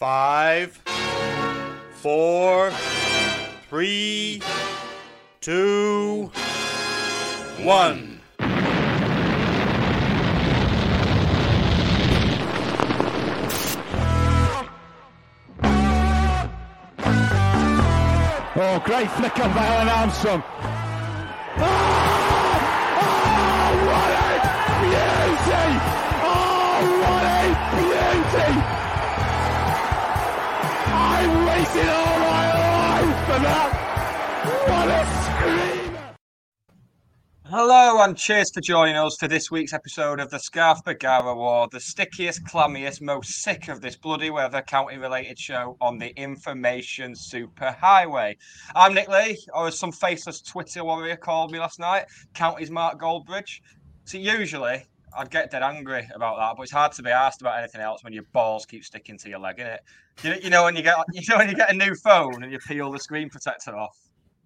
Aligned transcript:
Five, 0.00 0.80
four, 1.92 2.70
three, 3.68 4.40
two, 5.42 6.32
one. 7.58 8.22
Oh, 18.56 18.82
great 18.82 19.10
flick 19.10 19.38
on 19.38 19.52
by 19.52 19.66
Alun 19.66 19.96
Armstrong. 19.98 20.42
Oh, 21.58 21.99
I'm 31.20 31.44
waiting 31.44 31.90
all 31.90 32.18
my 32.18 33.02
life 33.02 33.26
for 33.26 33.38
that. 33.44 33.70
What 34.70 34.88
a 34.88 35.04
screamer! 35.84 36.16
Hello 37.44 38.02
and 38.02 38.16
cheers 38.16 38.50
for 38.50 38.62
joining 38.62 38.96
us 38.96 39.18
for 39.20 39.28
this 39.28 39.50
week's 39.50 39.74
episode 39.74 40.18
of 40.18 40.30
the 40.30 40.38
Scarf 40.38 40.82
Bergara 40.82 41.34
Wore, 41.34 41.68
the 41.70 41.78
stickiest, 41.78 42.46
clammiest, 42.46 43.02
most 43.02 43.42
sick 43.42 43.68
of 43.68 43.82
this 43.82 43.96
bloody 43.96 44.30
weather 44.30 44.62
county 44.62 44.96
related 44.96 45.38
show 45.38 45.76
on 45.82 45.98
the 45.98 46.18
information 46.18 47.12
superhighway. 47.12 48.34
I'm 48.74 48.94
Nick 48.94 49.08
Lee, 49.08 49.36
or 49.52 49.66
as 49.66 49.78
some 49.78 49.92
faceless 49.92 50.40
Twitter 50.40 50.84
warrior 50.84 51.16
called 51.16 51.52
me 51.52 51.58
last 51.58 51.78
night, 51.78 52.06
County's 52.32 52.70
Mark 52.70 52.98
Goldbridge. 52.98 53.60
So 54.06 54.16
usually 54.16 54.86
I'd 55.16 55.30
get 55.30 55.50
dead 55.50 55.62
angry 55.62 56.08
about 56.14 56.38
that, 56.38 56.56
but 56.56 56.62
it's 56.62 56.72
hard 56.72 56.92
to 56.92 57.02
be 57.02 57.10
asked 57.10 57.40
about 57.40 57.58
anything 57.58 57.80
else 57.80 58.04
when 58.04 58.12
your 58.12 58.24
balls 58.32 58.66
keep 58.66 58.84
sticking 58.84 59.18
to 59.18 59.28
your 59.28 59.38
leg, 59.38 59.58
innit? 59.58 59.78
You 60.22 60.30
know, 60.30 60.36
you 60.42 60.50
know 60.50 60.64
when 60.64 60.76
you 60.76 60.82
get 60.82 60.96
you 61.12 61.22
know 61.28 61.38
when 61.38 61.48
you 61.48 61.54
get 61.54 61.70
a 61.70 61.76
new 61.76 61.94
phone 61.94 62.42
and 62.42 62.52
you 62.52 62.58
peel 62.58 62.90
the 62.92 62.98
screen 62.98 63.28
protector 63.28 63.76
off. 63.76 63.96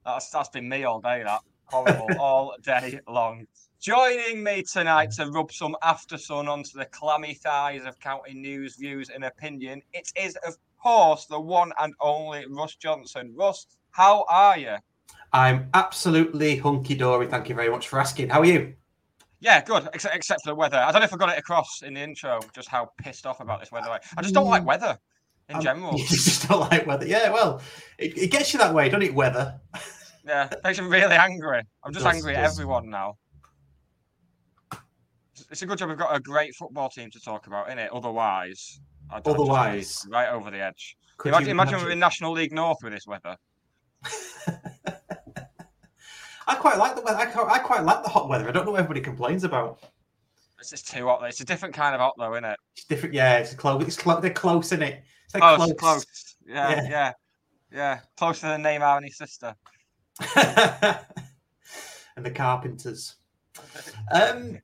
That's 0.05 0.31
that's 0.31 0.49
been 0.49 0.69
me 0.69 0.85
all 0.85 1.01
day. 1.01 1.23
That 1.25 1.41
horrible 1.67 2.11
all 2.19 2.55
day 2.63 3.01
long. 3.09 3.47
Joining 3.81 4.43
me 4.43 4.63
tonight 4.63 5.11
to 5.13 5.27
rub 5.27 5.53
some 5.53 5.77
after 5.83 6.17
sun 6.17 6.49
onto 6.49 6.79
the 6.79 6.87
clammy 6.87 7.35
thighs 7.35 7.85
of 7.85 7.99
county 8.01 8.33
news, 8.33 8.77
views, 8.77 9.11
and 9.11 9.25
opinion. 9.25 9.83
It 9.93 10.11
is, 10.17 10.37
of 10.47 10.57
course, 10.83 11.27
the 11.27 11.39
one 11.39 11.71
and 11.79 11.93
only 12.01 12.47
Russ 12.49 12.77
Johnson. 12.77 13.35
Russ, 13.37 13.67
how 13.91 14.25
are 14.31 14.57
you? 14.57 14.77
I'm 15.35 15.69
absolutely 15.75 16.57
hunky 16.57 16.95
dory. 16.95 17.27
Thank 17.27 17.51
you 17.51 17.55
very 17.55 17.69
much 17.69 17.89
for 17.89 17.99
asking. 17.99 18.31
How 18.31 18.41
are 18.41 18.47
you? 18.47 18.75
Yeah, 19.45 19.63
good. 19.63 19.87
Except, 19.93 20.17
except 20.17 20.43
for 20.43 20.51
the 20.53 20.55
weather. 20.55 20.79
I 20.79 20.91
don't 20.91 21.01
know 21.03 21.05
if 21.05 21.13
I 21.13 21.19
got 21.19 21.29
it 21.29 21.39
across 21.39 21.83
in 21.83 21.93
the 21.95 22.01
intro, 22.01 22.41
just 22.55 22.67
how 22.69 22.89
pissed 22.99 23.27
off 23.27 23.41
about 23.41 23.61
this 23.61 23.71
weather. 23.71 23.91
I, 23.91 23.99
I 24.17 24.23
just 24.23 24.33
don't 24.33 24.49
like 24.49 24.65
weather 24.65 24.97
in 25.51 25.57
Um, 25.57 25.63
general. 25.63 25.93
You 25.99 26.07
just 26.07 26.49
don't 26.49 26.61
like 26.73 26.87
weather. 26.87 27.07
Yeah, 27.07 27.31
well, 27.31 27.61
it, 27.99 28.17
it 28.17 28.31
gets 28.31 28.55
you 28.55 28.59
that 28.61 28.73
way, 28.75 28.87
do 28.89 28.93
not 28.93 29.03
it? 29.03 29.15
Weather. 29.15 29.61
Yeah, 30.27 30.49
it 30.51 30.61
makes 30.65 30.81
me 30.81 30.87
really 30.87 31.17
angry. 31.17 31.61
I'm 31.85 31.93
just 31.93 32.07
Does, 32.07 32.15
angry 32.17 32.35
at 32.35 32.45
everyone 32.45 32.89
now. 32.89 33.19
It's- 35.51 35.61
a 35.61 35.67
good 35.67 35.77
job 35.77 35.91
we've 35.91 35.99
got 35.99 36.17
a 36.17 36.21
great 36.21 36.55
football 36.55 36.89
team 36.89 37.11
to 37.11 37.21
talk 37.21 37.47
about, 37.47 37.69
innit? 37.69 37.89
Otherwise, 37.93 38.81
I'd, 39.11 39.17
I'd 39.19 39.27
Otherwise. 39.29 40.07
right 40.11 40.31
over 40.31 40.51
the 40.51 40.63
edge. 40.63 40.97
Could 41.19 41.29
imagine, 41.29 41.49
you 41.49 41.53
imagine 41.53 41.79
we're 41.83 41.91
in 41.91 41.99
National 41.99 42.33
League 42.33 42.53
North 42.55 42.79
with 42.83 42.95
this 42.95 43.07
weather. 43.07 43.37
I 46.47 46.55
quite 46.57 46.79
like 46.79 46.95
the 46.95 47.03
weather. 47.03 47.19
I 47.19 47.59
quite, 47.59 47.83
like 47.85 48.03
the 48.03 48.09
hot 48.09 48.29
weather. 48.29 48.49
I 48.49 48.53
don't 48.53 48.65
know 48.67 48.73
what 48.73 48.81
everybody 48.81 49.01
complains 49.01 49.45
about. 49.45 49.81
It's 50.59 50.71
just 50.71 50.89
too 50.91 51.07
hot. 51.07 51.21
though. 51.21 51.27
It's 51.27 51.41
a 51.41 51.45
different 51.45 51.75
kind 51.75 51.95
of 51.95 52.01
hot, 52.01 52.15
though, 52.19 52.33
isn't 52.35 52.45
it? 52.45 52.59
It's 52.77 52.85
different. 52.87 53.15
Yeah, 53.15 53.39
it's 53.39 53.55
close. 53.55 53.83
It's 53.87 53.97
close. 53.97 54.21
They're 54.23 54.31
close, 54.31 54.67
isn't 54.67 54.83
it? 54.83 55.03
They're 55.33 55.41
Close, 55.41 55.57
close. 55.59 55.73
close. 55.75 56.37
Yeah, 56.47 56.71
Yeah. 56.71 56.89
yeah, 56.91 57.13
yeah, 57.73 57.99
Closer 58.17 58.49
than 58.49 58.63
Neymar 58.63 58.97
and 58.99 59.07
his 59.07 59.17
sister. 59.19 59.55
and 62.17 62.25
the 62.25 62.31
Carpenters. 62.31 63.17
Um. 64.13 64.59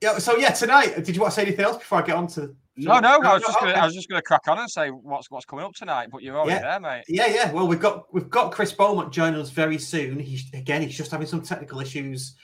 Yeah. 0.00 0.18
So 0.18 0.36
yeah, 0.38 0.50
tonight. 0.52 1.04
Did 1.04 1.14
you 1.14 1.20
want 1.20 1.32
to 1.34 1.36
say 1.36 1.42
anything 1.46 1.64
else 1.64 1.78
before 1.78 1.98
I 1.98 2.02
get 2.02 2.16
on 2.16 2.26
to? 2.28 2.54
No, 2.88 2.98
no, 2.98 3.20
I 3.20 3.34
was 3.34 3.42
just 3.42 3.60
gonna. 3.60 3.72
I 3.72 3.84
was 3.84 3.94
just 3.94 4.08
gonna 4.08 4.22
crack 4.22 4.48
on 4.48 4.58
and 4.58 4.70
say 4.70 4.88
what's 4.90 5.30
what's 5.30 5.44
coming 5.44 5.64
up 5.64 5.74
tonight, 5.74 6.08
but 6.10 6.22
you're 6.22 6.36
already 6.36 6.52
Yeah. 6.60 6.78
there, 6.78 6.80
mate. 6.80 7.04
Yeah, 7.08 7.26
yeah. 7.26 7.52
Well, 7.52 7.66
we've 7.66 7.80
got 7.80 8.12
we've 8.12 8.30
got 8.30 8.52
Chris 8.52 8.72
Beaumont 8.72 9.12
joining 9.12 9.40
us 9.40 9.50
very 9.50 9.78
soon. 9.78 10.18
He's 10.18 10.52
again, 10.52 10.82
he's 10.82 10.96
just 10.96 11.10
having 11.10 11.26
some 11.26 11.42
technical 11.42 11.80
issues. 11.80 12.34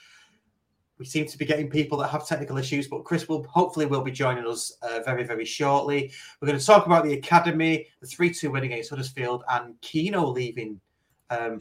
We 0.99 1.05
seem 1.05 1.27
to 1.27 1.37
be 1.37 1.45
getting 1.45 1.69
people 1.69 1.99
that 1.99 2.09
have 2.09 2.27
technical 2.27 2.57
issues, 2.57 2.89
but 2.89 3.05
Chris 3.05 3.29
will 3.29 3.45
hopefully 3.45 3.85
will 3.85 4.01
be 4.03 4.11
joining 4.11 4.47
us 4.47 4.73
uh, 4.83 5.01
very 5.05 5.25
very 5.25 5.45
shortly. 5.45 6.11
We're 6.41 6.49
going 6.49 6.59
to 6.59 6.65
talk 6.65 6.87
about 6.87 7.05
the 7.05 7.13
academy, 7.13 7.87
the 8.01 8.07
three-two 8.07 8.51
win 8.51 8.65
against 8.65 8.91
Huddersfield, 8.91 9.45
and 9.51 9.79
Keno 9.83 10.27
leaving. 10.27 10.81
Um, 11.29 11.61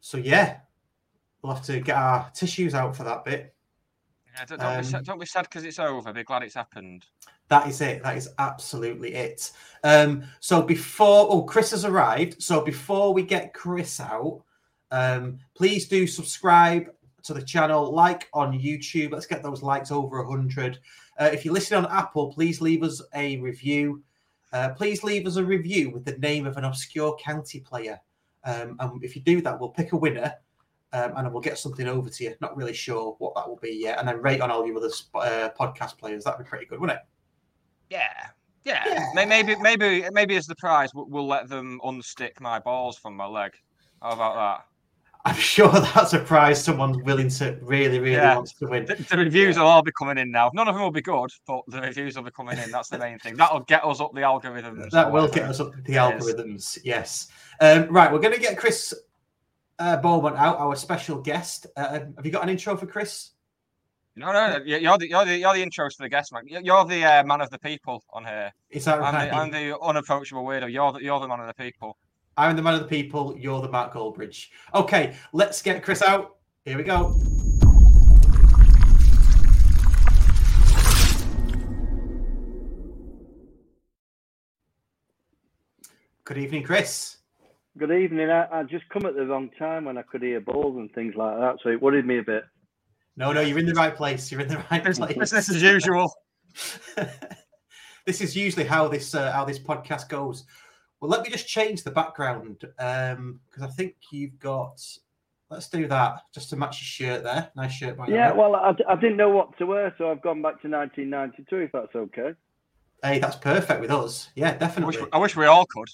so 0.00 0.18
yeah, 0.18 0.58
we'll 1.42 1.54
have 1.54 1.64
to 1.64 1.80
get 1.80 1.96
our 1.96 2.30
tissues 2.34 2.74
out 2.74 2.96
for 2.96 3.04
that 3.04 3.24
bit. 3.24 3.54
Yeah, 4.40 4.46
don't, 4.46 4.60
don't, 4.60 4.70
be, 4.72 4.76
Um, 4.78 4.84
sad- 4.84 5.04
don't 5.04 5.20
be 5.20 5.26
sad 5.26 5.42
because 5.42 5.64
it's 5.64 5.78
over. 5.78 6.12
Be 6.12 6.24
glad 6.24 6.42
it's 6.42 6.54
happened. 6.54 7.04
That 7.48 7.68
is 7.68 7.80
it. 7.82 8.02
That 8.02 8.16
is 8.16 8.30
absolutely 8.38 9.14
it. 9.14 9.52
Um, 9.84 10.24
so 10.38 10.62
before 10.62 11.26
oh 11.30 11.42
Chris 11.42 11.72
has 11.72 11.84
arrived. 11.84 12.42
So 12.42 12.64
before 12.64 13.12
we 13.12 13.22
get 13.22 13.52
Chris 13.52 14.00
out, 14.00 14.42
um, 14.90 15.38
please 15.54 15.88
do 15.88 16.06
subscribe 16.06 16.90
to 17.24 17.34
the 17.34 17.42
channel, 17.42 17.92
like 17.92 18.28
on 18.32 18.58
YouTube. 18.58 19.12
Let's 19.12 19.26
get 19.26 19.42
those 19.42 19.62
likes 19.62 19.90
over 19.90 20.24
hundred. 20.24 20.78
Uh, 21.18 21.28
if 21.32 21.44
you're 21.44 21.52
listening 21.52 21.84
on 21.84 21.92
Apple, 21.92 22.32
please 22.32 22.62
leave 22.62 22.82
us 22.82 23.02
a 23.14 23.36
review. 23.38 24.02
Uh, 24.52 24.70
please 24.70 25.04
leave 25.04 25.26
us 25.26 25.36
a 25.36 25.44
review 25.44 25.90
with 25.90 26.04
the 26.04 26.16
name 26.18 26.46
of 26.46 26.56
an 26.56 26.64
obscure 26.64 27.14
county 27.22 27.60
player. 27.60 28.00
Um, 28.44 28.76
and 28.80 29.04
if 29.04 29.14
you 29.14 29.22
do 29.22 29.42
that, 29.42 29.60
we'll 29.60 29.68
pick 29.68 29.92
a 29.92 29.96
winner. 29.96 30.32
Um, 30.92 31.12
and 31.16 31.32
we'll 31.32 31.40
get 31.40 31.56
something 31.56 31.86
over 31.86 32.10
to 32.10 32.24
you. 32.24 32.34
Not 32.40 32.56
really 32.56 32.72
sure 32.72 33.14
what 33.18 33.34
that 33.36 33.48
will 33.48 33.60
be 33.62 33.70
yet. 33.80 33.98
And 34.00 34.08
then 34.08 34.20
rate 34.20 34.40
on 34.40 34.50
all 34.50 34.66
your 34.66 34.76
other 34.76 34.90
sp- 34.90 35.14
uh, 35.22 35.50
podcast 35.58 35.98
players. 35.98 36.24
That'd 36.24 36.44
be 36.44 36.48
pretty 36.48 36.66
good, 36.66 36.80
wouldn't 36.80 36.98
it? 36.98 37.04
Yeah. 37.90 38.26
Yeah. 38.64 38.82
Yeah. 39.14 39.24
Maybe, 39.26 39.54
maybe, 39.60 40.04
maybe 40.12 40.36
as 40.36 40.46
the 40.46 40.56
prize, 40.56 40.90
we'll, 40.94 41.26
let 41.26 41.48
them 41.48 41.80
unstick 41.84 42.40
my 42.40 42.58
balls 42.58 42.98
from 42.98 43.14
my 43.14 43.26
leg. 43.26 43.52
How 44.02 44.10
about 44.10 44.34
that? 44.34 44.66
I'm 45.26 45.36
sure 45.36 45.68
that's 45.68 46.14
a 46.14 46.18
prize 46.18 46.64
someone's 46.64 46.96
willing 47.04 47.28
to 47.28 47.58
really, 47.60 47.98
really 47.98 48.16
Yeah. 48.16 48.36
wants 48.36 48.54
to 48.54 48.66
win. 48.66 48.86
The, 48.86 48.94
the 48.94 49.18
reviews 49.18 49.58
will 49.58 49.66
all 49.66 49.82
be 49.82 49.92
coming 49.92 50.16
in 50.16 50.30
now. 50.30 50.50
None 50.54 50.66
of 50.66 50.74
them 50.74 50.82
will 50.82 50.90
be 50.90 51.02
good, 51.02 51.30
but 51.46 51.60
the 51.68 51.82
reviews 51.82 52.16
will 52.16 52.22
be 52.22 52.30
coming 52.30 52.58
in. 52.58 52.70
That's 52.70 52.88
the 52.88 52.98
main 52.98 53.18
thing. 53.18 53.36
That'll 53.36 53.60
get 53.60 53.84
us 53.84 54.00
up 54.00 54.14
the 54.14 54.22
algorithms. 54.22 54.90
That 54.90 55.12
will 55.12 55.28
get 55.28 55.44
us 55.44 55.60
up 55.60 55.72
the 55.84 55.94
algorithms. 55.94 56.78
Yes. 56.84 57.28
Um, 57.60 57.86
right, 57.88 58.10
we're 58.10 58.18
going 58.18 58.34
to 58.34 58.40
get 58.40 58.56
Chris 58.56 58.94
uh, 59.80 59.96
Beaumont 59.96 60.36
out, 60.36 60.58
our 60.58 60.76
special 60.76 61.20
guest. 61.20 61.66
Uh, 61.76 62.00
have 62.16 62.24
you 62.24 62.30
got 62.30 62.42
an 62.42 62.50
intro 62.50 62.76
for 62.76 62.86
Chris? 62.86 63.30
No, 64.14 64.32
no, 64.32 64.58
no, 64.58 64.64
you're 64.64 64.98
the 64.98 65.08
you're 65.08 65.24
the 65.24 65.38
you're 65.38 65.54
the 65.54 65.64
intros 65.64 65.96
for 65.96 66.02
the 66.02 66.08
guest, 66.08 66.32
man. 66.32 66.42
You're 66.46 66.84
the 66.84 67.04
uh, 67.04 67.24
man 67.24 67.40
of 67.40 67.48
the 67.50 67.58
people 67.58 68.04
on 68.10 68.24
here. 68.24 68.52
That 68.72 68.88
I'm 68.88 69.14
right? 69.14 69.30
the, 69.30 69.36
I'm 69.36 69.50
the 69.50 69.80
unapproachable 69.80 70.44
weirdo. 70.44 70.70
You're 70.70 70.92
the 70.92 71.02
you're 71.02 71.18
the 71.20 71.28
man 71.28 71.40
of 71.40 71.46
the 71.46 71.54
people. 71.54 71.96
I'm 72.36 72.56
the 72.56 72.62
man 72.62 72.74
of 72.74 72.80
the 72.80 72.86
people. 72.86 73.36
You're 73.38 73.62
the 73.62 73.68
Mark 73.68 73.94
Goldbridge. 73.94 74.48
Okay, 74.74 75.16
let's 75.32 75.62
get 75.62 75.82
Chris 75.82 76.02
out. 76.02 76.36
Here 76.64 76.76
we 76.76 76.82
go. 76.84 77.18
Good 86.24 86.38
evening, 86.38 86.62
Chris. 86.64 87.19
Good 87.78 87.92
evening. 87.92 88.30
I, 88.30 88.46
I 88.52 88.62
just 88.64 88.88
come 88.88 89.06
at 89.06 89.14
the 89.14 89.26
wrong 89.26 89.48
time 89.58 89.84
when 89.84 89.96
I 89.96 90.02
could 90.02 90.22
hear 90.22 90.40
balls 90.40 90.76
and 90.76 90.92
things 90.92 91.14
like 91.14 91.38
that, 91.38 91.58
so 91.62 91.70
it 91.70 91.80
worried 91.80 92.06
me 92.06 92.18
a 92.18 92.22
bit. 92.22 92.44
No, 93.16 93.32
no, 93.32 93.40
you're 93.40 93.58
in 93.58 93.66
the 93.66 93.74
right 93.74 93.94
place. 93.94 94.30
You're 94.30 94.40
in 94.40 94.48
the 94.48 94.64
right 94.70 94.82
place. 94.84 94.98
Business 95.16 95.50
as 95.50 95.62
usual. 95.62 96.12
this 98.06 98.20
is 98.20 98.36
usually 98.36 98.64
how 98.64 98.88
this 98.88 99.14
uh, 99.14 99.30
how 99.30 99.44
this 99.44 99.58
podcast 99.58 100.08
goes. 100.08 100.44
Well, 101.00 101.10
let 101.10 101.22
me 101.22 101.30
just 101.30 101.46
change 101.46 101.84
the 101.84 101.90
background 101.90 102.58
because 102.60 103.62
I 103.62 103.68
think 103.68 103.94
you've 104.10 104.38
got. 104.38 104.80
Let's 105.48 105.68
do 105.68 105.88
that 105.88 106.20
just 106.32 106.50
to 106.50 106.56
match 106.56 106.80
your 106.80 107.08
shirt 107.08 107.24
there. 107.24 107.50
Nice 107.56 107.72
shirt, 107.72 107.96
by 107.96 108.06
Yeah, 108.06 108.30
way. 108.30 108.38
well, 108.38 108.54
I, 108.54 108.72
I 108.88 108.94
didn't 108.94 109.16
know 109.16 109.30
what 109.30 109.58
to 109.58 109.66
wear, 109.66 109.92
so 109.98 110.08
I've 110.08 110.22
gone 110.22 110.42
back 110.42 110.62
to 110.62 110.68
1992, 110.68 111.56
if 111.56 111.72
that's 111.72 111.92
okay. 111.96 112.34
Hey, 113.02 113.18
that's 113.18 113.34
perfect 113.34 113.80
with 113.80 113.90
us. 113.90 114.28
Yeah, 114.36 114.50
I 114.50 114.52
wish, 114.52 114.58
definitely. 114.60 115.08
I 115.12 115.18
wish 115.18 115.34
we 115.34 115.46
all 115.46 115.66
could. 115.66 115.88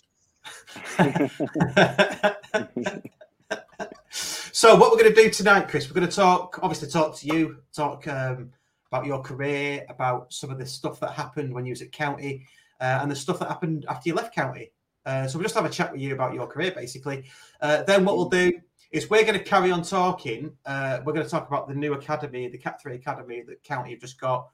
So 4.11 4.75
what 4.77 4.91
we're 4.91 4.99
going 4.99 5.15
to 5.15 5.23
do 5.23 5.31
tonight, 5.31 5.69
Chris, 5.69 5.89
we're 5.89 5.95
going 5.95 6.09
to 6.09 6.15
talk, 6.15 6.59
obviously, 6.63 6.89
talk 6.89 7.17
to 7.17 7.27
you, 7.27 7.57
talk 7.75 8.07
um, 8.09 8.51
about 8.91 9.07
your 9.07 9.21
career, 9.21 9.85
about 9.89 10.33
some 10.33 10.51
of 10.51 10.59
the 10.59 10.67
stuff 10.67 11.01
that 11.01 11.13
happened 11.13 11.53
when 11.53 11.67
you 11.67 11.71
was 11.71 11.83
at 11.83 11.93
county, 11.93 12.47
uh, 12.81 12.99
and 13.03 13.11
the 13.11 13.17
stuff 13.17 13.39
that 13.39 13.49
happened 13.49 13.85
after 13.89 14.09
you 14.09 14.15
left 14.15 14.35
county. 14.35 14.73
Uh, 15.05 15.27
so 15.27 15.39
we'll 15.39 15.45
just 15.45 15.55
have 15.55 15.65
a 15.65 15.71
chat 15.71 15.93
with 15.93 16.01
you 16.01 16.15
about 16.15 16.35
your 16.35 16.47
career, 16.47 16.73
basically. 16.73 17.25
Uh, 17.61 17.83
then 17.85 18.05
what 18.05 18.17
we'll 18.17 18.29
do 18.29 18.53
is 18.91 19.09
we're 19.11 19.23
going 19.23 19.39
to 19.39 19.45
carry 19.45 19.71
on 19.71 19.83
talking. 19.83 20.53
Uh, 20.65 21.01
we're 21.05 21.13
going 21.13 21.25
to 21.25 21.31
talk 21.31 21.47
about 21.49 21.69
the 21.69 21.75
new 21.75 21.93
academy, 21.93 22.49
the 22.49 22.59
Cat 22.59 22.81
Three 22.81 22.95
Academy 22.95 23.43
that 23.47 23.63
county 23.63 23.91
have 23.91 24.01
just 24.01 24.21
got. 24.21 24.49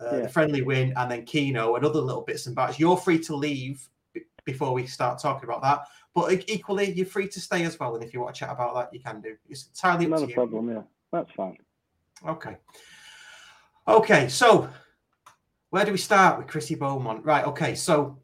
Uh, 0.00 0.10
Yeah. 0.12 0.20
The 0.20 0.28
friendly 0.28 0.62
win, 0.62 0.92
and 0.96 1.10
then 1.10 1.24
Keno, 1.24 1.74
and 1.74 1.84
other 1.84 2.00
little 2.00 2.22
bits 2.22 2.46
and 2.46 2.54
bats. 2.54 2.78
You're 2.78 2.96
free 2.96 3.18
to 3.20 3.34
leave 3.34 3.88
before 4.48 4.72
we 4.72 4.86
start 4.86 5.20
talking 5.20 5.46
about 5.48 5.62
that. 5.62 5.78
But 6.14 6.48
equally, 6.48 6.90
you're 6.92 7.04
free 7.06 7.28
to 7.28 7.40
stay 7.40 7.64
as 7.64 7.78
well. 7.78 7.94
And 7.94 8.02
if 8.02 8.12
you 8.14 8.20
want 8.20 8.34
to 8.34 8.38
chat 8.40 8.50
about 8.50 8.74
that, 8.76 8.88
you 8.94 9.00
can 9.00 9.20
do. 9.20 9.36
It's 9.48 9.66
entirely 9.68 10.06
up 10.06 10.10
Not 10.12 10.18
to 10.20 10.24
a 10.24 10.28
you. 10.28 10.34
problem, 10.34 10.70
yeah. 10.70 10.82
That's 11.12 11.30
fine. 11.32 11.58
Okay. 12.26 12.56
Okay, 13.86 14.28
so 14.28 14.68
where 15.70 15.84
do 15.84 15.92
we 15.92 15.98
start 15.98 16.38
with 16.38 16.46
Chrissy 16.46 16.74
Beaumont? 16.76 17.24
Right. 17.24 17.44
Okay, 17.46 17.74
so 17.74 18.18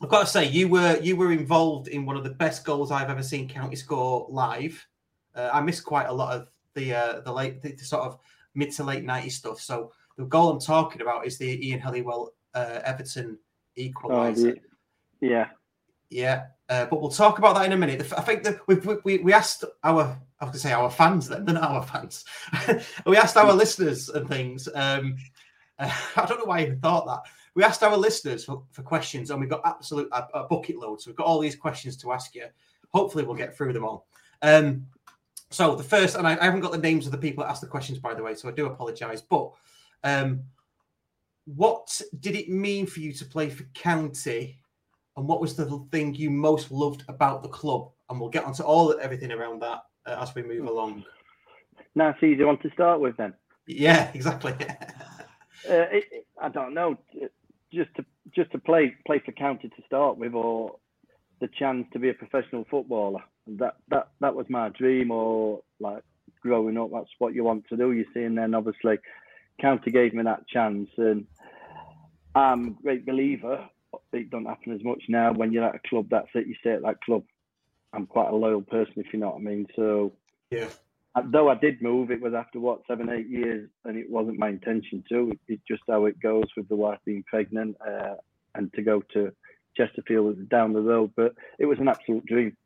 I've 0.00 0.08
got 0.08 0.20
to 0.20 0.26
say 0.26 0.44
you 0.46 0.68
were 0.68 0.98
you 1.02 1.16
were 1.16 1.32
involved 1.32 1.88
in 1.88 2.06
one 2.06 2.16
of 2.16 2.24
the 2.24 2.30
best 2.30 2.64
goals 2.64 2.90
I've 2.90 3.10
ever 3.10 3.22
seen 3.22 3.48
County 3.48 3.76
score 3.76 4.26
live. 4.30 4.84
Uh, 5.34 5.50
I 5.52 5.60
missed 5.60 5.84
quite 5.84 6.06
a 6.08 6.12
lot 6.12 6.34
of 6.36 6.48
the 6.74 6.94
uh, 6.94 7.20
the 7.20 7.32
late 7.32 7.62
the, 7.62 7.72
the 7.72 7.84
sort 7.84 8.04
of 8.04 8.18
mid 8.54 8.70
to 8.72 8.84
late 8.84 9.04
90s 9.04 9.32
stuff. 9.32 9.60
So 9.60 9.92
the 10.16 10.24
goal 10.24 10.50
I'm 10.50 10.60
talking 10.60 11.02
about 11.02 11.26
is 11.26 11.36
the 11.38 11.68
Ian 11.68 11.80
Halliwell 11.80 12.32
uh, 12.54 12.80
Everton 12.84 13.38
Oh, 13.76 13.80
equaliser. 13.80 14.54
the- 14.54 14.60
yeah. 15.20 15.48
Yeah, 16.10 16.46
uh, 16.68 16.86
but 16.86 17.00
we'll 17.00 17.10
talk 17.10 17.38
about 17.38 17.54
that 17.56 17.66
in 17.66 17.72
a 17.72 17.76
minute. 17.76 18.12
I 18.16 18.22
think 18.22 18.42
that 18.44 18.60
we, 18.66 18.76
we, 19.04 19.18
we 19.18 19.32
asked 19.32 19.64
our, 19.84 20.02
I 20.40 20.44
was 20.44 20.50
going 20.50 20.52
to 20.52 20.58
say 20.58 20.72
our 20.72 20.90
fans 20.90 21.28
then, 21.28 21.44
they're 21.44 21.54
not 21.54 21.70
our 21.70 21.82
fans. 21.82 22.24
we 23.06 23.16
asked 23.16 23.36
our 23.36 23.52
listeners 23.52 24.08
and 24.08 24.28
things. 24.28 24.68
Um, 24.74 25.16
uh, 25.78 25.90
I 26.16 26.24
don't 26.26 26.38
know 26.38 26.46
why 26.46 26.60
I 26.60 26.62
even 26.62 26.80
thought 26.80 27.06
that. 27.06 27.30
We 27.54 27.64
asked 27.64 27.82
our 27.82 27.96
listeners 27.96 28.44
for, 28.44 28.62
for 28.70 28.82
questions 28.82 29.30
and 29.30 29.40
we 29.40 29.46
got 29.46 29.62
absolute 29.64 30.08
a, 30.12 30.26
a 30.34 30.44
bucket 30.44 30.78
load. 30.78 31.00
So 31.00 31.10
we've 31.10 31.16
got 31.16 31.26
all 31.26 31.40
these 31.40 31.56
questions 31.56 31.96
to 31.98 32.12
ask 32.12 32.34
you. 32.34 32.46
Hopefully, 32.90 33.24
we'll 33.24 33.36
get 33.36 33.54
through 33.54 33.74
them 33.74 33.84
all. 33.84 34.06
Um, 34.40 34.86
so 35.50 35.74
the 35.74 35.82
first, 35.82 36.16
and 36.16 36.26
I, 36.26 36.38
I 36.40 36.44
haven't 36.44 36.60
got 36.60 36.72
the 36.72 36.78
names 36.78 37.06
of 37.06 37.12
the 37.12 37.18
people 37.18 37.42
that 37.42 37.50
asked 37.50 37.60
the 37.60 37.66
questions, 37.66 37.98
by 37.98 38.14
the 38.14 38.22
way, 38.22 38.34
so 38.34 38.48
I 38.48 38.52
do 38.52 38.66
apologise. 38.66 39.20
But 39.20 39.50
um, 40.04 40.42
what 41.44 42.00
did 42.20 42.36
it 42.36 42.48
mean 42.48 42.86
for 42.86 43.00
you 43.00 43.12
to 43.14 43.24
play 43.24 43.48
for 43.48 43.64
County? 43.74 44.58
And 45.18 45.26
what 45.28 45.40
was 45.40 45.56
the 45.56 45.66
thing 45.90 46.14
you 46.14 46.30
most 46.30 46.70
loved 46.70 47.04
about 47.08 47.42
the 47.42 47.48
club? 47.48 47.90
And 48.08 48.18
we'll 48.20 48.30
get 48.30 48.44
onto 48.44 48.62
all 48.62 48.96
everything 49.00 49.32
around 49.32 49.60
that 49.62 49.82
uh, 50.06 50.16
as 50.20 50.34
we 50.34 50.42
move 50.42 50.66
along. 50.66 51.04
Nice, 51.94 52.16
easy 52.22 52.44
one 52.44 52.58
to 52.58 52.70
start 52.70 53.00
with 53.00 53.16
then. 53.16 53.34
Yeah, 53.66 54.10
exactly. 54.14 54.52
Uh, 54.52 55.86
it, 55.92 56.04
it- 56.12 56.24
I 56.40 56.48
don't 56.48 56.72
know, 56.72 56.96
just 57.74 57.92
to 57.96 58.04
just 58.32 58.52
to 58.52 58.58
play 58.58 58.94
play 59.04 59.18
for 59.18 59.32
county 59.32 59.68
to 59.68 59.82
start 59.86 60.16
with, 60.18 60.34
or 60.34 60.76
the 61.40 61.48
chance 61.48 61.84
to 61.92 61.98
be 61.98 62.10
a 62.10 62.14
professional 62.14 62.64
footballer. 62.70 63.20
That 63.48 63.74
that 63.88 64.10
that 64.20 64.36
was 64.36 64.46
my 64.48 64.68
dream, 64.68 65.10
or 65.10 65.62
like 65.80 66.04
growing 66.40 66.78
up, 66.78 66.90
that's 66.92 67.10
what 67.18 67.34
you 67.34 67.42
want 67.42 67.66
to 67.70 67.76
do. 67.76 67.90
You 67.90 68.04
see, 68.14 68.22
and 68.22 68.38
then 68.38 68.54
obviously, 68.54 68.98
county 69.60 69.90
gave 69.90 70.14
me 70.14 70.22
that 70.22 70.46
chance, 70.46 70.88
and 70.96 71.26
I'm 72.36 72.68
a 72.68 72.82
great 72.82 73.04
believer. 73.04 73.68
It 74.12 74.30
don't 74.30 74.46
happen 74.46 74.72
as 74.72 74.84
much 74.84 75.02
now 75.08 75.32
when 75.32 75.52
you're 75.52 75.64
at 75.64 75.74
a 75.74 75.88
club. 75.88 76.08
That's 76.10 76.28
it. 76.34 76.46
You 76.46 76.54
stay 76.60 76.72
at 76.72 76.82
that 76.82 77.00
club. 77.02 77.24
I'm 77.92 78.06
quite 78.06 78.30
a 78.30 78.34
loyal 78.34 78.62
person, 78.62 78.94
if 78.96 79.12
you 79.12 79.18
know 79.18 79.28
what 79.28 79.36
I 79.36 79.40
mean. 79.40 79.66
So 79.74 80.12
yeah, 80.50 80.68
though 81.24 81.48
I 81.48 81.54
did 81.54 81.82
move, 81.82 82.10
it 82.10 82.20
was 82.20 82.34
after 82.34 82.60
what 82.60 82.82
seven, 82.86 83.08
eight 83.10 83.28
years, 83.28 83.68
and 83.84 83.96
it 83.96 84.10
wasn't 84.10 84.38
my 84.38 84.48
intention 84.48 85.04
to. 85.10 85.30
It, 85.30 85.38
it's 85.48 85.62
just 85.66 85.82
how 85.88 86.04
it 86.04 86.20
goes 86.20 86.44
with 86.56 86.68
the 86.68 86.76
wife 86.76 86.98
being 87.04 87.24
pregnant, 87.26 87.76
uh, 87.86 88.14
and 88.54 88.72
to 88.74 88.82
go 88.82 89.02
to 89.14 89.32
Chesterfield 89.76 90.26
was 90.26 90.46
down 90.50 90.72
the 90.72 90.80
road, 90.80 91.12
but 91.16 91.34
it 91.58 91.66
was 91.66 91.78
an 91.78 91.88
absolute 91.88 92.26
dream. 92.26 92.56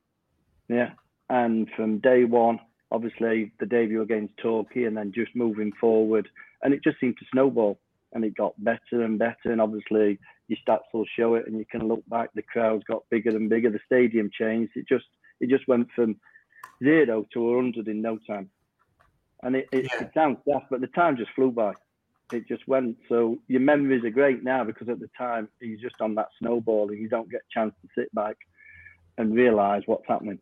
Yeah, 0.68 0.90
and 1.28 1.68
from 1.76 1.98
day 1.98 2.24
one, 2.24 2.60
obviously 2.90 3.52
the 3.60 3.66
debut 3.66 4.02
against 4.02 4.36
Torquay, 4.38 4.84
and 4.84 4.96
then 4.96 5.12
just 5.14 5.36
moving 5.36 5.72
forward, 5.80 6.28
and 6.62 6.74
it 6.74 6.82
just 6.82 6.98
seemed 7.00 7.18
to 7.18 7.26
snowball, 7.32 7.78
and 8.12 8.24
it 8.24 8.36
got 8.36 8.54
better 8.62 9.02
and 9.02 9.18
better, 9.18 9.46
and 9.52 9.60
obviously 9.60 10.18
your 10.48 10.58
stats 10.66 10.92
will 10.92 11.06
show 11.16 11.34
it, 11.34 11.46
and 11.46 11.58
you 11.58 11.64
can 11.70 11.88
look 11.88 12.02
back. 12.08 12.30
The 12.34 12.42
crowds 12.42 12.84
got 12.84 13.02
bigger 13.10 13.30
and 13.30 13.48
bigger. 13.48 13.70
The 13.70 13.80
stadium 13.86 14.30
changed. 14.32 14.72
It 14.76 14.86
just 14.88 15.06
it 15.40 15.48
just 15.48 15.66
went 15.68 15.88
from 15.94 16.16
zero 16.82 17.26
to 17.32 17.40
100 17.42 17.88
in 17.88 18.02
no 18.02 18.18
time. 18.26 18.50
And 19.42 19.56
it, 19.56 19.68
it, 19.72 19.84
Yeah. 19.92 20.04
it 20.04 20.10
sounds 20.14 20.38
daft, 20.48 20.66
but 20.70 20.80
the 20.80 20.86
time 20.88 21.16
just 21.16 21.32
flew 21.34 21.50
by. 21.50 21.72
It 22.32 22.46
just 22.48 22.66
went. 22.68 22.96
So 23.08 23.38
your 23.48 23.60
memories 23.60 24.04
are 24.04 24.10
great 24.10 24.42
now 24.44 24.62
because 24.64 24.88
at 24.88 25.00
the 25.00 25.10
time 25.18 25.48
you're 25.60 25.80
just 25.80 26.00
on 26.00 26.14
that 26.14 26.28
snowball 26.38 26.90
and 26.90 26.98
you 26.98 27.08
don't 27.08 27.30
get 27.30 27.40
a 27.40 27.52
chance 27.52 27.74
to 27.82 27.88
sit 28.00 28.14
back 28.14 28.36
and 29.18 29.34
realise 29.34 29.82
what's 29.86 30.06
happening. 30.08 30.38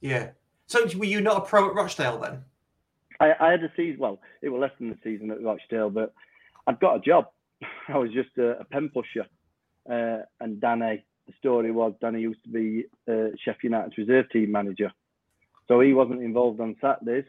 yeah. 0.00 0.30
So 0.66 0.86
were 0.96 1.04
you 1.04 1.20
not 1.20 1.36
a 1.36 1.40
pro 1.42 1.68
at 1.68 1.74
Rochdale 1.74 2.18
then? 2.18 2.42
I, 3.20 3.34
I 3.38 3.50
had 3.50 3.62
a 3.62 3.70
season, 3.76 4.00
well, 4.00 4.18
it 4.42 4.48
was 4.48 4.60
less 4.60 4.72
than 4.80 4.90
a 4.90 4.96
season 5.04 5.30
at 5.30 5.42
Rochdale, 5.42 5.90
but 5.90 6.14
I'd 6.66 6.80
got 6.80 6.96
a 6.96 7.00
job. 7.00 7.26
I 7.88 7.98
was 7.98 8.10
just 8.12 8.36
a, 8.38 8.60
a 8.60 8.64
pen 8.64 8.90
pusher. 8.92 9.26
Uh, 9.88 10.24
and 10.40 10.60
Danny, 10.60 11.04
the 11.26 11.32
story 11.38 11.70
was 11.70 11.94
Danny 12.00 12.20
used 12.20 12.42
to 12.44 12.50
be 12.50 12.84
uh, 13.08 13.34
Sheffield 13.44 13.72
United's 13.72 13.98
reserve 13.98 14.30
team 14.30 14.52
manager. 14.52 14.92
So 15.68 15.80
he 15.80 15.92
wasn't 15.92 16.22
involved 16.22 16.60
on 16.60 16.76
Saturdays. 16.80 17.24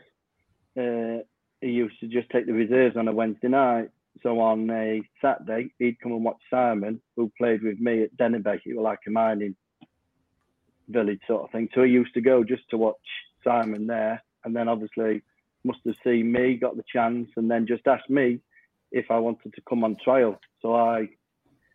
Uh, 0.78 1.24
he 1.62 1.70
used 1.70 2.00
to 2.01 2.08
just 2.08 2.30
take 2.30 2.46
the 2.46 2.54
reserves 2.54 2.98
on 2.98 3.08
a 3.08 3.13
Wednesday 3.13 3.48
night. 3.48 3.89
So 4.24 4.39
on 4.39 4.70
a 4.70 5.01
Saturday, 5.22 5.72
he'd 5.80 6.00
come 6.00 6.13
and 6.13 6.24
watch 6.24 6.39
Simon, 6.50 7.01
who 7.15 7.32
played 7.38 7.63
with 7.63 7.80
me 7.80 8.04
at 8.04 8.15
Denaby. 8.18 8.60
It 8.65 8.75
was 8.75 8.84
like 8.84 9.00
a 9.08 9.12
mining 9.12 9.56
village 10.88 11.22
sort 11.27 11.44
of 11.44 11.51
thing. 11.51 11.70
So 11.74 11.84
he 11.84 11.92
used 11.92 12.13
to 12.13 12.22
go 12.22 12.44
just 12.44 12.70
to 12.70 12.77
watch 12.77 12.96
Simon 13.44 13.88
there. 13.88 14.24
And 14.44 14.56
then 14.56 14.68
obviously 14.68 15.24
must 15.63 15.80
have 15.86 15.96
seen 16.04 16.32
me, 16.32 16.56
got 16.56 16.77
the 16.77 16.84
chance, 16.92 17.30
and 17.36 17.50
then 17.50 17.68
just 17.68 17.88
asked 17.88 18.10
me 18.10 18.39
if 18.96 19.12
I 19.12 19.20
wanted 19.20 19.54
to 19.54 19.62
come 19.68 19.84
on 19.84 19.98
trial. 20.02 20.40
So 20.62 20.74
I 20.74 21.10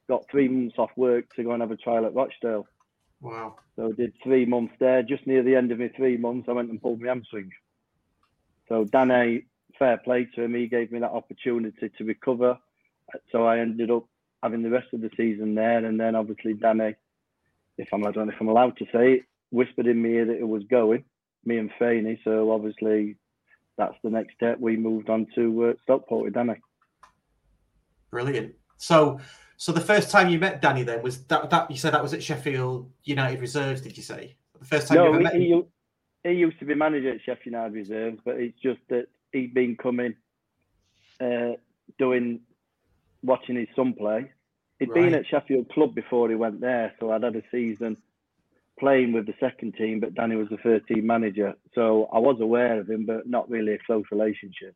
got 0.08 0.24
three 0.30 0.48
months 0.48 0.76
off 0.78 0.90
work 0.96 1.32
to 1.36 1.44
go 1.44 1.52
and 1.52 1.60
have 1.60 1.70
a 1.70 1.76
trial 1.76 2.06
at 2.06 2.14
Rochdale. 2.14 2.66
Wow. 3.20 3.56
So 3.76 3.88
I 3.88 3.92
did 3.92 4.14
three 4.24 4.46
months 4.46 4.72
there. 4.80 5.02
Just 5.02 5.26
near 5.26 5.42
the 5.42 5.54
end 5.54 5.70
of 5.70 5.78
my 5.78 5.88
three 5.94 6.16
months, 6.16 6.48
I 6.48 6.52
went 6.52 6.70
and 6.70 6.80
pulled 6.80 7.02
my 7.02 7.08
hamstring. 7.08 7.52
So 8.70 8.84
Danny, 8.84 9.44
fair 9.78 9.98
play 9.98 10.28
to 10.34 10.42
him, 10.44 10.54
he 10.54 10.66
gave 10.66 10.90
me 10.90 11.00
that 11.00 11.10
opportunity 11.10 11.90
to 11.98 12.04
recover. 12.04 12.58
So 13.30 13.44
I 13.44 13.58
ended 13.58 13.90
up 13.90 14.06
having 14.42 14.62
the 14.62 14.70
rest 14.70 14.88
of 14.94 15.02
the 15.02 15.10
season 15.14 15.54
there, 15.54 15.84
and 15.84 16.00
then 16.00 16.16
obviously 16.16 16.54
Danny, 16.54 16.94
if 17.76 17.88
I'm 17.92 18.06
I 18.06 18.12
don't 18.12 18.28
know 18.28 18.32
if 18.32 18.40
I'm 18.40 18.48
allowed 18.48 18.78
to 18.78 18.86
say 18.86 19.12
it, 19.12 19.22
whispered 19.50 19.86
in 19.86 20.00
my 20.00 20.08
ear 20.08 20.24
that 20.24 20.38
it 20.38 20.48
was 20.48 20.64
going, 20.64 21.04
me 21.44 21.58
and 21.58 21.70
Faney. 21.78 22.18
So 22.24 22.50
obviously 22.50 23.16
that's 23.76 23.96
the 24.02 24.10
next 24.10 24.36
step. 24.36 24.58
We 24.58 24.76
moved 24.76 25.10
on 25.10 25.26
to 25.34 25.66
uh, 25.66 25.72
Stockport 25.82 26.24
with 26.24 26.34
Danny. 26.34 26.56
Brilliant. 28.10 28.54
So 28.76 29.20
so 29.56 29.72
the 29.72 29.80
first 29.80 30.10
time 30.10 30.30
you 30.30 30.38
met 30.38 30.62
Danny 30.62 30.84
then 30.84 31.02
was 31.02 31.24
that 31.24 31.50
that 31.50 31.70
you 31.70 31.76
said 31.76 31.92
that 31.92 32.02
was 32.02 32.14
at 32.14 32.22
Sheffield 32.22 32.90
United 33.04 33.40
Reserves, 33.40 33.82
did 33.82 33.96
you 33.96 34.02
say? 34.02 34.36
The 34.58 34.64
first 34.64 34.88
time 34.88 34.98
you 34.98 35.04
ever 35.04 35.20
met 35.20 35.34
he, 35.34 35.50
him? 35.50 35.64
he 36.24 36.32
used 36.32 36.58
to 36.60 36.64
be 36.64 36.74
manager 36.74 37.10
at 37.10 37.20
Sheffield 37.20 37.46
United 37.46 37.74
Reserves, 37.74 38.20
but 38.24 38.36
it's 38.36 38.58
just 38.60 38.80
that 38.88 39.06
he'd 39.32 39.54
been 39.54 39.76
coming, 39.76 40.14
uh, 41.20 41.52
doing, 41.98 42.40
watching 43.22 43.56
his 43.56 43.68
son 43.76 43.94
play. 43.94 44.30
he 44.78 44.86
had 44.86 44.94
been 44.94 45.14
at 45.14 45.26
Sheffield 45.26 45.68
Club 45.70 45.94
before 45.94 46.28
he 46.28 46.34
went 46.34 46.60
there, 46.60 46.94
so 46.98 47.10
I'd 47.12 47.22
had 47.22 47.36
a 47.36 47.42
season 47.50 47.96
playing 48.78 49.12
with 49.12 49.26
the 49.26 49.34
second 49.40 49.74
team, 49.74 50.00
but 50.00 50.14
Danny 50.14 50.36
was 50.36 50.48
the 50.48 50.56
third 50.56 50.86
team 50.88 51.06
manager. 51.06 51.54
So 51.74 52.08
I 52.12 52.18
was 52.18 52.40
aware 52.40 52.80
of 52.80 52.88
him, 52.88 53.04
but 53.04 53.28
not 53.28 53.50
really 53.50 53.74
a 53.74 53.78
close 53.86 54.04
relationship. 54.10 54.74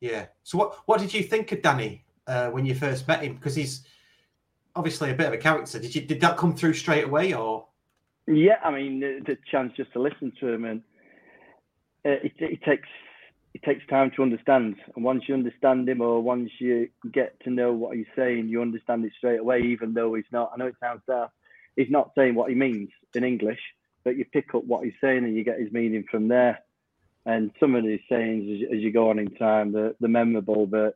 Yeah. 0.00 0.26
So 0.42 0.58
what 0.58 0.78
what 0.86 1.00
did 1.00 1.12
you 1.14 1.22
think 1.22 1.52
of 1.52 1.62
Danny 1.62 2.04
uh, 2.26 2.50
when 2.50 2.66
you 2.66 2.74
first 2.74 3.06
met 3.08 3.22
him? 3.22 3.34
Because 3.34 3.54
he's 3.54 3.86
obviously 4.74 5.10
a 5.10 5.14
bit 5.14 5.28
of 5.28 5.32
a 5.32 5.38
character. 5.38 5.78
Did 5.78 5.94
you 5.94 6.02
did 6.02 6.20
that 6.20 6.36
come 6.36 6.54
through 6.54 6.74
straight 6.74 7.04
away 7.04 7.32
or 7.32 7.66
Yeah, 8.26 8.58
I 8.64 8.70
mean 8.70 9.00
the, 9.00 9.20
the 9.24 9.38
chance 9.50 9.72
just 9.76 9.92
to 9.94 10.00
listen 10.00 10.32
to 10.40 10.48
him, 10.48 10.64
and 10.64 10.82
uh, 12.04 12.20
it, 12.22 12.32
it 12.38 12.62
takes 12.62 12.88
it 13.54 13.62
takes 13.62 13.86
time 13.86 14.10
to 14.16 14.22
understand. 14.22 14.76
And 14.94 15.04
once 15.04 15.24
you 15.26 15.34
understand 15.34 15.88
him, 15.88 16.02
or 16.02 16.20
once 16.20 16.50
you 16.58 16.88
get 17.10 17.40
to 17.44 17.50
know 17.50 17.72
what 17.72 17.96
he's 17.96 18.06
saying, 18.14 18.48
you 18.48 18.60
understand 18.60 19.04
it 19.06 19.12
straight 19.16 19.40
away. 19.40 19.60
Even 19.60 19.94
though 19.94 20.12
he's 20.14 20.30
not, 20.30 20.50
I 20.52 20.58
know 20.58 20.66
it 20.66 20.76
sounds 20.78 21.00
daft, 21.08 21.32
he's 21.74 21.90
not 21.90 22.10
saying 22.14 22.34
what 22.34 22.50
he 22.50 22.54
means 22.54 22.90
in 23.14 23.24
English, 23.24 23.60
but 24.04 24.16
you 24.16 24.26
pick 24.26 24.54
up 24.54 24.64
what 24.64 24.84
he's 24.84 24.94
saying 25.00 25.24
and 25.24 25.34
you 25.34 25.42
get 25.42 25.58
his 25.58 25.72
meaning 25.72 26.04
from 26.10 26.28
there. 26.28 26.60
And 27.26 27.50
some 27.58 27.74
of 27.74 27.84
these 27.84 28.00
sayings, 28.08 28.48
as, 28.48 28.76
as 28.76 28.82
you 28.82 28.92
go 28.92 29.10
on 29.10 29.18
in 29.18 29.34
time, 29.34 29.72
they're, 29.72 29.94
they're 30.00 30.08
memorable. 30.08 30.66
But 30.66 30.94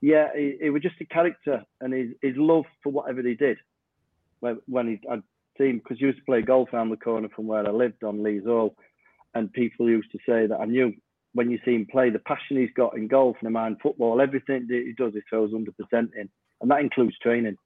yeah, 0.00 0.28
he, 0.36 0.56
he 0.60 0.70
was 0.70 0.82
just 0.82 1.00
a 1.00 1.06
character, 1.06 1.64
and 1.80 1.92
his 1.92 2.10
his 2.22 2.36
love 2.36 2.66
for 2.82 2.92
whatever 2.92 3.22
he 3.22 3.34
did. 3.34 3.56
When, 4.40 4.60
when 4.66 4.88
he, 4.88 5.00
I'd 5.10 5.22
seen 5.58 5.78
because 5.78 5.98
he 5.98 6.04
used 6.04 6.18
to 6.18 6.24
play 6.24 6.42
golf 6.42 6.68
around 6.72 6.90
the 6.90 6.96
corner 6.96 7.28
from 7.34 7.46
where 7.46 7.66
I 7.66 7.70
lived 7.70 8.04
on 8.04 8.22
Lees 8.22 8.44
Hall, 8.44 8.76
and 9.34 9.52
people 9.52 9.88
used 9.88 10.12
to 10.12 10.18
say 10.28 10.46
that 10.46 10.60
I 10.60 10.66
knew 10.66 10.92
when 11.32 11.50
you 11.50 11.58
see 11.64 11.74
him 11.74 11.86
play 11.90 12.10
the 12.10 12.18
passion 12.18 12.56
he's 12.56 12.72
got 12.76 12.96
in 12.96 13.08
golf 13.08 13.36
and 13.40 13.46
in 13.46 13.52
mind 13.52 13.78
football, 13.82 14.20
everything 14.20 14.66
that 14.68 14.82
he 14.84 14.92
does, 14.92 15.12
he 15.14 15.20
throws 15.28 15.52
100% 15.52 15.68
in, 15.92 16.28
and 16.60 16.70
that 16.70 16.80
includes 16.80 17.16
training. 17.18 17.56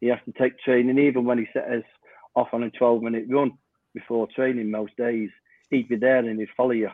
He 0.00 0.08
has 0.08 0.18
to 0.26 0.32
take 0.32 0.58
training 0.60 0.98
even 0.98 1.24
when 1.24 1.38
he 1.38 1.46
set 1.52 1.64
us 1.64 1.84
off 2.34 2.48
on 2.52 2.62
a 2.62 2.70
12 2.70 3.02
minute 3.02 3.24
run 3.28 3.52
before 3.94 4.28
training 4.34 4.70
most 4.70 4.96
days. 4.96 5.30
He'd 5.70 5.88
be 5.88 5.96
there 5.96 6.18
and 6.18 6.38
he'd 6.38 6.48
follow 6.56 6.72
you. 6.72 6.90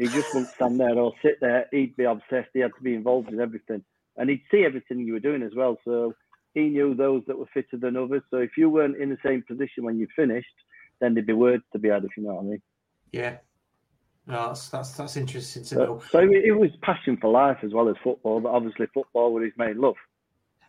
He 0.00 0.08
just 0.08 0.32
wouldn't 0.32 0.54
stand 0.54 0.80
there 0.80 0.98
or 0.98 1.12
sit 1.22 1.40
there. 1.42 1.66
He'd 1.70 1.94
be 1.94 2.04
obsessed. 2.04 2.48
He 2.54 2.60
had 2.60 2.72
to 2.76 2.82
be 2.82 2.94
involved 2.94 3.28
in 3.28 3.38
everything. 3.38 3.84
And 4.16 4.30
he'd 4.30 4.42
see 4.50 4.64
everything 4.64 5.00
you 5.00 5.12
were 5.12 5.20
doing 5.20 5.42
as 5.42 5.52
well. 5.54 5.76
So 5.84 6.14
he 6.54 6.70
knew 6.70 6.94
those 6.94 7.22
that 7.26 7.38
were 7.38 7.50
fitter 7.52 7.76
than 7.76 7.96
others. 7.98 8.22
So 8.30 8.38
if 8.38 8.52
you 8.56 8.70
weren't 8.70 8.96
in 8.96 9.10
the 9.10 9.18
same 9.24 9.42
position 9.46 9.84
when 9.84 9.98
you 9.98 10.08
finished, 10.16 10.48
then 11.00 11.12
there'd 11.12 11.26
be 11.26 11.34
words 11.34 11.64
to 11.74 11.78
be 11.78 11.90
had, 11.90 12.04
if 12.04 12.10
you 12.16 12.22
know 12.22 12.34
what 12.36 12.40
I 12.46 12.48
mean. 12.48 12.62
Yeah. 13.12 13.36
No, 14.26 14.48
that's 14.48 14.68
that's 14.68 14.92
that's 14.92 15.16
interesting 15.16 15.64
to 15.64 15.68
So, 15.68 15.84
know. 15.84 16.02
so 16.10 16.18
it 16.20 16.56
was 16.56 16.70
passion 16.82 17.18
for 17.18 17.30
life 17.30 17.58
as 17.62 17.72
well 17.74 17.88
as 17.88 17.96
football, 18.02 18.40
but 18.40 18.50
obviously 18.50 18.86
football 18.94 19.34
was 19.34 19.44
his 19.44 19.52
main 19.58 19.80
love. 19.80 19.96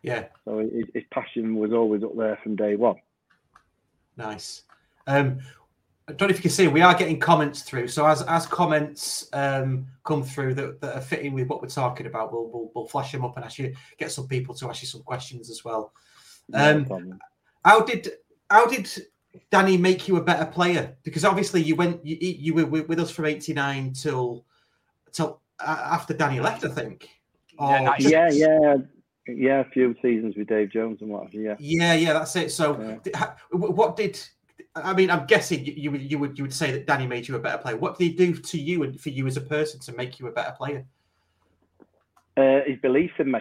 Yeah, 0.04 0.26
So 0.46 0.60
his, 0.60 0.86
his 0.94 1.04
passion 1.12 1.56
was 1.56 1.72
always 1.72 2.04
up 2.04 2.18
there 2.18 2.38
from 2.44 2.56
day 2.56 2.76
one. 2.76 2.96
nice. 4.18 4.64
Um, 5.08 5.40
I 6.12 6.16
don't 6.16 6.28
know 6.30 6.34
if 6.34 6.38
you 6.38 6.42
can 6.44 6.52
see, 6.52 6.68
we 6.68 6.82
are 6.82 6.94
getting 6.94 7.20
comments 7.20 7.62
through. 7.62 7.88
So 7.88 8.06
as 8.06 8.22
as 8.24 8.46
comments 8.46 9.30
um, 9.34 9.88
come 10.04 10.24
through 10.24 10.56
that, 10.56 10.82
that 10.82 10.96
are 10.98 11.02
fitting 11.02 11.34
with 11.34 11.48
what 11.48 11.62
we're 11.62 11.70
talking 11.70 12.06
about, 12.06 12.32
we'll, 12.32 12.48
we'll 12.48 12.72
we'll 12.76 12.88
flash 12.88 13.12
them 13.12 13.24
up 13.26 13.36
and 13.38 13.46
actually 13.46 13.76
get 13.98 14.12
some 14.12 14.28
people 14.28 14.54
to 14.56 14.70
ask 14.70 14.82
you 14.82 14.88
some 14.88 15.04
questions 15.04 15.50
as 15.50 15.64
well. 15.64 15.94
Um, 16.54 16.86
problem. 16.86 17.20
How 17.64 17.82
did 17.82 18.10
how 18.50 18.66
did 18.68 18.90
Danny 19.50 19.78
make 19.78 20.08
you 20.08 20.18
a 20.18 20.22
better 20.24 20.46
player? 20.46 20.98
Because 21.04 21.24
obviously 21.24 21.62
you 21.62 21.76
went 21.76 22.06
you, 22.06 22.18
you 22.20 22.54
were 22.54 22.66
with 22.66 22.88
with 22.90 23.00
us 23.00 23.12
from 23.12 23.26
eighty 23.26 23.54
nine 23.54 23.94
till 23.94 24.46
till 25.14 25.40
uh, 25.60 25.78
after 25.92 26.14
Danny 26.14 26.40
left, 26.40 26.66
I 26.66 26.70
think. 26.70 27.08
Yeah, 27.60 27.80
Or- 27.82 27.86
nice. 27.86 28.10
Yeah, 28.10 28.30
yeah, 28.32 28.76
yeah. 29.28 29.60
A 29.62 29.66
few 29.66 29.96
seasons 30.02 30.36
with 30.36 30.48
Dave 30.48 30.72
Jones 30.72 31.02
and 31.02 31.10
what 31.10 31.24
have 31.26 31.34
you. 31.34 31.44
Yeah. 31.44 31.56
Yeah, 31.60 31.94
yeah, 31.94 32.14
that's 32.14 32.36
it. 32.36 32.52
So, 32.52 32.80
Yeah. 32.82 32.98
d- 33.04 33.12
ha- 33.14 33.36
what 33.52 33.96
did 33.96 34.20
I 34.76 34.94
mean? 34.94 35.10
I'm 35.10 35.26
guessing 35.26 35.66
you, 35.66 35.74
you 35.74 35.92
would 35.92 36.12
you 36.12 36.20
would 36.20 36.38
you 36.38 36.44
would 36.46 36.54
say 36.54 36.72
that 36.72 36.88
Danny 36.88 37.06
made 37.06 37.28
you 37.28 37.36
a 37.36 37.40
better 37.40 37.58
player. 37.58 37.78
What 37.78 37.98
did 37.98 38.06
he 38.06 38.14
do 38.14 38.34
to 38.34 38.58
you 38.58 38.84
and 38.84 39.00
for 39.00 39.10
you 39.10 39.28
as 39.28 39.38
a 39.38 39.42
person 39.42 39.80
to 39.82 39.92
make 39.94 40.20
you 40.20 40.28
a 40.28 40.32
better 40.32 40.54
player? 40.58 40.86
Uh, 42.38 42.62
his 42.66 42.80
belief 42.82 43.12
in 43.20 43.32
me. 43.32 43.40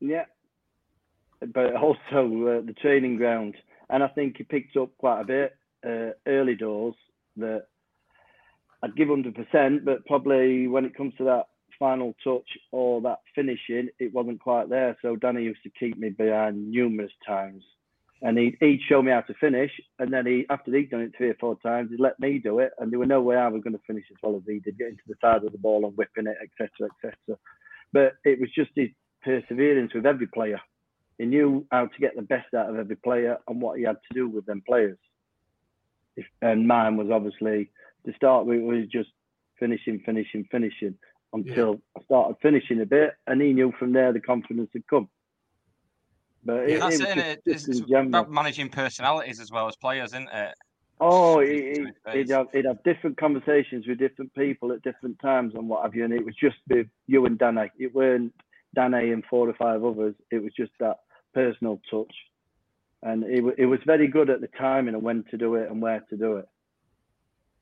Yeah. 0.00 0.24
But 1.40 1.74
also 1.76 2.02
uh, 2.12 2.66
the 2.66 2.74
training 2.80 3.16
ground. 3.16 3.56
And 3.90 4.02
I 4.02 4.08
think 4.08 4.36
he 4.36 4.44
picked 4.44 4.76
up 4.76 4.90
quite 4.98 5.22
a 5.22 5.24
bit 5.24 5.56
uh, 5.84 6.10
early 6.26 6.54
doors 6.54 6.94
that 7.36 7.66
I'd 8.82 8.96
give 8.96 9.08
100%, 9.08 9.84
but 9.84 10.06
probably 10.06 10.68
when 10.68 10.84
it 10.84 10.96
comes 10.96 11.14
to 11.18 11.24
that 11.24 11.46
final 11.78 12.14
touch 12.22 12.48
or 12.70 13.00
that 13.02 13.20
finishing, 13.34 13.88
it 13.98 14.12
wasn't 14.12 14.40
quite 14.40 14.68
there. 14.68 14.96
So 15.02 15.16
Danny 15.16 15.42
used 15.42 15.62
to 15.62 15.70
keep 15.70 15.98
me 15.98 16.10
behind 16.10 16.70
numerous 16.70 17.12
times. 17.26 17.62
And 18.20 18.36
he'd, 18.36 18.56
he'd 18.60 18.80
show 18.88 19.00
me 19.00 19.12
how 19.12 19.20
to 19.22 19.34
finish. 19.34 19.70
And 19.98 20.12
then 20.12 20.26
he, 20.26 20.46
after 20.50 20.74
he'd 20.74 20.90
done 20.90 21.02
it 21.02 21.12
three 21.16 21.30
or 21.30 21.36
four 21.38 21.56
times, 21.60 21.90
he'd 21.90 22.00
let 22.00 22.18
me 22.18 22.38
do 22.38 22.58
it. 22.58 22.72
And 22.78 22.90
there 22.90 22.98
was 22.98 23.08
no 23.08 23.20
way 23.20 23.36
I 23.36 23.48
was 23.48 23.62
going 23.62 23.74
to 23.76 23.82
finish 23.86 24.04
as 24.10 24.16
well 24.22 24.36
as 24.36 24.42
he 24.46 24.58
did, 24.58 24.78
getting 24.78 24.96
to 24.96 25.02
the 25.06 25.14
side 25.20 25.44
of 25.44 25.52
the 25.52 25.58
ball 25.58 25.86
and 25.86 25.96
whipping 25.96 26.26
it, 26.26 26.36
etc., 26.42 26.88
etc. 27.04 27.38
But 27.92 28.14
it 28.24 28.40
was 28.40 28.50
just 28.54 28.70
his 28.74 28.88
perseverance 29.22 29.94
with 29.94 30.06
every 30.06 30.26
player. 30.26 30.60
He 31.18 31.26
knew 31.26 31.66
how 31.70 31.86
to 31.86 31.98
get 32.00 32.16
the 32.16 32.22
best 32.22 32.52
out 32.54 32.70
of 32.70 32.78
every 32.78 32.96
player 32.96 33.38
and 33.48 33.60
what 33.60 33.78
he 33.78 33.84
had 33.84 33.96
to 34.08 34.14
do 34.14 34.28
with 34.28 34.46
them 34.46 34.62
players. 34.66 34.98
If, 36.16 36.26
and 36.42 36.66
mine 36.66 36.96
was 36.96 37.10
obviously 37.12 37.70
to 38.06 38.12
start 38.14 38.46
with 38.46 38.60
was 38.60 38.86
just 38.90 39.10
finishing, 39.58 40.00
finishing, 40.04 40.46
finishing 40.50 40.96
until 41.32 41.80
I 41.96 42.02
started 42.04 42.36
finishing 42.40 42.80
a 42.80 42.86
bit, 42.86 43.14
and 43.26 43.40
he 43.40 43.52
knew 43.52 43.72
from 43.78 43.92
there 43.92 44.12
the 44.12 44.20
confidence 44.20 44.70
had 44.72 44.86
come. 44.86 45.08
But 46.44 46.68
Yeah, 46.68 46.76
it, 46.76 46.80
that's 46.80 47.00
it 47.00 47.18
it. 47.18 47.42
was 47.46 47.68
It's, 47.68 47.80
it's 47.80 47.90
about 47.90 48.30
managing 48.30 48.68
personalities 48.68 49.40
as 49.40 49.50
well 49.50 49.68
as 49.68 49.76
players, 49.76 50.10
isn't 50.10 50.28
it? 50.32 50.54
Oh, 51.00 51.40
Speak 51.40 51.48
he, 51.50 51.60
to 51.60 51.62
he, 51.62 51.86
his 51.86 51.94
face. 52.04 52.14
he'd, 52.14 52.30
have, 52.30 52.46
he'd 52.52 52.64
have 52.64 52.82
different 52.82 53.16
conversations 53.18 53.86
with 53.86 53.98
different 53.98 54.34
people 54.34 54.72
at 54.72 54.82
different 54.82 55.18
times 55.20 55.54
and 55.54 55.68
what 55.68 55.82
have 55.84 55.94
you. 55.94 56.04
And 56.04 56.12
it 56.12 56.24
was 56.24 56.34
just 56.34 56.56
with 56.68 56.86
you 57.06 57.24
and 57.26 57.38
Danny. 57.38 57.70
It 57.78 57.94
weren't 57.94 58.34
Danny 58.74 59.12
and 59.12 59.24
four 59.30 59.48
or 59.48 59.54
five 59.54 59.84
others. 59.84 60.14
It 60.30 60.42
was 60.42 60.52
just 60.56 60.72
that 60.80 61.00
personal 61.34 61.80
touch. 61.90 62.12
And 63.02 63.22
it, 63.24 63.44
it 63.58 63.66
was 63.66 63.78
very 63.86 64.08
good 64.08 64.28
at 64.28 64.40
the 64.40 64.48
timing 64.48 64.94
and 64.94 65.02
when 65.04 65.24
to 65.30 65.36
do 65.36 65.54
it 65.54 65.70
and 65.70 65.80
where 65.80 66.00
to 66.10 66.16
do 66.16 66.38
it. 66.38 66.48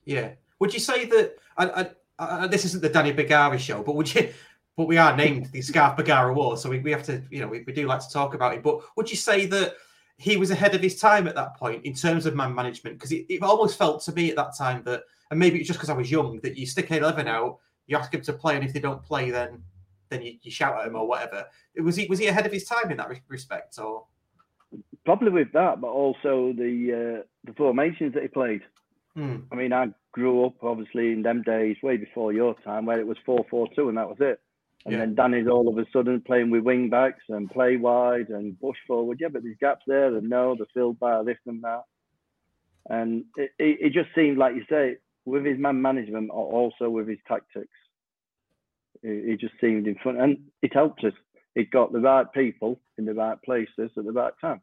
Yeah. 0.06 0.30
Would 0.60 0.72
you 0.72 0.80
say 0.80 1.04
that? 1.04 1.36
I, 1.58 1.66
I, 1.66 1.90
I, 2.18 2.46
this 2.46 2.64
isn't 2.64 2.80
the 2.82 2.88
Danny 2.88 3.12
Bergara 3.12 3.58
show, 3.58 3.82
but 3.82 3.96
would 3.96 4.14
you? 4.14 4.32
But 4.76 4.88
we 4.88 4.98
are 4.98 5.16
named 5.16 5.46
the 5.52 5.62
Scarf 5.62 5.96
Bergara 5.96 6.32
Wore, 6.34 6.56
so 6.56 6.68
we, 6.68 6.80
we 6.80 6.90
have 6.90 7.02
to, 7.04 7.22
you 7.30 7.40
know, 7.40 7.48
we, 7.48 7.64
we 7.66 7.72
do 7.72 7.86
like 7.86 8.00
to 8.00 8.10
talk 8.10 8.34
about 8.34 8.54
it. 8.54 8.62
But 8.62 8.80
would 8.96 9.10
you 9.10 9.16
say 9.16 9.46
that 9.46 9.74
he 10.18 10.36
was 10.36 10.50
ahead 10.50 10.74
of 10.74 10.82
his 10.82 11.00
time 11.00 11.26
at 11.26 11.34
that 11.34 11.56
point 11.56 11.84
in 11.84 11.94
terms 11.94 12.26
of 12.26 12.34
man 12.34 12.54
management? 12.54 12.96
Because 12.96 13.12
it, 13.12 13.26
it 13.28 13.42
almost 13.42 13.78
felt 13.78 14.02
to 14.02 14.12
me 14.12 14.30
at 14.30 14.36
that 14.36 14.56
time 14.56 14.82
that, 14.84 15.04
and 15.30 15.40
maybe 15.40 15.58
it's 15.58 15.66
just 15.66 15.78
because 15.78 15.90
I 15.90 15.94
was 15.94 16.10
young, 16.10 16.40
that 16.40 16.58
you 16.58 16.66
stick 16.66 16.90
an 16.90 16.98
eleven 16.98 17.26
out, 17.26 17.58
you 17.86 17.96
ask 17.96 18.12
him 18.12 18.20
to 18.22 18.32
play, 18.32 18.54
and 18.54 18.64
if 18.64 18.72
they 18.72 18.80
don't 18.80 19.02
play, 19.02 19.30
then 19.30 19.62
then 20.08 20.22
you, 20.22 20.36
you 20.42 20.50
shout 20.50 20.78
at 20.78 20.86
him 20.86 20.96
or 20.96 21.08
whatever. 21.08 21.46
Was 21.82 21.96
he 21.96 22.06
was 22.06 22.18
he 22.18 22.26
ahead 22.26 22.46
of 22.46 22.52
his 22.52 22.64
time 22.64 22.90
in 22.90 22.98
that 22.98 23.10
respect, 23.28 23.78
or? 23.78 24.04
Probably 25.04 25.30
with 25.30 25.52
that, 25.52 25.80
but 25.80 25.88
also 25.88 26.52
the 26.52 27.20
uh, 27.20 27.22
the 27.44 27.54
formations 27.56 28.12
that 28.14 28.24
he 28.24 28.28
played. 28.28 28.62
Hmm. 29.14 29.36
I 29.52 29.54
mean, 29.54 29.72
I 29.72 29.88
grew 30.10 30.44
up 30.44 30.54
obviously 30.62 31.12
in 31.12 31.22
them 31.22 31.42
days, 31.42 31.76
way 31.82 31.96
before 31.96 32.32
your 32.32 32.54
time, 32.62 32.84
where 32.84 32.98
it 32.98 33.06
was 33.06 33.16
four 33.24 33.46
four 33.48 33.68
two, 33.76 33.88
and 33.88 33.96
that 33.96 34.08
was 34.08 34.18
it. 34.20 34.40
And 34.86 34.92
Yeah. 34.92 35.00
then 35.00 35.14
Danny's 35.16 35.48
all 35.48 35.68
of 35.68 35.76
a 35.78 35.90
sudden 35.90 36.20
playing 36.20 36.50
with 36.50 36.62
wing 36.62 36.88
backs 36.88 37.24
and 37.28 37.50
play 37.50 37.76
wide 37.76 38.28
and 38.28 38.58
push 38.60 38.78
forward. 38.86 39.18
Yeah, 39.20 39.28
but 39.28 39.42
there's 39.42 39.56
gaps 39.58 39.82
there, 39.86 40.14
and 40.16 40.28
no, 40.30 40.54
they're 40.54 40.66
filled 40.72 41.00
by 41.00 41.22
this 41.24 41.38
and 41.44 41.60
that. 41.64 41.82
And 42.88 43.24
it, 43.36 43.50
it, 43.58 43.78
it 43.80 43.92
just 43.92 44.14
seemed 44.14 44.38
like 44.38 44.54
you 44.54 44.64
say, 44.70 44.98
with 45.24 45.44
his 45.44 45.58
man 45.58 45.82
management, 45.82 46.30
or 46.32 46.52
also 46.52 46.88
with 46.88 47.08
his 47.08 47.18
tactics, 47.26 47.76
it, 49.02 49.30
it 49.30 49.40
just 49.40 49.54
seemed 49.60 49.88
in 49.88 49.96
front, 49.96 50.20
and 50.20 50.38
it 50.62 50.72
helped 50.72 51.02
us. 51.02 51.14
It 51.56 51.72
got 51.72 51.92
the 51.92 52.00
right 52.00 52.30
people 52.32 52.78
in 52.96 53.06
the 53.06 53.14
right 53.14 53.42
places 53.42 53.90
at 53.96 54.04
the 54.04 54.12
right 54.12 54.34
time. 54.40 54.60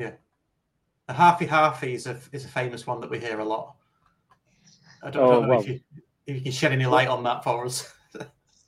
Yeah. 0.00 0.12
The 1.06 1.14
halfy 1.14 1.46
halfy 1.46 1.92
is 1.94 2.08
a 2.08 2.18
is 2.32 2.44
a 2.44 2.48
famous 2.48 2.84
one 2.84 3.00
that 3.00 3.10
we 3.10 3.20
hear 3.20 3.38
a 3.38 3.44
lot. 3.44 3.76
I 5.04 5.10
don't, 5.10 5.22
I 5.22 5.26
Oh, 5.26 5.30
don't 5.30 5.42
know 5.42 5.48
well. 5.50 5.60
if, 5.60 5.68
you, 5.68 5.80
if 6.26 6.34
you 6.36 6.40
can 6.42 6.52
shed 6.52 6.72
any 6.72 6.86
light 6.86 7.06
on 7.08 7.22
that 7.24 7.44
for 7.44 7.64
us. 7.64 7.94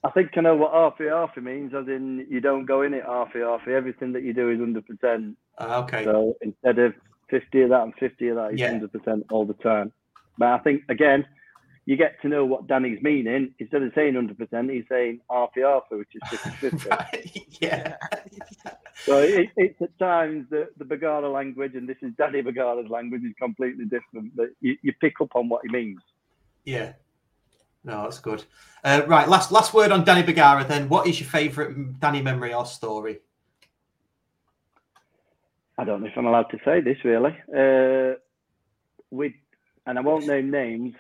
I 0.05 0.11
think 0.11 0.31
I 0.37 0.41
know 0.41 0.57
what 0.57 0.73
halfy 0.73 1.05
halfy 1.09 1.41
means, 1.43 1.73
as 1.75 1.87
in 1.87 2.27
you 2.29 2.41
don't 2.41 2.67
go 2.67 2.83
in 2.83 2.95
it 2.95 3.05
halfy 3.05 3.37
halfy. 3.37 3.69
Everything 3.73 4.13
that 4.13 4.23
you 4.25 4.33
do 4.35 4.51
is 4.51 4.59
hundred 4.59 4.87
percent. 4.87 5.37
Uh, 5.59 5.83
okay. 5.85 6.05
So 6.05 6.35
instead 6.43 6.79
of 6.79 6.95
fifty 7.31 7.63
of 7.63 7.71
that 7.71 7.83
and 7.83 7.95
fifty 8.01 8.29
of 8.29 8.37
that, 8.37 8.53
it's 8.53 8.61
Yeah. 8.61 8.71
hundred 8.71 8.93
percent 8.93 9.27
all 9.31 9.45
the 9.47 9.55
time. 9.55 9.93
But 10.39 10.49
I 10.49 10.59
think 10.59 10.83
again, 10.89 11.25
you 11.87 11.97
get 11.97 12.21
to 12.23 12.29
know 12.29 12.45
what 12.45 12.67
Danny's 12.67 13.01
meaning. 13.03 13.55
Instead 13.61 13.83
of 13.83 13.93
saying 13.95 14.15
hundred 14.15 14.39
percent, 14.39 14.71
he's 14.71 14.85
saying 14.89 15.21
halfy 15.31 15.59
halfy, 15.59 15.99
which 15.99 16.15
is 16.15 16.23
50-50. 16.23 16.91
right. 16.91 17.43
Yeah. 17.61 17.97
So 19.05 19.19
it, 19.19 19.49
it's 19.57 19.81
at 19.83 19.99
times 19.99 20.47
the 20.51 20.69
the 20.79 20.85
Bergara 20.85 21.29
language, 21.29 21.75
and 21.75 21.89
this 21.89 21.97
is 22.03 22.13
Danny 22.19 22.41
Bergara's 22.41 22.89
language, 22.89 23.23
is 23.25 23.33
completely 23.37 23.85
different. 23.85 24.37
But 24.37 24.51
you, 24.61 24.77
you 24.83 24.93
pick 25.01 25.15
up 25.21 25.35
on 25.35 25.49
what 25.49 25.63
he 25.67 25.73
means. 25.73 25.99
Yeah. 26.65 26.93
No, 27.85 28.03
that's 28.05 28.21
good. 28.21 28.45
Uh, 28.85 29.03
right. 29.07 29.29
Last 29.29 29.51
last 29.51 29.75
word 29.75 29.91
on 29.91 30.05
Danny 30.05 30.23
Bergara. 30.23 30.65
Then, 30.65 30.89
what 30.89 31.07
is 31.07 31.21
your 31.21 31.29
favourite 31.29 31.99
Danny 32.01 32.23
memory 32.23 32.55
or 32.55 32.65
story? 32.65 33.21
I 35.79 35.85
don't 35.85 36.01
know 36.01 36.07
if 36.07 36.17
I'm 36.17 36.27
allowed 36.27 36.51
to 36.51 36.59
say 36.65 36.81
this 36.81 36.99
really. 37.05 37.37
Uh, 37.55 38.15
we 39.11 39.35
and 39.87 39.99
I 39.99 40.03
won't 40.03 40.27
name 40.27 40.51
names. 40.51 40.95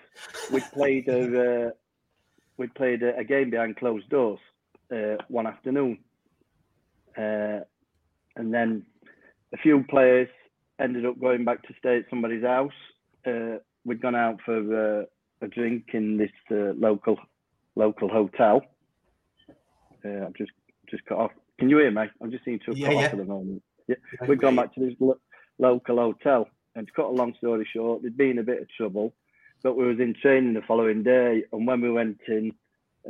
We 0.52 0.60
played 0.72 1.08
a 1.08 1.68
uh, 1.68 1.70
we 2.56 2.66
played 2.68 3.02
a, 3.02 3.16
a 3.16 3.24
game 3.24 3.50
behind 3.50 3.76
closed 3.76 4.08
doors 4.08 4.40
uh, 4.92 5.16
one 5.28 5.46
afternoon, 5.46 5.98
uh, 7.16 7.60
and 8.36 8.52
then 8.52 8.84
a 9.52 9.56
few 9.58 9.84
players 9.88 10.28
ended 10.80 11.06
up 11.06 11.20
going 11.20 11.44
back 11.44 11.62
to 11.62 11.74
stay 11.78 11.98
at 11.98 12.04
somebody's 12.10 12.42
house, 12.42 12.72
uh, 13.26 13.58
we'd 13.84 14.02
gone 14.02 14.16
out 14.16 14.40
for 14.44 15.06
a 15.42 15.48
drink 15.48 15.86
in 15.92 16.16
this 16.16 16.30
uh, 16.50 16.72
local 16.78 17.18
local 17.76 18.08
hotel. 18.08 18.62
Uh, 20.04 20.26
I've 20.26 20.34
just 20.34 20.52
just 20.90 21.04
cut 21.06 21.18
off. 21.18 21.32
Can 21.58 21.68
you 21.68 21.78
hear 21.78 21.90
me? 21.90 22.02
I'm 22.20 22.30
just 22.30 22.44
seem 22.44 22.58
to 22.60 22.66
have 22.66 22.76
Yeah, 22.78 22.86
cut 22.88 22.94
yeah. 22.96 23.06
off 23.06 23.12
at 23.12 23.18
the 23.18 23.24
moment. 23.24 23.62
Yeah, 23.88 23.96
we'd 24.26 24.40
gone 24.40 24.56
back 24.56 24.74
to 24.74 24.80
this 24.80 24.94
lo- 25.00 25.18
local 25.58 25.96
hotel, 25.96 26.48
and 26.74 26.86
to 26.86 26.92
cut 26.92 27.06
a 27.06 27.08
long 27.10 27.34
story 27.36 27.66
short, 27.72 28.02
there'd 28.02 28.16
been 28.16 28.38
a 28.38 28.42
bit 28.44 28.62
of 28.62 28.68
trouble, 28.76 29.12
but 29.62 29.76
we 29.76 29.86
was 29.86 29.98
in 30.00 30.14
training 30.20 30.54
the 30.54 30.62
following 30.62 31.02
day, 31.02 31.44
and 31.52 31.66
when 31.66 31.80
we 31.80 31.90
went 31.90 32.20
in, 32.28 32.52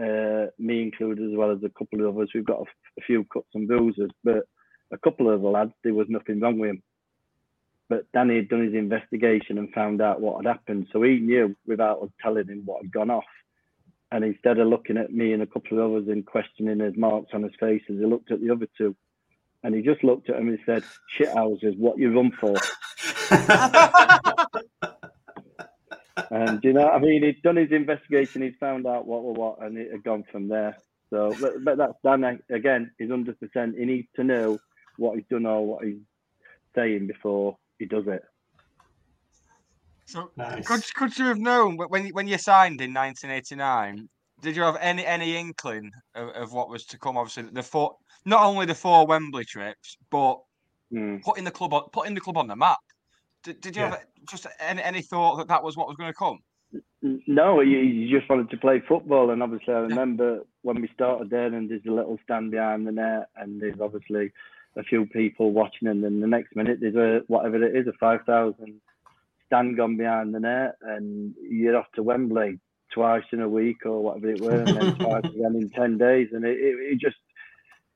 uh, 0.03 0.47
me 0.59 0.83
included 0.83 1.31
as 1.31 1.37
well 1.37 1.51
as 1.51 1.59
a 1.63 1.69
couple 1.79 2.07
of 2.07 2.17
others, 2.17 2.31
we've 2.35 2.45
got 2.47 2.59
a, 2.59 2.63
f- 2.63 2.93
a 2.99 3.03
few 3.03 3.25
cuts 3.25 3.49
and 3.55 3.69
bruises, 3.69 4.11
but 4.25 4.45
a 4.93 4.99
couple 4.99 5.31
of 5.33 5.43
the 5.43 5.49
lads, 5.49 5.73
there 5.85 5.95
was 5.95 6.07
nothing 6.09 6.41
wrong 6.41 6.59
with 6.59 6.71
them. 6.71 6.83
But 7.93 8.11
Danny 8.15 8.37
had 8.37 8.49
done 8.49 8.65
his 8.65 8.73
investigation 8.73 9.59
and 9.59 9.71
found 9.75 10.01
out 10.01 10.23
what 10.23 10.43
had 10.43 10.51
happened, 10.51 10.87
so 10.91 11.03
he 11.03 11.19
knew 11.19 11.55
without 11.67 12.01
us 12.01 12.09
telling 12.23 12.49
him 12.49 12.63
what 12.65 12.81
had 12.81 12.91
gone 12.91 13.11
off. 13.11 13.27
And 14.11 14.25
instead 14.25 14.59
of 14.59 14.69
looking 14.69 14.97
at 14.97 15.13
me 15.13 15.35
and 15.35 15.43
a 15.43 15.47
couple 15.47 15.79
of 15.79 15.93
others 15.93 16.09
and 16.09 16.25
questioning 16.25 16.81
his 16.81 16.97
marks 16.97 17.35
on 17.35 17.43
his 17.43 17.53
faces, 17.61 17.99
he 18.01 18.07
looked 18.07 18.31
at 18.31 18.41
the 18.41 18.49
other 18.49 18.67
two, 18.79 18.97
and 19.63 19.75
he 19.75 19.83
just 19.83 20.03
looked 20.03 20.31
at 20.31 20.37
him 20.37 20.49
and 20.49 20.59
said, 20.65 20.85
"Shit 21.07 21.35
houses, 21.35 21.75
what 21.77 21.99
you 21.99 22.15
run 22.17 22.33
for?" 22.41 22.57
And 26.31 26.65
you 26.65 26.73
know, 26.73 26.89
I 26.89 26.99
mean, 26.99 27.23
he'd 27.23 27.43
done 27.43 27.57
his 27.57 27.73
investigation, 27.73 28.41
he'd 28.41 28.57
found 28.57 28.87
out 28.87 29.07
what 29.07 29.23
was 29.23 29.37
what, 29.37 29.67
and 29.67 29.77
it 29.77 29.93
had 29.93 30.03
gone 30.03 30.25
from 30.33 30.49
there. 30.49 30.79
So, 31.11 31.35
but, 31.39 31.63
but 31.63 31.77
that's 31.77 31.99
Dan 32.03 32.41
again. 32.51 32.91
He's 32.99 33.11
hundred 33.11 33.39
percent. 33.39 33.77
He 33.77 33.85
needs 33.85 34.09
to 34.17 34.25
know 34.25 34.59
what 34.97 35.17
he's 35.17 35.27
done 35.29 35.45
or 35.45 35.67
what 35.67 35.85
he's 35.85 36.01
saying 36.75 37.07
before 37.07 37.59
he 37.83 37.87
does 37.87 38.07
it. 38.07 38.23
So 40.07 40.31
Nice. 40.37 40.67
could 40.67 40.83
could 40.95 41.19
you 41.19 41.27
have 41.27 41.39
known 41.39 41.77
when 41.77 42.07
you- 42.07 42.15
when 42.15 42.29
you 42.29 42.39
signed 42.39 42.81
in 42.81 42.93
1989? 42.93 44.09
Did 44.41 44.57
you 44.57 44.63
have 44.63 44.77
any 44.81 45.05
any 45.07 45.37
inkling 45.37 45.91
of, 46.15 46.29
of 46.31 46.53
what 46.53 46.69
was 46.69 46.85
to 46.87 46.99
come? 46.99 47.17
Obviously, 47.17 47.45
the 47.45 47.63
four 47.63 47.97
not 48.25 48.43
only 48.45 48.67
the 48.67 48.75
four 48.75 49.07
Wembley 49.07 49.45
trips, 49.45 49.97
but 50.11 50.37
Hmm. 50.91 51.17
putting 51.25 51.45
the 51.45 51.51
club 51.51 51.73
on 51.73 51.85
putting 51.93 52.15
the 52.15 52.21
club 52.21 52.37
on 52.37 52.47
the 52.47 52.57
map. 52.57 52.79
Did, 53.45 53.61
did 53.61 53.75
you 53.77 53.83
Yeah. 53.83 53.91
have 53.91 54.05
just 54.29 54.47
any 54.61 54.83
any 54.83 55.03
thought 55.03 55.37
that 55.39 55.49
that 55.49 55.63
was 55.65 55.77
what 55.77 55.89
was 55.89 55.97
going 55.97 56.13
to 56.13 56.19
come? 56.27 56.39
No, 57.27 57.61
you, 57.61 57.79
he 57.81 58.11
just 58.11 58.29
wanted 58.31 58.49
to 58.51 58.57
play 58.57 58.81
football, 58.81 59.31
and 59.31 59.43
obviously, 59.43 59.75
I 59.75 59.79
remember 59.79 60.43
when 60.63 60.81
we 60.81 60.89
started 60.95 61.31
there, 61.31 61.47
and 61.47 61.69
there's 61.69 61.85
a 61.87 61.91
little 61.91 62.19
stand 62.25 62.51
behind 62.53 62.87
the 62.87 62.93
net, 62.93 63.29
and 63.37 63.61
there's 63.61 63.81
obviously 63.81 64.33
a 64.77 64.83
few 64.83 65.07
people 65.07 65.53
watching, 65.53 65.89
and 65.89 66.03
then 66.03 66.21
the 66.21 66.27
next 66.27 66.57
minute 66.57 66.79
there's 66.81 66.97
a 66.97 67.23
whatever 67.27 67.63
it 67.63 67.77
is, 67.77 67.87
a 67.87 67.93
five 67.99 68.21
thousand 68.25 68.81
stand 69.47 69.77
gone 69.77 69.97
behind 69.97 70.35
the 70.35 70.41
net, 70.41 70.77
and 70.83 71.35
you're 71.49 71.77
off 71.77 71.91
to 71.95 72.03
Wembley 72.03 72.59
twice 72.93 73.25
in 73.33 73.41
a 73.41 73.49
week 73.49 73.85
or 73.85 74.03
whatever 74.03 74.31
it 74.31 74.41
were, 74.41 74.63
and 74.63 74.69
then 74.69 74.95
twice 74.99 75.25
again 75.25 75.57
in 75.57 75.71
ten 75.71 75.99
days, 75.99 76.29
and 76.33 76.45
it, 76.45 76.59
it, 76.59 76.93
it 76.93 76.99
just 76.99 77.17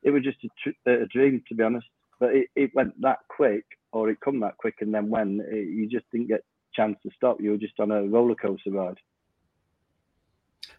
it 0.03 0.11
was 0.11 0.23
just 0.23 0.39
a, 0.45 0.49
tr- 0.63 0.91
a 0.91 1.07
dream 1.07 1.43
to 1.49 1.55
be 1.55 1.63
honest. 1.63 1.87
But 2.19 2.35
it, 2.35 2.49
it 2.55 2.75
went 2.75 3.01
that 3.03 3.19
quick, 3.29 3.65
or 3.93 4.09
it 4.09 4.21
come 4.21 4.41
that 4.41 4.57
quick, 4.59 4.77
and 4.81 4.95
then 4.95 5.09
when 5.09 5.43
it, 5.51 5.69
you 5.69 5.89
just 5.89 6.05
didn't 6.13 6.29
get 6.29 6.45
chance 6.75 6.99
to 7.03 7.11
stop. 7.17 7.41
You 7.41 7.53
were 7.53 7.57
just 7.57 7.81
on 7.81 7.91
a 7.91 8.03
roller 8.03 8.35
coaster 8.35 8.71
ride. 8.71 8.99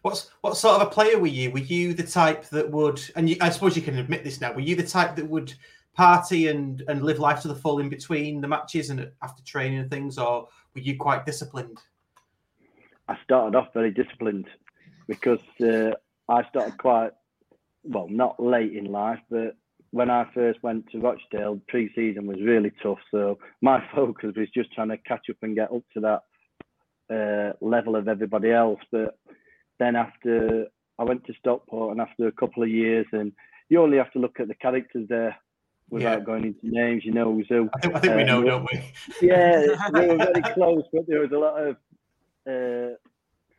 What's 0.02 0.30
what 0.42 0.56
sort 0.56 0.80
of 0.80 0.86
a 0.86 0.90
player 0.90 1.18
were 1.18 1.26
you? 1.26 1.50
Were 1.50 1.58
you 1.58 1.92
the 1.92 2.04
type 2.04 2.44
that 2.50 2.70
would, 2.70 3.00
and 3.16 3.28
you, 3.28 3.36
I 3.40 3.50
suppose 3.50 3.74
you 3.74 3.82
can 3.82 3.98
admit 3.98 4.22
this 4.22 4.40
now. 4.40 4.52
Were 4.52 4.60
you 4.60 4.76
the 4.76 4.86
type 4.86 5.16
that 5.16 5.28
would 5.28 5.54
party 5.98 6.46
and 6.46 6.84
and 6.86 7.02
live 7.02 7.18
life 7.18 7.40
to 7.42 7.48
the 7.48 7.54
full 7.54 7.80
in 7.80 7.88
between 7.88 8.40
the 8.40 8.46
matches 8.46 8.88
and 8.88 9.10
after 9.22 9.42
training 9.42 9.80
and 9.80 9.90
things, 9.90 10.16
or 10.16 10.48
were 10.74 10.80
you 10.80 10.96
quite 10.96 11.26
disciplined? 11.26 11.78
I 13.08 13.16
started 13.24 13.56
off 13.58 13.74
very 13.74 13.90
disciplined 13.90 14.46
because 15.08 15.40
uh, 15.60 15.90
I 16.28 16.48
started 16.50 16.78
quite 16.78 17.10
well, 17.82 18.06
not 18.08 18.38
late 18.38 18.76
in 18.76 18.84
life, 18.84 19.18
but 19.28 19.56
when 19.90 20.08
I 20.08 20.26
first 20.34 20.62
went 20.62 20.88
to 20.90 21.00
Rochdale, 21.00 21.60
pre-season 21.66 22.26
was 22.26 22.38
really 22.42 22.72
tough. 22.82 22.98
So 23.10 23.38
my 23.60 23.82
focus 23.94 24.34
was 24.36 24.48
just 24.54 24.72
trying 24.72 24.90
to 24.90 24.98
catch 24.98 25.26
up 25.30 25.36
and 25.42 25.56
get 25.56 25.72
up 25.72 25.82
to 25.94 26.00
that 26.08 26.22
uh, 27.10 27.52
level 27.60 27.96
of 27.96 28.06
everybody 28.06 28.52
else. 28.52 28.80
But 28.92 29.18
then 29.80 29.96
after 29.96 30.66
I 30.98 31.04
went 31.04 31.24
to 31.26 31.32
Stockport, 31.40 31.92
and 31.92 32.00
after 32.00 32.28
a 32.28 32.32
couple 32.32 32.62
of 32.62 32.68
years, 32.68 33.06
and 33.12 33.32
you 33.68 33.82
only 33.82 33.96
have 33.96 34.12
to 34.12 34.20
look 34.20 34.38
at 34.38 34.46
the 34.46 34.54
characters 34.54 35.08
there 35.08 35.36
without 35.90 36.18
Yeah. 36.18 36.24
going 36.24 36.44
into 36.44 36.60
names. 36.68 37.04
You 37.04 37.12
know 37.12 37.32
who. 37.32 37.70
I 37.74 37.78
think 37.80 37.94
I 37.96 38.00
think 38.00 38.16
we 38.16 38.22
Uh, 38.22 38.26
know, 38.26 38.42
don't 38.44 38.68
we? 38.72 38.82
Yeah, 39.28 39.66
we 39.92 40.00
were 40.08 40.16
very 40.16 40.42
close, 40.54 40.82
but 40.92 41.06
there 41.06 41.20
was 41.20 41.32
a 41.32 41.38
lot 41.38 41.56
of 41.66 41.76
uh, 42.46 42.94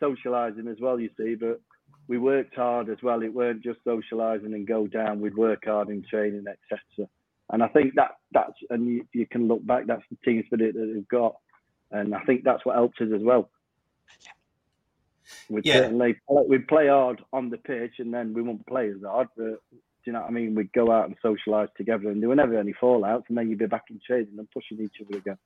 socialising 0.01 0.69
as 0.71 0.79
well, 0.79 0.99
you 0.99 1.09
see. 1.17 1.35
But 1.35 1.59
we 2.07 2.17
worked 2.17 2.55
hard 2.55 2.89
as 2.89 2.97
well. 3.03 3.21
It 3.21 3.33
weren't 3.33 3.61
just 3.63 3.83
socialising 3.85 4.53
and 4.55 4.65
go 4.67 4.87
down. 4.87 5.19
We'd 5.21 5.35
work 5.37 5.65
hard 5.65 5.89
in 5.89 6.03
training, 6.03 6.45
etc. 6.47 7.09
And 7.51 7.63
I 7.63 7.67
think 7.67 7.95
that 7.95 8.11
that's 8.31 8.53
and 8.69 8.87
you, 8.87 9.07
you 9.13 9.25
can 9.25 9.47
look 9.47 9.65
back. 9.65 9.85
That's 9.87 10.03
the 10.09 10.17
team 10.23 10.43
spirit 10.45 10.75
that 10.75 10.91
they've 10.93 11.07
got, 11.07 11.35
and 11.91 12.13
I 12.15 12.21
think 12.25 12.43
that's 12.43 12.65
what 12.65 12.75
helps 12.75 12.99
us 13.01 13.09
as 13.13 13.21
well. 13.23 13.49
We'd 15.49 15.65
Yeah. 15.65 15.73
certainly 15.81 16.15
we'd 16.47 16.67
play 16.67 16.87
hard 16.87 17.23
on 17.33 17.49
the 17.49 17.57
pitch, 17.57 17.99
and 17.99 18.13
then 18.13 18.33
we 18.33 18.41
won't 18.41 18.65
play 18.67 18.89
as 18.89 19.01
hard. 19.03 19.27
But 19.37 19.61
do 20.03 20.11
you 20.11 20.13
know 20.13 20.21
what 20.21 20.29
I 20.29 20.31
mean? 20.31 20.55
We'd 20.55 20.71
go 20.73 20.91
out 20.91 21.05
and 21.07 21.15
socialise 21.21 21.73
together, 21.75 22.09
and 22.09 22.21
there 22.21 22.29
were 22.29 22.35
never 22.35 22.57
any 22.57 22.73
fallouts, 22.73 23.23
and 23.29 23.37
then 23.37 23.49
you'd 23.49 23.59
be 23.59 23.65
back 23.67 23.85
in 23.89 23.99
training 24.05 24.35
and 24.37 24.49
pushing 24.51 24.79
each 24.81 25.01
other 25.05 25.17
again. 25.17 25.37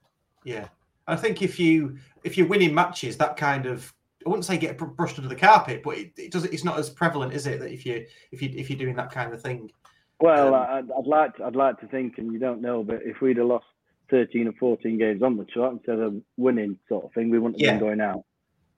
Yeah, 0.44 0.68
I 1.08 1.16
think 1.16 1.42
if 1.42 1.60
you 1.60 1.98
if 2.24 2.38
you're 2.38 2.48
winning 2.48 2.74
matches, 2.74 3.18
that 3.18 3.38
kind 3.38 3.66
of 3.66 3.94
I 4.26 4.30
wouldn't 4.30 4.46
say 4.46 4.58
get 4.58 4.78
brushed 4.78 5.18
under 5.18 5.28
the 5.30 5.36
carpet, 5.36 5.82
but 5.84 5.98
it, 5.98 6.13
it 6.18 6.32
does. 6.32 6.46
It's 6.46 6.63
not 6.63 6.78
as 6.80 6.89
prevalent, 6.89 7.34
is 7.34 7.48
it? 7.48 7.60
That 7.60 7.72
if 7.72 7.86
you 7.86 8.06
if 8.32 8.42
you 8.42 8.50
if 8.56 8.70
you're 8.70 8.80
doing 8.80 8.96
that 8.96 9.12
kind 9.12 9.34
of 9.34 9.42
thing. 9.42 9.72
Well, 10.20 10.54
Um, 10.56 10.62
I'd, 10.70 10.92
I'd 10.98 11.08
like 11.08 11.36
to, 11.38 11.44
I'd 11.46 11.56
like 11.56 11.80
to 11.82 11.88
think, 11.88 12.18
and 12.18 12.32
you 12.32 12.39
don't 12.39 12.62
know, 12.62 12.84
but 12.84 13.02
if 13.04 13.20
we'd 13.20 13.38
have 13.38 13.48
lost 13.48 13.66
13 14.10 14.48
or 14.48 14.54
14 14.54 14.98
games 14.98 15.22
on 15.22 15.36
the 15.36 15.44
trot 15.44 15.74
instead 15.74 16.00
of 16.00 16.16
winning, 16.38 16.78
sort 16.88 17.04
of 17.04 17.12
thing, 17.13 17.30
we 17.30 17.39
wouldn't 17.39 17.60
have 17.60 17.66
Yeah. 17.66 17.80
been 17.80 17.88
going 17.88 18.02
out. 18.02 18.24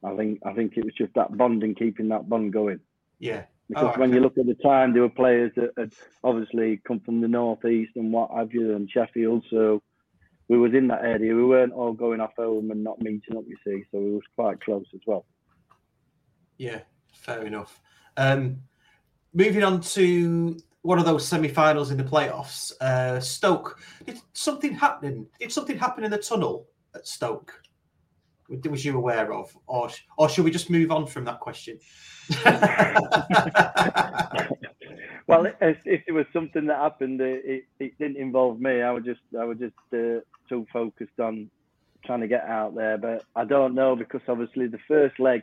I 0.03 0.15
think 0.15 0.39
I 0.45 0.53
think 0.53 0.77
it 0.77 0.85
was 0.85 0.93
just 0.93 1.13
that 1.15 1.35
bond 1.37 1.61
and 1.63 1.75
keeping 1.77 2.07
that 2.09 2.27
bond 2.29 2.53
going. 2.53 2.79
Yeah. 3.19 3.43
Because 3.67 3.93
Oh, 3.95 3.99
when 3.99 4.13
you 4.13 4.19
look 4.19 4.37
at 4.37 4.45
the 4.45 4.55
time, 4.55 4.93
there 4.93 5.01
were 5.01 5.09
players 5.09 5.51
that 5.55 5.71
had 5.77 5.91
obviously 6.23 6.81
come 6.87 6.99
from 6.99 7.21
the 7.21 7.27
northeast 7.27 7.91
and 7.95 8.13
what 8.13 8.29
have 8.35 8.53
you, 8.53 8.75
and 8.75 8.89
Sheffield. 8.89 9.43
So 9.49 9.81
we 10.47 10.57
was 10.57 10.73
in 10.73 10.87
that 10.89 11.03
area. 11.03 11.35
We 11.35 11.43
weren't 11.43 11.73
all 11.73 11.93
going 11.93 12.21
off 12.21 12.33
home 12.37 12.69
and 12.71 12.83
not 12.83 13.01
meeting 13.01 13.35
up. 13.35 13.43
You 13.47 13.57
see, 13.65 13.83
so 13.91 13.99
we 13.99 14.11
was 14.11 14.23
quite 14.35 14.61
close 14.61 14.85
as 14.93 15.01
well. 15.07 15.25
Yeah, 16.57 16.81
fair 17.11 17.43
enough. 17.45 17.81
Um, 18.17 18.61
moving 19.33 19.63
on 19.63 19.81
to 19.81 20.57
one 20.83 20.99
of 20.99 21.05
those 21.05 21.27
semi-finals 21.27 21.89
in 21.89 21.97
the 21.97 22.03
playoffs, 22.03 22.71
uh, 22.79 23.19
Stoke. 23.19 23.79
Did 24.05 24.19
something 24.33 24.73
happen? 24.73 25.27
Did 25.39 25.51
something 25.51 25.77
happen 25.77 26.03
in 26.03 26.11
the 26.11 26.19
tunnel 26.19 26.67
at 26.93 27.07
Stoke? 27.07 27.61
Was 28.47 28.85
you 28.85 28.95
aware 28.95 29.33
of, 29.33 29.55
or 29.67 29.89
or 30.17 30.29
should 30.29 30.45
we 30.45 30.51
just 30.51 30.69
move 30.69 30.91
on 30.91 31.07
from 31.07 31.25
that 31.25 31.39
question? 31.39 31.79
Well, 35.27 35.47
if, 35.47 35.77
if 35.85 36.03
it 36.07 36.11
was 36.11 36.25
something 36.31 36.67
that 36.67 36.77
happened, 36.77 37.19
it, 37.19 37.65
it, 37.79 37.97
didn't 37.97 38.17
involve 38.17 38.59
me. 38.59 38.81
I 38.81 38.91
was 38.91 39.03
just 39.03 39.21
I 39.39 39.43
was 39.43 39.57
just 39.57 39.73
uh, 39.91 40.21
too 40.47 40.67
focused 40.71 41.19
on 41.19 41.49
trying 42.05 42.21
to 42.21 42.27
get 42.27 42.45
out 42.45 42.75
there. 42.75 42.97
But 42.97 43.23
I 43.35 43.45
don't 43.45 43.73
know 43.73 43.95
because 43.95 44.21
obviously 44.27 44.67
the 44.67 44.79
first 44.87 45.19
leg 45.19 45.41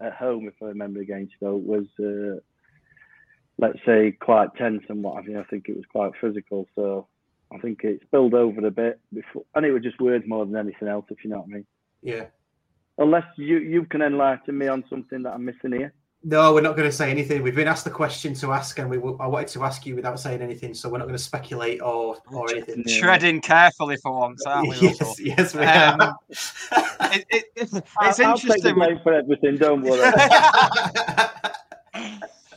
at 0.00 0.14
home, 0.14 0.48
if 0.48 0.54
I 0.62 0.66
remember 0.66 1.00
against 1.00 1.34
Stoke, 1.36 1.62
was 1.62 1.86
uh, 2.00 2.40
let's 3.58 3.78
say 3.84 4.12
quite 4.12 4.54
tense 4.56 4.82
and 4.88 5.02
what 5.02 5.16
have 5.16 5.26
you. 5.26 5.38
I 5.38 5.44
think 5.44 5.68
it 5.68 5.76
was 5.76 5.84
quite 5.92 6.12
physical. 6.20 6.66
So 6.74 7.06
I 7.52 7.58
think 7.58 7.84
it 7.84 8.00
spilled 8.06 8.32
over 8.32 8.66
a 8.66 8.70
bit 8.70 8.98
before, 9.12 9.44
and 9.54 9.66
it 9.66 9.72
was 9.72 9.82
just 9.82 10.00
words 10.00 10.24
more 10.26 10.46
than 10.46 10.56
anything 10.56 10.88
else, 10.88 11.04
if 11.10 11.22
you 11.22 11.28
know 11.28 11.40
what 11.40 11.48
I 11.50 11.54
mean. 11.54 11.66
yeah. 12.02 12.26
Unless 12.98 13.24
you 13.36 13.58
you 13.58 13.84
can 13.84 14.02
enlighten 14.02 14.56
me 14.58 14.68
on 14.68 14.84
something 14.90 15.22
that 15.22 15.32
I'm 15.34 15.44
missing 15.44 15.72
here. 15.72 15.92
No, 16.24 16.52
we're 16.52 16.62
not 16.62 16.74
going 16.76 16.88
to 16.88 16.94
say 16.94 17.12
anything. 17.12 17.44
We've 17.44 17.54
been 17.54 17.68
asked 17.68 17.84
the 17.84 17.92
question 17.92 18.34
to 18.34 18.50
ask, 18.52 18.76
and 18.80 18.90
we 18.90 18.96
w- 18.96 19.16
I 19.20 19.28
wanted 19.28 19.48
to 19.50 19.62
ask 19.62 19.86
you 19.86 19.94
without 19.94 20.18
saying 20.18 20.42
anything, 20.42 20.74
so 20.74 20.88
we're 20.88 20.98
not 20.98 21.04
going 21.04 21.16
to 21.16 21.22
speculate 21.22 21.80
or 21.80 22.16
or 22.32 22.50
anything. 22.50 22.82
Yeah. 22.84 22.98
Treading 23.00 23.40
carefully 23.40 23.98
for 24.02 24.12
once, 24.18 24.44
aren't 24.44 24.68
we? 24.68 24.74
Russell? 24.88 25.14
yes, 25.20 25.38
yes, 25.38 25.54
we 25.54 25.62
Um, 25.64 26.00
are. 26.00 26.16
It, 27.10 27.24
it, 27.30 27.44
it's 27.56 27.72
I'll- 27.74 27.80
it's 28.08 28.20
I'll 28.20 28.36
take 28.36 28.44
interesting. 28.44 28.78
with- 28.78 29.02
for 29.04 29.14
everything. 29.14 29.56
Don't 29.56 29.82
worry. 29.82 30.12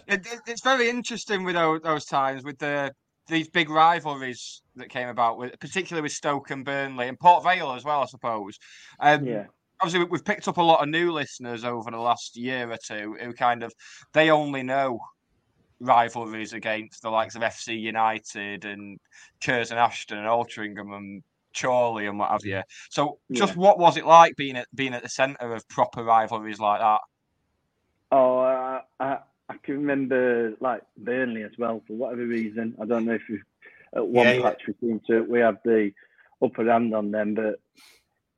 it, 0.08 0.25
it- 0.25 0.41
it's 0.47 0.62
very 0.62 0.89
interesting 0.89 1.43
with 1.43 1.56
those, 1.56 1.82
those 1.82 2.06
times 2.06 2.43
with 2.43 2.58
the 2.58 2.91
these 3.27 3.47
big 3.47 3.69
rivalries 3.69 4.62
that 4.75 4.89
came 4.89 5.08
about, 5.08 5.38
with 5.38 5.58
particularly 5.60 6.01
with 6.04 6.12
Stoke 6.12 6.49
and 6.49 6.65
Burnley 6.65 7.08
and 7.08 7.17
Port 7.19 7.43
Vale 7.43 7.71
as 7.73 7.84
well, 7.86 8.01
I 8.01 8.06
suppose. 8.08 8.58
Um, 8.99 9.25
yeah. 9.25 9.45
Obviously, 9.81 9.99
we- 10.05 10.11
we've 10.11 10.25
picked 10.25 10.47
up 10.47 10.57
a 10.57 10.61
lot 10.61 10.81
of 10.83 10.89
new 10.89 11.11
listeners 11.11 11.63
over 11.65 11.89
the 11.91 11.97
last 11.97 12.37
year 12.37 12.69
or 12.71 12.77
two 12.77 13.15
who 13.19 13.33
kind 13.33 13.63
of 13.63 13.73
they 14.13 14.29
only 14.29 14.63
know 14.63 14.99
rivalries 15.79 16.53
against 16.53 17.01
the 17.01 17.09
likes 17.09 17.35
of 17.35 17.41
FC 17.41 17.79
United 17.79 18.65
and 18.65 18.99
Curzon 19.43 19.77
Ashton 19.79 20.19
and 20.19 20.27
Altrincham 20.27 20.95
and 20.95 21.23
Chorley 21.59 22.05
and 22.05 22.19
what 22.19 22.29
have 22.31 22.45
you. 22.45 22.61
So, 22.89 23.19
just 23.31 23.55
what 23.57 23.79
was 23.79 23.97
it 23.97 24.05
like 24.05 24.35
being 24.35 24.55
at 24.55 24.67
being 24.75 24.93
at 24.93 25.01
the 25.03 25.09
centre 25.09 25.53
of 25.53 25.67
proper 25.67 26.03
rivalries 26.03 26.59
like 26.59 26.79
that? 26.79 27.01
Oh, 28.11 28.39
I, 28.39 28.81
I, 28.99 29.17
I 29.49 29.57
can 29.63 29.75
remember 29.75 30.53
like 30.59 30.83
Burnley 30.97 31.43
as 31.43 31.57
well 31.57 31.81
for 31.87 31.93
whatever 31.93 32.25
reason. 32.25 32.75
I 32.81 32.85
don't 32.85 33.05
know 33.05 33.13
if 33.13 33.23
we 33.29 33.39
at 33.95 34.07
one 34.07 34.27
Yeah, 34.27 34.33
yeah. 34.33 34.41
patch 34.43 34.61
we 34.67 34.73
seem 34.79 35.01
to 35.07 35.21
we 35.23 35.39
have 35.39 35.57
the 35.65 35.91
upper 36.41 36.69
hand 36.69 36.93
on 36.93 37.11
them, 37.11 37.33
but 37.33 37.59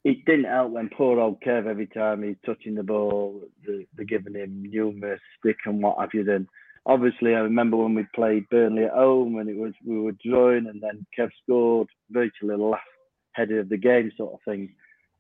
it 0.04 0.26
didn't 0.26 0.46
help 0.46 0.72
when 0.72 0.90
poor 0.90 1.20
old 1.20 1.42
Kev 1.42 1.66
every 1.66 1.88
time 1.88 2.24
he's 2.24 2.36
touching 2.46 2.76
the 2.76 2.84
ball, 2.84 3.42
they're 3.66 4.06
giving 4.06 4.36
him 4.36 4.64
numerous 4.70 5.22
stick 5.40 5.58
and 5.66 5.82
what 5.82 6.00
have 6.00 6.10
you. 6.14 6.24
Then 6.24 6.48
obviously 6.86 7.36
I 7.36 7.40
remember 7.40 7.78
when 7.78 7.96
we 7.96 8.06
played 8.14 8.50
Burnley 8.50 8.84
at 8.84 8.92
home 8.92 9.38
and 9.38 9.50
it 9.50 9.56
was 9.56 9.74
we 9.86 10.00
were 10.00 10.16
drawing 10.26 10.68
and 10.68 10.82
then 10.82 11.06
Kev 11.18 11.30
scored 11.44 11.88
virtually 12.10 12.56
the 12.56 12.64
last 12.64 12.84
header 13.32 13.60
of 13.60 13.70
the 13.70 13.78
game 13.78 14.12
sort 14.18 14.34
of 14.34 14.40
thing. 14.46 14.74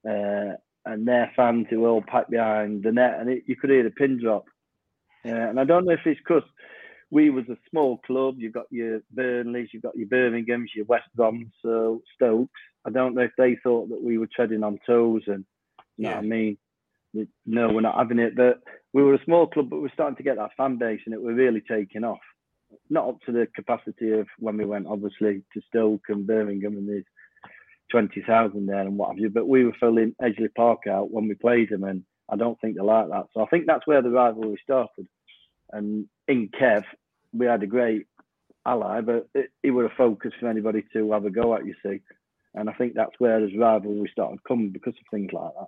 Uh, 0.07 0.57
and 0.85 1.07
their 1.07 1.31
fans 1.33 1.67
who 1.69 1.79
were 1.79 1.89
all 1.89 2.03
packed 2.05 2.31
behind 2.31 2.83
the 2.83 2.91
net 2.91 3.17
and 3.19 3.29
it, 3.29 3.43
you 3.45 3.55
could 3.55 3.69
hear 3.69 3.83
the 3.83 3.89
pin 3.89 4.19
drop. 4.21 4.43
Uh, 5.25 5.29
and 5.29 5.59
I 5.59 5.63
don't 5.63 5.85
know 5.85 5.93
if 5.93 6.05
it's 6.05 6.19
because 6.19 6.43
we 7.09 7.29
was 7.29 7.47
a 7.47 7.57
small 7.69 7.99
club. 7.99 8.35
You've 8.37 8.53
got 8.53 8.65
your 8.69 8.99
Burnleys, 9.15 9.69
you've 9.71 9.83
got 9.83 9.95
your 9.95 10.09
Birminghams, 10.09 10.75
your 10.75 10.85
West 10.85 11.07
Broms, 11.17 11.51
so 11.61 12.01
Stokes. 12.15 12.59
I 12.85 12.89
don't 12.89 13.15
know 13.15 13.21
if 13.21 13.31
they 13.37 13.55
thought 13.63 13.89
that 13.89 14.01
we 14.03 14.17
were 14.17 14.27
treading 14.33 14.63
on 14.63 14.79
toes 14.85 15.23
and 15.27 15.45
you 15.97 16.03
know 16.05 16.09
Yeah. 16.09 16.15
what 16.15 16.25
I 16.25 16.27
mean. 16.27 16.57
No, 17.45 17.71
we're 17.71 17.81
not 17.81 17.97
having 17.97 18.19
it. 18.19 18.35
But 18.35 18.61
we 18.91 19.03
were 19.03 19.13
a 19.13 19.23
small 19.23 19.45
club, 19.47 19.69
but 19.69 19.81
we're 19.81 19.91
starting 19.93 20.15
to 20.15 20.23
get 20.23 20.37
that 20.37 20.55
fan 20.57 20.77
base, 20.77 21.01
and 21.05 21.13
it 21.13 21.21
was 21.21 21.35
really 21.35 21.61
taking 21.61 22.03
off. 22.03 22.19
Not 22.89 23.07
up 23.07 23.21
to 23.25 23.31
the 23.31 23.47
capacity 23.55 24.11
of 24.13 24.27
when 24.39 24.57
we 24.57 24.65
went, 24.65 24.87
obviously, 24.87 25.43
to 25.53 25.61
Stoke 25.67 26.05
and 26.09 26.25
Birmingham, 26.25 26.73
and 26.77 26.89
there's 26.89 27.05
twenty 27.91 28.23
thousand 28.23 28.65
there 28.65 28.79
and 28.81 28.97
what 28.97 29.09
have 29.09 29.19
you. 29.19 29.29
But 29.29 29.47
we 29.47 29.63
were 29.63 29.75
filling 29.79 30.15
Edgeley 30.21 30.53
Park 30.55 30.87
out 30.89 31.11
when 31.11 31.27
we 31.27 31.35
played 31.35 31.69
them, 31.69 31.83
and 31.83 32.03
I 32.29 32.35
don't 32.35 32.59
think 32.59 32.75
they 32.75 32.81
like 32.81 33.09
that. 33.09 33.27
So 33.33 33.41
I 33.41 33.45
think 33.45 33.65
that's 33.67 33.85
where 33.85 34.01
the 34.01 34.09
rivalry 34.09 34.59
started. 34.63 35.07
And 35.71 36.07
in 36.27 36.49
Kev, 36.49 36.83
we 37.31 37.45
had 37.45 37.61
a 37.61 37.67
great 37.67 38.07
ally, 38.65 39.01
but 39.01 39.27
it, 39.35 39.51
it 39.61 39.71
was 39.71 39.85
a 39.85 39.95
focus 39.95 40.33
for 40.39 40.47
anybody 40.47 40.83
to 40.93 41.11
have 41.11 41.25
a 41.25 41.29
go 41.29 41.53
at, 41.53 41.65
you 41.65 41.75
see. 41.85 42.01
And 42.55 42.69
I 42.69 42.73
think 42.73 42.93
that's 42.93 43.19
where 43.19 43.39
his 43.39 43.55
rivalry 43.57 44.09
started 44.11 44.43
coming 44.43 44.69
because 44.69 44.93
of 44.93 45.05
things 45.09 45.31
like 45.33 45.51
that. 45.59 45.67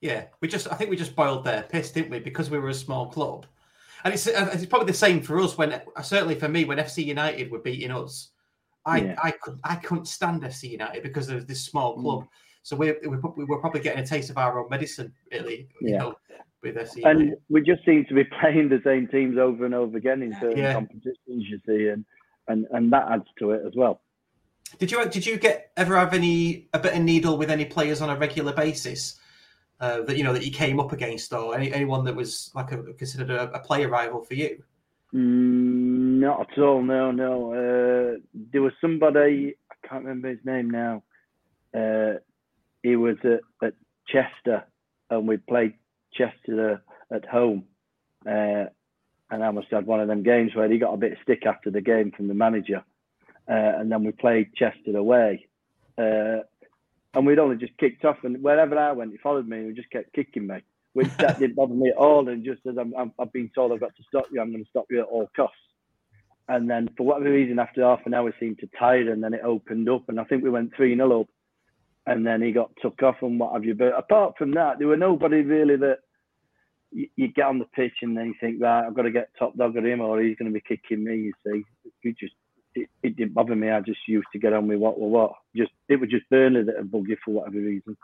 Yeah, 0.00 0.24
we 0.40 0.48
just 0.48 0.70
I 0.70 0.76
think 0.76 0.90
we 0.90 0.96
just 0.96 1.16
boiled 1.16 1.44
their 1.44 1.62
piss, 1.62 1.90
didn't 1.90 2.10
we? 2.10 2.20
Because 2.20 2.50
we 2.50 2.58
were 2.58 2.68
a 2.68 2.74
small 2.74 3.06
club, 3.08 3.46
and 4.04 4.14
it's 4.14 4.26
it's 4.28 4.66
probably 4.66 4.86
the 4.86 4.92
same 4.98 5.20
for 5.20 5.40
us. 5.40 5.58
When 5.58 5.80
certainly 6.02 6.36
for 6.36 6.48
me, 6.48 6.64
when 6.64 6.78
FC 6.78 7.04
United 7.04 7.50
were 7.50 7.58
beating 7.58 7.90
us, 7.90 8.30
I 8.86 8.98
Yeah. 8.98 9.16
I 9.22 9.32
could 9.32 9.58
I 9.64 9.76
couldn't 9.76 10.06
stand 10.06 10.42
FC 10.44 10.68
United 10.70 11.02
because 11.02 11.30
of 11.30 11.46
this 11.48 11.62
small 11.64 11.96
Mm. 11.96 12.02
club. 12.02 12.28
So 12.62 12.76
we 12.76 12.92
we 13.02 13.16
we 13.36 13.44
were 13.44 13.58
probably 13.58 13.80
getting 13.80 14.02
a 14.04 14.06
taste 14.06 14.30
of 14.30 14.38
our 14.38 14.60
own 14.60 14.68
medicine, 14.70 15.12
really. 15.32 15.68
You 15.80 15.90
Yeah. 15.92 15.98
know, 15.98 16.14
with 16.62 16.76
FC 16.76 17.02
And 17.04 17.18
United. 17.20 17.42
we 17.48 17.62
just 17.62 17.84
seem 17.84 18.04
to 18.04 18.14
be 18.14 18.24
playing 18.40 18.68
the 18.68 18.80
same 18.84 19.08
teams 19.08 19.36
over 19.36 19.64
and 19.64 19.74
over 19.74 19.96
again 19.96 20.22
in 20.22 20.32
certain 20.34 20.58
Yeah. 20.58 20.74
competitions, 20.74 21.16
you 21.26 21.58
see, 21.66 21.88
and, 21.88 22.04
and, 22.46 22.66
and 22.70 22.92
that 22.92 23.10
adds 23.10 23.26
to 23.40 23.50
it 23.52 23.64
as 23.66 23.74
well. 23.74 24.00
Did 24.78 24.90
you 24.90 25.08
did 25.08 25.26
you 25.26 25.38
get 25.38 25.72
ever 25.76 25.96
have 25.96 26.14
any 26.14 26.68
a 26.72 26.78
bit 26.78 26.94
of 26.94 27.02
needle 27.02 27.38
with 27.38 27.50
any 27.50 27.64
players 27.64 28.02
on 28.02 28.10
a 28.10 28.16
regular 28.16 28.52
basis 28.52 29.18
uh, 29.80 30.02
that 30.02 30.16
you 30.16 30.24
know 30.24 30.32
that 30.32 30.44
you 30.44 30.52
came 30.52 30.78
up 30.80 30.92
against, 30.92 31.32
or 31.32 31.54
any, 31.54 31.72
anyone 31.72 32.04
that 32.04 32.14
was 32.14 32.50
like 32.54 32.72
a, 32.72 32.82
considered 32.94 33.30
a, 33.30 33.50
a 33.52 33.60
player 33.60 33.88
rival 33.88 34.22
for 34.22 34.34
you? 34.34 34.62
Mm, 35.14 36.20
not 36.20 36.52
at 36.52 36.58
all. 36.58 36.82
No, 36.82 37.10
no. 37.10 37.52
Uh, 37.52 38.18
there 38.52 38.62
was 38.62 38.72
somebody 38.80 39.54
I 39.70 39.88
can't 39.88 40.04
remember 40.04 40.28
his 40.28 40.44
name 40.44 40.70
now. 40.70 41.02
Uh, 41.74 42.18
he 42.82 42.96
was 42.96 43.16
at, 43.24 43.40
at 43.66 43.74
Chester, 44.06 44.64
and 45.10 45.26
we 45.26 45.36
played 45.38 45.74
Chester 46.12 46.82
at 47.12 47.24
home. 47.26 47.64
Uh, 48.26 48.66
and 49.30 49.44
I 49.44 49.50
must 49.50 49.68
have 49.70 49.80
had 49.80 49.86
one 49.86 50.00
of 50.00 50.08
them 50.08 50.22
games 50.22 50.54
where 50.54 50.70
he 50.70 50.78
got 50.78 50.94
a 50.94 50.98
bit 50.98 51.12
of 51.12 51.18
stick 51.22 51.44
after 51.46 51.70
the 51.70 51.80
game 51.80 52.12
from 52.16 52.28
the 52.28 52.34
manager. 52.34 52.82
Uh, 53.48 53.80
and 53.80 53.90
then 53.90 54.04
we 54.04 54.12
played 54.12 54.54
Chester 54.54 54.96
away. 54.96 55.48
Uh, 55.96 56.40
and 57.14 57.26
we'd 57.26 57.38
only 57.38 57.56
just 57.56 57.76
kicked 57.78 58.04
off, 58.04 58.18
and 58.22 58.42
wherever 58.42 58.78
I 58.78 58.92
went, 58.92 59.12
he 59.12 59.18
followed 59.18 59.48
me 59.48 59.58
and 59.58 59.68
he 59.68 59.72
just 59.74 59.90
kept 59.90 60.12
kicking 60.12 60.46
me, 60.46 60.58
which 60.92 61.08
that 61.16 61.38
didn't 61.38 61.56
bother 61.56 61.74
me 61.74 61.88
at 61.88 61.96
all. 61.96 62.28
And 62.28 62.44
just 62.44 62.60
as 62.66 62.76
I'm, 62.78 62.94
I'm, 62.96 63.12
I've 63.18 63.32
been 63.32 63.50
told 63.54 63.72
I've 63.72 63.80
got 63.80 63.96
to 63.96 64.02
stop 64.08 64.26
you, 64.30 64.40
I'm 64.40 64.52
going 64.52 64.64
to 64.64 64.70
stop 64.70 64.86
you 64.90 65.00
at 65.00 65.06
all 65.06 65.30
costs. 65.34 65.56
And 66.48 66.68
then 66.68 66.88
for 66.96 67.04
whatever 67.04 67.30
reason, 67.30 67.58
after 67.58 67.82
half 67.82 68.06
an 68.06 68.14
hour, 68.14 68.32
seemed 68.38 68.58
to 68.60 68.68
tire, 68.78 69.10
and 69.10 69.22
then 69.22 69.34
it 69.34 69.40
opened 69.44 69.88
up, 69.88 70.08
and 70.08 70.20
I 70.20 70.24
think 70.24 70.44
we 70.44 70.50
went 70.50 70.74
three 70.76 70.94
0 70.94 71.20
up, 71.22 71.28
and 72.06 72.26
then 72.26 72.42
he 72.42 72.52
got 72.52 72.70
took 72.80 73.02
off 73.02 73.16
and 73.22 73.40
what 73.40 73.54
have 73.54 73.64
you. 73.64 73.74
But 73.74 73.98
apart 73.98 74.34
from 74.38 74.52
that, 74.52 74.78
there 74.78 74.88
were 74.88 74.96
nobody 74.96 75.42
really 75.42 75.76
that 75.76 75.98
you, 76.90 77.08
you 77.16 77.28
get 77.28 77.46
on 77.46 77.58
the 77.58 77.66
pitch 77.66 77.92
and 78.02 78.16
then 78.16 78.28
you 78.28 78.34
think, 78.40 78.62
right, 78.62 78.86
I've 78.86 78.94
got 78.94 79.02
to 79.02 79.10
get 79.10 79.30
top 79.38 79.56
dog 79.56 79.76
at 79.76 79.84
him, 79.84 80.00
or 80.00 80.20
he's 80.20 80.36
going 80.36 80.50
to 80.50 80.54
be 80.54 80.64
kicking 80.66 81.04
me. 81.04 81.16
You 81.16 81.32
see, 81.44 81.62
you 82.02 82.14
just 82.18 82.34
it, 82.82 82.90
it 83.02 83.16
didn't 83.16 83.34
bother 83.34 83.54
me. 83.54 83.70
I 83.70 83.80
just 83.80 84.00
used 84.06 84.28
to 84.32 84.38
get 84.38 84.52
on 84.52 84.68
with 84.68 84.78
what 84.78 84.98
was 84.98 85.10
what. 85.10 85.32
Just 85.56 85.72
it 85.88 85.96
was 85.96 86.10
just 86.10 86.28
Burnley 86.30 86.62
that 86.62 86.76
had 86.76 86.90
bugged 86.90 87.08
you 87.08 87.16
for 87.24 87.32
whatever 87.32 87.58
reason. 87.58 87.96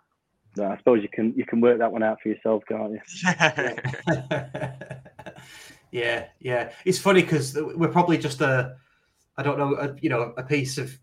But 0.57 0.67
I 0.67 0.77
suppose 0.79 1.03
you 1.03 1.09
can 1.09 1.35
you 1.37 1.45
can 1.45 1.61
work 1.61 1.79
that 1.79 1.93
one 1.93 2.03
out 2.03 2.19
for 2.23 2.29
yourself, 2.29 2.63
can't 2.69 2.93
you? 2.93 3.01
yeah, 5.91 6.27
yeah. 6.41 6.71
It's 6.85 6.99
funny 6.99 7.23
because 7.23 7.57
we're 7.57 7.89
probably 7.89 8.19
just 8.19 8.41
a, 8.41 8.77
I 9.37 9.43
don't 9.43 9.59
know, 9.59 9.75
a, 9.75 9.97
you 10.01 10.11
know, 10.11 10.33
a 10.37 10.43
piece 10.43 10.79
of 10.79 10.97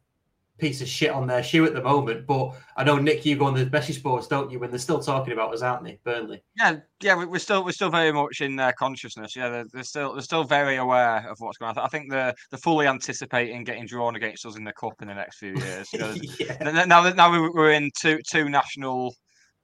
piece 0.61 0.79
of 0.81 0.87
shit 0.87 1.09
on 1.09 1.27
their 1.27 1.43
shoe 1.43 1.65
at 1.65 1.73
the 1.73 1.81
moment. 1.81 2.25
But 2.27 2.53
I 2.77 2.83
know 2.85 2.95
Nick, 2.97 3.25
you 3.25 3.35
go 3.35 3.45
on 3.45 3.55
the 3.55 3.65
message 3.65 4.01
boards, 4.01 4.27
don't 4.27 4.49
you? 4.51 4.59
When 4.59 4.69
they're 4.69 4.79
still 4.79 4.99
talking 5.01 5.33
about 5.33 5.53
us, 5.53 5.61
aren't 5.63 5.83
they, 5.83 5.99
Burnley? 6.05 6.43
Yeah, 6.55 6.77
yeah, 7.01 7.15
we- 7.15 7.25
we're 7.25 7.39
still 7.39 7.65
we're 7.65 7.71
still 7.71 7.89
very 7.89 8.13
much 8.13 8.39
in 8.41 8.55
their 8.55 8.71
consciousness. 8.73 9.35
Yeah, 9.35 9.49
they're, 9.49 9.65
they're 9.73 9.83
still 9.83 10.13
they're 10.13 10.21
still 10.21 10.43
very 10.43 10.77
aware 10.77 11.27
of 11.29 11.37
what's 11.39 11.57
going 11.57 11.75
on. 11.75 11.83
I 11.83 11.87
think 11.87 12.11
they're 12.11 12.33
they're 12.51 12.59
fully 12.59 12.87
anticipating 12.87 13.63
getting 13.63 13.87
drawn 13.87 14.15
against 14.15 14.45
us 14.45 14.55
in 14.55 14.63
the 14.63 14.73
cup 14.73 14.93
in 15.01 15.07
the 15.07 15.15
next 15.15 15.39
few 15.39 15.55
years. 15.55 15.89
Yeah. 16.39 16.85
Now 16.85 17.01
that 17.01 17.15
now 17.15 17.31
we- 17.31 17.49
we're 17.49 17.71
in 17.71 17.89
two 17.99 18.19
two 18.31 18.47
national 18.47 19.15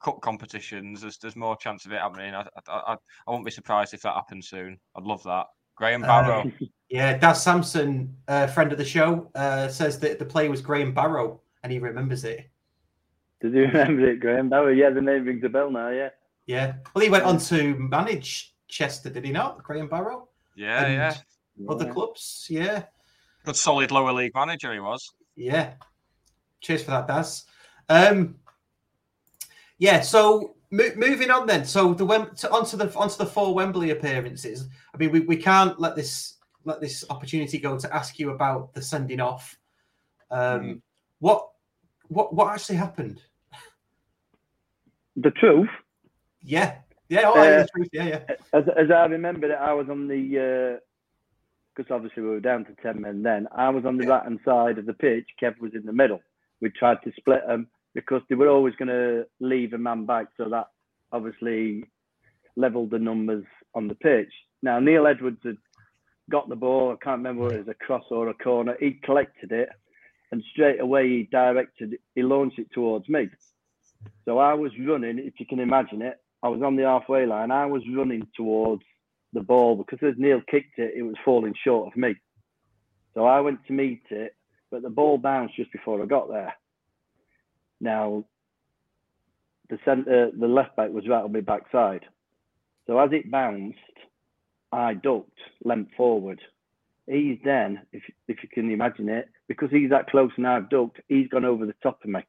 cup 0.04 0.20
competitions, 0.22 1.02
there's 1.02 1.18
there's 1.20 1.36
more 1.36 1.56
chance 1.58 1.86
of 1.86 1.92
it 1.92 2.02
happening. 2.02 2.34
I 2.34 2.42
I, 2.68 2.74
I, 2.74 2.94
I 3.28 3.32
won't 3.32 3.46
be 3.46 3.52
surprised 3.52 3.94
if 3.94 4.02
that 4.02 4.16
happens 4.16 4.50
soon. 4.50 4.78
I'd 4.96 5.04
love 5.04 5.24
that. 5.24 5.46
Graham 5.78 6.02
Barrow. 6.02 6.42
Um, 6.42 6.54
yeah, 6.90 7.18
Daz 7.18 7.44
Sampson, 7.44 8.16
uh, 8.28 8.48
friend 8.48 8.72
of 8.72 8.78
the 8.78 8.86
show, 8.86 9.30
uh, 9.36 9.68
says 9.68 10.00
that 10.00 10.20
the 10.20 10.26
play 10.26 10.50
was 10.50 10.62
Graham 10.62 10.94
Barrow, 10.94 11.42
and 11.64 11.72
he 11.72 11.80
remembers 11.80 12.24
it. 12.24 12.50
Did 13.42 13.54
you 13.54 13.62
remember 13.68 14.10
it, 14.10 14.20
Graham? 14.20 14.50
That 14.50 14.60
was, 14.60 14.76
yeah, 14.76 14.90
the 14.90 15.02
name 15.02 15.26
rings 15.26 15.44
a 15.44 15.50
bell 15.50 15.70
now. 15.70 15.90
Yeah. 15.90 16.10
Yeah. 16.48 16.74
Well, 16.94 17.04
he 17.04 17.10
went 17.12 17.26
on 17.26 17.38
to 17.40 17.76
manage 17.76 18.56
Chester, 18.68 19.10
did 19.10 19.26
he 19.26 19.32
not? 19.32 19.62
Graham 19.64 19.88
Barrow, 19.88 20.30
yeah, 20.56 20.86
and 20.86 20.94
yeah. 20.94 21.70
other 21.70 21.86
Yeah. 21.86 21.94
clubs. 21.94 22.48
Yeah. 22.50 22.84
Good 23.46 23.56
solid 23.56 23.92
lower 23.92 24.12
league 24.14 24.34
manager 24.34 24.74
he 24.74 24.80
was. 24.80 25.10
Yeah. 25.36 25.74
Cheers 26.62 26.84
for 26.84 26.92
that, 26.92 27.08
Daz. 27.08 27.46
Um, 27.90 28.36
yeah. 29.78 30.02
So 30.02 30.56
mo- 30.72 30.96
moving 30.96 31.32
on 31.32 31.48
then. 31.48 31.66
So 31.66 31.94
the 31.94 32.06
Wem- 32.06 32.36
to, 32.38 32.50
onto 32.52 32.78
the 32.78 32.94
onto 32.96 33.18
the 33.18 33.26
four 33.26 33.54
Wembley 33.54 33.92
appearances. 33.92 34.68
I 34.94 34.98
mean, 34.98 35.12
we, 35.12 35.20
we 35.22 35.38
can't 35.38 35.80
let 35.80 35.96
this 35.96 36.38
let 36.66 36.82
this 36.82 37.06
opportunity 37.10 37.58
go 37.60 37.78
to 37.78 37.96
ask 37.96 38.20
you 38.20 38.32
about 38.32 38.74
the 38.74 38.82
sending 38.82 39.20
off. 39.20 39.58
Um, 40.32 40.82
What 41.20 41.50
what 42.10 42.34
what 42.34 42.54
actually 42.54 42.76
happened? 42.78 43.22
The 45.16 45.32
truth, 45.32 45.70
Yeah. 46.44 46.76
Yeah. 47.10 47.22
Oh, 47.26 47.40
Uh, 47.40 47.66
truth. 47.74 47.90
Yeah. 47.92 48.04
Yeah. 48.06 48.22
as, 48.54 48.66
as 48.78 48.92
I 48.92 49.06
remember 49.06 49.50
it, 49.52 49.58
I 49.60 49.74
was 49.74 49.88
on 49.90 50.08
the 50.08 50.80
because 51.76 51.92
obviously 51.92 52.24
we 52.24 52.30
were 52.30 52.40
down 52.40 52.66
to 52.66 52.76
ten 52.84 53.02
men 53.02 53.24
then. 53.24 53.48
I 53.56 53.70
was 53.70 53.86
on 53.86 53.98
the 53.98 54.06
right 54.08 54.24
hand 54.24 54.40
side 54.46 54.78
of 54.78 54.86
the 54.86 54.94
pitch. 54.94 55.28
Kev 55.42 55.60
was 55.60 55.74
in 55.74 55.86
the 55.86 55.94
middle. 55.94 56.22
We 56.62 56.70
tried 56.70 56.98
to 57.04 57.12
split 57.18 57.48
them 57.48 57.68
because 57.94 58.22
they 58.30 58.36
were 58.36 58.50
always 58.50 58.76
going 58.76 58.90
to 58.90 59.26
leave 59.40 59.74
a 59.74 59.78
man 59.78 60.06
back, 60.06 60.28
so 60.38 60.50
that 60.50 60.68
obviously 61.12 61.84
leveled 62.56 62.92
the 62.92 63.00
numbers 63.00 63.46
on 63.74 63.88
the 63.88 63.96
pitch. 63.96 64.32
Now 64.62 64.80
Neil 64.80 65.08
Edwards 65.08 65.40
had 65.44 65.58
got 66.30 66.50
the 66.50 66.56
ball. 66.56 66.92
I 66.92 67.04
can't 67.04 67.20
remember 67.20 67.44
whether 67.44 67.56
it 67.56 67.68
was 67.68 67.76
a 67.80 67.86
cross 67.86 68.04
or 68.10 68.30
a 68.30 68.34
corner. 68.34 68.76
He 68.80 69.00
collected 69.04 69.52
it, 69.52 69.70
and 70.32 70.44
straight 70.52 70.80
away 70.80 71.08
he 71.08 71.30
directed. 71.32 71.98
He 72.16 72.24
launched 72.24 72.60
it 72.60 72.72
towards 72.74 73.08
me. 73.08 73.30
So 74.26 74.38
I 74.38 74.54
was 74.54 74.72
running, 74.80 75.20
if 75.20 75.40
you 75.40 75.46
can 75.46 75.60
imagine 75.60 76.02
it. 76.02 76.18
I 76.44 76.50
was 76.50 76.62
on 76.62 76.76
the 76.76 76.84
halfway 76.84 77.26
line. 77.26 77.52
I 77.52 77.66
was 77.66 77.82
running 77.96 78.28
towards 78.36 78.84
the 79.34 79.42
ball 79.42 79.76
because 79.76 80.00
as 80.08 80.16
Neil 80.18 80.42
kicked 80.50 80.78
it, 80.78 80.94
it 80.96 81.04
was 81.04 81.16
falling 81.26 81.54
short 81.64 81.88
of 81.88 81.98
me. 81.98 82.16
So 83.14 83.26
I 83.26 83.40
went 83.40 83.66
to 83.66 83.74
meet 83.74 84.04
it, 84.12 84.36
but 84.70 84.84
the 84.84 84.90
ball 84.90 85.18
bounced 85.18 85.56
just 85.56 85.72
before 85.72 86.02
I 86.02 86.06
got 86.06 86.30
there. 86.30 86.54
Now, 87.80 88.26
the 89.70 89.78
centre, 89.86 90.32
the 90.38 90.48
left 90.48 90.76
back 90.76 90.92
was 90.92 91.08
right 91.08 91.24
on 91.24 91.32
my 91.32 91.42
backside. 91.42 92.06
So 92.88 92.98
as 93.00 93.10
it 93.12 93.30
bounced, 93.30 93.78
I 94.72 94.94
ducked, 94.94 95.40
leant 95.64 95.90
forward. 95.96 96.42
He's 97.06 97.40
then, 97.44 97.82
if 97.94 98.04
if 98.28 98.44
you 98.44 98.50
can 98.50 98.72
imagine 98.72 99.10
it, 99.10 99.30
because 99.48 99.70
he's 99.72 99.90
that 99.92 100.10
close 100.10 100.32
and 100.38 100.48
I've 100.48 100.70
ducked, 100.70 101.00
he's 101.08 101.30
gone 101.30 101.46
over 101.46 101.66
the 101.66 101.76
top 101.84 102.04
of 102.04 102.10
me. 102.10 102.22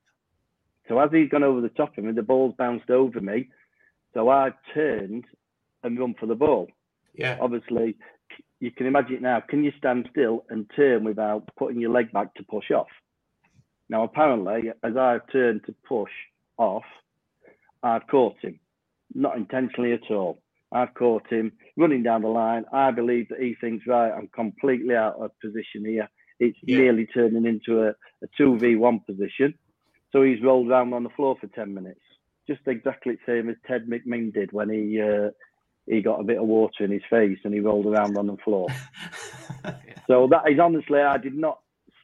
So 0.89 0.99
as 0.99 1.11
he's 1.13 1.29
gone 1.29 1.43
over 1.43 1.61
the 1.61 1.69
top 1.69 1.99
of 1.99 2.05
me, 2.05 2.13
the 2.13 2.23
ball's 2.23 2.55
bounced 2.57 2.91
over 2.91 3.21
me. 3.21 3.49
So 4.15 4.29
I've 4.29 4.55
turned 4.75 5.25
and 5.83 5.99
run 5.99 6.15
for 6.19 6.27
the 6.27 6.35
ball. 6.35 6.69
Yeah. 7.15 7.39
Obviously, 7.41 7.97
you 8.61 8.71
can 8.71 8.87
imagine 8.87 9.17
it 9.17 9.23
now. 9.23 9.41
Can 9.41 9.65
you 9.65 9.73
stand 9.79 10.09
still 10.11 10.45
and 10.49 10.71
turn 10.75 11.05
without 11.05 11.49
putting 11.57 11.81
your 11.81 11.91
leg 11.91 12.13
back 12.13 12.35
to 12.35 12.43
push 12.45 12.71
off? 12.71 12.89
Now, 13.91 14.05
apparently, 14.05 14.71
as 14.83 14.97
I've 14.97 15.27
turned 15.33 15.63
to 15.67 15.75
push 15.89 16.11
off, 16.59 16.85
I've 17.83 18.07
caught 18.07 18.37
him. 18.43 18.61
Not 19.15 19.37
intentionally 19.37 19.93
at 19.93 20.11
all. 20.11 20.43
I've 20.71 20.93
caught 20.95 21.27
him 21.31 21.53
running 21.77 22.03
down 22.03 22.23
the 22.23 22.29
line. 22.29 22.65
I 22.73 22.91
believe 22.91 23.29
that 23.31 23.41
he 23.41 23.55
thinks, 23.61 23.87
right, 23.87 24.13
I'm 24.13 24.29
completely 24.29 24.95
out 24.95 25.15
of 25.19 25.31
position 25.41 25.85
here. 25.87 26.09
It's 26.41 26.59
Yeah. 26.63 26.79
nearly 26.79 27.07
turning 27.07 27.47
into 27.47 27.83
a, 27.83 27.89
a 28.23 28.29
2v1 28.39 29.07
position. 29.07 29.55
So 30.13 30.23
he's 30.23 30.43
rolled 30.43 30.69
around 30.69 30.93
on 30.93 31.05
the 31.05 31.11
floor 31.11 31.37
for 31.41 31.47
10 31.49 31.73
minutes. 31.73 32.01
Just 32.47 32.61
exactly 32.67 33.15
the 33.15 33.21
same 33.33 33.49
as 33.49 33.57
Ted 33.67 33.87
McMinn 33.87 34.33
did 34.33 34.53
when 34.53 34.71
he 34.71 35.01
uh, 35.01 35.31
he 35.87 36.01
got 36.03 36.21
a 36.21 36.25
bit 36.25 36.39
of 36.39 36.47
water 36.47 36.85
in 36.85 36.91
his 36.91 37.03
face 37.11 37.39
and 37.45 37.53
he 37.53 37.61
rolled 37.61 37.87
around 37.87 38.17
on 38.19 38.27
the 38.27 38.37
floor. 38.45 38.69
So 40.07 40.27
that 40.31 40.51
is 40.51 40.59
honestly, 40.59 41.01
I 41.01 41.19
did 41.19 41.35
not 41.35 41.59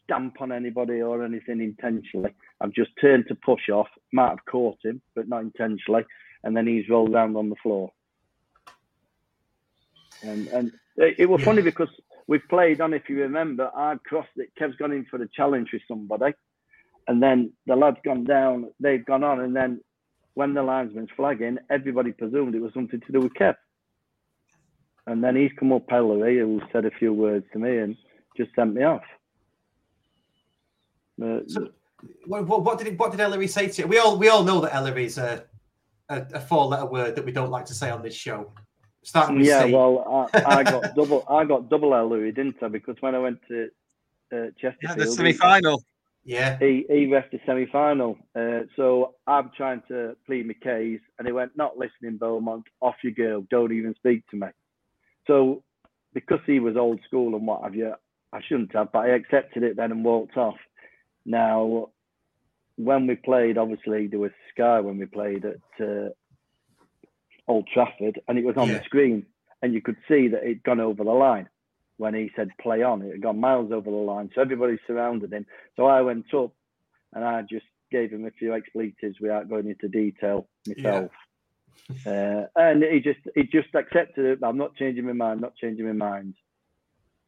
stamp 0.04 0.40
on 0.40 0.52
anybody 0.52 1.00
or 1.00 1.24
anything 1.24 1.60
intentionally. 1.60 2.34
I've 2.60 2.72
just 2.72 2.90
turned 3.00 3.26
to 3.28 3.34
push 3.34 3.68
off, 3.68 3.88
might 4.12 4.30
have 4.30 4.44
caught 4.50 4.78
him, 4.84 5.02
but 5.14 5.28
not 5.28 5.42
intentionally, 5.42 6.04
and 6.42 6.56
then 6.56 6.66
he's 6.66 6.88
rolled 6.88 7.14
around 7.14 7.36
on 7.36 7.50
the 7.50 7.56
floor. 7.56 7.90
And 10.22 10.48
and 10.48 10.72
it, 10.96 11.16
it 11.18 11.26
was 11.26 11.42
funny 11.42 11.62
because 11.62 11.88
we've 12.26 12.48
played 12.48 12.80
on, 12.80 12.94
if 12.94 13.08
you 13.08 13.20
remember, 13.20 13.70
I've 13.76 14.02
crossed 14.04 14.36
it. 14.36 14.50
Kev's 14.60 14.76
gone 14.76 14.92
in 14.92 15.04
for 15.06 15.18
the 15.18 15.28
challenge 15.34 15.70
with 15.72 15.82
somebody, 15.88 16.32
and 17.08 17.22
then 17.22 17.52
the 17.66 17.76
lad's 17.76 17.98
gone 18.04 18.24
down. 18.24 18.70
They've 18.80 19.04
gone 19.04 19.24
on, 19.24 19.40
and 19.40 19.54
then 19.54 19.80
when 20.34 20.54
the 20.54 20.62
linesman's 20.62 21.10
flagging, 21.16 21.58
everybody 21.70 22.12
presumed 22.12 22.54
it 22.54 22.62
was 22.62 22.74
something 22.74 23.00
to 23.00 23.12
do 23.12 23.20
with 23.20 23.34
Kev. 23.34 23.54
And 25.06 25.22
then 25.22 25.36
he's 25.36 25.52
come 25.58 25.72
up 25.72 25.86
Elleray, 25.88 26.38
who 26.38 26.60
said 26.72 26.86
a 26.86 26.90
few 26.90 27.12
words 27.12 27.44
to 27.52 27.58
me 27.58 27.76
and 27.78 27.96
just 28.36 28.50
sent 28.56 28.74
me 28.74 28.82
off. 28.82 29.02
So, 31.18 31.68
what, 32.26 32.46
what, 32.46 32.64
what 32.64 32.78
did 32.78 32.98
what 32.98 33.10
did 33.10 33.20
Elleray 33.20 33.48
say 33.48 33.68
to 33.68 33.82
you? 33.82 33.88
We 33.88 33.98
all 33.98 34.18
we 34.18 34.28
all 34.28 34.44
know 34.44 34.60
that 34.60 34.72
Elleray's 34.72 35.18
a, 35.18 35.44
a, 36.08 36.26
a 36.34 36.40
four 36.40 36.66
letter 36.66 36.86
word 36.86 37.16
that 37.16 37.24
we 37.24 37.32
don't 37.32 37.50
like 37.50 37.66
to 37.66 37.74
say 37.74 37.90
on 37.90 38.02
this 38.02 38.14
show. 38.14 38.52
Starting 39.02 39.36
with 39.38 39.46
yeah, 39.46 39.66
C. 39.66 39.72
well, 39.72 40.30
I, 40.34 40.44
I 40.44 40.62
got 40.62 40.94
double. 40.96 41.24
I 41.28 41.44
got 41.44 41.68
double 41.68 41.90
Elleray, 41.90 42.34
didn't 42.34 42.56
I? 42.62 42.68
Because 42.68 42.96
when 43.00 43.14
I 43.14 43.18
went 43.18 43.38
to 43.48 43.68
uh, 44.32 44.46
Chesterfield, 44.60 44.80
Yeah, 44.82 44.94
the 44.94 45.06
semi 45.06 45.32
final. 45.32 45.84
yeah, 46.24 46.58
he 46.58 46.86
he 46.88 47.06
ref 47.06 47.30
the 47.30 47.40
semi 47.46 47.66
final. 47.66 48.16
Uh, 48.34 48.60
so 48.76 49.14
I'm 49.26 49.50
trying 49.56 49.82
to 49.88 50.16
plead 50.26 50.46
my 50.46 50.54
case, 50.54 51.00
and 51.18 51.26
he 51.26 51.32
went, 51.32 51.56
"Not 51.56 51.76
listening, 51.76 52.16
Beaumont. 52.18 52.64
Off 52.80 52.96
you 53.02 53.14
go. 53.14 53.46
Don't 53.50 53.72
even 53.72 53.94
speak 53.94 54.26
to 54.30 54.36
me." 54.36 54.48
So 55.26 55.62
because 56.14 56.40
he 56.46 56.60
was 56.60 56.76
old 56.76 57.00
school 57.06 57.34
and 57.34 57.46
what 57.46 57.62
have 57.62 57.74
you, 57.74 57.92
I 58.32 58.40
shouldn't 58.46 58.74
have, 58.74 58.92
but 58.92 59.00
I 59.00 59.08
accepted 59.08 59.62
it 59.64 59.76
then 59.76 59.92
and 59.92 60.04
walked 60.04 60.36
off. 60.36 60.56
Now, 61.26 61.90
when 62.76 63.06
we 63.06 63.14
played, 63.16 63.58
obviously 63.58 64.06
there 64.08 64.18
was 64.18 64.32
Sky 64.52 64.80
when 64.80 64.98
we 64.98 65.06
played 65.06 65.44
at 65.44 65.84
uh, 65.84 66.08
Old 67.48 67.68
Trafford, 67.72 68.20
and 68.28 68.38
it 68.38 68.44
was 68.44 68.56
on 68.56 68.68
Yeah. 68.68 68.78
the 68.78 68.84
screen, 68.84 69.26
and 69.62 69.72
you 69.74 69.80
could 69.80 69.96
see 70.08 70.28
that 70.28 70.42
it'd 70.42 70.62
gone 70.64 70.80
over 70.80 71.04
the 71.04 71.10
line 71.10 71.48
when 71.96 72.14
he 72.14 72.30
said 72.34 72.48
play 72.60 72.82
on. 72.82 73.02
It 73.02 73.12
had 73.12 73.22
gone 73.22 73.38
miles 73.40 73.70
over 73.72 73.90
the 73.90 73.96
line, 73.96 74.30
so 74.34 74.40
everybody 74.40 74.78
surrounded 74.86 75.32
him. 75.32 75.46
So 75.76 75.86
I 75.86 76.00
went 76.00 76.32
up 76.34 76.52
and 77.12 77.24
I 77.24 77.42
just 77.42 77.66
gave 77.90 78.10
him 78.10 78.26
a 78.26 78.30
few 78.32 78.52
expletives 78.52 79.20
without 79.20 79.48
going 79.48 79.68
into 79.68 79.88
detail 79.88 80.48
myself. 80.66 81.12
Uh, 82.06 82.46
and 82.56 82.82
he 82.82 82.98
just 83.00 83.20
he 83.34 83.44
just 83.44 83.72
accepted 83.74 84.24
it. 84.24 84.38
I'm 84.42 84.56
not 84.56 84.74
changing 84.74 85.04
my 85.06 85.12
mind. 85.12 85.40
Not 85.40 85.54
changing 85.56 85.86
my 85.86 85.92
mind. 85.92 86.34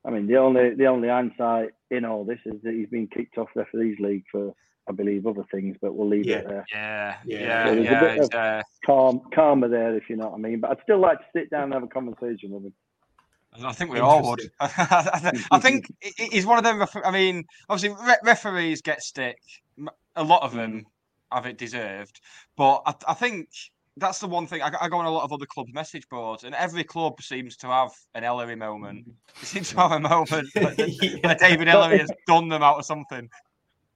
I 0.07 0.11
mean, 0.11 0.27
the 0.27 0.37
only 0.37 0.75
the 0.75 0.87
only 0.87 1.09
hindsight 1.09 1.71
in 1.91 2.05
all 2.05 2.25
this 2.25 2.39
is 2.47 2.63
that 2.63 2.73
he's 2.75 2.89
been 2.89 3.09
kicked 3.09 3.39
off 3.39 3.49
the 3.55 3.63
referees 3.63 3.99
league 3.99 4.25
for 4.31 4.55
I 4.89 4.93
believe 4.93 5.27
other 5.27 5.43
things, 5.51 5.77
but 5.83 5.97
we'll 5.97 6.09
leave 6.09 6.27
Yeah. 6.27 6.37
it 6.37 6.49
there. 6.49 6.65
Yeah, 6.73 7.17
Yeah. 7.25 7.39
yeah, 7.41 7.65
There's 7.75 7.87
a 7.89 8.01
bit 8.07 8.17
it's, 8.19 8.29
of- 8.29 8.35
uh, 8.35 8.63
Calm, 8.85 9.21
calmer 9.35 9.67
there, 9.69 9.97
if 9.97 10.09
you 10.09 10.15
know 10.17 10.29
what 10.29 10.35
I 10.37 10.39
mean. 10.39 10.61
But 10.61 10.71
I'd 10.71 10.83
still 10.85 11.01
like 11.01 11.19
to 11.19 11.25
sit 11.35 11.51
down 11.51 11.65
and 11.65 11.75
have 11.75 11.83
a 11.83 11.89
conversation 11.89 12.51
with 12.53 12.67
him. 12.67 12.73
I 13.65 13.73
think 13.73 13.91
we 13.91 13.99
all 13.99 14.23
would. 14.31 14.43
I 14.61 15.59
think 15.61 15.93
he- 16.01 16.13
he- 16.17 16.29
he's 16.29 16.47
one 16.47 16.59
of 16.59 16.63
them. 16.65 16.87
I 17.05 17.11
mean, 17.11 17.47
obviously, 17.69 17.97
re- 18.07 18.17
referees 18.23 18.81
get 18.83 19.03
stick. 19.03 19.39
A 20.15 20.23
lot 20.23 20.43
of 20.43 20.53
them 20.53 20.87
have 21.33 21.47
it 21.47 21.59
deserved, 21.59 22.21
but 22.57 22.83
I, 22.87 22.95
I 23.09 23.15
think 23.15 23.49
that's 23.97 24.19
the 24.19 24.27
one 24.27 24.47
thing. 24.47 24.63
I, 24.63 24.71
I 24.81 24.89
go 24.89 24.99
on 24.99 25.07
a 25.07 25.11
lot 25.11 25.25
of 25.25 25.33
other 25.33 25.47
club 25.47 25.69
message 25.73 26.09
boards, 26.09 26.45
and 26.45 26.55
every 26.55 26.85
club 26.85 27.21
seems 27.23 27.57
to 27.59 27.67
have 27.69 27.91
an 28.15 28.23
Elleray 28.25 28.57
moment. 28.59 29.09
Mm. 29.09 29.13
They 29.41 29.47
seem 29.47 29.63
to 29.65 29.77
have 29.81 29.93
a 29.93 30.01
moment 30.01 30.49
Yeah. 30.55 31.35
David 31.35 31.69
Elleray 31.69 32.01
has 32.01 32.11
done 32.27 32.49
them 32.49 32.63
out 32.63 32.79
of 32.79 32.85
something. 32.85 33.29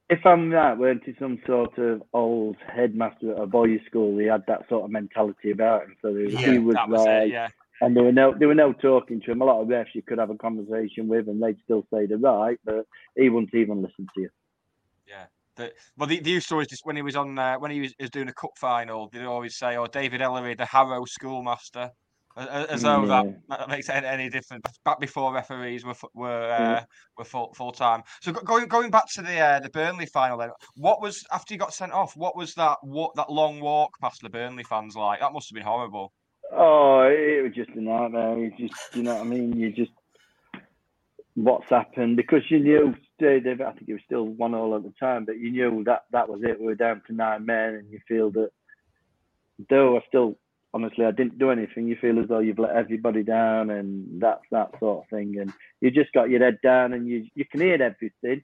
If 0.08 0.26
I'm 0.26 0.50
right, 0.50 0.76
weren't 0.76 1.04
he 1.04 1.14
some 1.20 1.38
sort 1.46 1.78
of 1.78 2.02
old 2.12 2.56
headmaster 2.66 3.32
at 3.32 3.42
a 3.42 3.46
boys' 3.46 3.78
school? 3.86 4.18
He 4.18 4.26
had 4.26 4.42
that 4.48 4.68
sort 4.68 4.84
of 4.84 4.90
mentality 4.90 5.52
about 5.52 5.84
him. 5.84 5.96
So 6.02 6.14
he, 6.14 6.30
Yeah, 6.32 6.52
he 6.52 6.58
was 6.58 6.74
was 6.88 7.06
like, 7.06 7.08
it. 7.26 7.30
Yeah. 7.30 7.48
and 7.80 7.96
there 7.96 8.02
were 8.02 8.10
no 8.12 8.34
there 8.36 8.48
were 8.48 8.54
no 8.54 8.72
talking 8.72 9.20
to 9.20 9.30
him. 9.30 9.40
A 9.40 9.44
lot 9.44 9.60
of 9.60 9.68
refs 9.68 9.94
you 9.94 10.02
could 10.02 10.18
have 10.18 10.30
a 10.30 10.34
conversation 10.34 11.06
with, 11.08 11.28
and 11.28 11.40
they'd 11.42 11.60
still 11.64 11.86
say 11.94 12.06
they're 12.06 12.18
right, 12.18 12.58
but 12.64 12.86
he 13.16 13.28
wouldn't 13.28 13.54
even 13.54 13.82
listen 13.82 14.06
to 14.14 14.20
you. 14.22 14.30
Yeah. 15.06 15.26
The, 15.56 15.72
well, 15.96 16.06
the, 16.06 16.20
the 16.20 16.30
used 16.30 16.48
to 16.48 16.54
always 16.54 16.68
just 16.68 16.86
when 16.86 16.96
he 16.96 17.02
was 17.02 17.16
on 17.16 17.38
uh, 17.38 17.56
when 17.58 17.70
he 17.70 17.80
was, 17.80 17.94
was 18.00 18.10
doing 18.10 18.28
a 18.28 18.32
cup 18.32 18.50
final, 18.56 19.08
they'd 19.12 19.24
always 19.24 19.56
say, 19.56 19.76
"Oh, 19.76 19.86
David 19.86 20.20
Elleray, 20.20 20.56
the 20.56 20.64
Harrow 20.64 21.04
schoolmaster," 21.04 21.90
as, 22.36 22.82
though 22.82 23.06
that, 23.06 23.26
Yeah. 23.26 23.32
that 23.48 23.68
makes 23.68 23.88
any, 23.88 24.06
any 24.06 24.28
difference. 24.30 24.64
Back 24.84 25.00
before 25.00 25.34
referees 25.34 25.84
were 25.84 25.94
were 26.14 26.44
uh, 26.52 26.58
Yeah. 26.58 26.84
were 27.18 27.24
full 27.24 27.52
full 27.54 27.72
time. 27.72 28.02
So 28.22 28.32
going 28.32 28.68
going 28.68 28.90
back 28.90 29.10
to 29.14 29.22
the 29.22 29.38
uh, 29.38 29.60
the 29.60 29.70
Burnley 29.70 30.06
final, 30.06 30.38
then, 30.38 30.50
what 30.76 31.02
was 31.02 31.24
after 31.32 31.52
you 31.52 31.58
got 31.58 31.74
sent 31.74 31.92
off? 31.92 32.16
What 32.16 32.36
was 32.36 32.54
that 32.54 32.78
what 32.82 33.10
that 33.16 33.30
long 33.30 33.60
walk 33.60 33.90
past 34.00 34.22
the 34.22 34.30
Burnley 34.30 34.64
fans 34.64 34.94
like? 34.96 35.20
That 35.20 35.32
must 35.32 35.50
have 35.50 35.54
been 35.56 35.66
horrible. 35.66 36.12
Oh, 36.52 37.02
it 37.02 37.42
was 37.44 37.52
just 37.54 37.70
a 37.70 37.80
nightmare. 37.80 38.36
You 38.38 38.50
just, 38.58 38.74
you 38.94 39.04
know 39.04 39.14
what 39.14 39.20
I 39.20 39.24
mean? 39.24 39.56
You 39.56 39.70
just, 39.70 39.92
what's 41.34 41.68
happened? 41.70 42.16
Because 42.16 42.42
you 42.50 42.58
knew, 42.58 42.94
they, 43.18 43.36
I 43.36 43.72
think 43.72 43.88
it 43.88 43.92
was 43.92 44.02
still 44.04 44.24
one 44.24 44.54
all 44.54 44.74
at 44.76 44.82
the 44.82 44.92
time, 44.98 45.24
but 45.24 45.38
you 45.38 45.50
knew 45.50 45.84
that 45.84 46.04
that 46.12 46.28
was 46.28 46.40
it. 46.42 46.58
We 46.58 46.66
were 46.66 46.74
down 46.74 47.02
to 47.06 47.12
nine 47.14 47.46
men, 47.46 47.74
and 47.74 47.90
you 47.90 48.00
feel 48.06 48.30
that, 48.32 48.50
though 49.68 49.96
I 49.96 50.00
still, 50.08 50.38
honestly, 50.74 51.04
I 51.04 51.10
didn't 51.10 51.38
do 51.38 51.50
anything, 51.50 51.88
you 51.88 51.96
feel 51.96 52.18
as 52.18 52.28
though 52.28 52.40
you've 52.40 52.58
let 52.58 52.76
everybody 52.76 53.22
down, 53.22 53.70
and 53.70 54.20
that's 54.20 54.44
that 54.50 54.70
sort 54.78 55.04
of 55.04 55.10
thing. 55.10 55.38
And 55.38 55.52
you 55.80 55.90
just 55.90 56.12
got 56.12 56.30
your 56.30 56.40
head 56.40 56.58
down, 56.62 56.92
and 56.92 57.08
you, 57.08 57.26
you 57.34 57.44
can 57.44 57.60
hear 57.60 57.82
everything 57.82 58.42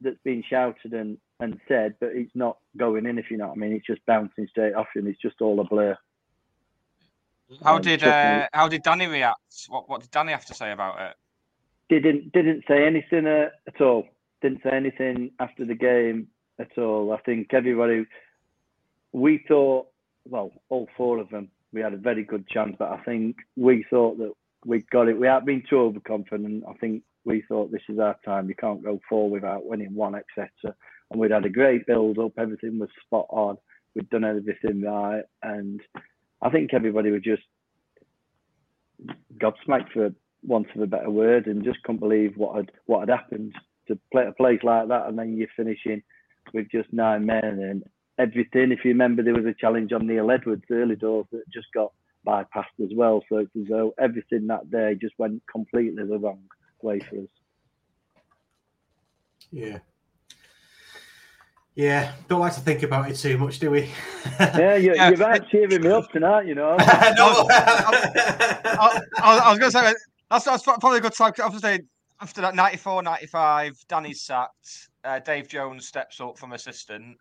that's 0.00 0.18
being 0.24 0.44
shouted 0.48 0.92
and, 0.92 1.18
and 1.40 1.60
said, 1.66 1.94
but 2.00 2.10
it's 2.14 2.34
not 2.34 2.58
going 2.76 3.06
in, 3.06 3.18
if 3.18 3.30
you 3.30 3.36
know 3.36 3.48
what 3.48 3.56
I 3.56 3.60
mean. 3.60 3.72
It's 3.72 3.86
just 3.86 4.04
bouncing 4.06 4.46
straight 4.48 4.74
off 4.74 4.86
you, 4.94 5.00
and 5.00 5.08
it's 5.08 5.20
just 5.20 5.40
all 5.40 5.58
a 5.60 5.64
blur. 5.64 5.96
How 7.64 7.76
Um, 7.76 7.82
did 7.82 8.02
uh, 8.04 8.46
how 8.52 8.68
did 8.68 8.82
Danny 8.82 9.06
react? 9.06 9.40
What 9.68 9.88
what 9.88 10.02
did 10.02 10.10
Danny 10.10 10.32
have 10.32 10.44
to 10.46 10.54
say 10.54 10.70
about 10.70 11.00
it? 11.00 11.16
Didn't 11.88 12.32
didn't 12.32 12.64
say 12.68 12.86
anything 12.86 13.26
uh, 13.26 13.48
at 13.66 13.80
all. 13.80 14.06
Didn't 14.42 14.62
say 14.62 14.70
anything 14.70 15.32
after 15.40 15.64
the 15.64 15.74
game 15.74 16.28
at 16.58 16.76
all. 16.78 17.12
I 17.12 17.18
think 17.18 17.52
everybody 17.52 18.06
we 19.12 19.44
thought 19.48 19.88
well, 20.28 20.52
all 20.68 20.88
four 20.96 21.18
of 21.18 21.30
them, 21.30 21.48
we 21.72 21.80
had 21.80 21.94
a 21.94 21.98
very 21.98 22.22
good 22.22 22.46
chance, 22.48 22.76
but 22.78 22.90
I 22.90 22.98
think 22.98 23.36
we 23.56 23.84
thought 23.88 24.18
that 24.18 24.32
we 24.64 24.84
got 24.90 25.08
it. 25.08 25.18
We 25.18 25.26
had 25.26 25.44
been 25.44 25.62
too 25.68 25.80
overconfident. 25.80 26.64
I 26.68 26.74
think 26.74 27.02
we 27.24 27.42
thought 27.42 27.70
this 27.70 27.82
is 27.88 27.98
our 27.98 28.16
time. 28.24 28.48
You 28.48 28.54
can't 28.54 28.82
go 28.82 29.00
four 29.08 29.30
without 29.30 29.66
winning 29.66 29.94
one, 29.94 30.14
etc. 30.14 30.48
And 31.10 31.20
we'd 31.20 31.30
had 31.30 31.44
a 31.44 31.50
great 31.50 31.86
build 31.86 32.18
up. 32.18 32.32
Everything 32.38 32.78
was 32.78 32.88
spot 33.04 33.26
on. 33.30 33.58
We'd 33.94 34.10
done 34.10 34.24
everything 34.24 34.82
right, 34.82 35.24
and 35.42 35.80
I 36.42 36.50
think 36.50 36.74
everybody 36.74 37.10
was 37.10 37.22
just 37.22 37.42
gobsmacked 39.38 39.92
for 39.92 40.12
want 40.44 40.68
of 40.74 40.80
a 40.80 40.86
better 40.86 41.10
word, 41.10 41.46
and 41.46 41.64
just 41.64 41.82
couldn't 41.82 42.00
believe 42.00 42.36
what 42.36 42.56
had 42.56 42.70
what 42.86 43.00
had 43.00 43.08
happened 43.08 43.54
to 43.88 43.98
play 44.12 44.26
a 44.26 44.32
place 44.32 44.60
like 44.62 44.88
that, 44.88 45.06
and 45.06 45.18
then 45.18 45.36
you're 45.36 45.48
finishing 45.56 46.02
with 46.54 46.70
just 46.70 46.92
nine 46.92 47.26
men 47.26 47.44
and 47.44 47.84
everything. 48.18 48.72
If 48.72 48.84
you 48.84 48.90
remember, 48.90 49.22
there 49.22 49.34
was 49.34 49.46
a 49.46 49.54
challenge 49.54 49.92
on 49.92 50.06
Neil 50.06 50.30
Edwards 50.30 50.64
early 50.70 50.96
doors 50.96 51.26
that 51.32 51.48
just 51.52 51.68
got 51.74 51.92
bypassed 52.26 52.80
as 52.82 52.90
well. 52.94 53.22
So 53.28 53.38
it's 53.38 53.56
as 53.56 53.66
though 53.68 53.94
everything 53.98 54.46
that 54.48 54.70
day 54.70 54.96
just 55.00 55.14
went 55.18 55.42
completely 55.50 56.04
the 56.04 56.18
wrong 56.18 56.42
way 56.82 57.00
for 57.00 57.16
us. 57.16 57.28
Yeah. 59.50 59.78
Yeah, 61.74 62.12
don't 62.26 62.40
like 62.40 62.54
to 62.54 62.60
think 62.60 62.82
about 62.82 63.08
it 63.08 63.14
too 63.14 63.38
much, 63.38 63.60
do 63.60 63.70
we? 63.70 63.84
Yeah, 64.40 64.74
you're, 64.74 64.96
Yeah. 64.96 65.08
you're 65.10 65.18
right 65.18 65.48
cheering 65.48 65.80
me 65.80 65.90
up 65.90 66.10
tonight, 66.10 66.46
you 66.46 66.56
know. 66.56 66.70
no. 66.76 66.78
I, 66.80 67.12
I, 69.18 69.38
I 69.38 69.50
was 69.50 69.58
going 69.60 69.70
to 69.70 69.72
say 69.78 69.94
that's, 70.30 70.44
that's 70.44 70.62
probably 70.62 70.98
a 70.98 71.00
good 71.00 71.14
time. 71.14 71.32
Was 71.38 71.64
after 72.20 72.40
that 72.40 72.54
94 72.54 73.02
95 73.02 73.74
danny's 73.88 74.22
sacked 74.22 74.88
uh, 75.04 75.20
dave 75.20 75.48
jones 75.48 75.86
steps 75.86 76.20
up 76.20 76.38
from 76.38 76.52
assistant. 76.52 77.16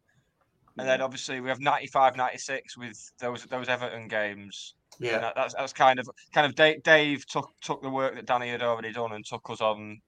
And 0.80 0.88
then 0.88 1.02
obviously 1.02 1.40
we 1.40 1.50
have 1.50 1.60
95 1.60 2.16
96 2.16 2.78
with 2.78 3.12
those 3.20 3.44
those 3.46 3.68
everton 3.68 4.08
games. 4.08 4.76
Yeah. 5.00 5.20
that, 5.20 5.36
that's, 5.36 5.54
that's 5.54 5.74
kind 5.74 6.00
of 6.00 6.10
kind 6.34 6.46
of 6.46 6.56
dave, 6.56 6.84
dave 6.84 7.26
took 7.28 7.52
took 7.62 7.82
the 7.82 7.90
work 7.90 8.16
that 8.16 8.26
danny 8.26 8.50
had 8.50 8.62
already 8.62 8.92
done 8.92 9.14
and 9.14 9.26
took 9.26 9.50
us 9.50 9.62
on 9.62 10.00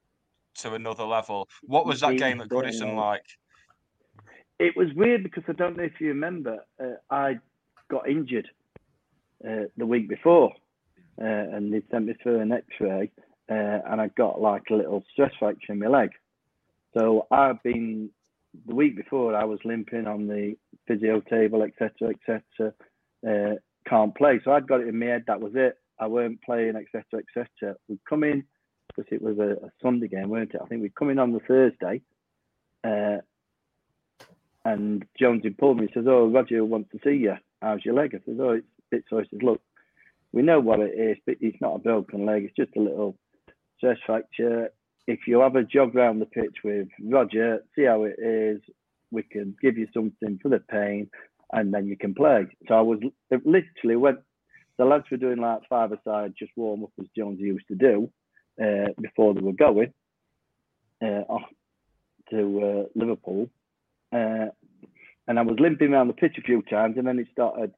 to 0.56 0.74
another 0.74 1.06
level. 1.06 1.48
What 1.64 1.86
was 1.86 2.02
that 2.02 2.18
game 2.18 2.42
at 2.42 2.50
goodison 2.50 2.96
like? 2.96 3.26
It 4.60 4.76
was 4.76 4.94
weird 4.94 5.24
because 5.24 5.44
I 5.48 5.54
don't 5.54 5.78
know 5.78 5.84
if 5.84 6.02
you 6.02 6.10
remember, 6.10 6.58
uh, 6.84 6.96
I 7.10 7.40
got 7.90 8.10
injured 8.10 8.50
uh, 9.48 9.66
the 9.78 9.86
week 9.86 10.10
before, 10.10 10.52
uh, 11.22 11.26
and 11.56 11.74
they 11.74 11.82
sent 11.92 12.06
me 12.06 12.16
through 12.22 12.40
an 12.40 12.52
X-ray, 12.52 13.12
uh, 13.50 13.80
and 13.90 14.02
I 14.02 14.08
got 14.18 14.42
like 14.42 14.64
a 14.70 14.76
little 14.76 15.04
stress 15.12 15.34
fracture 15.40 15.74
in 15.74 15.80
my 15.80 15.88
leg. 15.88 16.12
So 16.98 17.28
I've 17.32 17.62
been 17.64 18.10
the 18.68 18.76
week 18.76 18.96
before 18.96 19.36
I 19.36 19.44
was 19.44 19.60
limping 19.64 20.08
on 20.08 20.28
the 20.28 20.56
physio 20.88 21.22
table, 21.22 21.64
etc., 21.64 22.10
etc. 22.10 22.74
Uh, 23.28 23.56
can't 23.88 24.16
play, 24.16 24.40
so 24.44 24.52
I'd 24.52 24.68
got 24.68 24.82
it 24.82 24.88
in 24.88 25.00
my 25.00 25.08
head 25.08 25.26
that 25.28 25.42
was 25.42 25.54
it. 25.56 25.78
I 26.00 26.08
weren't 26.08 26.42
playing, 26.42 26.76
etc., 26.76 27.22
etc. 27.38 27.76
We'd 27.88 28.00
come 28.08 28.24
in 28.24 28.44
because 28.88 29.12
it 29.12 29.22
was 29.22 29.38
a, 29.40 29.66
a 29.66 29.72
Sunday 29.82 30.08
game, 30.08 30.30
weren't 30.30 30.54
it? 30.54 30.62
I 30.64 30.68
think 30.68 30.82
we'd 30.82 30.96
come 30.96 31.10
in 31.10 31.20
on 31.20 31.34
the 31.34 31.40
Thursday. 31.40 32.02
Uh, 32.84 33.18
and 34.66 35.06
Jonesy 35.20 35.50
pulled 35.50 35.78
me. 35.78 35.88
He 35.88 35.94
says, 35.94 36.06
"Oh, 36.08 36.28
Roger 36.28 36.64
wants 36.64 36.92
to 36.92 37.00
see 37.04 37.18
you. 37.18 37.36
How's 37.62 37.84
your 37.84 37.96
leg?" 37.96 38.16
I 38.16 38.20
says, 38.26 38.38
"Oh, 38.40 38.52
it's 38.52 38.66
a 38.66 38.96
bit 38.96 39.04
sore." 39.10 39.22
He 39.22 39.30
says, 39.30 39.42
"Look, 39.42 39.62
we 40.32 40.42
know 40.42 40.60
what 40.60 40.80
it 40.80 40.94
is, 40.98 41.18
but 41.26 41.36
it's 41.42 41.58
not 41.62 41.76
a 41.76 41.80
broken 41.80 42.26
leg. 42.26 42.44
It's 42.46 42.56
just 42.56 42.76
a 42.78 42.82
little 42.82 43.18
stress 43.78 43.98
fracture. 44.06 44.70
If 45.08 45.22
you 45.28 45.40
have 45.40 45.56
a 45.56 45.64
jog 45.64 45.96
round 45.96 46.22
the 46.22 46.26
pitch 46.26 46.58
with 46.64 46.88
Roger, 47.04 47.64
see 47.76 47.84
how 47.86 48.04
it 48.04 48.16
is. 48.20 48.62
We 49.12 49.24
can 49.24 49.56
give 49.62 49.78
you 49.78 49.88
something 49.94 50.40
for 50.42 50.50
the 50.50 50.60
pain, 50.60 51.10
and 51.52 51.74
then 51.74 51.88
you 51.88 51.98
can 51.98 52.14
play." 52.14 52.46
So 52.68 52.76
I 52.76 52.82
was 52.82 53.00
it 53.32 53.46
literally 53.46 53.96
went. 53.96 54.20
The 54.78 54.86
lads 54.86 55.06
were 55.10 55.18
doing 55.18 55.40
like 55.40 55.62
five 55.68 55.92
aside, 55.92 56.34
just 56.38 56.52
warm 56.56 56.84
up 56.84 56.92
as 57.00 57.08
Jonesy 57.18 57.44
used 57.44 57.68
to 57.70 57.76
do 57.76 58.10
uh, 58.62 58.90
before 59.02 59.34
they 59.34 59.42
were 59.42 59.52
going 59.52 59.94
uh, 61.02 61.24
off 61.28 61.50
to 62.30 62.62
uh, 62.62 62.84
Liverpool. 62.96 63.50
Uh, 64.14 64.48
and 65.28 65.38
I 65.38 65.42
was 65.42 65.58
limping 65.60 65.94
around 65.94 66.08
the 66.08 66.14
pitch 66.14 66.38
a 66.38 66.42
few 66.42 66.62
times, 66.64 66.98
and 66.98 67.08
then 67.08 67.20
it 67.20 67.28
started 67.32 67.74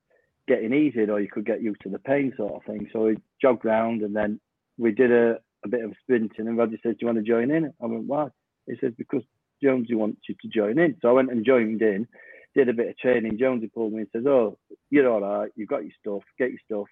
getting 0.47 0.73
easier, 0.73 1.11
or 1.11 1.19
you 1.19 1.29
could 1.29 1.45
get 1.45 1.61
used 1.61 1.81
to 1.81 1.89
the 1.89 1.99
pain 1.99 2.33
sort 2.37 2.53
of 2.53 2.63
thing. 2.63 2.87
So 2.91 3.05
we 3.05 3.17
jogged 3.41 3.65
round, 3.65 4.01
and 4.01 4.15
then 4.15 4.39
we 4.77 4.91
did 4.91 5.11
a, 5.11 5.37
a 5.65 5.69
bit 5.69 5.83
of 5.83 5.93
sprinting. 6.01 6.47
And 6.47 6.57
Roger 6.57 6.77
said, 6.81 6.93
"Do 6.93 6.97
you 7.01 7.07
want 7.07 7.19
to 7.19 7.23
join 7.23 7.51
in?" 7.51 7.73
I 7.81 7.85
went, 7.85 8.07
"Why?" 8.07 8.27
He 8.67 8.75
said, 8.79 8.97
"Because 8.97 9.23
Jonesy 9.63 9.95
wants 9.95 10.21
you 10.27 10.35
to 10.41 10.47
join 10.47 10.79
in." 10.79 10.97
So 11.01 11.09
I 11.09 11.13
went 11.13 11.31
and 11.31 11.45
joined 11.45 11.81
in, 11.81 12.07
did 12.55 12.69
a 12.69 12.73
bit 12.73 12.89
of 12.89 12.97
training. 12.97 13.37
Jonesy 13.39 13.67
pulled 13.67 13.93
me 13.93 14.01
and 14.01 14.09
says, 14.11 14.25
"Oh, 14.25 14.57
you're 14.89 15.09
all 15.09 15.21
right. 15.21 15.51
You've 15.55 15.69
got 15.69 15.83
your 15.83 15.93
stuff. 15.99 16.23
Get 16.37 16.51
your 16.51 16.59
stuff. 16.65 16.87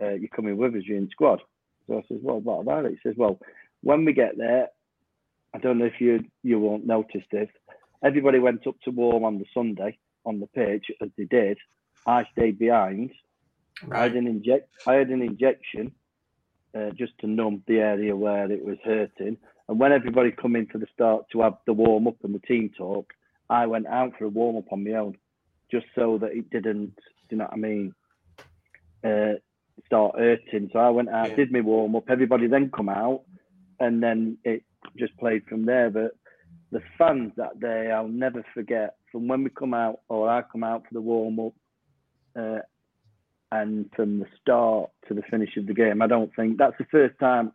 Uh, 0.00 0.14
you're 0.14 0.28
coming 0.28 0.56
with 0.56 0.74
us. 0.74 0.82
You're 0.84 0.98
in 0.98 1.10
squad." 1.10 1.40
So 1.86 1.98
I 1.98 2.02
says, 2.08 2.18
"Well, 2.22 2.40
what 2.40 2.60
about 2.60 2.86
it?" 2.86 2.92
He 2.92 3.08
says, 3.08 3.16
"Well, 3.16 3.38
when 3.82 4.04
we 4.04 4.12
get 4.12 4.36
there, 4.36 4.68
I 5.54 5.58
don't 5.58 5.78
know 5.78 5.86
if 5.86 6.00
you 6.00 6.24
you 6.42 6.58
won't 6.58 6.86
notice 6.86 7.24
this. 7.30 7.48
Everybody 8.02 8.38
went 8.38 8.66
up 8.66 8.76
to 8.84 8.90
warm 8.90 9.24
on 9.24 9.38
the 9.38 9.46
Sunday 9.52 9.98
on 10.24 10.40
the 10.40 10.46
pitch 10.46 10.86
as 11.00 11.08
they 11.16 11.24
did. 11.24 11.58
I 12.06 12.24
stayed 12.32 12.58
behind. 12.58 13.10
I 13.92 14.02
had 14.04 14.14
an 14.16 14.26
inject. 14.26 14.68
I 14.86 14.94
had 14.94 15.08
an 15.08 15.22
injection 15.22 15.92
uh, 16.76 16.90
just 16.90 17.12
to 17.20 17.26
numb 17.26 17.62
the 17.66 17.78
area 17.78 18.14
where 18.16 18.50
it 18.50 18.64
was 18.64 18.78
hurting. 18.84 19.36
And 19.68 19.78
when 19.78 19.92
everybody 19.92 20.30
come 20.32 20.56
in 20.56 20.66
for 20.66 20.78
the 20.78 20.86
start 20.92 21.26
to 21.32 21.42
have 21.42 21.54
the 21.66 21.72
warm 21.72 22.06
up 22.08 22.16
and 22.24 22.34
the 22.34 22.40
team 22.40 22.70
talk, 22.76 23.12
I 23.50 23.66
went 23.66 23.86
out 23.86 24.12
for 24.18 24.24
a 24.24 24.28
warm 24.28 24.56
up 24.56 24.72
on 24.72 24.84
my 24.84 24.92
own, 24.92 25.16
just 25.70 25.86
so 25.94 26.18
that 26.18 26.32
it 26.32 26.50
didn't. 26.50 26.94
You 27.30 27.36
know 27.38 27.44
what 27.44 27.52
I 27.52 27.56
mean? 27.56 27.94
Uh, 29.04 29.34
start 29.86 30.18
hurting. 30.18 30.70
So 30.72 30.78
I 30.78 30.90
went 30.90 31.08
out, 31.10 31.30
Yeah. 31.30 31.36
did 31.36 31.52
my 31.52 31.60
warm 31.60 31.94
up. 31.96 32.10
Everybody 32.10 32.46
then 32.46 32.70
come 32.70 32.88
out, 32.88 33.22
and 33.78 34.02
then 34.02 34.38
it 34.44 34.64
just 34.96 35.16
played 35.18 35.44
from 35.46 35.66
there. 35.66 35.90
But 35.90 36.16
the 36.72 36.82
fans 36.96 37.32
that 37.36 37.60
day, 37.60 37.90
I'll 37.90 38.08
never 38.08 38.42
forget. 38.54 38.96
From 39.12 39.28
when 39.28 39.44
we 39.44 39.50
come 39.50 39.74
out, 39.74 40.00
or 40.08 40.28
I 40.28 40.42
come 40.42 40.64
out 40.64 40.86
for 40.86 40.94
the 40.94 41.00
warm 41.00 41.38
up, 41.40 41.52
uh, 42.36 42.58
and 43.50 43.90
from 43.94 44.20
the 44.20 44.26
start 44.40 44.90
to 45.08 45.14
the 45.14 45.22
finish 45.30 45.56
of 45.56 45.66
the 45.66 45.74
game, 45.74 46.02
I 46.02 46.06
don't 46.06 46.34
think 46.36 46.58
that's 46.58 46.76
the 46.78 46.86
first 46.90 47.18
time 47.18 47.52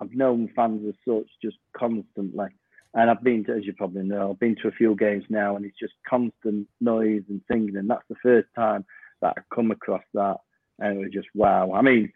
I've 0.00 0.12
known 0.12 0.50
fans 0.54 0.82
as 0.88 0.94
such 1.06 1.28
just 1.42 1.56
constantly. 1.76 2.48
And 2.94 3.10
I've 3.10 3.24
been 3.24 3.44
to, 3.44 3.52
as 3.54 3.64
you 3.64 3.72
probably 3.72 4.04
know, 4.04 4.30
I've 4.30 4.38
been 4.38 4.56
to 4.62 4.68
a 4.68 4.72
few 4.72 4.94
games 4.94 5.24
now, 5.28 5.56
and 5.56 5.64
it's 5.64 5.78
just 5.78 5.94
constant 6.08 6.68
noise 6.80 7.22
and 7.28 7.40
singing, 7.50 7.76
and 7.76 7.90
that's 7.90 8.06
the 8.08 8.14
first 8.22 8.48
time 8.54 8.84
that 9.20 9.34
I've 9.36 9.48
come 9.52 9.72
across 9.72 10.04
that, 10.14 10.36
and 10.78 10.98
it 10.98 11.00
was 11.00 11.12
just 11.12 11.28
wow. 11.34 11.72
I 11.72 11.82
mean, 11.82 12.12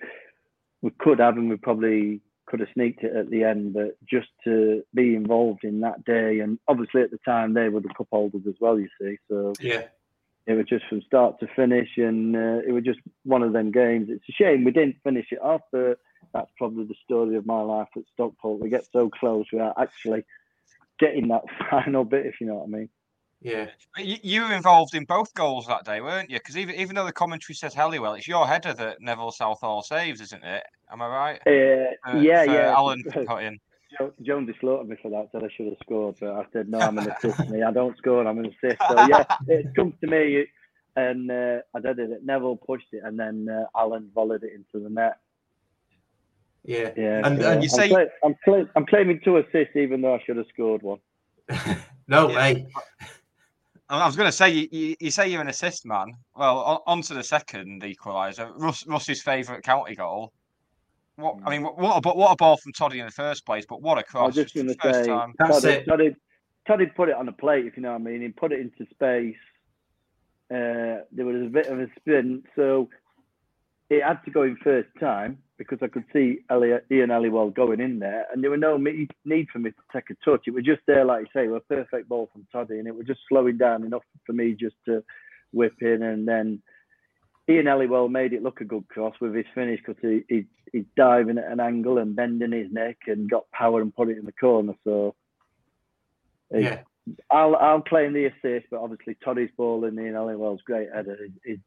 we 0.80 0.90
could 0.98 1.18
have, 1.18 1.36
and 1.36 1.50
we 1.50 1.56
probably 1.56 2.20
could 2.46 2.60
have 2.60 2.68
sneaked 2.74 3.02
it 3.02 3.14
at 3.14 3.28
the 3.28 3.42
end, 3.42 3.74
but 3.74 3.96
just 4.08 4.28
to 4.44 4.82
be 4.94 5.16
involved 5.16 5.64
in 5.64 5.80
that 5.80 6.04
day, 6.04 6.38
and 6.38 6.60
obviously 6.68 7.02
at 7.02 7.10
the 7.10 7.18
time 7.24 7.54
they 7.54 7.68
were 7.68 7.80
the 7.80 7.92
cup 7.96 8.08
holders 8.12 8.42
as 8.48 8.54
well, 8.60 8.78
you 8.78 8.88
see, 9.00 9.16
so 9.28 9.54
Yeah. 9.60 9.88
It 10.48 10.54
was 10.54 10.64
just 10.66 10.86
from 10.86 11.02
start 11.02 11.38
to 11.40 11.46
finish, 11.54 11.90
and 11.98 12.34
uh, 12.34 12.60
it 12.66 12.72
was 12.72 12.82
just 12.82 13.00
one 13.24 13.42
of 13.42 13.52
them 13.52 13.70
games. 13.70 14.08
It's 14.10 14.28
a 14.30 14.32
shame 14.32 14.64
we 14.64 14.70
didn't 14.70 14.96
finish 15.04 15.26
it 15.30 15.42
off, 15.42 15.60
but 15.70 15.98
that's 16.32 16.50
probably 16.56 16.84
the 16.84 16.94
story 17.04 17.36
of 17.36 17.44
my 17.44 17.60
life 17.60 17.88
at 17.96 18.04
Stockport. 18.14 18.58
We 18.58 18.70
get 18.70 18.86
so 18.90 19.10
close 19.10 19.44
without 19.52 19.74
actually 19.78 20.24
getting 20.98 21.28
that 21.28 21.42
final 21.70 22.04
bit, 22.04 22.24
if 22.24 22.40
you 22.40 22.46
know 22.46 22.54
what 22.54 22.64
I 22.64 22.78
mean. 22.78 22.88
Yeah. 23.40 23.66
you, 23.98 24.16
you 24.22 24.42
were 24.42 24.54
involved 24.54 24.94
in 24.94 25.04
both 25.04 25.32
goals 25.32 25.68
that 25.68 25.84
day 25.84 26.00
weren't 26.00 26.28
you 26.28 26.38
because 26.38 26.56
even, 26.56 26.74
even 26.74 26.96
though 26.96 27.04
the 27.04 27.12
commentary 27.12 27.54
says 27.54 27.72
Helliwell 27.72 28.18
it's 28.18 28.26
your 28.26 28.48
header 28.48 28.74
that 28.74 29.00
Neville 29.00 29.30
Southall 29.30 29.82
saves 29.82 30.20
isn't 30.20 30.42
it 30.42 30.64
am 30.90 31.00
I 31.00 31.06
right 31.06 31.40
Uh, 31.46 32.10
Uh, 32.10 32.18
yeah, 32.18 32.44
for 32.44 32.52
yeah. 32.52 32.74
Alun 32.74 33.26
put 33.28 33.44
in 33.44 33.60
Jo- 33.96 34.12
Jonesy 34.22 34.54
slaughtered 34.60 34.88
me 34.88 34.96
for 35.00 35.10
that. 35.10 35.28
Said 35.32 35.44
I 35.44 35.48
should 35.56 35.66
have 35.66 35.76
scored, 35.82 36.16
but 36.20 36.30
I 36.30 36.44
said 36.52 36.68
no. 36.68 36.78
I'm 36.78 36.98
an 36.98 37.10
assist. 37.10 37.38
me. 37.50 37.62
I 37.62 37.70
don't 37.72 37.96
score. 37.98 38.20
And 38.20 38.28
I'm 38.28 38.38
an 38.38 38.46
assist. 38.46 38.80
So 38.88 39.06
yeah, 39.06 39.24
it 39.46 39.74
comes 39.74 39.94
to 40.02 40.06
me, 40.06 40.46
and 40.96 41.30
uh, 41.30 41.58
I 41.74 41.80
did 41.80 41.98
it. 41.98 42.24
Neville 42.24 42.56
pushed 42.56 42.88
it, 42.92 43.02
and 43.04 43.18
then 43.18 43.48
uh, 43.48 43.64
Alun 43.78 44.08
volleyed 44.14 44.42
it 44.42 44.52
into 44.54 44.82
the 44.84 44.90
net. 44.90 45.18
Yeah. 46.64 46.90
Yeah, 46.96 47.22
And- 47.24 47.40
so 47.40 47.50
and 47.52 47.62
you 47.62 47.68
I'm, 47.72 47.76
say- 47.76 47.88
cla- 47.88 48.06
I'm, 48.24 48.34
cla- 48.44 48.68
I'm 48.76 48.84
claiming 48.86 49.20
two 49.24 49.38
assists, 49.38 49.74
even 49.76 50.02
though 50.02 50.14
I 50.14 50.22
should 50.24 50.36
have 50.36 50.46
scored 50.52 50.82
one. 50.82 50.98
No, 52.10 52.28
Yeah. 52.30 52.36
mate. 52.54 52.66
I 53.90 54.06
was 54.06 54.16
going 54.16 54.28
to 54.28 54.32
say 54.32 54.48
you, 54.50 54.68
you, 54.72 54.96
you 55.00 55.10
say 55.10 55.28
you're 55.28 55.40
an 55.42 55.48
assist 55.48 55.84
man. 55.86 56.14
Well, 56.34 56.58
on, 56.60 56.78
on 56.86 57.02
to 57.02 57.14
the 57.14 57.22
second 57.22 57.82
equaliser, 57.82 58.50
Russ, 58.56 58.86
Russ's 58.86 59.22
favourite 59.22 59.62
county 59.62 59.94
goal. 59.94 60.32
What 61.18 61.38
I 61.44 61.50
mean, 61.50 61.64
what, 61.64 61.76
what 61.76 62.06
a 62.06 62.08
what 62.16 62.30
a 62.30 62.36
ball 62.36 62.56
from 62.58 62.72
Toddy 62.72 63.00
in 63.00 63.06
the 63.06 63.12
first 63.12 63.44
place, 63.44 63.66
but 63.68 63.82
what 63.82 63.98
a 63.98 64.04
cross! 64.04 64.28
was 64.28 64.36
just 64.36 64.54
going 64.54 64.68
to 64.68 64.76
First 64.80 65.04
say, 65.04 65.06
time. 65.06 65.34
That's 65.36 65.62
Toddy, 65.62 65.74
it. 65.74 65.84
Toddy, 65.84 66.16
Toddy 66.64 66.86
put 66.86 67.08
it 67.08 67.16
on 67.16 67.28
a 67.28 67.32
plate, 67.32 67.66
if 67.66 67.76
you 67.76 67.82
know 67.82 67.90
what 67.90 68.02
I 68.02 68.04
mean. 68.04 68.22
He 68.22 68.28
put 68.28 68.52
it 68.52 68.60
into 68.60 68.88
space. 68.92 69.34
Uh, 70.48 71.02
there 71.10 71.26
was 71.26 71.42
a 71.42 71.50
bit 71.50 71.66
of 71.66 71.80
a 71.80 71.88
spin, 71.98 72.44
so 72.54 72.88
it 73.90 74.04
had 74.04 74.24
to 74.26 74.30
go 74.30 74.44
in 74.44 74.56
first 74.62 74.90
time 75.00 75.38
because 75.56 75.78
I 75.82 75.88
could 75.88 76.04
see 76.12 76.38
Elliot, 76.50 76.86
Ian 76.88 77.10
Helliwell 77.10 77.52
going 77.52 77.80
in 77.80 77.98
there, 77.98 78.26
and 78.32 78.42
there 78.42 78.52
was 78.52 78.60
no 78.60 78.78
me- 78.78 79.08
need 79.24 79.48
for 79.52 79.58
me 79.58 79.70
to 79.70 79.76
take 79.92 80.10
a 80.10 80.14
touch. 80.24 80.42
It 80.46 80.54
was 80.54 80.64
just 80.64 80.82
there, 80.86 81.04
like 81.04 81.22
you 81.22 81.26
say, 81.34 81.48
a 81.48 81.60
perfect 81.60 82.08
ball 82.08 82.30
from 82.32 82.46
Toddy, 82.52 82.78
and 82.78 82.86
it 82.86 82.94
was 82.94 83.08
just 83.08 83.20
slowing 83.28 83.58
down 83.58 83.82
enough 83.82 84.04
for 84.24 84.32
me 84.34 84.52
just 84.52 84.76
to 84.84 85.02
whip 85.52 85.74
in, 85.80 86.04
and 86.04 86.28
then 86.28 86.62
Ian 87.48 87.66
Helliwell 87.66 88.10
made 88.10 88.32
it 88.34 88.42
look 88.42 88.60
a 88.60 88.64
good 88.64 88.86
cross 88.88 89.14
with 89.20 89.34
his 89.34 89.46
finish 89.54 89.80
because 89.84 90.00
he, 90.02 90.22
he 90.28 90.44
he's 90.72 90.84
diving 90.96 91.38
at 91.38 91.50
an 91.50 91.60
angle 91.60 91.96
and 91.98 92.14
bending 92.14 92.52
his 92.52 92.70
neck 92.70 92.98
and 93.06 93.30
got 93.30 93.50
power 93.52 93.80
and 93.80 93.94
put 93.94 94.10
it 94.10 94.18
in 94.18 94.26
the 94.26 94.32
corner. 94.32 94.74
So 94.84 95.14
it- 96.50 96.62
Yeah. 96.62 96.80
I'll 97.30 97.56
I'll 97.56 97.80
claim 97.80 98.12
the 98.12 98.26
assist, 98.26 98.66
but 98.70 98.80
obviously 98.80 99.16
Toddy's 99.24 99.48
ball 99.56 99.86
and 99.86 99.98
Ian 99.98 100.12
Helliwell's 100.12 100.60
great 100.60 100.90
header 100.94 101.16
is, 101.24 101.30
is 101.42 101.58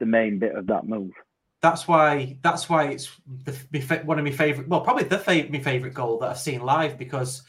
the 0.00 0.06
main 0.06 0.40
bit 0.40 0.56
of 0.56 0.66
that 0.66 0.88
move. 0.88 1.12
That's 1.62 1.86
why. 1.86 2.38
That's 2.42 2.68
why 2.68 2.86
it's 2.88 3.08
the, 3.44 3.52
one 4.04 4.18
of 4.18 4.24
my 4.24 4.32
favorite. 4.32 4.66
Well, 4.66 4.80
probably 4.80 5.04
the 5.04 5.18
fa- 5.18 5.46
my 5.48 5.60
favorite 5.60 5.94
goal 5.94 6.18
that 6.18 6.30
I've 6.30 6.38
seen 6.40 6.62
live 6.62 6.98
because 6.98 7.42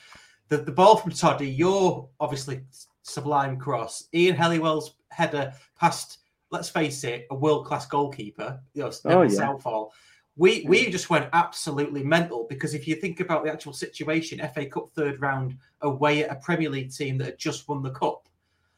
the, 0.49 0.57
the 0.57 0.71
ball 0.71 0.97
from 0.97 1.13
Toddy, 1.13 1.49
your 1.49 2.09
obviously 2.19 2.61
sublime 3.01 3.57
cross, 3.57 4.07
Ian 4.13 4.35
Helliwell's 4.35 4.93
header 5.09 5.53
past. 5.79 6.19
Let's 6.51 6.69
face 6.69 7.03
it, 7.05 7.27
a 7.31 7.35
world 7.35 7.65
class 7.65 7.85
goalkeeper. 7.85 8.59
You 8.73 8.83
know, 8.83 8.91
Oh, 9.05 9.21
yeah. 9.23 9.29
Southall. 9.29 9.93
We 10.37 10.65
we 10.67 10.89
just 10.89 11.09
went 11.09 11.29
absolutely 11.33 12.03
mental 12.03 12.45
because 12.49 12.73
if 12.73 12.87
you 12.87 12.95
think 12.95 13.19
about 13.19 13.43
the 13.43 13.51
actual 13.51 13.73
situation, 13.73 14.39
FA 14.53 14.65
Cup 14.65 14.89
third 14.89 15.19
round 15.21 15.57
away 15.81 16.23
at 16.23 16.31
a 16.31 16.35
Premier 16.35 16.69
League 16.69 16.93
team 16.93 17.17
that 17.17 17.25
had 17.25 17.37
just 17.37 17.67
won 17.67 17.81
the 17.81 17.91
cup. 17.91 18.27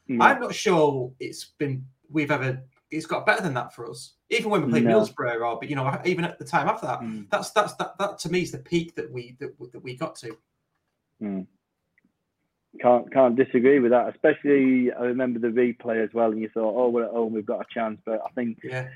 Yeah. 0.07 0.23
I'm 0.23 0.39
not 0.41 0.53
sure 0.55 1.11
it's 1.19 1.45
been 1.57 1.85
we've 2.09 2.31
ever 2.31 2.61
it's 2.91 3.05
got 3.07 3.25
better 3.25 3.41
than 3.41 3.53
that 3.55 3.73
for 3.73 3.89
us. 3.89 4.13
Even 4.29 4.51
when 4.51 4.63
we 4.65 4.71
played 4.71 4.83
No. 4.83 4.99
Middlesbrough, 5.01 5.41
or 5.41 5.59
but 5.59 5.69
you 5.69 5.75
know, 5.75 5.99
even 6.05 6.25
at 6.25 6.37
the 6.39 6.45
time 6.45 6.67
after 6.67 6.85
that, 6.87 6.99
Mm. 7.01 7.29
that's 7.29 7.51
that's 7.51 7.73
that 7.75 7.97
that 7.99 8.17
to 8.19 8.29
me 8.29 8.41
is 8.41 8.51
the 8.51 8.59
peak 8.59 8.93
that 8.95 9.11
we 9.11 9.35
that, 9.39 9.57
that 9.71 9.79
we 9.83 9.95
got 9.95 10.15
to. 10.17 10.37
Hmm. 11.19 11.41
Can't 12.81 13.11
can't 13.13 13.35
disagree 13.35 13.79
with 13.79 13.91
that. 13.91 14.09
Especially, 14.09 14.91
I 14.91 15.03
remember 15.03 15.39
the 15.39 15.49
replay 15.49 16.03
as 16.03 16.09
well, 16.13 16.31
and 16.31 16.41
you 16.41 16.49
thought, 16.49 16.75
"Oh, 16.75 16.89
we're 16.89 17.05
at 17.05 17.11
home, 17.11 17.33
we've 17.33 17.45
got 17.45 17.61
a 17.61 17.73
chance." 17.73 17.99
But 18.03 18.21
I 18.25 18.29
think 18.33 18.57
Yeah. 18.63 18.89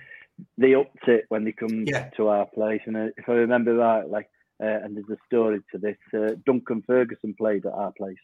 they 0.57 0.73
upped 0.73 1.07
it 1.07 1.25
when 1.30 1.43
they 1.43 1.51
come 1.51 1.86
Yeah. 1.86 2.09
to 2.17 2.28
our 2.30 2.47
place. 2.47 2.82
And 2.86 2.97
uh, 2.97 3.09
if 3.17 3.30
I 3.30 3.34
remember 3.34 3.75
rightly, 3.75 4.25
uh, 4.59 4.65
and 4.65 4.95
there's 4.95 5.09
a 5.09 5.17
story 5.28 5.61
to 5.71 5.78
this, 5.78 5.97
uh, 6.13 6.36
Duncan 6.45 6.82
Ferguson 6.82 7.36
played 7.36 7.65
at 7.67 7.73
our 7.73 7.91
place. 7.91 8.17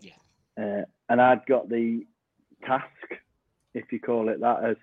Yeah. 0.00 0.12
Uh, 0.56 0.84
and 1.10 1.20
I'd 1.20 1.44
got 1.46 1.68
the 1.68 2.06
task, 2.64 2.86
if 3.74 3.92
you 3.92 4.00
call 4.00 4.30
it 4.30 4.40
that, 4.40 4.64
as 4.64 4.76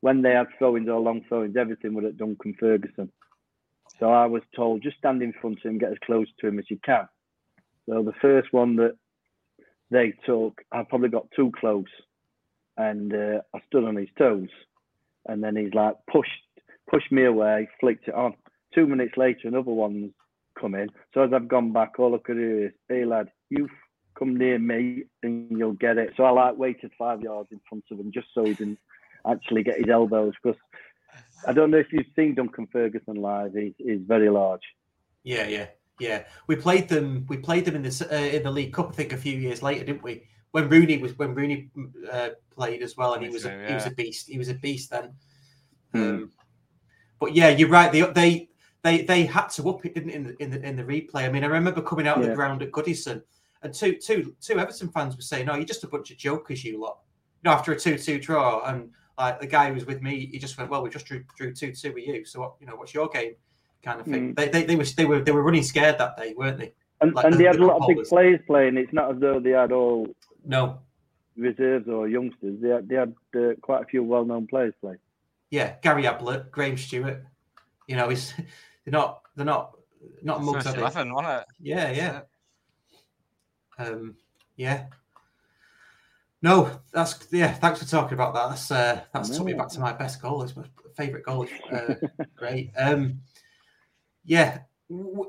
when 0.00 0.22
they 0.22 0.30
had 0.30 0.46
throw-ins 0.58 0.88
or 0.88 1.00
long 1.00 1.24
throw-ins, 1.24 1.56
everything 1.56 1.94
was 1.94 2.04
at 2.04 2.16
Duncan 2.16 2.54
Ferguson. 2.54 3.10
So 3.98 4.10
I 4.10 4.26
was 4.26 4.42
told, 4.54 4.82
just 4.82 4.98
stand 4.98 5.22
in 5.22 5.32
front 5.32 5.58
of 5.58 5.64
him, 5.64 5.78
get 5.78 5.90
as 5.90 5.98
close 5.98 6.28
to 6.38 6.46
him 6.46 6.60
as 6.60 6.70
you 6.70 6.78
can. 6.84 7.08
So 7.86 8.04
the 8.04 8.12
first 8.20 8.52
one 8.52 8.76
that 8.76 8.96
they 9.90 10.12
took, 10.26 10.60
I 10.72 10.82
probably 10.82 11.08
got 11.08 11.30
too 11.34 11.52
close, 11.58 11.86
and 12.76 13.12
uh, 13.12 13.40
I 13.54 13.60
stood 13.66 13.84
on 13.84 13.96
his 13.96 14.08
toes, 14.18 14.48
and 15.26 15.42
then 15.42 15.56
he's 15.56 15.74
like 15.74 15.96
pushed 16.10 16.30
pushed 16.90 17.12
me 17.12 17.24
away, 17.24 17.68
flicked 17.80 18.08
it 18.08 18.14
on. 18.14 18.34
Two 18.74 18.86
minutes 18.86 19.16
later, 19.16 19.48
another 19.48 19.70
one's 19.70 20.12
come 20.58 20.74
in. 20.74 20.88
So 21.14 21.22
as 21.22 21.32
I've 21.32 21.48
gone 21.48 21.72
back, 21.72 21.98
all 21.98 22.14
I 22.14 22.18
could 22.18 22.36
hear 22.36 22.66
is, 22.66 22.72
"Hey 22.88 23.04
lad, 23.04 23.30
you 23.50 23.68
come 24.18 24.36
near 24.36 24.58
me 24.58 25.04
and 25.22 25.50
you'll 25.50 25.72
get 25.72 25.98
it." 25.98 26.14
So 26.16 26.24
I 26.24 26.30
like 26.30 26.58
waited 26.58 26.92
five 26.98 27.20
yards 27.22 27.48
in 27.52 27.60
front 27.68 27.84
of 27.90 27.98
him 27.98 28.10
just 28.12 28.28
so 28.34 28.44
he 28.44 28.54
didn't 28.54 28.78
actually 29.26 29.62
get 29.62 29.78
his 29.78 29.88
elbows 29.88 30.34
because. 30.42 30.60
I 31.46 31.52
don't 31.52 31.70
know 31.70 31.78
if 31.78 31.92
you've 31.92 32.06
seen 32.14 32.34
Duncan 32.34 32.66
Ferguson 32.70 33.16
live. 33.16 33.54
He's, 33.54 33.72
he's 33.78 34.00
very 34.06 34.28
large. 34.28 34.60
Yeah, 35.24 35.46
yeah, 35.48 35.66
yeah. 35.98 36.24
We 36.46 36.56
played 36.56 36.88
them. 36.88 37.26
We 37.28 37.36
played 37.36 37.64
them 37.64 37.76
in 37.76 37.82
the 37.82 38.08
uh, 38.10 38.16
in 38.16 38.42
the 38.42 38.50
League 38.50 38.72
Cup. 38.72 38.90
I 38.90 38.92
think 38.92 39.12
a 39.12 39.16
few 39.16 39.38
years 39.38 39.62
later, 39.62 39.84
didn't 39.84 40.02
we? 40.02 40.24
When 40.52 40.68
Rooney 40.68 40.98
was 40.98 41.16
when 41.18 41.34
Rooney 41.34 41.70
uh, 42.10 42.30
played 42.50 42.82
as 42.82 42.96
well, 42.96 43.14
and 43.14 43.22
he 43.22 43.28
was 43.28 43.44
a, 43.44 43.66
he 43.66 43.74
was 43.74 43.86
a 43.86 43.90
beast. 43.90 44.28
He 44.28 44.38
was 44.38 44.48
a 44.48 44.54
beast 44.54 44.90
then. 44.90 45.12
Um, 45.94 46.32
but 47.18 47.34
yeah, 47.34 47.48
you're 47.48 47.68
right. 47.68 47.92
They 47.92 48.02
they 48.02 48.48
they 48.82 49.02
they 49.02 49.26
had 49.26 49.48
to 49.48 49.68
up 49.68 49.84
it, 49.84 49.94
didn't 49.94 50.10
in 50.10 50.22
the 50.24 50.42
in 50.42 50.50
the 50.50 50.60
in 50.66 50.76
the 50.76 50.84
replay. 50.84 51.24
I 51.24 51.28
mean, 51.28 51.44
I 51.44 51.48
remember 51.48 51.82
coming 51.82 52.06
out 52.06 52.18
of 52.18 52.26
the 52.26 52.34
ground 52.34 52.62
at 52.62 52.70
Goodison, 52.70 53.22
and 53.62 53.74
two 53.74 53.94
two 53.94 54.34
two 54.40 54.58
Everton 54.58 54.88
fans 54.88 55.16
were 55.16 55.22
saying, 55.22 55.46
"No, 55.46 55.54
you're 55.54 55.64
just 55.64 55.84
a 55.84 55.88
bunch 55.88 56.10
of 56.10 56.16
jokers, 56.16 56.64
you 56.64 56.80
lot." 56.80 56.98
You 57.42 57.50
know, 57.50 57.56
after 57.56 57.72
a 57.72 57.78
two 57.78 57.98
two 57.98 58.18
draw, 58.18 58.64
and 58.66 58.90
like 59.18 59.40
the 59.40 59.46
guy 59.46 59.68
who 59.68 59.74
was 59.74 59.86
with 59.86 60.00
me, 60.00 60.26
he 60.26 60.38
just 60.38 60.56
went, 60.56 60.70
"Well, 60.70 60.82
we 60.82 60.90
just 60.90 61.06
drew 61.06 61.24
drew 61.36 61.52
two 61.52 61.72
two 61.72 61.92
with 61.92 62.06
you. 62.06 62.24
So 62.24 62.40
what? 62.40 62.54
You 62.60 62.66
know, 62.66 62.76
what's 62.76 62.94
your 62.94 63.08
game?" 63.08 63.34
Kind 63.82 64.00
of 64.00 64.06
thing. 64.06 64.34
Mm. 64.34 64.36
They, 64.36 64.48
they 64.48 64.62
they 64.64 64.76
were 64.76 64.84
they 64.84 65.04
were 65.04 65.20
they 65.20 65.32
were 65.32 65.42
running 65.42 65.62
scared 65.62 65.98
that 65.98 66.16
day, 66.16 66.34
weren't 66.36 66.58
they? 66.58 66.72
And, 67.00 67.14
Like 67.14 67.24
and 67.26 67.34
the- 67.34 67.38
they 67.38 67.44
had 67.44 67.56
the 67.56 67.62
a 67.62 67.66
lot 67.66 67.80
of 67.80 67.88
big 67.88 68.04
players 68.06 68.40
playing. 68.46 68.76
It's 68.76 68.92
not 68.92 69.14
as 69.14 69.20
though 69.20 69.38
they 69.40 69.50
had 69.50 69.70
all 69.72 70.08
No, 70.44 70.80
reserves 71.36 71.88
or 71.88 72.08
youngsters. 72.08 72.60
They 72.60 72.68
had, 72.70 72.88
they 72.88 72.96
had 72.96 73.14
uh, 73.36 73.54
quite 73.62 73.82
a 73.82 73.86
few 73.86 74.02
well-known 74.02 74.48
players 74.48 74.74
play. 74.80 74.96
yeah, 75.50 75.76
Gary 75.82 76.06
Ablett, 76.06 76.50
Graham 76.50 76.76
Stuart. 76.76 77.24
You 77.86 77.96
know, 77.96 78.08
he's 78.08 78.34
they're 78.84 78.92
not 78.92 79.22
they're 79.36 79.46
not 79.46 79.76
not 80.22 80.42
mugs. 80.42 80.64
First 80.64 80.68
are 80.68 80.72
they? 80.72 80.80
eleven, 80.80 81.12
wasn't 81.14 81.40
it? 81.42 81.46
Yeah, 81.60 81.90
yeah. 81.92 82.20
Um, 83.78 84.16
yeah. 84.56 84.86
No, 86.42 86.80
that's 86.92 87.26
yeah. 87.32 87.52
Thanks 87.52 87.80
for 87.80 87.88
talking 87.88 88.14
about 88.14 88.34
that. 88.34 88.48
That's 88.50 88.70
uh, 88.70 89.00
that's 89.12 89.36
took 89.36 89.46
me 89.46 89.54
back 89.54 89.68
to 89.70 89.80
my 89.80 89.92
best 89.92 90.20
goal. 90.22 90.42
It's 90.42 90.56
my 90.56 90.64
favourite 90.96 91.24
goal. 91.24 91.46
Uh, 91.72 91.94
great. 92.36 92.70
Um, 92.76 93.20
yeah. 94.24 94.60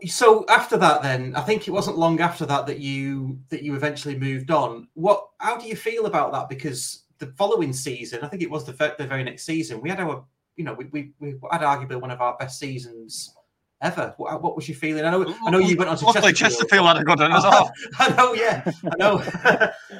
So 0.05 0.45
after 0.47 0.77
that, 0.77 1.01
then 1.01 1.35
I 1.35 1.41
think 1.41 1.67
it 1.67 1.71
wasn't 1.71 1.97
long 1.97 2.21
after 2.21 2.45
that 2.45 2.65
that 2.67 2.79
you 2.79 3.39
that 3.49 3.61
you 3.61 3.75
eventually 3.75 4.17
moved 4.17 4.51
on. 4.51 4.87
What? 4.93 5.27
How 5.39 5.57
do 5.57 5.67
you 5.67 5.75
feel 5.75 6.05
about 6.05 6.31
that? 6.31 6.47
Because 6.47 7.03
the 7.17 7.27
following 7.37 7.73
season, 7.73 8.21
I 8.23 8.27
think 8.27 8.41
it 8.41 8.49
was 8.49 8.65
the 8.65 8.95
the 8.97 9.07
very 9.07 9.23
next 9.23 9.45
season, 9.45 9.81
we 9.81 9.89
had 9.89 9.99
our 9.99 10.23
you 10.55 10.63
know 10.63 10.73
we 10.73 10.85
we, 10.85 11.11
we 11.19 11.35
had 11.51 11.61
arguably 11.61 11.99
one 11.99 12.11
of 12.11 12.21
our 12.21 12.37
best 12.37 12.57
seasons 12.59 13.35
ever. 13.81 14.13
What, 14.17 14.41
what 14.41 14.55
was 14.55 14.67
you 14.67 14.75
feeling? 14.75 15.05
I 15.05 15.11
know 15.11 15.33
I 15.45 15.51
know 15.51 15.59
you 15.59 15.77
went 15.77 15.89
on 15.89 15.97
to 15.97 16.05
Luckily, 16.05 16.33
Chesterfield 16.33 16.85
had 16.85 16.97
a 16.97 17.03
good 17.03 17.19
one 17.19 17.31
as 17.31 17.43
well. 17.45 17.71
I 17.99 18.09
know, 18.09 18.33
yeah, 18.33 18.71
I 18.85 18.95
know. 18.97 19.21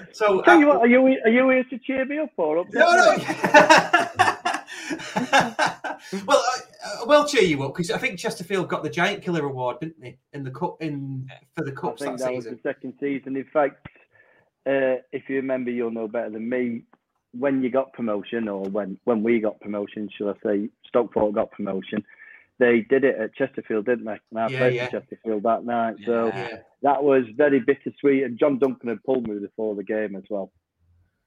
so, 0.11 0.41
Tell 0.41 0.59
you 0.59 0.71
uh, 0.71 0.79
are 0.79 0.87
you 0.87 1.01
are 1.01 1.29
you 1.29 1.49
here 1.49 1.63
to 1.65 1.77
cheer 1.79 2.05
me 2.05 2.19
up 2.19 2.31
or 2.37 2.59
up? 2.59 2.67
no, 2.73 2.95
no. 2.95 3.17
well, 6.25 6.43
I, 6.89 7.01
I 7.01 7.05
will 7.05 7.25
cheer 7.25 7.43
you 7.43 7.63
up 7.63 7.73
because 7.73 7.91
I 7.91 7.97
think 7.97 8.19
Chesterfield 8.19 8.69
got 8.69 8.83
the 8.83 8.89
Giant 8.89 9.23
Killer 9.23 9.45
Award, 9.45 9.79
didn't 9.79 10.01
they, 10.01 10.17
in 10.33 10.43
the 10.43 10.51
cup 10.51 10.81
in 10.81 11.29
for 11.55 11.63
the 11.63 11.71
I 11.71 11.75
cups 11.75 12.01
think 12.01 12.17
that, 12.17 12.25
that 12.25 12.33
was 12.33 12.45
the 12.45 12.59
second 12.63 12.93
season. 12.99 13.35
In 13.35 13.45
fact, 13.51 13.87
uh, 14.65 15.01
if 15.11 15.29
you 15.29 15.37
remember, 15.37 15.71
you'll 15.71 15.91
know 15.91 16.07
better 16.07 16.29
than 16.29 16.49
me. 16.49 16.83
When 17.31 17.61
you 17.61 17.69
got 17.69 17.93
promotion, 17.93 18.47
or 18.47 18.63
when 18.63 18.99
when 19.03 19.21
we 19.23 19.39
got 19.39 19.59
promotion, 19.59 20.09
should 20.15 20.31
I 20.31 20.33
say, 20.43 20.69
Stockport 20.87 21.35
got 21.35 21.51
promotion. 21.51 22.03
They 22.57 22.81
did 22.81 23.03
it 23.05 23.17
at 23.17 23.35
Chesterfield, 23.35 23.85
didn't 23.85 24.05
they? 24.05 24.19
And 24.31 24.39
I 24.39 24.49
Yeah, 24.49 24.57
played 24.57 24.73
yeah. 24.73 24.85
for 24.87 24.99
Chesterfield 24.99 25.43
that 25.43 25.63
night, 25.63 25.95
so 26.05 26.31
that 26.81 27.03
was 27.03 27.23
very 27.35 27.59
bittersweet. 27.59 28.23
And 28.23 28.37
John 28.39 28.57
Duncan 28.57 28.89
had 28.89 29.03
pulled 29.03 29.27
me 29.27 29.39
before 29.39 29.75
the 29.75 29.83
game 29.83 30.15
as 30.15 30.23
well, 30.29 30.51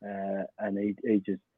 uh, 0.05 0.45
and 0.59 0.77
he 0.77 0.97
he 1.05 1.21
just 1.21 1.41
uh, 1.41 1.52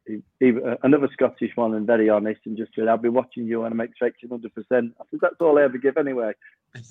another 0.83 1.09
Scottish 1.13 1.53
one 1.55 1.75
and 1.75 1.87
very 1.87 2.09
honest, 2.09 2.41
and 2.45 2.57
just 2.57 2.75
said, 2.75 2.89
"I'll 2.89 2.97
be 2.99 3.09
watching 3.09 3.47
you 3.47 3.65
and 3.65 3.73
I'm 3.73 3.81
expecting 3.81 4.29
100." 4.31 4.55
percent 4.55 4.95
I 5.01 5.05
said, 5.11 5.21
"That's 5.23 5.41
all 5.41 5.59
I 5.59 5.63
ever 5.63 5.79
give 5.79 5.97
anyway." 5.97 6.33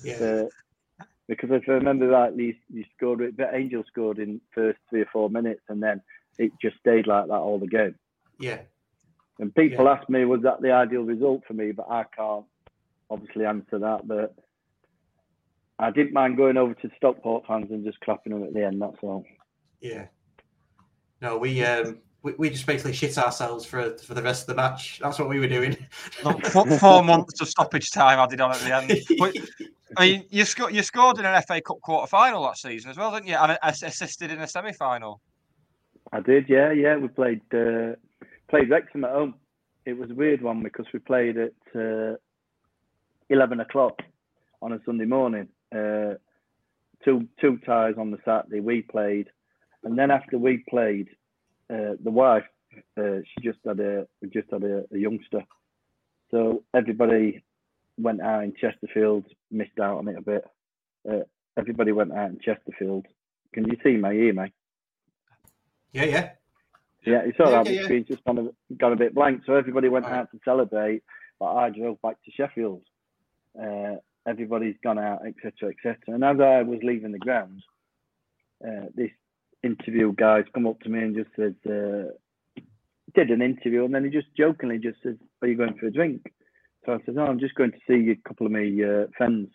yeah, 0.02 0.18
Uh, 0.18 0.44
because 1.28 1.50
if 1.52 1.68
I 1.68 1.72
remember 1.72 2.08
rightly, 2.08 2.44
you, 2.44 2.54
you 2.70 2.84
scored 2.96 3.20
it, 3.20 3.36
but 3.36 3.54
Angell 3.54 3.84
scored 3.86 4.18
in 4.18 4.40
first 4.54 4.78
three 4.90 5.02
or 5.02 5.08
four 5.12 5.30
minutes, 5.30 5.62
and 5.68 5.82
then 5.82 6.02
it 6.38 6.52
just 6.60 6.76
stayed 6.78 7.06
like 7.06 7.26
that 7.28 7.32
all 7.34 7.58
the 7.58 7.66
game. 7.66 7.94
yeah, 8.38 8.60
And 9.38 9.54
people 9.54 9.88
ask 9.88 10.08
me, 10.08 10.24
was 10.24 10.42
that 10.42 10.60
the 10.60 10.72
ideal 10.72 11.02
result 11.02 11.42
for 11.46 11.54
me? 11.54 11.72
But 11.72 11.86
I 11.90 12.04
can't 12.16 12.44
obviously 13.10 13.46
answer 13.46 13.78
that. 13.78 14.06
But 14.06 14.34
I 15.78 15.90
didn't 15.90 16.12
mind 16.12 16.36
going 16.36 16.56
over 16.56 16.74
to 16.74 16.90
Stockport 16.96 17.46
fans 17.46 17.70
and 17.70 17.84
just 17.84 18.00
clapping 18.00 18.32
them 18.32 18.44
at 18.44 18.52
the 18.52 18.64
end. 18.64 18.82
That's 18.82 18.96
all. 19.02 19.24
yeah. 19.80 20.06
No, 21.20 21.38
we 21.38 21.64
um 21.64 21.98
we, 22.24 22.32
we 22.38 22.50
just 22.50 22.66
basically 22.66 22.94
shit 22.94 23.16
ourselves 23.18 23.64
for 23.64 23.96
for 23.98 24.14
the 24.14 24.22
rest 24.22 24.42
of 24.42 24.46
the 24.48 24.54
match. 24.54 24.98
That's 25.00 25.18
what 25.18 25.28
we 25.28 25.38
were 25.38 25.46
doing. 25.46 25.76
Four, 26.50 26.66
four 26.78 27.04
months 27.04 27.40
of 27.40 27.48
stoppage 27.48 27.90
time 27.90 28.18
added 28.18 28.40
on 28.40 28.50
at 28.52 28.60
the 28.60 28.74
end. 28.74 29.00
But, 29.18 29.36
I 29.96 30.08
mean, 30.08 30.24
you, 30.30 30.44
sco- 30.44 30.68
you 30.68 30.82
scored 30.82 31.18
in 31.18 31.26
an 31.26 31.40
FA 31.42 31.60
Cup 31.60 31.80
quarter 31.82 32.06
final 32.06 32.42
that 32.44 32.56
season 32.56 32.90
as 32.90 32.96
well, 32.96 33.12
didn't 33.12 33.28
you? 33.28 33.36
And 33.36 33.58
assisted 33.62 34.30
in 34.30 34.40
a 34.40 34.48
semi 34.48 34.72
final. 34.72 35.20
I 36.12 36.20
did, 36.20 36.48
yeah, 36.48 36.72
yeah. 36.72 36.96
We 36.96 37.08
played 37.08 37.42
uh, 37.52 37.92
played 38.48 38.70
Wrexham 38.70 39.04
at 39.04 39.12
home. 39.12 39.34
It 39.84 39.98
was 39.98 40.10
a 40.10 40.14
weird 40.14 40.40
one 40.40 40.62
because 40.62 40.86
we 40.92 41.00
played 41.00 41.36
at 41.36 41.52
uh, 41.76 42.16
eleven 43.28 43.60
o'clock 43.60 44.00
on 44.62 44.72
a 44.72 44.80
Sunday 44.86 45.04
morning. 45.04 45.48
Uh, 45.74 46.14
two 47.04 47.28
two 47.40 47.58
ties 47.66 47.94
on 47.98 48.10
the 48.10 48.18
Saturday. 48.24 48.60
We 48.60 48.82
played, 48.82 49.28
and 49.82 49.98
then 49.98 50.10
after 50.10 50.38
we 50.38 50.64
played, 50.68 51.08
uh, 51.72 51.94
the 52.02 52.10
wife 52.10 52.44
uh, 52.98 53.18
she 53.24 53.42
just 53.42 53.58
had 53.66 53.80
a 53.80 54.06
just 54.32 54.50
had 54.50 54.62
a, 54.64 54.84
a 54.92 54.98
youngster, 54.98 55.42
so 56.30 56.62
everybody 56.74 57.44
went 57.98 58.20
out 58.20 58.44
in 58.44 58.54
Chesterfield. 58.60 59.24
Missed 59.50 59.78
out 59.80 59.98
on 59.98 60.08
it 60.08 60.18
a 60.18 60.22
bit. 60.22 60.44
Uh, 61.08 61.20
everybody 61.56 61.92
went 61.92 62.12
out 62.12 62.30
in 62.30 62.40
Chesterfield. 62.40 63.06
Can 63.52 63.64
you 63.68 63.76
see 63.84 63.96
my 63.96 64.12
ear, 64.12 64.32
mate? 64.32 64.52
yeah, 65.92 66.04
yeah, 66.04 66.30
Yeah, 67.06 67.22
it's 67.24 67.38
all 67.38 67.50
Yeah, 67.50 67.56
right. 67.58 67.66
yeah, 67.66 67.70
The 67.72 67.76
yeah. 67.78 67.84
screen's 67.84 68.08
just 68.08 68.24
gone 68.24 68.38
a, 68.38 68.74
gone 68.74 68.92
a 68.92 68.96
bit 68.96 69.14
blank. 69.14 69.42
So 69.46 69.54
everybody 69.54 69.88
went 69.88 70.06
Alright. 70.06 70.22
out 70.22 70.30
to 70.32 70.40
celebrate, 70.44 71.02
but 71.38 71.54
I 71.54 71.70
drove 71.70 72.02
back 72.02 72.16
to 72.24 72.30
Sheffield. 72.32 72.82
Uh, 73.60 73.96
everybody's 74.26 74.74
gone 74.82 74.98
out, 74.98 75.20
etc., 75.26 75.70
etc. 75.70 75.96
And 76.08 76.24
as 76.24 76.40
I 76.40 76.62
was 76.62 76.80
leaving 76.82 77.12
the 77.12 77.18
ground, 77.18 77.62
uh, 78.66 78.86
this 78.94 79.10
interview 79.64 80.12
guy's 80.12 80.44
come 80.54 80.66
up 80.66 80.80
to 80.80 80.88
me 80.88 81.00
and 81.00 81.16
just 81.16 81.30
said, 81.34 81.56
uh, 81.66 82.12
did 83.14 83.30
an 83.30 83.42
interview, 83.42 83.84
and 83.84 83.94
then 83.94 84.04
he 84.04 84.10
just 84.10 84.34
jokingly 84.36 84.78
just 84.78 84.98
says, 85.02 85.16
"Are 85.40 85.48
you 85.48 85.56
going 85.56 85.74
for 85.74 85.86
a 85.86 85.92
drink?" 85.92 86.32
So 86.84 86.92
I 86.92 86.98
said, 87.04 87.14
"No, 87.14 87.26
I'm 87.26 87.38
just 87.38 87.54
going 87.54 87.72
to 87.72 87.78
see 87.86 88.10
a 88.10 88.28
couple 88.28 88.46
of 88.46 88.52
my 88.52 88.60
uh, 88.60 89.06
friends." 89.16 89.48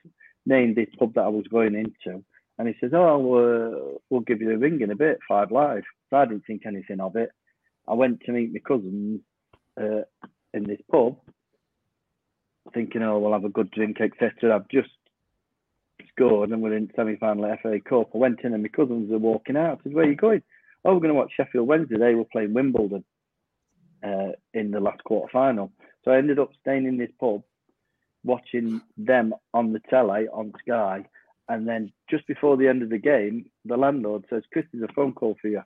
Named 0.45 0.75
this 0.75 0.89
pub 0.97 1.13
that 1.13 1.25
I 1.25 1.27
was 1.27 1.45
going 1.47 1.75
into, 1.75 2.23
and 2.57 2.67
he 2.67 2.73
says, 2.79 2.91
"Oh, 2.93 3.35
uh, 3.35 3.97
we'll 4.09 4.21
give 4.21 4.41
you 4.41 4.51
a 4.51 4.57
ring 4.57 4.81
in 4.81 4.89
a 4.89 4.95
bit, 4.95 5.19
five 5.27 5.51
live." 5.51 5.83
So 6.09 6.17
I 6.17 6.25
didn't 6.25 6.45
think 6.47 6.65
anything 6.65 7.01
of 7.01 7.15
it. 7.17 7.29
I 7.87 7.93
went 7.93 8.21
to 8.21 8.31
meet 8.31 8.53
my 8.53 8.59
cousins 8.59 9.19
uh, 9.79 10.03
in 10.53 10.63
this 10.63 10.79
pub, 10.89 11.17
thinking, 12.73 13.03
"Oh, 13.03 13.19
we'll 13.19 13.33
have 13.33 13.43
a 13.43 13.49
good 13.49 13.69
drink, 13.69 13.97
etc." 14.01 14.55
I've 14.55 14.69
just 14.69 14.89
scored, 16.09 16.51
and 16.51 16.61
we're 16.61 16.75
in 16.75 16.91
semi-final 16.95 17.45
at 17.45 17.61
FA 17.61 17.79
Cup. 17.79 18.09
I 18.13 18.17
went 18.17 18.41
in, 18.43 18.53
and 18.53 18.63
my 18.63 18.69
cousins 18.69 19.11
are 19.11 19.17
walking 19.17 19.57
out. 19.57 19.79
I 19.79 19.83
said, 19.83 19.93
"Where 19.93 20.05
are 20.05 20.09
you 20.09 20.15
going?" 20.15 20.43
Oh, 20.85 20.93
we're 20.93 21.01
going 21.01 21.13
to 21.13 21.19
watch 21.19 21.33
Sheffield 21.35 21.67
Wednesday. 21.67 21.97
They 21.97 22.15
were 22.15 22.25
playing 22.25 22.53
Wimbledon 22.53 23.03
uh, 24.03 24.31
in 24.53 24.71
the 24.71 24.79
last 24.79 25.03
quarter 25.03 25.29
final. 25.31 25.71
So 26.05 26.11
I 26.11 26.17
ended 26.17 26.39
up 26.39 26.51
staying 26.61 26.85
in 26.85 26.97
this 26.97 27.11
pub, 27.19 27.43
watching 28.23 28.81
them 28.97 29.33
on 29.53 29.73
the 29.73 29.81
telly 29.89 30.27
on 30.31 30.53
Sky, 30.65 31.05
And 31.47 31.67
then 31.67 31.91
just 32.09 32.27
before 32.27 32.57
the 32.57 32.67
end 32.67 32.83
of 32.83 32.89
the 32.89 32.97
game, 32.97 33.49
the 33.65 33.77
landlord 33.77 34.25
says, 34.29 34.43
Chris, 34.53 34.65
there's 34.71 34.89
a 34.89 34.93
phone 34.93 35.13
call 35.13 35.35
for 35.41 35.47
you. 35.47 35.63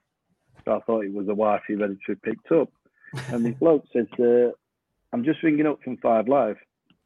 So 0.64 0.72
I 0.72 0.80
thought 0.80 1.04
it 1.04 1.12
was 1.12 1.26
the 1.26 1.34
wife 1.34 1.62
he 1.68 1.74
ready 1.74 1.98
to 2.06 2.16
picked 2.16 2.50
up. 2.50 2.70
And 3.28 3.44
the 3.44 3.50
bloke 3.52 3.84
says, 3.92 4.06
uh, 4.18 4.50
I'm 5.12 5.24
just 5.24 5.42
ringing 5.42 5.66
up 5.66 5.82
from 5.82 5.98
Five 5.98 6.26
Live. 6.26 6.56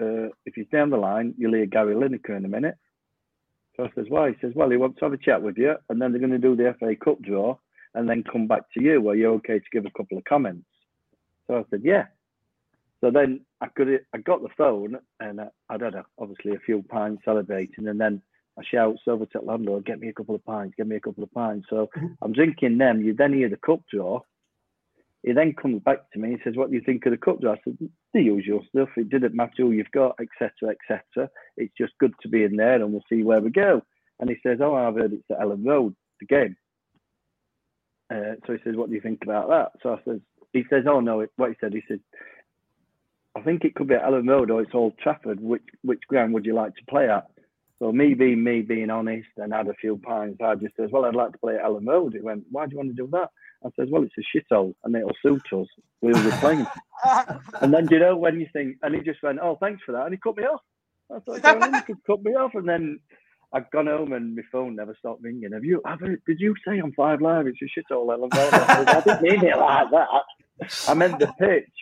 Uh, 0.00 0.28
if 0.46 0.56
you 0.56 0.64
stay 0.68 0.78
on 0.78 0.90
the 0.90 0.96
line, 0.96 1.34
you'll 1.36 1.54
hear 1.54 1.66
Gary 1.66 1.94
Lineker 1.94 2.36
in 2.36 2.44
a 2.44 2.48
minute. 2.48 2.76
So 3.78 3.86
I 3.86 3.90
says, 3.94 4.06
why? 4.08 4.30
He 4.30 4.36
says, 4.40 4.52
well, 4.54 4.70
he 4.70 4.76
wants 4.76 4.98
to 4.98 5.04
have 5.04 5.12
a 5.12 5.18
chat 5.18 5.40
with 5.40 5.56
you, 5.56 5.74
and 5.88 6.02
then 6.02 6.10
they're 6.10 6.20
going 6.20 6.32
to 6.32 6.38
do 6.38 6.56
the 6.56 6.74
FA 6.80 6.96
Cup 6.96 7.22
draw, 7.22 7.56
and 7.94 8.08
then 8.08 8.24
come 8.30 8.46
back 8.48 8.62
to 8.74 8.82
you 8.82 9.00
where 9.00 9.14
you're 9.14 9.34
okay 9.34 9.58
to 9.58 9.64
give 9.72 9.86
a 9.86 9.90
couple 9.96 10.18
of 10.18 10.24
comments. 10.24 10.66
So 11.46 11.58
I 11.58 11.62
said, 11.70 11.82
yeah. 11.84 12.06
So 13.00 13.10
then 13.10 13.40
I 13.60 13.68
could 13.68 14.00
I 14.12 14.18
got 14.18 14.42
the 14.42 14.48
phone 14.56 14.98
and 15.20 15.40
I, 15.40 15.48
I 15.68 15.76
don't 15.76 15.94
know, 15.94 16.04
obviously 16.18 16.52
a 16.52 16.58
few 16.58 16.82
pints 16.82 17.22
celebrating, 17.24 17.86
and 17.86 18.00
then 18.00 18.20
I 18.58 18.62
shouts 18.68 19.02
over 19.06 19.24
to 19.24 19.38
the 19.38 19.44
landlord, 19.44 19.86
get 19.86 20.00
me 20.00 20.08
a 20.08 20.12
couple 20.12 20.34
of 20.34 20.44
pints, 20.44 20.74
get 20.76 20.88
me 20.88 20.96
a 20.96 21.00
couple 21.00 21.22
of 21.22 21.32
pints. 21.32 21.68
So 21.70 21.88
mm-hmm. 21.96 22.06
I'm 22.22 22.32
drinking 22.32 22.78
them. 22.78 23.02
You 23.02 23.14
then 23.14 23.32
hear 23.32 23.48
the 23.48 23.56
cup 23.56 23.80
draw. 23.92 24.20
He 25.28 25.34
then 25.34 25.52
comes 25.52 25.82
back 25.82 26.10
to 26.12 26.18
me 26.18 26.32
and 26.32 26.40
says, 26.42 26.56
"What 26.56 26.70
do 26.70 26.74
you 26.74 26.80
think 26.80 27.04
of 27.04 27.10
the 27.10 27.18
cup? 27.18 27.44
I 27.44 27.60
said, 27.62 27.76
"The 28.14 28.22
usual 28.22 28.64
stuff. 28.70 28.88
It 28.96 29.10
didn't 29.10 29.34
matter 29.34 29.56
who 29.58 29.72
you've 29.72 29.90
got, 29.90 30.18
etc., 30.18 30.70
etc. 30.70 31.28
It's 31.58 31.74
just 31.76 31.98
good 31.98 32.14
to 32.22 32.28
be 32.28 32.44
in 32.44 32.56
there, 32.56 32.76
and 32.76 32.90
we'll 32.90 33.04
see 33.10 33.22
where 33.22 33.42
we 33.42 33.50
go." 33.50 33.82
And 34.18 34.30
he 34.30 34.36
says, 34.42 34.62
"Oh, 34.62 34.74
I've 34.74 34.94
heard 34.94 35.12
it's 35.12 35.30
at 35.30 35.40
Elland 35.40 35.66
Road, 35.66 35.94
the 36.20 36.26
game." 36.26 36.56
Uh, 38.08 38.36
so 38.46 38.54
he 38.54 38.58
says, 38.64 38.74
"What 38.74 38.88
do 38.88 38.94
you 38.94 39.02
think 39.02 39.22
about 39.22 39.50
that?" 39.50 39.72
So 39.82 39.92
I 39.92 40.02
says, 40.02 40.20
"He 40.54 40.64
says, 40.70 40.86
oh 40.86 41.00
no, 41.00 41.20
it, 41.20 41.30
what 41.36 41.50
he 41.50 41.56
said, 41.60 41.74
he 41.74 41.82
said, 41.86 42.00
I 43.34 43.42
think 43.42 43.66
it 43.66 43.74
could 43.74 43.88
be 43.88 43.96
at 43.96 44.04
Elland 44.04 44.30
Road 44.30 44.50
or 44.50 44.62
it's 44.62 44.74
Old 44.74 44.96
Trafford. 44.96 45.40
Which 45.40 45.68
which 45.82 46.08
ground 46.08 46.32
would 46.32 46.46
you 46.46 46.54
like 46.54 46.74
to 46.76 46.84
play 46.88 47.10
at?" 47.10 47.26
So 47.80 47.92
me 47.92 48.14
being 48.14 48.42
me, 48.42 48.62
being 48.62 48.88
honest, 48.88 49.28
and 49.36 49.52
had 49.52 49.68
a 49.68 49.74
few 49.74 49.98
pints, 49.98 50.40
I 50.40 50.54
just 50.54 50.74
says, 50.76 50.90
"Well, 50.90 51.04
I'd 51.04 51.14
like 51.14 51.32
to 51.32 51.38
play 51.38 51.56
at 51.56 51.64
Elland 51.64 51.86
Road." 51.86 52.14
He 52.14 52.20
went, 52.20 52.46
"Why 52.50 52.64
do 52.64 52.72
you 52.72 52.78
want 52.78 52.96
to 52.96 53.02
do 53.02 53.08
that?" 53.12 53.30
I 53.64 53.70
says, 53.76 53.88
"Well, 53.90 54.04
it's 54.04 54.14
a 54.18 54.54
shithole, 54.54 54.74
and 54.84 54.94
it'll 54.94 55.16
suit 55.22 55.42
us. 55.52 55.66
We'll 56.00 56.22
be 56.22 56.30
playing." 56.38 56.66
and 57.60 57.72
then 57.72 57.88
you 57.90 57.98
know 57.98 58.16
when 58.16 58.40
you 58.40 58.46
think, 58.52 58.76
and 58.82 58.94
he 58.94 59.00
just 59.00 59.22
went, 59.22 59.38
"Oh, 59.42 59.56
thanks 59.60 59.82
for 59.84 59.92
that," 59.92 60.04
and 60.04 60.14
he 60.14 60.18
cut 60.18 60.36
me 60.36 60.44
off. 60.44 60.60
I 61.14 61.18
thought, 61.20 61.42
"Darling, 61.42 61.74
you 61.74 61.82
could 61.82 62.04
cut 62.06 62.22
me 62.22 62.32
off," 62.32 62.54
and 62.54 62.68
then. 62.68 63.00
I'd 63.50 63.70
gone 63.70 63.86
home 63.86 64.12
and 64.12 64.36
my 64.36 64.42
phone 64.52 64.76
never 64.76 64.94
stopped 64.98 65.22
ringing. 65.22 65.52
Have 65.52 65.64
you? 65.64 65.80
Have 65.86 66.00
did 66.00 66.38
you 66.38 66.54
say 66.66 66.80
on 66.80 66.92
Five 66.92 67.22
Live 67.22 67.46
it's 67.46 67.58
a 67.62 67.64
shithole, 67.64 68.14
Elland 68.14 68.34
I 68.34 69.00
didn't 69.00 69.22
mean 69.22 69.42
it 69.42 69.56
like 69.56 69.90
that. 69.90 70.68
I 70.86 70.92
meant 70.92 71.18
the 71.18 71.32
pitch. 71.38 71.72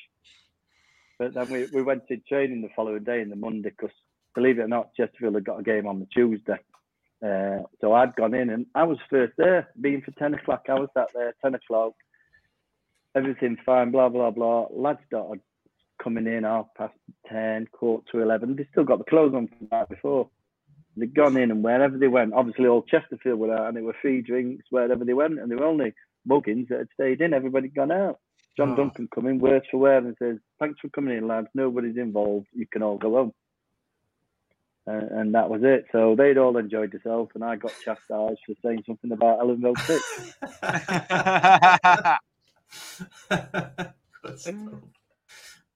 But 1.18 1.34
then 1.34 1.50
we, 1.50 1.66
we 1.72 1.82
went 1.82 2.06
to 2.08 2.18
training 2.18 2.62
the 2.62 2.68
following 2.76 3.04
day 3.04 3.20
in 3.20 3.30
the 3.30 3.36
Monday 3.36 3.70
because, 3.70 3.94
believe 4.34 4.58
it 4.58 4.62
or 4.62 4.68
not, 4.68 4.94
Chesterfield 4.94 5.34
had 5.34 5.44
got 5.44 5.60
a 5.60 5.62
game 5.62 5.86
on 5.86 5.98
the 5.98 6.06
Tuesday. 6.06 6.58
Uh, 7.24 7.62
so 7.80 7.92
I'd 7.94 8.14
gone 8.16 8.34
in 8.34 8.50
and 8.50 8.66
I 8.74 8.84
was 8.84 8.98
first 9.08 9.32
there, 9.38 9.68
being 9.80 10.02
for 10.02 10.10
10 10.12 10.34
o'clock. 10.34 10.64
I 10.68 10.74
was 10.74 10.88
sat 10.94 11.08
there, 11.14 11.34
10 11.42 11.54
o'clock, 11.54 11.94
everything 13.14 13.56
fine, 13.64 13.90
blah, 13.90 14.08
blah, 14.08 14.30
blah. 14.30 14.66
Lads 14.70 15.00
started 15.06 15.40
coming 16.02 16.26
in 16.26 16.44
half 16.44 16.66
past 16.76 16.94
10, 17.28 17.68
quarter 17.72 18.04
to 18.12 18.20
11. 18.20 18.56
They 18.56 18.66
still 18.70 18.84
got 18.84 18.98
the 18.98 19.04
clothes 19.04 19.34
on 19.34 19.48
from 19.48 19.68
the 19.70 19.76
night 19.76 19.88
before. 19.88 20.28
They'd 20.96 21.14
gone 21.14 21.36
in 21.36 21.50
and 21.50 21.62
wherever 21.62 21.96
they 21.98 22.08
went, 22.08 22.32
obviously 22.34 22.66
all 22.66 22.82
Chesterfield 22.82 23.38
were 23.38 23.54
out 23.54 23.68
and 23.68 23.76
they 23.76 23.82
were 23.82 23.96
free 24.00 24.22
drinks 24.22 24.64
wherever 24.70 25.04
they 25.04 25.12
went 25.14 25.38
and 25.38 25.50
they 25.50 25.56
were 25.56 25.66
only 25.66 25.92
muggins 26.26 26.68
that 26.68 26.78
had 26.78 26.88
stayed 26.94 27.20
in. 27.20 27.34
Everybody 27.34 27.68
had 27.68 27.74
gone 27.74 27.92
out. 27.92 28.18
John 28.56 28.72
Oh. 28.72 28.76
Duncan 28.76 29.08
come 29.14 29.26
in, 29.26 29.38
word 29.38 29.66
for 29.70 29.76
word, 29.76 30.04
and 30.04 30.16
says, 30.18 30.38
"Thanks 30.58 30.80
for 30.80 30.88
coming 30.88 31.14
in, 31.16 31.28
lads. 31.28 31.48
Nobody's 31.54 31.98
involved. 31.98 32.46
You 32.54 32.66
can 32.66 32.82
all 32.82 32.96
go 32.96 33.10
home." 33.12 33.32
Uh, 34.88 35.00
and 35.10 35.34
that 35.34 35.50
was 35.50 35.62
it. 35.64 35.86
So 35.90 36.14
they'd 36.16 36.38
all 36.38 36.56
enjoyed 36.56 36.92
themselves, 36.92 37.32
and 37.34 37.42
I 37.42 37.56
got 37.56 37.72
chastised 37.84 38.38
for 38.46 38.54
saying 38.64 38.84
something 38.86 39.10
about 39.10 39.40
Elland. 39.40 39.62
Good. 44.22 44.80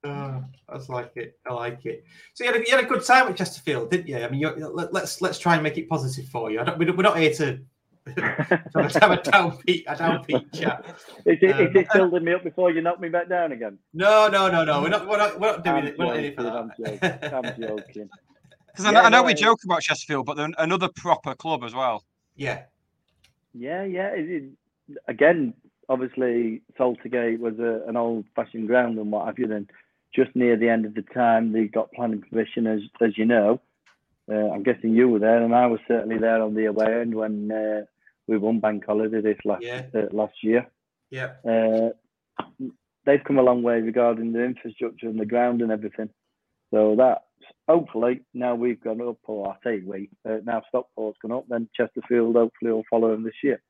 Oh, 0.02 0.42
I 0.68 0.78
like 0.88 1.12
it. 1.16 1.38
I 1.46 1.52
like 1.52 1.84
it. 1.84 2.04
So 2.34 2.44
you 2.44 2.52
had, 2.52 2.61
a, 2.61 2.64
you 2.64 2.74
had 2.74 2.84
a 2.84 2.88
good 2.88 3.04
time 3.04 3.28
at 3.28 3.36
Chesterfield, 3.36 3.90
didn't 3.90 4.08
you? 4.08 4.16
I 4.16 4.30
mean, 4.30 4.40
you're, 4.40 4.56
let, 4.56 4.94
let's 4.94 5.20
let's 5.20 5.38
try 5.38 5.54
and 5.54 5.62
make 5.62 5.76
it 5.76 5.88
positive 5.90 6.26
for 6.30 6.50
you. 6.50 6.58
I 6.61 6.64
don't, 6.64 6.78
we're 6.78 7.02
not 7.02 7.18
here 7.18 7.34
to 7.34 7.58
have 8.16 8.64
a, 8.74 8.82
have 8.98 9.11
a 9.11 9.18
downbeat 9.18 9.84
a 9.86 9.94
downbeat 9.96 10.54
chat. 10.58 10.86
Is 11.26 11.38
it, 11.42 11.52
Um, 11.52 11.66
is 11.66 11.74
it 11.74 11.88
building 11.92 12.24
me 12.24 12.32
up 12.32 12.44
before 12.44 12.70
you 12.70 12.80
knock 12.80 12.98
me 12.98 13.11
back 13.11 13.28
down 13.28 13.52
again? 13.52 13.78
No, 13.92 14.28
no, 14.28 14.50
no, 14.50 14.64
no. 14.64 14.80
We're 14.80 14.88
not. 14.88 15.06
We're 15.06 15.18
not. 15.18 15.38
We're 15.38 15.52
not 15.52 15.64
doing 15.64 15.76
I'm 15.76 15.86
it. 15.86 15.98
We're 15.98 16.04
not 16.06 16.16
in 16.16 16.24
it 16.24 16.36
for 16.36 16.42
joking, 16.44 16.98
that. 17.00 17.34
I'm 17.34 17.61
joking. 17.61 18.08
I'm. 18.85 18.93
Because 18.93 18.97
I 18.97 19.01
know, 19.01 19.01
Yeah, 19.01 19.07
I 19.07 19.11
know 19.11 19.20
no, 19.22 19.26
we 19.26 19.33
I- 19.33 19.35
joke 19.35 19.59
about 19.64 19.83
Chesterfield, 19.83 20.26
but 20.26 20.37
they're 20.37 20.51
another 20.59 20.89
proper 20.95 21.35
club 21.35 21.62
as 21.64 21.74
well. 21.74 22.05
yeah. 22.37 22.64
Yeah, 23.53 23.83
yeah. 23.83 24.11
It, 24.14 24.31
it, 24.31 24.99
again, 25.09 25.55
obviously, 25.89 26.62
Saltergate 26.78 27.41
was 27.41 27.59
a, 27.59 27.83
an 27.89 27.97
old-fashioned 27.97 28.68
ground 28.68 28.97
and 28.99 29.11
what 29.11 29.26
have 29.26 29.41
you. 29.41 29.49
Then, 29.49 29.66
just 30.14 30.35
near 30.37 30.57
the 30.57 30.68
end 30.68 30.87
of 30.87 30.95
the 30.95 31.03
time, 31.03 31.53
they 31.53 31.64
got 31.64 31.91
planning 31.93 32.22
permission, 32.22 32.68
as 32.68 32.81
as 33.01 33.18
you 33.18 33.24
know. 33.24 33.61
Uh, 34.31 34.51
I'm 34.53 34.62
guessing 34.62 34.95
you 34.95 35.09
were 35.09 35.18
there, 35.18 35.43
and 35.43 35.53
I 35.53 35.66
was 35.66 35.81
certainly 35.89 36.16
there 36.18 36.41
on 36.41 36.55
the 36.55 36.66
away 36.66 37.01
end 37.01 37.14
when 37.16 37.51
uh, 37.51 37.87
we 38.28 38.39
won 38.39 38.61
Bank 38.61 38.85
Holiday 38.87 39.20
this 39.20 39.39
last 39.45 39.64
Yeah. 39.64 39.83
uh, 39.93 40.03
last 40.12 40.35
year. 40.45 40.68
Yeah. 41.11 41.33
Uh, 41.45 41.89
they've 43.05 43.24
come 43.24 43.39
a 43.39 43.43
long 43.43 43.64
way 43.64 43.81
regarding 43.81 44.33
the 44.33 44.45
infrastructure 44.45 45.09
and 45.09 45.18
the 45.18 45.26
ground 45.26 45.61
and 45.61 45.72
everything. 45.72 46.11
So 46.72 46.95
that 46.99 47.24
hopefully 47.68 48.22
now 48.34 48.55
we've 48.55 48.82
gone 48.82 49.01
up, 49.01 49.18
or 49.24 49.51
I 49.51 49.57
say 49.64 49.82
we, 49.84 50.11
uh, 50.28 50.38
now 50.45 50.62
Stockport's 50.68 51.18
gone 51.22 51.32
up, 51.32 51.45
then 51.49 51.68
Chesterfield 51.74 52.36
hopefully 52.36 52.72
will 52.72 52.84
follow 52.91 53.11
them 53.11 53.24
this 53.24 53.43
year. 53.43 53.62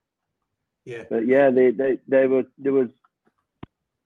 Yeah. 0.85 1.05
But 1.09 1.27
yeah, 1.27 1.51
they, 1.51 1.71
they, 1.71 1.99
they 2.09 2.27
were 2.27 2.45
there 2.59 2.73
was 2.73 2.89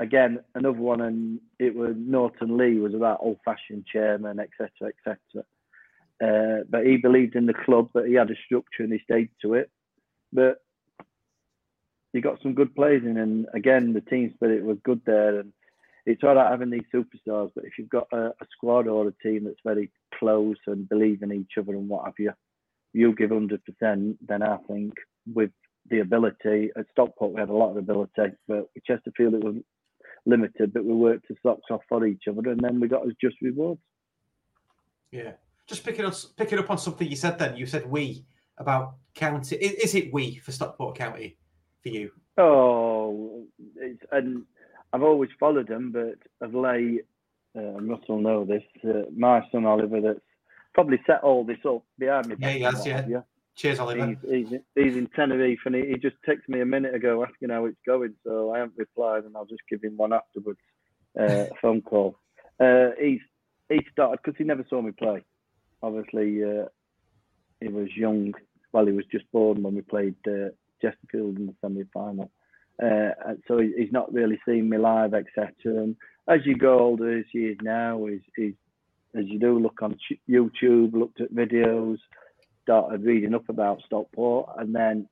again 0.00 0.40
another 0.54 0.78
one, 0.78 1.00
and 1.00 1.40
it 1.58 1.74
was 1.74 1.94
Norton 1.96 2.56
Lea 2.56 2.78
was 2.78 2.94
about 2.94 3.20
old 3.20 3.38
fashioned 3.44 3.86
chairman, 3.86 4.38
etc., 4.40 4.70
etc. 4.88 5.44
Uh, 6.22 6.64
but 6.68 6.86
he 6.86 6.96
believed 6.96 7.36
in 7.36 7.46
the 7.46 7.54
club, 7.54 7.90
but 7.92 8.06
he 8.06 8.14
had 8.14 8.30
a 8.30 8.36
structure 8.44 8.82
and 8.82 8.92
he 8.92 8.98
stayed 9.00 9.30
to 9.42 9.54
it. 9.54 9.70
But 10.32 10.58
he 12.12 12.20
got 12.20 12.40
some 12.42 12.54
good 12.54 12.74
players 12.74 13.02
in, 13.04 13.16
and 13.16 13.46
again 13.54 13.92
the 13.92 14.00
team 14.00 14.32
spirit 14.34 14.64
was 14.64 14.78
good 14.84 15.02
there. 15.04 15.40
And 15.40 15.52
it's 16.06 16.22
all 16.22 16.34
right 16.34 16.50
having 16.50 16.70
these 16.70 16.82
superstars, 16.94 17.50
but 17.54 17.64
if 17.64 17.72
you've 17.78 17.88
got 17.88 18.06
a, 18.12 18.26
a 18.26 18.46
squad 18.52 18.86
or 18.86 19.08
a 19.08 19.22
team 19.22 19.44
that's 19.44 19.56
very 19.64 19.90
close 20.18 20.56
and 20.66 20.88
believe 20.88 21.22
in 21.22 21.32
each 21.32 21.52
other 21.58 21.72
and 21.72 21.88
what 21.88 22.04
have 22.04 22.14
you, 22.18 22.32
you 22.92 23.14
give 23.14 23.30
hundred 23.30 23.62
percent. 23.64 24.16
Then 24.26 24.42
I 24.42 24.58
think 24.68 24.94
with 25.32 25.50
the 25.90 26.00
ability 26.00 26.70
at 26.76 26.86
Stockport 26.92 27.32
we 27.32 27.40
had 27.40 27.48
a 27.48 27.54
lot 27.54 27.70
of 27.70 27.76
ability, 27.78 28.36
but 28.46 28.68
with 28.74 28.84
Chesterfield 28.86 29.34
it 29.34 29.44
was 29.44 29.56
limited. 30.26 30.72
But 30.72 30.84
we 30.84 30.94
worked 30.94 31.28
the 31.28 31.36
socks 31.42 31.70
off 31.70 31.82
for 31.88 32.06
each 32.06 32.24
other, 32.28 32.50
and 32.50 32.60
then 32.60 32.80
we 32.80 32.88
got 32.88 33.06
us 33.06 33.12
just 33.20 33.36
rewards. 33.40 33.80
Yeah. 35.10 35.32
Just 35.66 35.84
picking 35.84 36.04
up 36.04 36.14
picking 36.36 36.58
up 36.58 36.70
on 36.70 36.78
something 36.78 37.08
you 37.08 37.16
said. 37.16 37.38
Then 37.38 37.56
you 37.56 37.66
said 37.66 37.90
we 37.90 38.26
about 38.58 38.96
county. 39.14 39.56
Is, 39.56 39.72
is 39.72 39.94
it 39.94 40.12
we 40.12 40.36
for 40.36 40.52
Stockport 40.52 40.96
County 40.96 41.38
for 41.82 41.88
you? 41.88 42.10
Oh, 42.36 43.44
it's, 43.76 44.02
and 44.12 44.44
I've 44.94 45.02
always 45.02 45.30
followed 45.40 45.66
them, 45.66 45.90
but 45.90 46.18
of 46.40 46.54
late, 46.54 47.04
uh, 47.56 47.80
Russell 47.80 48.20
know 48.20 48.44
this. 48.44 48.62
Uh, 48.84 49.10
my 49.16 49.42
son 49.50 49.66
Oliver, 49.66 50.00
that's 50.00 50.20
probably 50.72 51.00
set 51.04 51.24
all 51.24 51.42
this 51.42 51.58
up 51.68 51.82
behind 51.98 52.28
me. 52.28 52.36
Yeah, 52.38 52.50
he 52.50 52.60
has, 52.60 52.86
yeah. 52.86 53.22
Cheers, 53.56 53.80
Oliver. 53.80 54.06
He's, 54.06 54.48
he's, 54.50 54.60
he's 54.76 54.96
in 54.96 55.08
Tenerife, 55.08 55.58
and 55.66 55.74
he, 55.74 55.86
he 55.88 55.94
just 55.96 56.14
texted 56.26 56.48
me 56.48 56.60
a 56.60 56.66
minute 56.66 56.94
ago 56.94 57.24
asking 57.24 57.50
how 57.50 57.64
it's 57.64 57.78
going. 57.84 58.14
So 58.22 58.54
I 58.54 58.58
haven't 58.58 58.78
replied, 58.78 59.24
and 59.24 59.36
I'll 59.36 59.46
just 59.46 59.62
give 59.68 59.82
him 59.82 59.96
one 59.96 60.12
afterwards, 60.12 60.60
uh, 61.18 61.46
phone 61.60 61.82
call. 61.82 62.16
Uh, 62.60 62.90
he's 63.00 63.20
he 63.68 63.80
started 63.90 64.20
because 64.22 64.38
he 64.38 64.44
never 64.44 64.64
saw 64.70 64.80
me 64.80 64.92
play. 64.92 65.24
Obviously, 65.82 66.44
uh, 66.44 66.66
he 67.60 67.66
was 67.66 67.88
young. 67.96 68.32
Well, 68.72 68.86
he 68.86 68.92
was 68.92 69.06
just 69.10 69.30
born 69.32 69.64
when 69.64 69.74
we 69.74 69.80
played 69.80 70.14
uh, 70.28 70.50
Chesterfield 70.80 71.36
in 71.38 71.46
the 71.46 71.54
semi-final. 71.60 72.30
Uh, 72.82 73.10
so 73.46 73.58
he, 73.58 73.72
he's 73.76 73.92
not 73.92 74.12
really 74.12 74.38
seen 74.46 74.68
me 74.68 74.78
live, 74.78 75.14
etc. 75.14 75.52
And 75.64 75.96
as 76.28 76.40
you 76.44 76.56
go 76.56 76.78
older, 76.78 77.18
as 77.18 77.24
he 77.30 77.46
is 77.46 77.58
now, 77.62 78.04
he's, 78.06 78.20
he's 78.36 78.54
as 79.14 79.26
you 79.26 79.38
do 79.38 79.58
look 79.58 79.80
on 79.80 79.96
YouTube, 80.28 80.92
looked 80.92 81.20
at 81.20 81.32
videos, 81.32 81.98
started 82.62 83.04
reading 83.04 83.34
up 83.34 83.48
about 83.48 83.82
Stockport, 83.86 84.50
and 84.58 84.74
then 84.74 85.08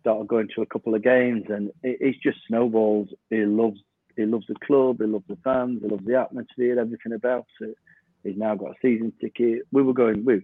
started 0.00 0.28
going 0.28 0.48
to 0.54 0.62
a 0.62 0.66
couple 0.66 0.94
of 0.94 1.02
games, 1.02 1.44
and 1.48 1.68
it, 1.82 1.98
it's 2.00 2.18
just 2.22 2.38
snowballs. 2.46 3.08
He 3.28 3.44
loves 3.44 3.78
he 4.16 4.24
loves 4.24 4.46
the 4.46 4.54
club, 4.66 4.96
he 5.00 5.06
loves 5.06 5.26
the 5.28 5.36
fans, 5.44 5.80
he 5.82 5.88
loves 5.88 6.06
the 6.06 6.18
atmosphere, 6.18 6.80
everything 6.80 7.12
about 7.12 7.46
it. 7.60 7.76
He's 8.24 8.36
now 8.36 8.54
got 8.54 8.70
a 8.70 8.74
season 8.80 9.12
ticket. 9.20 9.62
We 9.72 9.82
were 9.82 9.92
going, 9.92 10.24
we, 10.24 10.40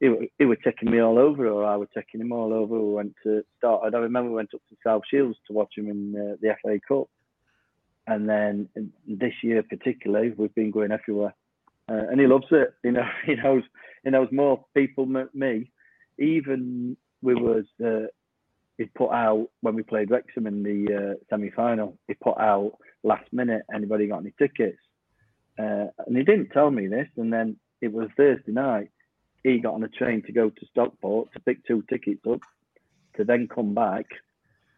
he, 0.00 0.30
he 0.38 0.44
were 0.44 0.56
taking 0.56 0.90
me 0.90 1.00
all 1.00 1.18
over, 1.18 1.46
or 1.48 1.64
I 1.64 1.76
were 1.76 1.88
taking 1.94 2.20
him 2.20 2.32
all 2.32 2.52
over. 2.52 2.78
We 2.78 2.94
went 2.94 3.14
to 3.24 3.44
start. 3.58 3.94
I 3.94 3.98
remember 3.98 4.30
we 4.30 4.36
went 4.36 4.54
up 4.54 4.60
to 4.68 4.76
South 4.84 5.02
Shields 5.10 5.38
to 5.46 5.52
watch 5.52 5.72
him 5.76 5.88
in 5.88 6.14
uh, 6.16 6.36
the 6.40 6.54
FA 6.62 6.78
Cup, 6.86 7.08
and 8.06 8.28
then 8.28 8.68
this 9.06 9.34
year 9.42 9.62
particularly, 9.62 10.32
we've 10.36 10.54
been 10.54 10.70
going 10.70 10.92
everywhere, 10.92 11.34
uh, 11.88 12.08
and 12.10 12.20
he 12.20 12.26
loves 12.26 12.46
it. 12.50 12.74
You 12.84 12.92
know, 12.92 13.08
he 13.26 13.34
knows 13.34 13.62
he 14.04 14.10
knows 14.10 14.28
more 14.32 14.64
people 14.74 15.06
than 15.06 15.28
me. 15.34 15.70
even 16.18 16.96
we 17.22 17.34
was 17.34 17.64
uh, 17.84 18.06
he 18.78 18.84
put 18.84 19.10
out 19.10 19.48
when 19.60 19.74
we 19.74 19.82
played 19.82 20.10
Wrexham 20.10 20.46
in 20.46 20.62
the 20.62 20.94
uh, 20.94 21.14
semi 21.30 21.50
final. 21.50 21.98
He 22.08 22.14
put 22.14 22.38
out 22.38 22.72
last 23.02 23.32
minute. 23.32 23.62
Anybody 23.74 24.06
got 24.06 24.20
any 24.20 24.34
tickets? 24.38 24.78
Uh, 25.58 25.86
and 26.06 26.16
he 26.16 26.22
didn't 26.22 26.50
tell 26.50 26.70
me 26.70 26.86
this. 26.86 27.08
And 27.16 27.32
then 27.32 27.56
it 27.80 27.92
was 27.92 28.08
Thursday 28.16 28.52
night. 28.52 28.90
He 29.46 29.60
got 29.60 29.74
on 29.74 29.84
a 29.84 29.88
train 29.88 30.22
to 30.22 30.32
go 30.32 30.50
to 30.50 30.66
Stockport 30.72 31.32
to 31.32 31.38
pick 31.38 31.64
two 31.64 31.84
tickets 31.88 32.20
up, 32.28 32.40
to 33.16 33.22
then 33.22 33.46
come 33.46 33.74
back 33.74 34.06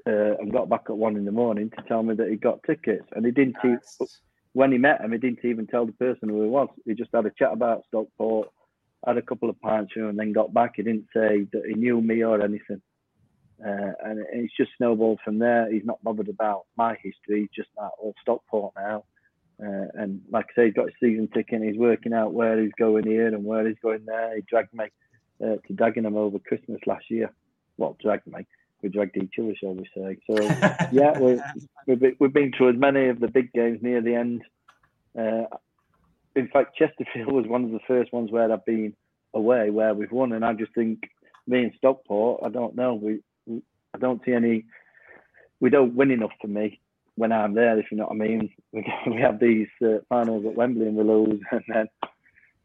uh, 0.06 0.36
and 0.36 0.52
got 0.52 0.68
back 0.68 0.82
at 0.90 0.96
one 0.98 1.16
in 1.16 1.24
the 1.24 1.32
morning 1.32 1.70
to 1.70 1.82
tell 1.84 2.02
me 2.02 2.14
that 2.16 2.28
he 2.28 2.36
got 2.36 2.62
tickets. 2.64 3.06
And 3.12 3.24
he 3.24 3.32
didn't. 3.32 3.56
Nice. 3.64 4.20
when 4.52 4.70
he 4.70 4.76
met 4.76 5.00
him, 5.00 5.12
he 5.12 5.18
didn't 5.18 5.42
even 5.42 5.66
tell 5.66 5.86
the 5.86 5.92
person 5.92 6.28
who 6.28 6.42
he 6.42 6.48
was. 6.50 6.68
He 6.84 6.92
just 6.92 7.08
had 7.14 7.24
a 7.24 7.30
chat 7.30 7.50
about 7.50 7.84
Stockport, 7.88 8.50
had 9.06 9.16
a 9.16 9.22
couple 9.22 9.48
of 9.48 9.58
pints 9.62 9.92
and 9.96 10.18
then 10.18 10.34
got 10.34 10.52
back. 10.52 10.72
He 10.76 10.82
didn't 10.82 11.06
say 11.14 11.46
that 11.50 11.62
he 11.66 11.72
knew 11.72 12.02
me 12.02 12.22
or 12.22 12.42
anything. 12.42 12.82
Uh, 13.64 13.92
and 14.04 14.22
it's 14.34 14.54
just 14.54 14.72
snowballed 14.76 15.20
from 15.24 15.38
there. 15.38 15.72
He's 15.72 15.86
not 15.86 16.04
bothered 16.04 16.28
about 16.28 16.66
my 16.76 16.94
history. 17.02 17.40
He's 17.40 17.56
just 17.56 17.70
that 17.76 17.90
all 17.98 18.14
Stockport 18.20 18.74
now. 18.76 19.04
Uh, 19.61 19.86
and 19.94 20.20
like 20.30 20.46
I 20.50 20.54
say, 20.54 20.64
he's 20.66 20.74
got 20.74 20.88
a 20.88 20.92
season 21.00 21.28
ticket. 21.28 21.61
And 21.61 21.64
he's 21.64 21.78
working 21.78 22.12
out 22.12 22.32
where 22.32 22.61
he's 22.61 22.72
going 22.78 23.04
here 23.04 23.28
and 23.28 23.44
where 23.44 23.66
he's 23.66 23.78
going 23.82 24.04
there. 24.06 24.36
He 24.36 24.42
dragged 24.42 24.72
me 24.72 24.86
uh, 25.42 25.56
to 25.66 25.72
Dagenham 25.72 26.16
over 26.16 26.38
Christmas 26.38 26.80
last 26.86 27.11
year. 27.11 27.32
Well, 27.76 27.96
dragged 28.00 28.26
me. 28.26 28.46
We 28.82 28.88
dragged 28.88 29.16
each 29.16 29.34
other, 29.40 29.54
shall 29.56 29.74
we 29.74 29.88
say? 29.96 30.18
So 30.28 30.42
yeah, 30.92 31.18
we, 31.18 31.40
we've 31.86 31.98
been, 31.98 32.16
we've 32.20 32.32
been 32.32 32.52
to 32.59 32.68
as 32.68 32.76
many 32.76 33.09
of 33.09 33.18
the 33.18 33.28
big 33.28 33.52
games 33.52 33.80
near 33.82 34.00
the 34.00 34.14
end. 34.14 34.42
Uh, 35.18 35.44
in 36.36 36.48
fact, 36.48 36.76
Chesterfield 36.76 37.32
was 37.32 37.46
one 37.46 37.64
of 37.64 37.72
the 37.72 37.80
first 37.88 38.12
ones 38.12 38.30
where 38.30 38.52
I've 38.52 38.64
been 38.64 38.94
away 39.34 39.70
where 39.70 39.94
we've 39.94 40.12
won, 40.12 40.32
and 40.32 40.44
I 40.44 40.52
just 40.52 40.74
think 40.74 41.11
me 41.46 41.64
and 41.64 41.72
Stockport, 41.76 42.42
I 42.44 42.50
don't 42.50 42.76
know, 42.76 42.94
we, 42.94 43.20
we 43.46 43.62
I 43.94 43.98
don't 43.98 44.24
see 44.24 44.32
any. 44.32 44.64
We 45.61 45.70
don't 45.70 45.96
win 45.96 46.12
enough 46.12 46.30
for 46.40 46.46
me 46.46 46.78
when 47.18 47.32
I'm 47.32 47.54
there, 47.54 47.78
if 47.78 47.90
you 47.90 47.96
know 47.96 48.06
what 48.06 48.12
I 48.12 48.28
mean. 48.28 48.50
We, 48.72 48.86
we 49.06 49.20
have 49.22 49.40
these 49.40 49.68
uh, 49.82 50.00
finals 50.10 50.44
at 50.44 50.54
Wembley 50.54 50.86
and 50.86 50.96
we 50.96 51.02
lose, 51.02 51.40
and 51.50 51.64
then 51.68 51.88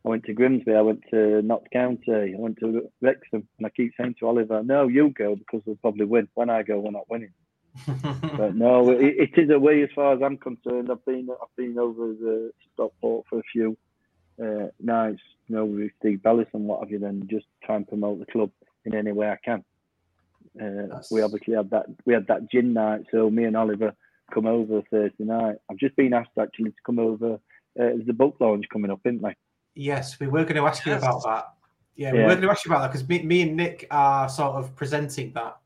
I 0.05 0.09
went 0.09 0.25
to 0.25 0.33
Grimsby, 0.33 0.73
I 0.73 0.81
went 0.81 1.01
to 1.11 1.41
Notts 1.41 1.67
County, 1.71 2.35
I 2.35 2.37
went 2.37 2.59
to 2.59 2.89
Wrexham, 3.01 3.47
and 3.57 3.65
I 3.65 3.69
keep 3.69 3.93
saying 3.95 4.15
to 4.19 4.27
Oliver, 4.27 4.61
"No, 4.63 4.87
you 4.87 5.09
go 5.09 5.35
because 5.35 5.61
we'll 5.65 5.77
probably 5.77 6.05
win. 6.05 6.27
When 6.33 6.49
I 6.49 6.63
go, 6.63 6.79
we're 6.79 6.91
not 6.91 7.09
winning." 7.09 7.33
But 8.37 8.55
no, 8.55 8.89
it, 8.89 9.31
it 9.35 9.37
is 9.37 9.49
a 9.49 9.59
way 9.59 9.81
as 9.81 9.89
far 9.95 10.13
as 10.13 10.21
I'm 10.21 10.37
concerned. 10.37 10.89
I've 10.91 11.05
been 11.05 11.29
I've 11.29 11.55
been 11.55 11.77
over 11.79 12.07
the 12.07 12.51
Stockport 12.73 13.25
for 13.29 13.39
a 13.39 13.43
few 13.51 13.77
uh, 14.43 14.67
nights, 14.79 15.21
you 15.47 15.55
know, 15.55 15.65
with 15.65 15.91
Steve 15.99 16.21
Bellis 16.21 16.47
and 16.53 16.65
what 16.65 16.81
have 16.81 16.91
you. 16.91 16.99
Then 16.99 17.27
just 17.29 17.45
try 17.63 17.77
and 17.77 17.87
promote 17.87 18.19
the 18.19 18.31
club 18.31 18.51
in 18.85 18.93
any 18.93 19.13
way 19.13 19.29
I 19.29 19.37
can. 19.43 19.63
Uh, 20.61 21.01
we 21.09 21.21
obviously 21.21 21.55
had 21.55 21.69
that 21.69 21.85
we 22.05 22.13
had 22.13 22.27
that 22.27 22.51
gin 22.51 22.73
night, 22.73 23.05
so 23.09 23.29
me 23.29 23.45
and 23.45 23.55
Oliver 23.55 23.93
come 24.31 24.45
over 24.45 24.81
Thursday 24.91 25.23
night. 25.23 25.55
I've 25.69 25.77
just 25.77 25.95
been 25.95 26.13
asked 26.13 26.31
actually 26.39 26.71
to 26.71 26.77
come 26.85 26.99
over. 26.99 27.33
Uh, 27.35 27.39
there's 27.75 28.07
a 28.09 28.13
book 28.13 28.35
launch 28.39 28.65
coming 28.71 28.91
up, 28.91 28.99
isn't 29.05 29.21
there? 29.21 29.35
Yes, 29.75 30.19
we 30.19 30.27
were 30.27 30.43
going 30.43 30.55
to 30.55 30.65
ask 30.67 30.85
you 30.85 30.93
about 30.93 31.23
that. 31.23 31.53
Yeah, 31.95 32.11
we 32.11 32.19
Yeah. 32.19 32.25
were 32.25 32.33
going 32.35 32.41
to 32.43 32.51
ask 32.51 32.65
you 32.65 32.71
about 32.71 32.81
that 32.81 32.91
because 32.91 33.07
me, 33.09 33.23
me 33.23 33.41
and 33.43 33.55
Nick 33.57 33.87
are 33.91 34.29
sort 34.29 34.55
of 34.55 34.75
presenting 34.75 35.31
that. 35.33 35.57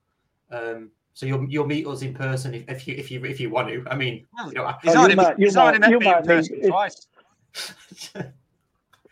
Um, 0.51 0.91
so 1.13 1.25
you'll 1.25 1.45
you'll 1.49 1.65
meet 1.67 1.85
us 1.87 2.01
in 2.03 2.13
person 2.13 2.53
if, 2.53 2.69
if 2.69 2.87
you 2.87 2.95
if 2.95 3.09
you 3.11 3.25
if 3.25 3.39
you 3.39 3.49
want 3.49 3.67
to. 3.69 3.83
I 3.89 3.95
mean, 3.95 4.25
you 4.47 4.53
know, 4.53 4.71
He's 4.83 4.91
Oh, 4.91 4.93
you 4.93 4.99
already, 4.99 5.15
might- 5.15 5.39
you 5.39 5.51
might- 5.51 5.79
met 5.81 5.89
you 5.89 5.99
me 5.99 6.07
in 6.13 6.23
person 6.23 6.57
if- 6.61 6.69
twice. 6.69 7.07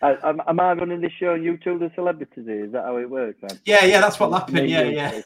I, 0.02 0.18
am, 0.30 0.42
am 0.46 0.60
I 0.60 0.74
running 0.74 1.00
this 1.02 1.14
show 1.20 1.34
and 1.34 1.44
you 1.44 1.58
two 1.58 1.80
the 1.80 1.90
celebrities 1.96 2.46
here? 2.46 2.66
Is 2.66 2.72
that 2.74 2.84
how 2.84 2.98
it 2.98 3.10
works? 3.10 3.40
Then? 3.42 3.60
yeah, 3.66 3.86
yeah, 3.86 4.02
that's 4.02 4.20
what 4.20 4.32
happened. 4.32 4.58
Me, 4.58 4.66
Yeah, 4.68 4.84
you, 4.84 4.96
yeah. 4.96 5.22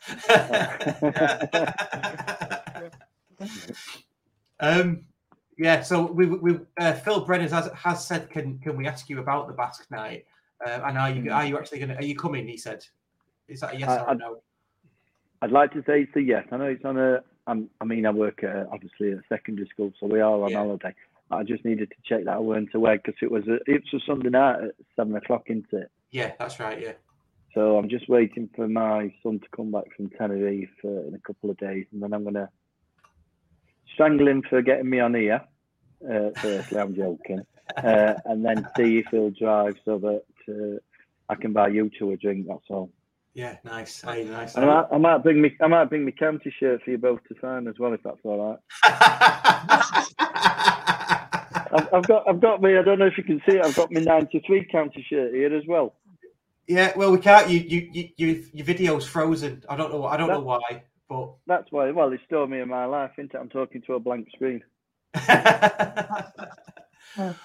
um, 4.60 5.02
yeah. 5.58 5.82
So 5.82 6.06
we 6.12 6.26
we 6.26 6.60
uh, 6.80 6.94
Phil 6.94 7.26
Brennan 7.26 7.50
has 7.50 7.70
has 7.74 8.06
said, 8.06 8.30
can 8.30 8.60
can 8.60 8.78
we 8.78 8.88
ask 8.88 9.10
you 9.10 9.20
about 9.20 9.48
the 9.48 9.54
Basque 9.54 9.90
night? 9.92 10.26
Uh, 10.66 10.82
and 10.86 10.98
are 10.98 11.10
you 11.10 11.32
are 11.32 11.46
you 11.46 11.58
actually 11.58 11.80
going 11.80 11.90
to 11.90 11.96
are 11.98 12.04
you 12.04 12.16
coming? 12.16 12.48
He 12.48 12.58
said, 12.58 12.86
is 13.48 13.62
that 13.62 13.74
a 13.74 13.78
yes 13.78 13.90
I- 13.90 14.04
or 14.04 14.12
a 14.12 14.16
no? 14.16 14.42
I'd 15.42 15.52
like 15.52 15.72
to 15.72 15.82
say 15.88 16.02
it's 16.02 16.16
a 16.18 16.22
yes. 16.22 16.46
I 16.52 16.58
know 16.58 16.66
it's 16.66 16.84
on 16.84 16.98
a. 16.98 17.24
I'm, 17.48 17.70
I 17.80 17.86
mean, 17.86 18.06
I 18.06 18.12
work 18.12 18.44
at, 18.44 18.68
obviously 18.72 19.14
at 19.14 19.20
secondary 19.30 19.68
school, 19.70 19.92
so 20.00 20.06
we 20.06 20.20
are 20.20 20.44
on 20.44 20.52
Yeah. 20.52 20.58
holiday. 20.58 20.94
I 21.32 21.44
just 21.44 21.64
needed 21.64 21.90
to 21.92 21.96
check 22.04 22.26
that 22.26 22.36
I 22.36 22.40
weren't 22.40 22.74
away 22.76 22.98
because 22.98 23.16
it 23.22 23.32
was 23.32 23.48
a, 23.48 23.56
it 23.66 23.84
was 23.92 24.02
a 24.02 24.06
Sunday 24.06 24.30
night 24.30 24.62
at 24.64 24.72
seven 24.96 25.16
o'clock, 25.16 25.44
isn't 25.48 25.66
it? 25.72 25.90
Yeah, 26.12 26.34
that's 26.38 26.60
right. 26.60 26.80
Yeah. 26.82 26.92
So 27.54 27.78
I'm 27.78 27.88
just 27.90 28.10
waiting 28.10 28.50
for 28.56 28.68
my 28.68 29.14
son 29.24 29.40
to 29.40 29.46
come 29.56 29.72
back 29.72 29.86
from 29.96 30.10
Tenerife 30.10 30.70
uh, 30.84 31.08
in 31.08 31.16
a 31.16 31.20
couple 31.20 31.50
of 31.50 31.58
days, 31.58 31.86
and 31.94 32.04
then 32.04 32.14
I'm 32.14 32.24
gonna 32.26 32.50
strangle 34.00 34.30
him 34.30 34.42
for 34.50 34.62
getting 34.62 34.90
me 34.90 35.02
on 35.02 35.14
here. 35.14 35.42
Uh, 36.10 36.30
firstly, 36.38 36.80
I'm 36.80 36.96
joking, 36.96 37.42
uh, 37.76 38.14
and 38.24 38.46
then 38.46 38.66
see 38.78 39.00
if 39.00 39.08
he'll 39.12 39.32
drive 39.32 39.76
so 39.84 39.98
that 39.98 40.24
uh, 40.48 40.80
I 41.28 41.36
can 41.36 41.52
buy 41.52 41.68
you 41.68 41.92
two 42.00 42.12
a 42.14 42.18
drink. 42.18 42.48
That's 42.48 42.64
all. 42.70 42.90
Yeah, 43.34 43.58
nice. 43.66 44.02
Aye, 44.06 44.24
nice. 44.24 44.58
I 44.58 44.64
might, 44.64 44.86
I 44.94 44.98
might 44.98 45.18
bring 45.18 45.42
me 45.42 45.52
I 45.62 45.68
might 45.68 45.90
bring 45.90 46.06
my 46.06 46.12
county 46.12 46.54
shirt 46.58 46.82
for 46.84 46.92
you 46.92 46.98
both 46.98 47.20
to 47.28 47.36
sign 47.42 47.68
as 47.68 47.78
well, 47.78 47.94
if 47.94 48.02
that's 48.02 48.20
all 48.24 48.50
right. 48.52 48.60
I've, 51.72 51.94
I've 51.94 52.08
got 52.08 52.28
I've 52.28 52.40
got 52.40 52.62
me. 52.62 52.78
I 52.78 52.82
don't 52.82 53.00
know 53.00 53.06
if 53.08 53.18
you 53.18 53.24
can 53.26 53.42
see 53.46 53.58
it. 53.58 53.66
I've 53.66 53.76
got 53.76 53.92
my 53.92 54.00
'93 54.00 54.66
county 54.72 55.06
shirt 55.10 55.34
here 55.34 55.54
as 55.54 55.64
well. 55.68 55.94
yeah, 56.70 56.94
well, 56.96 57.12
we 57.12 57.18
can't. 57.18 57.50
You, 57.50 57.60
you, 57.60 57.90
you, 57.92 58.10
you 58.16 58.46
your 58.54 58.66
video's 58.66 59.06
frozen. 59.06 59.62
I 59.68 59.76
don't 59.76 59.92
know. 59.92 60.06
I 60.06 60.16
don't 60.16 60.30
know 60.30 60.40
why, 60.40 60.84
but 61.10 61.34
That's 61.48 61.72
why. 61.72 61.92
Well, 61.92 62.12
it's 62.14 62.24
still 62.26 62.48
me 62.48 62.60
in 62.62 62.70
my 62.70 62.86
life, 62.86 63.12
isn't 63.18 63.34
it? 63.34 63.38
I'm 63.38 63.50
talking 63.50 63.82
to 63.88 63.94
a 63.96 64.00
blank 64.00 64.28
screen. 64.34 64.62
but 67.18 67.36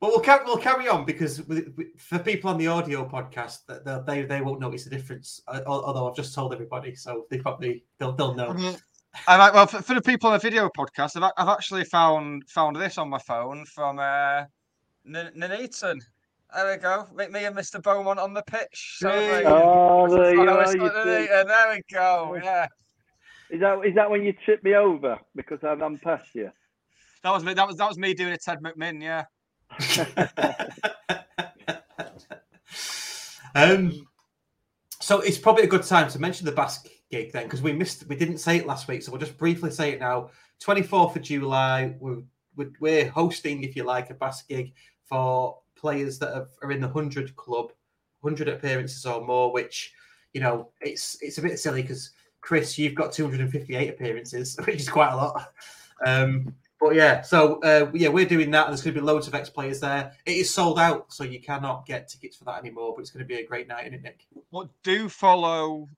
we'll 0.00 0.20
carry, 0.20 0.44
we'll 0.44 0.56
carry 0.58 0.88
on 0.88 1.04
because 1.04 1.42
with, 1.46 1.72
with- 1.76 1.98
for 2.00 2.18
people 2.18 2.50
on 2.50 2.58
the 2.58 2.66
audio 2.66 3.08
podcast, 3.08 3.58
that 3.68 3.84
they'll- 3.84 4.02
they 4.04 4.22
they 4.22 4.40
won't 4.40 4.60
notice 4.60 4.84
the 4.84 4.90
difference. 4.90 5.40
uh, 5.48 5.60
Although 5.66 6.08
I've 6.10 6.16
just 6.16 6.34
told 6.34 6.52
everybody, 6.52 6.94
so 6.94 7.26
they 7.30 7.38
probably 7.38 7.84
they'll 7.98 8.12
they'll 8.12 8.34
know. 8.34 8.50
Mhm. 8.52 8.80
All 9.28 9.36
right, 9.38 9.52
well, 9.52 9.66
for, 9.66 9.82
for 9.82 9.94
the 9.94 10.00
people 10.00 10.28
on 10.30 10.32
the 10.32 10.38
video 10.38 10.70
podcast, 10.76 11.22
I've, 11.22 11.30
I've 11.36 11.48
actually 11.48 11.84
found 11.84 12.48
found 12.48 12.76
this 12.76 12.96
on 12.98 13.08
my 13.10 13.18
phone 13.18 13.64
from 13.66 13.98
uh, 13.98 14.44
N- 15.06 15.32
Nuneaton. 15.36 16.00
There 16.54 16.70
we 16.72 16.76
go. 16.78 17.06
Me, 17.14 17.28
me 17.28 17.44
and 17.44 17.56
Mr. 17.56 17.82
Beaumont 17.82 18.18
on 18.18 18.34
the 18.34 18.42
pitch. 18.42 18.96
celebrating. 18.98 19.46
Oh, 19.52 20.06
there 20.08 20.34
you 20.34 20.40
are. 20.42 20.44
you 20.44 20.46
got 20.50 20.72
see. 20.72 20.78
Nuneaton, 20.78 21.46
There 21.46 21.70
we 21.74 21.82
go. 21.92 22.38
Yeah, 22.42 22.66
Is 23.52 23.60
that 23.60 23.78
is 23.86 23.94
that 23.94 24.10
when 24.10 24.24
you 24.24 24.32
trip 24.44 24.64
me 24.64 24.74
over 24.74 25.18
because 25.36 25.60
I'm, 25.62 25.80
I'm 25.82 25.98
past 25.98 26.34
you? 26.34 26.50
that 27.22 27.30
was 27.30 27.44
me. 27.44 27.54
That 27.54 27.68
was 27.68 27.76
that 27.76 27.88
was 27.88 27.98
me 27.98 28.14
doing 28.14 28.32
a 28.32 28.38
Ted 28.38 28.58
McMinn. 28.60 29.00
Yeah. 29.00 29.24
Um, 33.54 34.06
so 35.00 35.20
it's 35.20 35.38
probably 35.38 35.64
a 35.64 35.68
good 35.68 35.82
time 35.82 36.08
to 36.10 36.18
mention 36.18 36.46
the 36.46 36.52
Basque 36.52 36.88
gig 37.10 37.32
then, 37.32 37.44
because 37.44 37.60
we 37.60 37.72
missed, 37.72 38.06
we 38.08 38.16
didn't 38.16 38.38
say 38.38 38.56
it 38.56 38.66
last 38.66 38.88
week, 38.88 39.02
so 39.02 39.12
we'll 39.12 39.20
just 39.20 39.36
briefly 39.36 39.70
say 39.70 39.92
it 39.92 40.00
now. 40.00 40.30
Twenty 40.60 40.82
fourth 40.82 41.16
of 41.16 41.22
July, 41.22 41.94
we're, 42.00 42.22
we're- 42.56 42.72
we're 42.80 43.10
hosting, 43.10 43.62
if 43.62 43.76
you 43.76 43.84
like, 43.84 44.08
a 44.10 44.14
Basque 44.14 44.48
gig 44.48 44.72
for 45.04 45.58
players 45.76 46.18
that 46.20 46.34
have, 46.34 46.48
are 46.62 46.72
in 46.72 46.80
the 46.80 46.88
hundred 46.88 47.34
club, 47.36 47.72
hundred 48.22 48.48
appearances 48.48 49.04
or 49.04 49.20
more. 49.22 49.52
Which, 49.52 49.92
you 50.32 50.40
know, 50.40 50.70
it's 50.80 51.18
it's 51.20 51.38
a 51.38 51.42
bit 51.42 51.58
silly 51.58 51.82
because 51.82 52.12
Chris, 52.42 52.76
you've 52.76 52.94
got 52.94 53.12
two 53.12 53.24
hundred 53.24 53.40
and 53.40 53.50
fifty 53.50 53.74
eight 53.74 53.88
appearances, 53.88 54.56
which 54.64 54.76
is 54.76 54.88
quite 54.88 55.12
a 55.12 55.16
lot. 55.16 55.52
Um, 56.04 56.54
but 56.80 56.94
yeah, 56.96 57.22
so 57.22 57.60
uh, 57.62 57.90
yeah, 57.94 58.08
we're 58.08 58.26
doing 58.26 58.50
that. 58.50 58.66
and 58.66 58.72
There's 58.72 58.82
going 58.82 58.94
to 58.94 59.00
be 59.00 59.06
loads 59.06 59.28
of 59.28 59.34
ex 59.34 59.48
players 59.48 59.80
there. 59.80 60.12
It 60.26 60.32
is 60.32 60.52
sold 60.52 60.78
out, 60.78 61.12
so 61.12 61.24
you 61.24 61.40
cannot 61.40 61.86
get 61.86 62.08
tickets 62.08 62.36
for 62.36 62.44
that 62.44 62.58
anymore. 62.58 62.92
But 62.94 63.02
it's 63.02 63.10
going 63.10 63.24
to 63.24 63.28
be 63.28 63.40
a 63.40 63.46
great 63.46 63.68
night, 63.68 63.86
isn't 63.86 63.94
it, 63.94 64.02
Nick? 64.02 64.26
Well, 64.50 64.68
do 64.82 65.08
follow 65.08 65.88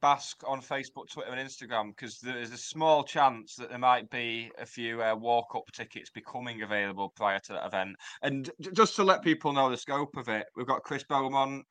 Basque 0.00 0.42
on 0.46 0.60
Facebook, 0.60 1.10
Twitter, 1.10 1.32
and 1.32 1.48
Instagram 1.48 1.88
because 1.88 2.20
there 2.20 2.38
is 2.38 2.52
a 2.52 2.56
small 2.56 3.02
chance 3.02 3.56
that 3.56 3.70
there 3.70 3.78
might 3.78 4.08
be 4.10 4.50
a 4.58 4.66
few 4.66 5.02
uh, 5.02 5.14
walk-up 5.16 5.70
tickets 5.72 6.10
becoming 6.10 6.62
available 6.62 7.08
prior 7.16 7.40
to 7.40 7.54
that 7.54 7.66
event. 7.66 7.96
And 8.22 8.50
just 8.72 8.94
to 8.96 9.02
let 9.02 9.22
people 9.22 9.52
know 9.52 9.70
the 9.70 9.76
scope 9.76 10.16
of 10.16 10.28
it, 10.28 10.46
we've 10.54 10.66
got 10.66 10.84
Chris 10.84 11.02
Beaumont, 11.02 11.64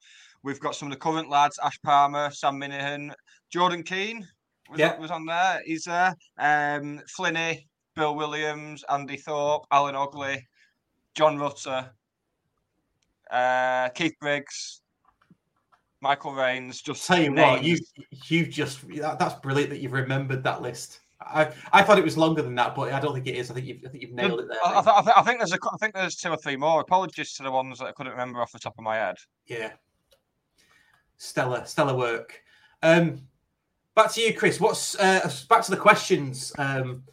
we've 0.46 0.60
got 0.62 0.76
some 0.76 0.88
of 0.88 0.94
the 0.94 1.00
current 1.00 1.30
lads: 1.30 1.60
Ash 1.62 1.78
Palmer, 1.82 2.30
Sam 2.32 2.56
Minihan, 2.62 3.12
Jordan 3.52 3.84
Keane 3.84 4.26
was, 4.70 4.80
Yeah. 4.80 4.94
on, 4.94 5.02
was 5.02 5.12
on 5.12 5.26
there. 5.26 5.62
He's 5.66 5.84
there. 5.84 6.16
Um, 6.38 7.02
Flinney, 7.18 7.66
Bill 7.96 8.16
Williams, 8.16 8.86
Andy 8.90 9.18
Thorpe, 9.18 9.66
Alan 9.72 9.96
Ogley, 9.96 10.48
John 11.16 11.38
Rutter, 11.38 11.90
uh, 13.32 13.90
Keith 13.90 14.16
Briggs. 14.22 14.82
Michael 16.02 16.34
Raynes, 16.34 16.84
just 16.84 17.08
Tell 17.08 17.20
you 17.20 17.34
what, 17.34 17.64
you 17.64 17.74
names. 17.76 17.92
you 18.30 18.46
just 18.46 18.88
that, 18.98 19.18
that's 19.18 19.34
brilliant 19.40 19.72
that 19.72 19.80
you've 19.80 19.94
remembered 19.94 20.44
that 20.44 20.62
list. 20.62 21.00
I 21.20 21.52
I 21.74 21.82
thought 21.82 21.98
it 21.98 22.04
was 22.04 22.16
longer 22.16 22.44
than 22.44 22.54
that, 22.56 22.76
but 22.76 22.94
I 22.94 23.00
don't 23.00 23.14
think 23.16 23.26
it 23.26 23.36
is. 23.38 23.50
I 23.50 23.56
think 23.56 23.66
you've 23.66 23.80
I 23.84 23.90
think 23.90 24.04
you've 24.04 24.12
nailed 24.14 24.42
it 24.42 24.48
there. 24.50 24.60
I, 24.64 24.70
I, 24.80 24.84
th- 24.84 24.96
I, 24.98 25.02
th- 25.02 25.14
I 25.18 25.22
think 25.24 25.40
there's 25.40 25.54
a, 25.54 25.58
I 25.74 25.78
think 25.78 25.96
there's 25.96 26.16
two 26.16 26.30
or 26.30 26.38
three 26.38 26.58
more. 26.58 26.82
Apologies 26.82 27.34
to 27.36 27.44
the 27.44 27.50
ones 27.52 27.80
that 27.80 27.86
I 27.86 27.92
couldn't 27.94 28.12
remember 28.12 28.40
off 28.40 28.52
the 28.52 28.60
top 28.60 28.76
of 28.78 28.84
my 28.84 28.98
head. 28.98 29.16
Yeah. 29.48 29.72
Stellar, 31.18 31.66
stellar 31.66 31.96
work. 31.96 32.42
Um, 32.82 33.22
back 33.96 34.12
to 34.14 34.22
you, 34.22 34.34
Chris. 34.34 34.60
What's 34.60 34.98
uh, 35.00 35.30
back 35.50 35.64
to 35.64 35.72
the 35.72 35.78
questions? 35.78 36.54
Um, 36.58 37.04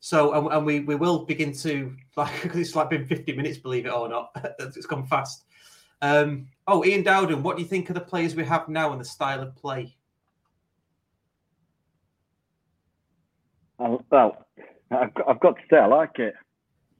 so, 0.00 0.32
and, 0.34 0.52
and 0.52 0.66
we 0.66 0.80
we 0.80 0.94
will 0.94 1.24
begin 1.24 1.52
to 1.58 1.94
like 2.16 2.32
it's 2.54 2.74
like 2.74 2.90
been 2.90 3.06
fifty 3.06 3.34
minutes, 3.34 3.58
believe 3.58 3.86
it 3.86 3.92
or 3.92 4.08
not. 4.08 4.30
it's 4.58 4.86
gone 4.86 5.06
fast. 5.06 5.44
Um, 6.02 6.48
oh, 6.66 6.84
Ian 6.84 7.04
Dowden, 7.04 7.42
what 7.44 7.56
do 7.56 7.62
you 7.62 7.68
think 7.68 7.88
of 7.88 7.94
the 7.94 8.00
players 8.00 8.34
we 8.34 8.44
have 8.44 8.68
now 8.68 8.90
and 8.90 9.00
the 9.00 9.04
style 9.04 9.40
of 9.40 9.54
play? 9.54 9.96
Well, 13.78 14.04
I've 14.90 15.40
got, 15.40 15.56
to 15.56 15.62
say 15.70 15.76
I 15.76 15.86
like 15.86 16.18
it. 16.18 16.34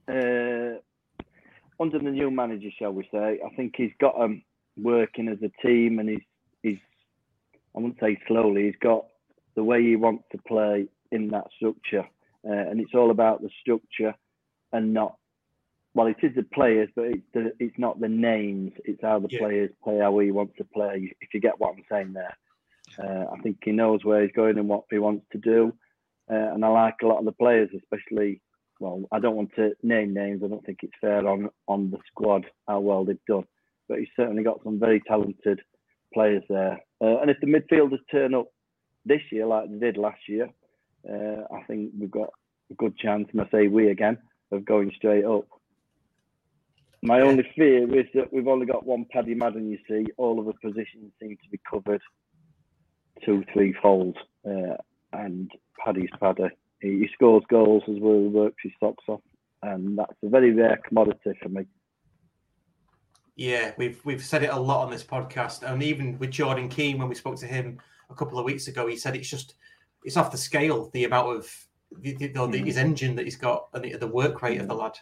Uh, 0.07 0.79
under 1.81 1.99
the 1.99 2.11
new 2.11 2.31
manager, 2.31 2.69
shall 2.77 2.91
we 2.91 3.07
say, 3.11 3.39
I 3.45 3.55
think 3.55 3.75
he's 3.77 3.91
got 3.99 4.17
them 4.17 4.43
working 4.77 5.27
as 5.27 5.37
a 5.41 5.51
team, 5.65 5.99
and 5.99 6.09
he's 6.09 6.23
I 7.75 7.79
wouldn't 7.79 7.99
say 7.99 8.19
slowly. 8.27 8.65
He's 8.65 8.75
got 8.81 9.05
the 9.55 9.63
way 9.63 9.81
he 9.83 9.95
wants 9.95 10.25
to 10.31 10.37
play 10.47 10.87
in 11.11 11.29
that 11.29 11.47
structure, 11.55 12.05
uh, 12.47 12.51
and 12.69 12.79
it's 12.79 12.93
all 12.95 13.11
about 13.11 13.41
the 13.41 13.49
structure 13.61 14.13
and 14.71 14.93
not. 14.93 15.15
Well, 15.95 16.07
it 16.07 16.17
is 16.23 16.33
the 16.35 16.43
players, 16.43 16.89
but 16.95 17.05
it's 17.05 17.27
the, 17.33 17.53
it's 17.59 17.77
not 17.77 17.99
the 17.99 18.09
names. 18.09 18.71
It's 18.83 19.01
how 19.01 19.19
the 19.19 19.27
Yeah. 19.29 19.39
players 19.39 19.71
play, 19.83 19.99
how 19.99 20.17
he 20.19 20.31
wants 20.31 20.57
to 20.57 20.63
play. 20.63 21.13
If 21.21 21.33
you 21.33 21.39
get 21.39 21.59
what 21.59 21.75
I'm 21.75 21.83
saying 21.89 22.13
there, 22.13 22.35
uh, 22.97 23.25
I 23.31 23.37
think 23.41 23.57
he 23.63 23.71
knows 23.71 24.03
where 24.03 24.23
he's 24.23 24.31
going 24.31 24.57
and 24.57 24.67
what 24.67 24.85
he 24.89 24.97
wants 24.97 25.25
to 25.31 25.37
do. 25.37 25.73
Uh, 26.31 26.53
and 26.53 26.65
I 26.65 26.69
like 26.69 26.95
a 27.03 27.07
lot 27.07 27.19
of 27.19 27.25
the 27.25 27.31
players, 27.31 27.69
especially. 27.75 28.41
Well, 28.79 29.03
I 29.11 29.19
don't 29.19 29.35
want 29.35 29.53
to 29.55 29.75
name 29.83 30.13
names. 30.13 30.41
I 30.43 30.47
don't 30.47 30.65
think 30.65 30.79
it's 30.81 30.97
fair 30.99 31.25
on 31.27 31.49
on 31.67 31.91
the 31.91 31.99
squad 32.07 32.45
how 32.67 32.79
well 32.79 33.05
they've 33.05 33.25
done, 33.27 33.45
but 33.87 33.99
he's 33.99 34.09
certainly 34.15 34.43
got 34.43 34.63
some 34.63 34.79
very 34.79 34.99
talented 35.01 35.61
players 36.13 36.43
there. 36.49 36.79
Uh, 37.01 37.19
and 37.19 37.29
if 37.29 37.37
the 37.41 37.47
midfielders 37.47 37.99
turn 38.11 38.33
up 38.33 38.47
this 39.05 39.21
year 39.31 39.45
like 39.45 39.69
they 39.69 39.79
did 39.79 39.97
last 39.97 40.21
year, 40.27 40.49
uh, 41.09 41.53
I 41.53 41.63
think 41.67 41.91
we've 41.99 42.11
got 42.11 42.29
a 42.71 42.75
good 42.75 42.97
chance. 42.97 43.27
And 43.31 43.41
I 43.41 43.49
say 43.51 43.67
we 43.67 43.89
again 43.89 44.17
of 44.51 44.65
going 44.65 44.91
straight 44.95 45.25
up. 45.25 45.47
My 47.01 47.19
only 47.19 47.43
fear 47.55 47.83
is 47.99 48.05
that 48.13 48.31
we've 48.31 48.47
only 48.47 48.65
got 48.65 48.85
one 48.85 49.05
Paddy 49.11 49.33
Madden. 49.33 49.69
You 49.69 49.79
see, 49.89 50.11
all 50.15 50.39
of 50.39 50.45
the 50.45 50.53
positions 50.53 51.11
seem 51.19 51.35
to 51.43 51.49
be 51.51 51.59
covered 51.69 52.01
two, 53.25 53.43
three 53.51 53.75
folds, 53.81 54.17
uh, 54.47 54.77
and 55.11 55.51
Paddy's 55.83 56.09
Paddy. 56.19 56.49
He, 56.81 56.99
he 56.99 57.09
scores 57.13 57.43
goals 57.49 57.83
as 57.89 57.97
well 57.99 58.19
works 58.19 58.63
his 58.63 58.71
socks 58.79 59.03
off, 59.07 59.21
and 59.61 59.97
that's 59.97 60.13
a 60.23 60.29
very 60.29 60.53
rare 60.53 60.79
commodity 60.87 61.33
for 61.41 61.49
me. 61.49 61.65
Yeah, 63.35 63.73
we've 63.77 63.99
we've 64.05 64.23
said 64.23 64.43
it 64.43 64.51
a 64.51 64.59
lot 64.59 64.85
on 64.85 64.91
this 64.91 65.03
podcast, 65.03 65.63
and 65.63 65.81
even 65.81 66.19
with 66.19 66.31
Jordan 66.31 66.69
Keane 66.69 66.99
when 66.99 67.09
we 67.09 67.15
spoke 67.15 67.37
to 67.37 67.47
him 67.47 67.79
a 68.09 68.15
couple 68.15 68.37
of 68.37 68.45
weeks 68.45 68.67
ago, 68.67 68.87
he 68.87 68.95
said 68.95 69.15
it's 69.15 69.29
just 69.29 69.55
it's 70.03 70.17
off 70.17 70.31
the 70.31 70.37
scale 70.37 70.89
the 70.93 71.05
amount 71.05 71.35
of 71.35 71.67
the, 72.01 72.13
the, 72.15 72.27
the, 72.27 72.57
his 72.59 72.75
mm. 72.75 72.81
engine 72.81 73.15
that 73.15 73.25
he's 73.25 73.35
got 73.35 73.67
and 73.73 73.83
the, 73.83 73.97
the 73.97 74.07
work 74.07 74.41
rate 74.41 74.61
of 74.61 74.67
the 74.67 74.75
lad. 74.75 74.97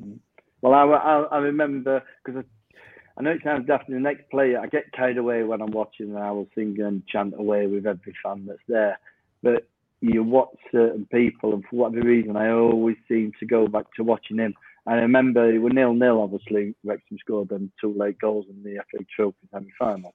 Mm. 0.00 0.18
Well, 0.62 0.74
I, 0.74 0.84
I, 0.84 1.22
I 1.22 1.38
remember 1.38 2.02
because 2.24 2.42
I, 2.42 3.20
I 3.20 3.22
know 3.22 3.30
it 3.30 3.42
sounds 3.44 3.66
daft. 3.66 3.88
The 3.88 3.98
next 3.98 4.30
player, 4.30 4.58
I 4.60 4.66
get 4.66 4.92
carried 4.92 5.18
away 5.18 5.42
when 5.42 5.60
I'm 5.60 5.70
watching, 5.70 6.10
and 6.10 6.18
I 6.18 6.30
will 6.30 6.48
sing 6.54 6.80
and 6.80 7.06
chant 7.06 7.34
away 7.38 7.66
with 7.66 7.86
every 7.86 8.14
fan 8.22 8.46
that's 8.46 8.58
there. 8.68 8.98
But 9.42 9.68
you 10.00 10.22
watch 10.22 10.56
certain 10.72 11.06
people, 11.06 11.54
and 11.54 11.64
for 11.68 11.76
whatever 11.76 12.06
reason, 12.06 12.36
I 12.36 12.50
always 12.50 12.96
seem 13.08 13.32
to 13.40 13.46
go 13.46 13.66
back 13.66 13.86
to 13.94 14.04
watching 14.04 14.38
him. 14.38 14.54
I 14.86 14.94
remember 14.94 15.50
it 15.52 15.58
was 15.58 15.72
nil 15.72 15.94
nil. 15.94 16.20
Obviously, 16.20 16.74
Wrexham 16.84 17.18
scored 17.18 17.48
them 17.48 17.72
two 17.80 17.92
late 17.92 18.18
goals 18.18 18.46
in 18.48 18.62
the 18.62 18.80
FA 18.90 19.04
Trophy 19.14 19.36
semi 19.52 19.70
final, 19.78 20.14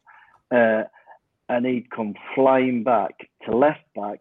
uh, 0.51 0.83
and 1.49 1.65
he'd 1.65 1.89
come 1.91 2.13
flying 2.35 2.83
back 2.83 3.11
to 3.45 3.55
left 3.55 3.83
back, 3.95 4.19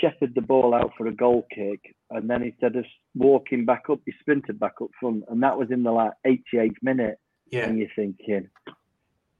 shepherd 0.00 0.34
the 0.34 0.40
ball 0.40 0.74
out 0.74 0.92
for 0.98 1.06
a 1.06 1.12
goal 1.14 1.46
kick, 1.54 1.94
and 2.10 2.28
then 2.28 2.42
instead 2.42 2.74
of 2.76 2.84
walking 3.14 3.64
back 3.64 3.84
up, 3.90 4.00
he 4.04 4.12
sprinted 4.20 4.58
back 4.58 4.74
up 4.82 4.90
front, 4.98 5.24
and 5.28 5.42
that 5.42 5.56
was 5.56 5.70
in 5.70 5.82
the 5.84 5.92
like 5.92 6.12
88th 6.26 6.76
minute. 6.82 7.18
Yeah, 7.50 7.66
And 7.68 7.78
you're 7.78 7.88
thinking, 7.96 8.48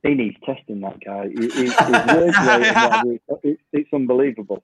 he 0.03 0.15
needs 0.15 0.37
testing. 0.47 0.81
That 0.81 0.99
guy, 1.05 1.29
He- 1.29 1.51
he- 1.51 1.65
his 1.65 1.77
work 1.81 3.05
rate 3.05 3.21
it- 3.43 3.61
it's 3.73 3.93
unbelievable. 3.93 4.63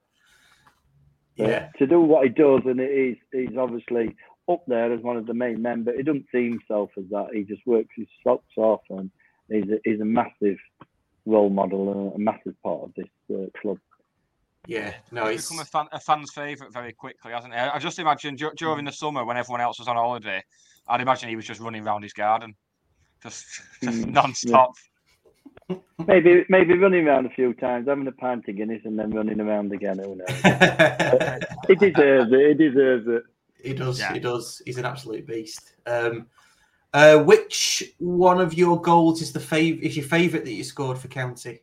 Yeah, 1.35 1.69
to 1.77 1.85
do 1.85 1.99
what 1.99 2.23
he 2.23 2.29
does, 2.29 2.61
and 2.65 2.79
it 2.79 2.89
is, 2.89 3.17
he's 3.31 3.57
obviously 3.57 4.15
up 4.49 4.63
there 4.67 4.93
as 4.93 5.01
one 5.01 5.17
of 5.17 5.25
the 5.25 5.33
main 5.33 5.61
men, 5.61 5.83
but 5.83 5.95
he 5.95 6.03
doesn't 6.03 6.27
see 6.31 6.49
himself 6.49 6.91
as 6.97 7.05
that. 7.11 7.29
He 7.33 7.43
just 7.43 7.65
works 7.65 7.89
his 7.95 8.07
socks 8.23 8.53
off, 8.57 8.81
and 8.89 9.09
he's 9.49 9.69
a, 9.69 9.79
he's 9.83 9.99
a 10.01 10.05
massive 10.05 10.57
role 11.25 11.49
model 11.49 11.91
and 11.91 12.13
a 12.15 12.19
massive 12.19 12.55
part 12.61 12.83
of 12.83 12.93
this 12.95 13.07
uh, 13.33 13.45
club. 13.59 13.79
yeah. 14.67 14.93
No, 15.11 15.27
He's 15.27 15.39
it's 15.39 15.49
become 15.49 15.61
a, 15.61 15.65
fan, 15.65 15.87
a 15.91 15.99
fan's 15.99 16.31
favourite 16.33 16.71
very 16.71 16.93
quickly, 16.93 17.31
hasn't 17.31 17.53
he? 17.53 17.59
I 17.59 17.75
I 17.75 17.79
just 17.79 17.97
imagine 17.99 18.35
dur- 18.35 18.53
during 18.55 18.85
the 18.85 18.91
summer 18.91 19.25
when 19.25 19.37
everyone 19.37 19.61
else 19.61 19.79
was 19.79 19.87
on 19.87 19.95
holiday, 19.95 20.43
I'd 20.87 21.01
imagine 21.01 21.29
he 21.29 21.35
was 21.35 21.45
just 21.45 21.59
running 21.59 21.83
around 21.85 22.03
his 22.03 22.13
garden, 22.13 22.55
just, 23.23 23.45
just 23.83 24.07
Mm, 24.07 24.11
non-stop. 24.13 24.73
Maybe 26.07 26.45
maybe 26.49 26.77
running 26.77 27.07
around 27.07 27.25
a 27.25 27.29
few 27.29 27.53
times, 27.55 27.87
having 27.87 28.05
a 28.05 28.11
pint 28.11 28.47
of 28.47 28.55
Guinness, 28.55 28.81
and 28.85 28.99
then 28.99 29.09
running 29.09 29.39
around 29.41 29.71
again. 29.73 29.97
Who 29.97 30.15
knows? 30.15 30.27
He 31.67 31.73
deserves 31.75 32.31
it. 32.31 32.47
He 32.49 32.69
deserves 32.69 33.07
it. 33.07 33.23
He 33.65 33.73
does. 33.73 33.99
Yeah. 33.99 34.13
He 34.13 34.19
does. 34.19 34.61
He's 34.65 34.77
an 34.77 34.85
absolute 34.85 35.25
beast. 35.25 35.73
Um, 35.85 36.27
uh, 36.93 37.17
which 37.19 37.83
one 37.99 38.39
of 38.39 38.53
your 38.53 38.81
goals 38.81 39.21
is 39.21 39.33
the 39.33 39.39
fav- 39.39 39.81
is 39.81 39.97
your 39.97 40.05
favourite 40.05 40.45
that 40.45 40.53
you 40.53 40.63
scored 40.63 40.97
for 40.97 41.09
County? 41.09 41.59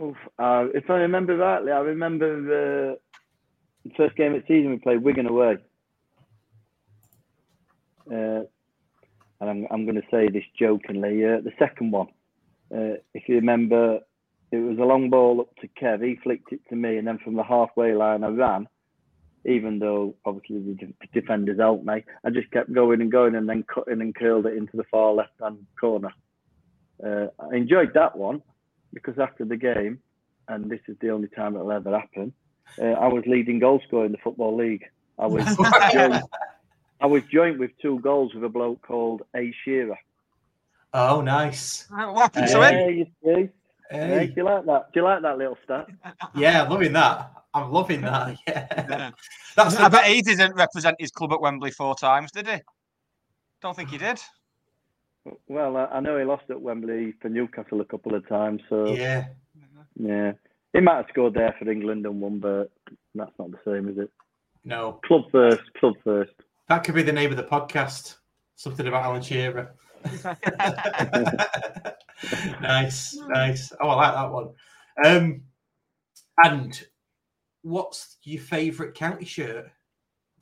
Oof, 0.00 0.16
uh, 0.38 0.66
if 0.74 0.88
I 0.88 0.94
remember 0.94 1.36
rightly, 1.36 1.72
I 1.72 1.80
remember 1.80 2.42
the 2.42 2.98
first 3.96 4.16
game 4.16 4.34
of 4.34 4.42
the 4.42 4.46
season 4.48 4.70
we 4.70 4.78
played 4.78 5.02
Wigan 5.02 5.26
away. 5.26 5.58
Uh, 8.10 8.44
and 9.40 9.50
I'm, 9.50 9.66
I'm 9.70 9.84
going 9.84 9.96
to 9.96 10.06
say 10.10 10.28
this 10.28 10.44
jokingly. 10.58 11.24
Uh, 11.24 11.40
the 11.40 11.52
second 11.58 11.92
one, 11.92 12.08
uh, 12.74 12.98
if 13.14 13.28
you 13.28 13.36
remember, 13.36 14.00
it 14.50 14.56
was 14.56 14.78
a 14.78 14.84
long 14.84 15.10
ball 15.10 15.40
up 15.40 15.54
to 15.60 15.68
Kev. 15.68 16.04
He 16.04 16.16
flicked 16.22 16.52
it 16.52 16.60
to 16.68 16.76
me, 16.76 16.96
and 16.96 17.06
then 17.06 17.18
from 17.18 17.36
the 17.36 17.44
halfway 17.44 17.94
line, 17.94 18.24
I 18.24 18.28
ran. 18.28 18.68
Even 19.46 19.78
though 19.78 20.14
obviously 20.24 20.58
the 20.58 20.92
defenders 21.18 21.58
helped 21.58 21.84
me, 21.86 22.04
I 22.24 22.30
just 22.30 22.50
kept 22.50 22.72
going 22.72 23.00
and 23.00 23.10
going, 23.10 23.34
and 23.34 23.48
then 23.48 23.62
cutting 23.64 24.00
and 24.02 24.14
curled 24.14 24.46
it 24.46 24.56
into 24.56 24.76
the 24.76 24.84
far 24.90 25.12
left-hand 25.12 25.66
corner. 25.80 26.10
Uh, 27.04 27.28
I 27.38 27.56
enjoyed 27.56 27.94
that 27.94 28.16
one 28.16 28.42
because 28.92 29.18
after 29.18 29.44
the 29.46 29.56
game, 29.56 30.00
and 30.48 30.70
this 30.70 30.80
is 30.88 30.96
the 31.00 31.10
only 31.10 31.28
time 31.28 31.54
it'll 31.54 31.72
ever 31.72 31.98
happen, 31.98 32.34
uh, 32.80 32.84
I 32.84 33.08
was 33.08 33.24
leading 33.26 33.58
goal 33.58 33.80
scorer 33.86 34.04
in 34.04 34.12
the 34.12 34.18
football 34.18 34.56
league. 34.56 34.84
I 35.18 35.26
was 35.26 35.44
joint, 35.92 36.22
I 37.00 37.06
was 37.06 37.22
joint 37.32 37.58
with 37.58 37.70
two 37.80 37.98
goals 38.00 38.34
with 38.34 38.44
a 38.44 38.48
bloke 38.48 38.82
called 38.82 39.22
A 39.34 39.54
Shearer. 39.64 39.98
Oh, 40.92 41.20
nice. 41.20 41.86
What 41.90 42.16
happened 42.16 42.46
to 42.48 42.62
him? 42.62 42.74
Hey, 42.74 42.92
you 42.92 43.06
see? 43.24 43.48
Hey, 43.90 44.08
Hey. 44.08 44.26
do 44.26 44.32
you 44.36 44.44
like 44.44 44.66
that? 44.66 44.92
Do 44.92 45.00
you 45.00 45.04
like 45.04 45.22
that 45.22 45.38
little 45.38 45.56
stat? 45.64 45.86
Yeah, 46.36 46.62
I'm 46.64 46.70
loving 46.70 46.92
that. 46.92 47.32
I'm 47.54 47.72
loving 47.72 48.02
that. 48.02 48.36
Yeah, 48.46 49.10
that's 49.56 49.76
I 49.76 49.84
the, 49.84 49.90
bet 49.90 50.06
he 50.06 50.22
didn't 50.22 50.54
represent 50.54 50.96
his 51.00 51.10
club 51.10 51.32
at 51.32 51.40
Wembley 51.40 51.72
four 51.72 51.96
times, 51.96 52.30
did 52.30 52.46
he? 52.46 52.58
Don't 53.60 53.74
think 53.74 53.90
he 53.90 53.98
did. 53.98 54.20
Well, 55.48 55.76
I, 55.76 55.86
I 55.86 56.00
know 56.00 56.16
he 56.18 56.24
lost 56.24 56.44
at 56.50 56.60
Wembley 56.60 57.14
for 57.20 57.28
Newcastle 57.28 57.80
a 57.80 57.84
couple 57.84 58.14
of 58.14 58.26
times, 58.28 58.62
so 58.68 58.86
yeah. 58.86 59.26
yeah. 59.96 60.32
He 60.72 60.80
might 60.80 60.96
have 60.96 61.06
scored 61.10 61.34
there 61.34 61.54
for 61.58 61.68
England 61.68 62.06
and 62.06 62.20
won, 62.20 62.38
but 62.38 62.70
that's 63.14 63.32
not 63.38 63.50
the 63.50 63.58
same, 63.64 63.88
is 63.88 63.98
it? 63.98 64.10
No, 64.64 65.00
Club 65.04 65.24
first, 65.32 65.62
club 65.78 65.94
first. 66.04 66.32
that 66.68 66.84
could 66.84 66.94
be 66.94 67.02
the 67.02 67.12
name 67.12 67.30
of 67.30 67.36
the 67.36 67.42
podcast. 67.42 68.16
Something 68.54 68.86
about 68.86 69.04
Alan 69.04 69.22
Shearer. 69.22 69.74
nice, 72.60 73.16
nice. 73.28 73.72
Oh, 73.80 73.88
I 73.88 73.94
like 73.94 74.14
that 74.14 74.30
one. 74.30 74.48
Um, 75.04 75.42
and 76.42 76.86
what's 77.62 78.16
your 78.22 78.42
favourite 78.42 78.94
county 78.94 79.24
shirt 79.24 79.70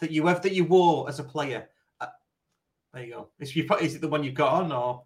that 0.00 0.10
you 0.10 0.26
have 0.26 0.42
that 0.42 0.52
you 0.52 0.64
wore 0.64 1.08
as 1.08 1.18
a 1.18 1.24
player? 1.24 1.68
Uh, 2.00 2.06
there 2.92 3.04
you 3.04 3.12
go. 3.12 3.28
Is, 3.40 3.56
is 3.56 3.94
it 3.94 4.00
the 4.00 4.08
one 4.08 4.24
you've 4.24 4.34
got 4.34 4.52
on, 4.52 4.72
or 4.72 5.02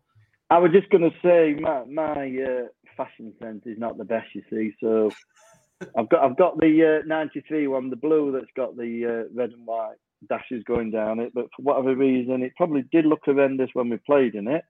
I 0.50 0.58
was 0.58 0.72
just 0.72 0.90
going 0.90 1.10
to 1.10 1.16
say 1.22 1.58
my 1.60 1.84
my 1.84 2.36
uh, 2.42 2.66
fashion 2.96 3.32
sense 3.42 3.62
is 3.64 3.78
not 3.78 3.96
the 3.96 4.04
best, 4.04 4.28
you 4.34 4.42
see. 4.50 4.72
So 4.80 5.10
I've 5.96 6.08
got 6.08 6.22
I've 6.22 6.36
got 6.36 6.58
the 6.60 7.00
uh, 7.02 7.06
'93 7.06 7.68
one, 7.68 7.90
the 7.90 7.96
blue 7.96 8.32
that's 8.32 8.52
got 8.56 8.76
the 8.76 9.04
uh, 9.06 9.34
red 9.34 9.50
and 9.50 9.66
white 9.66 9.96
dashes 10.28 10.62
going 10.64 10.90
down 10.90 11.20
it. 11.20 11.32
But 11.34 11.46
for 11.56 11.62
whatever 11.62 11.96
reason, 11.96 12.42
it 12.42 12.52
probably 12.56 12.84
did 12.92 13.06
look 13.06 13.20
horrendous 13.24 13.70
when 13.72 13.88
we 13.88 13.96
played 13.98 14.34
in 14.34 14.48
it. 14.48 14.62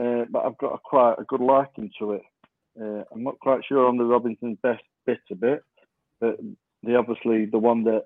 Uh, 0.00 0.24
but 0.30 0.44
I've 0.44 0.58
got 0.58 0.74
a 0.74 0.78
quite 0.84 1.16
a 1.18 1.24
good 1.24 1.40
liking 1.40 1.90
to 1.98 2.12
it. 2.12 2.22
Uh, 2.80 3.02
I'm 3.12 3.24
not 3.24 3.40
quite 3.40 3.62
sure 3.68 3.88
on 3.88 3.96
the 3.96 4.04
Robinson's 4.04 4.58
best 4.62 4.84
bit 5.04 5.18
of 5.32 5.42
it, 5.42 5.62
but 6.20 6.36
the 6.82 6.96
obviously 6.96 7.46
the 7.46 7.58
one 7.58 7.84
that 7.84 8.04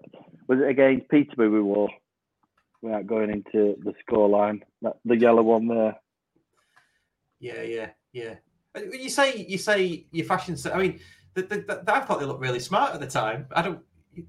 was 0.48 0.60
it 0.60 0.68
against 0.68 1.08
Peterborough 1.08 1.50
we 1.50 1.60
wore 1.62 1.90
without 2.80 3.06
going 3.06 3.30
into 3.30 3.76
the 3.84 3.92
scoreline. 4.08 4.60
That 4.82 4.94
the 5.04 5.16
yellow 5.16 5.42
one 5.42 5.68
there. 5.68 5.96
yeah, 7.40 7.62
yeah, 7.62 7.90
yeah. 8.12 8.34
When 8.72 8.92
You 8.92 9.10
say 9.10 9.44
you 9.48 9.58
say 9.58 10.06
your 10.12 10.26
fashion. 10.26 10.56
I 10.72 10.78
mean, 10.78 11.00
the, 11.34 11.42
the, 11.42 11.56
the, 11.84 11.94
I 11.94 12.00
thought 12.00 12.20
they 12.20 12.26
looked 12.26 12.40
really 12.40 12.60
smart 12.60 12.94
at 12.94 13.00
the 13.00 13.06
time. 13.06 13.46
I 13.52 13.62
don't, 13.62 13.80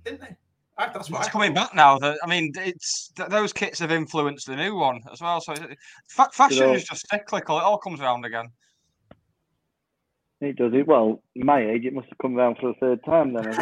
didn't 0.04 0.22
they? 0.22 0.36
I, 0.78 0.88
that's 0.92 1.10
what 1.10 1.20
It's 1.20 1.30
I 1.30 1.32
coming 1.32 1.54
back 1.54 1.76
now. 1.76 1.98
That 2.00 2.18
I 2.24 2.28
mean, 2.28 2.52
it's 2.58 3.12
those 3.30 3.54
kits 3.54 3.80
have 3.80 3.92
influenced 3.92 4.48
the 4.48 4.56
new 4.56 4.76
one 4.76 5.02
as 5.12 5.22
well. 5.22 5.40
So 5.40 5.54
it- 5.54 5.78
fa- 6.10 6.30
fashion 6.34 6.60
know- 6.68 6.74
is 6.74 6.84
just 6.84 7.08
cyclical. 7.10 7.58
It 7.60 7.64
all 7.64 7.78
comes 7.78 8.02
around 8.02 8.26
again. 8.26 8.48
It 10.44 10.58
does 10.58 10.74
it. 10.74 10.88
Well, 10.88 11.22
my 11.36 11.66
age, 11.66 11.86
it 11.86 11.94
must 11.94 12.10
have 12.10 12.18
come 12.18 12.36
round 12.36 12.58
for 12.60 12.70
a 12.70 12.74
third 12.76 13.04
time 13.06 13.34
then. 13.34 13.58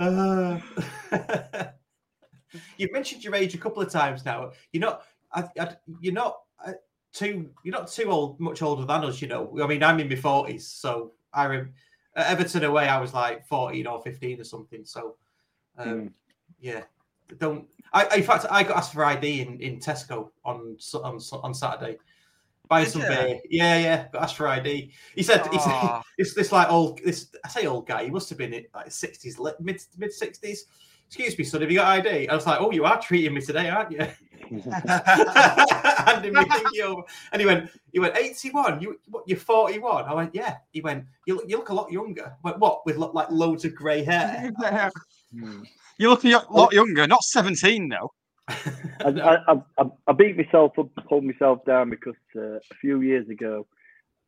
Uh, 0.00 0.58
You've 2.78 2.92
mentioned 2.92 3.22
your 3.22 3.34
age 3.34 3.54
a 3.54 3.58
couple 3.58 3.82
of 3.82 3.90
times 3.90 4.24
now. 4.24 4.52
You're 4.72 4.80
not. 4.80 5.02
I, 5.32 5.44
I, 5.60 5.76
you're 6.00 6.14
not 6.14 6.40
uh, 6.66 6.72
too. 7.12 7.50
You're 7.62 7.74
not 7.74 7.88
too 7.88 8.10
old. 8.10 8.40
Much 8.40 8.62
older 8.62 8.84
than 8.84 9.04
us. 9.04 9.20
You 9.20 9.28
know. 9.28 9.58
I 9.62 9.66
mean, 9.66 9.82
I'm 9.82 10.00
in 10.00 10.08
my 10.08 10.16
forties, 10.16 10.66
so 10.66 11.12
I 11.34 11.46
rem- 11.46 11.74
at 12.16 12.28
Everton 12.28 12.64
away. 12.64 12.88
I 12.88 12.98
was 12.98 13.12
like 13.12 13.46
14 13.46 13.86
or 13.86 14.02
15 14.02 14.40
or 14.40 14.44
something. 14.44 14.84
So, 14.84 15.16
um, 15.78 16.14
yeah. 16.60 16.84
Don't. 17.38 17.68
I, 17.92 18.16
in 18.16 18.22
fact, 18.22 18.46
I 18.50 18.62
got 18.62 18.78
asked 18.78 18.94
for 18.94 19.04
ID 19.04 19.42
in, 19.42 19.60
in 19.60 19.78
Tesco 19.78 20.30
on 20.44 20.76
on 20.94 21.20
on 21.44 21.54
Saturday. 21.54 21.98
Buying 22.70 22.84
Did 22.84 22.92
some 22.92 23.02
ya? 23.02 23.08
beer. 23.08 23.40
Yeah, 23.50 23.78
yeah. 23.78 24.08
Got 24.12 24.22
asked 24.22 24.36
for 24.36 24.46
ID. 24.46 24.92
He 25.16 25.24
said. 25.24 25.44
He 25.48 25.58
said 25.58 26.02
it's 26.18 26.34
this 26.34 26.52
like 26.52 26.70
old 26.70 27.00
this 27.04 27.28
I 27.44 27.48
say 27.48 27.66
old 27.66 27.88
guy, 27.88 28.04
he 28.04 28.10
must 28.10 28.28
have 28.28 28.38
been 28.38 28.54
in 28.54 28.64
like 28.72 28.92
sixties, 28.92 29.40
mid 29.58 29.82
mid 29.98 30.12
sixties. 30.12 30.66
Excuse 31.08 31.36
me, 31.36 31.42
son, 31.42 31.60
have 31.62 31.70
you 31.72 31.78
got 31.78 31.88
ID? 31.88 32.28
I 32.28 32.34
was 32.36 32.46
like, 32.46 32.60
Oh, 32.60 32.70
you 32.70 32.84
are 32.84 33.02
treating 33.02 33.34
me 33.34 33.40
today, 33.40 33.68
aren't 33.68 33.90
you? 33.90 33.98
Handing 34.48 36.32
me 36.32 36.40
thingy 36.44 36.82
over. 36.84 37.02
And 37.32 37.40
he 37.40 37.46
went, 37.46 37.68
he 37.92 37.98
went, 37.98 38.16
81, 38.16 38.80
you 38.80 38.96
what 39.08 39.24
you're 39.26 39.36
41. 39.36 40.04
I 40.04 40.14
went, 40.14 40.32
Yeah. 40.32 40.58
He 40.70 40.80
went, 40.80 41.06
You 41.26 41.34
look 41.34 41.48
you 41.48 41.56
look 41.56 41.70
a 41.70 41.74
lot 41.74 41.90
younger. 41.90 42.26
I 42.26 42.50
went, 42.50 42.60
what? 42.60 42.86
With 42.86 42.96
lo- 42.96 43.10
like 43.12 43.28
loads 43.32 43.64
of 43.64 43.74
grey 43.74 44.04
hair. 44.04 44.52
Hmm. 45.36 45.62
You 45.98 46.10
look 46.10 46.22
a 46.22 46.28
lot 46.28 46.46
oh. 46.52 46.70
younger, 46.70 47.08
not 47.08 47.24
17 47.24 47.88
though. 47.88 48.12
I, 48.48 49.38
I, 49.48 49.54
I, 49.78 49.84
I 50.06 50.12
beat 50.12 50.36
myself 50.36 50.78
up, 50.78 50.88
pulled 51.08 51.24
myself 51.24 51.64
down 51.64 51.90
because 51.90 52.14
uh, 52.36 52.56
a 52.56 52.74
few 52.80 53.00
years 53.00 53.28
ago, 53.28 53.66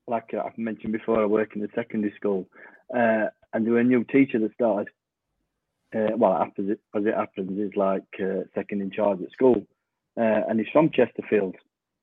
like 0.06 0.34
I've 0.34 0.56
mentioned 0.58 0.92
before, 0.92 1.22
I 1.22 1.26
work 1.26 1.54
in 1.54 1.62
the 1.62 1.68
secondary 1.74 2.12
school, 2.16 2.46
uh, 2.94 3.26
and 3.52 3.66
there 3.66 3.74
was 3.74 3.80
a 3.80 3.84
new 3.84 4.04
teacher 4.04 4.38
that 4.38 4.54
started. 4.54 4.88
Uh, 5.94 6.16
well, 6.16 6.50
it, 6.56 6.80
as 6.96 7.04
it 7.04 7.14
happens, 7.14 7.58
is 7.58 7.76
like 7.76 8.02
uh, 8.20 8.44
second 8.54 8.80
in 8.80 8.90
charge 8.90 9.20
at 9.22 9.30
school, 9.30 9.66
uh, 10.18 10.40
and 10.48 10.58
he's 10.58 10.68
from 10.72 10.90
Chesterfield. 10.90 11.54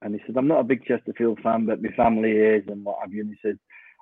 And 0.01 0.13
he 0.13 0.21
said, 0.25 0.37
"I'm 0.37 0.47
not 0.47 0.61
a 0.61 0.63
big 0.63 0.85
Chesterfield 0.85 1.39
fan, 1.41 1.65
but 1.65 1.81
my 1.81 1.89
family 1.89 2.31
is, 2.31 2.63
and 2.67 2.85
what 2.85 2.99
have 3.01 3.13
you." 3.13 3.21
And 3.21 3.31
he 3.31 3.37
said, 3.41 3.59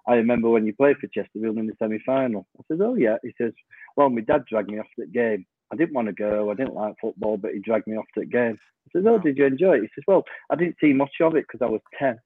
"I 0.07 0.15
remember 0.15 0.49
when 0.49 0.65
you 0.65 0.73
played 0.73 0.97
for 0.97 1.07
Chesterfield 1.07 1.57
in 1.57 1.67
the 1.67 1.73
semi-final." 1.79 2.45
I 2.59 2.63
said, 2.67 2.81
"Oh 2.81 2.95
yeah." 2.95 3.17
He 3.23 3.33
says, 3.37 3.53
"Well, 3.95 4.09
my 4.09 4.21
dad 4.21 4.43
dragged 4.45 4.69
me 4.69 4.79
off 4.79 4.87
that 4.97 5.11
game. 5.11 5.45
I 5.71 5.75
didn't 5.75 5.93
want 5.93 6.07
to 6.07 6.13
go. 6.13 6.49
I 6.49 6.55
didn't 6.55 6.75
like 6.75 6.95
football, 7.01 7.37
but 7.37 7.53
he 7.53 7.59
dragged 7.59 7.87
me 7.87 7.97
off 7.97 8.05
that 8.15 8.29
game." 8.29 8.57
I 8.87 8.89
said, 8.91 9.07
"Oh, 9.07 9.19
did 9.19 9.37
you 9.37 9.45
enjoy 9.45 9.77
it?" 9.77 9.81
He 9.81 9.89
says, 9.95 10.03
"Well, 10.07 10.23
I 10.49 10.55
didn't 10.55 10.77
see 10.79 10.93
much 10.93 11.15
of 11.21 11.35
it 11.35 11.45
because 11.47 11.61
I 11.61 11.69
was 11.69 11.81
10. 11.99 12.19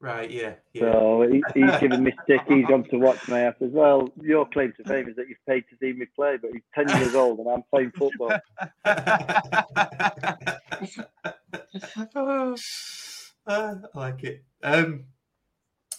Right, 0.00 0.30
yeah. 0.30 0.54
yeah. 0.74 0.82
So 0.82 1.26
he, 1.30 1.42
he's 1.54 1.80
giving 1.80 2.04
me 2.04 2.12
stick. 2.24 2.42
He's 2.46 2.66
gone 2.66 2.84
to 2.90 2.98
watch 2.98 3.26
me. 3.26 3.36
I 3.36 3.54
says, 3.58 3.70
"Well, 3.72 4.10
your 4.20 4.46
claim 4.46 4.74
to 4.76 4.84
fame 4.84 5.08
is 5.08 5.16
that 5.16 5.28
you've 5.28 5.38
paid 5.48 5.64
to 5.70 5.76
see 5.80 5.94
me 5.98 6.04
play, 6.14 6.36
but 6.36 6.50
he's 6.52 6.60
10 6.74 6.88
years 7.00 7.14
old 7.14 7.38
and 7.38 7.48
I'm 7.48 7.62
playing 7.70 7.92
football." 7.92 8.32
Uh, 13.46 13.74
I 13.94 13.94
like 13.94 14.24
it. 14.24 14.42
Um, 14.62 15.04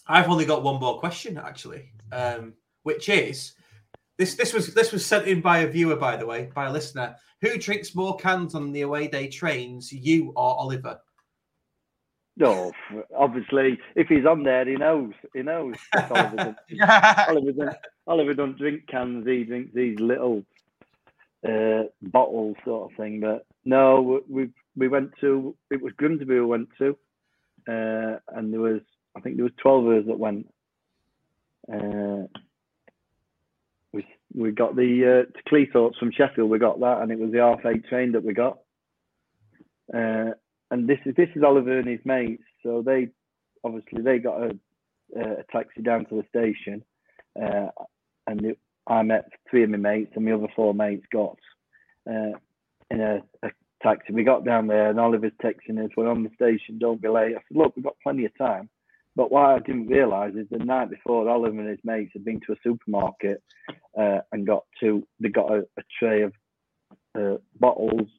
I've 0.07 0.29
only 0.29 0.45
got 0.45 0.63
one 0.63 0.79
more 0.79 0.99
question 0.99 1.37
actually, 1.37 1.91
um, 2.11 2.53
which 2.83 3.09
is 3.09 3.53
this. 4.17 4.35
This 4.35 4.53
was 4.53 4.73
this 4.73 4.91
was 4.91 5.05
sent 5.05 5.27
in 5.27 5.41
by 5.41 5.59
a 5.59 5.67
viewer, 5.67 5.95
by 5.95 6.15
the 6.17 6.25
way, 6.25 6.49
by 6.53 6.65
a 6.65 6.71
listener. 6.71 7.15
Who 7.41 7.57
drinks 7.57 7.95
more 7.95 8.15
cans 8.17 8.55
on 8.55 8.71
the 8.71 8.81
away 8.81 9.07
day 9.07 9.27
trains, 9.27 9.91
you 9.91 10.29
or 10.35 10.57
Oliver? 10.57 10.99
No, 12.37 12.73
obviously, 13.17 13.79
if 13.95 14.07
he's 14.07 14.25
on 14.25 14.43
there, 14.43 14.65
he 14.65 14.75
knows. 14.75 15.13
He 15.33 15.41
knows. 15.41 15.75
Oliver 16.09 16.35
doesn't, 16.35 16.57
Oliver 17.27 17.51
doesn't, 17.53 17.77
Oliver 18.07 18.33
doesn't 18.33 18.57
drink 18.57 18.87
cans. 18.87 19.25
He 19.25 19.45
drinks 19.45 19.73
these 19.73 19.99
little 19.99 20.43
uh, 21.47 21.83
bottles, 22.01 22.57
sort 22.65 22.91
of 22.91 22.97
thing. 22.97 23.21
But 23.21 23.45
no, 23.63 24.21
we 24.27 24.49
we 24.75 24.87
went 24.87 25.11
to. 25.21 25.55
It 25.71 25.81
was 25.81 25.93
Grimsby 25.93 26.25
we 26.25 26.41
went 26.41 26.69
to, 26.77 26.97
uh, 27.69 28.19
and 28.35 28.51
there 28.51 28.59
was 28.59 28.81
I 29.15 29.21
think 29.21 29.37
there 29.37 29.45
was 29.45 29.53
twelve 29.57 29.85
of 29.85 29.97
us 29.99 30.05
that 30.07 30.19
went. 30.19 30.47
Uh, 31.71 32.27
we 33.95 34.05
we 34.33 34.51
got 34.51 34.75
the 34.75 35.25
uh, 35.25 35.49
Cleethorpes 35.49 35.97
from 35.97 36.11
Sheffield. 36.11 36.49
We 36.49 36.59
got 36.59 36.79
that, 36.81 37.01
and 37.01 37.11
it 37.11 37.17
was 37.17 37.31
the 37.31 37.39
half 37.39 37.65
eight 37.65 37.85
train 37.87 38.11
that 38.11 38.23
we 38.23 38.33
got. 38.33 38.59
Uh, 39.93 40.31
and 40.71 40.87
this 40.87 40.99
is 41.05 41.15
this 41.15 41.29
is 41.35 41.43
Oliver 41.43 41.79
and 41.79 41.87
his 41.87 42.01
mates. 42.03 42.43
So 42.61 42.83
they 42.85 43.09
obviously 43.63 44.01
they 44.01 44.19
got 44.19 44.43
a, 44.43 44.51
a 45.19 45.43
taxi 45.51 45.81
down 45.81 46.05
to 46.07 46.15
the 46.15 46.27
station, 46.27 46.83
uh, 47.41 47.69
and 48.27 48.45
it, 48.45 48.59
I 48.87 49.01
met 49.03 49.29
three 49.49 49.63
of 49.63 49.69
my 49.69 49.77
mates, 49.77 50.11
and 50.15 50.25
my 50.25 50.33
other 50.33 50.47
four 50.55 50.73
mates 50.73 51.05
got 51.11 51.37
uh, 52.09 52.37
in 52.91 53.01
a, 53.01 53.21
a 53.43 53.49
taxi. 53.81 54.13
We 54.13 54.23
got 54.23 54.43
down 54.45 54.67
there, 54.67 54.89
and 54.89 54.99
Oliver's 54.99 55.31
texting 55.41 55.83
us, 55.83 55.91
"We're 55.95 56.09
on 56.09 56.23
the 56.23 56.31
station. 56.35 56.77
Don't 56.79 57.01
be 57.01 57.07
late." 57.07 57.35
I 57.35 57.41
said, 57.47 57.57
"Look, 57.57 57.75
we've 57.75 57.85
got 57.85 57.95
plenty 58.03 58.25
of 58.25 58.37
time." 58.37 58.69
But 59.15 59.31
what 59.31 59.45
I 59.45 59.59
didn't 59.59 59.87
realise 59.87 60.35
is 60.35 60.47
the 60.51 60.57
night 60.57 60.89
before, 60.89 61.29
Oliver 61.29 61.59
and 61.59 61.69
his 61.69 61.79
mates 61.83 62.11
had 62.13 62.25
been 62.25 62.41
to 62.41 62.53
a 62.53 62.57
supermarket 62.63 63.41
uh, 63.97 64.19
and 64.31 64.45
got 64.45 64.63
two. 64.79 65.07
They 65.19 65.29
got 65.29 65.51
a, 65.51 65.59
a 65.77 65.83
tray 65.99 66.23
of 66.23 66.33
uh, 67.17 67.37
bottles, 67.57 68.09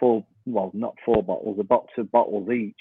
four 0.00 0.24
well, 0.46 0.70
not 0.72 0.94
four 1.04 1.22
bottles, 1.22 1.58
a 1.60 1.64
box 1.64 1.92
of 1.98 2.10
bottles 2.10 2.48
each. 2.50 2.80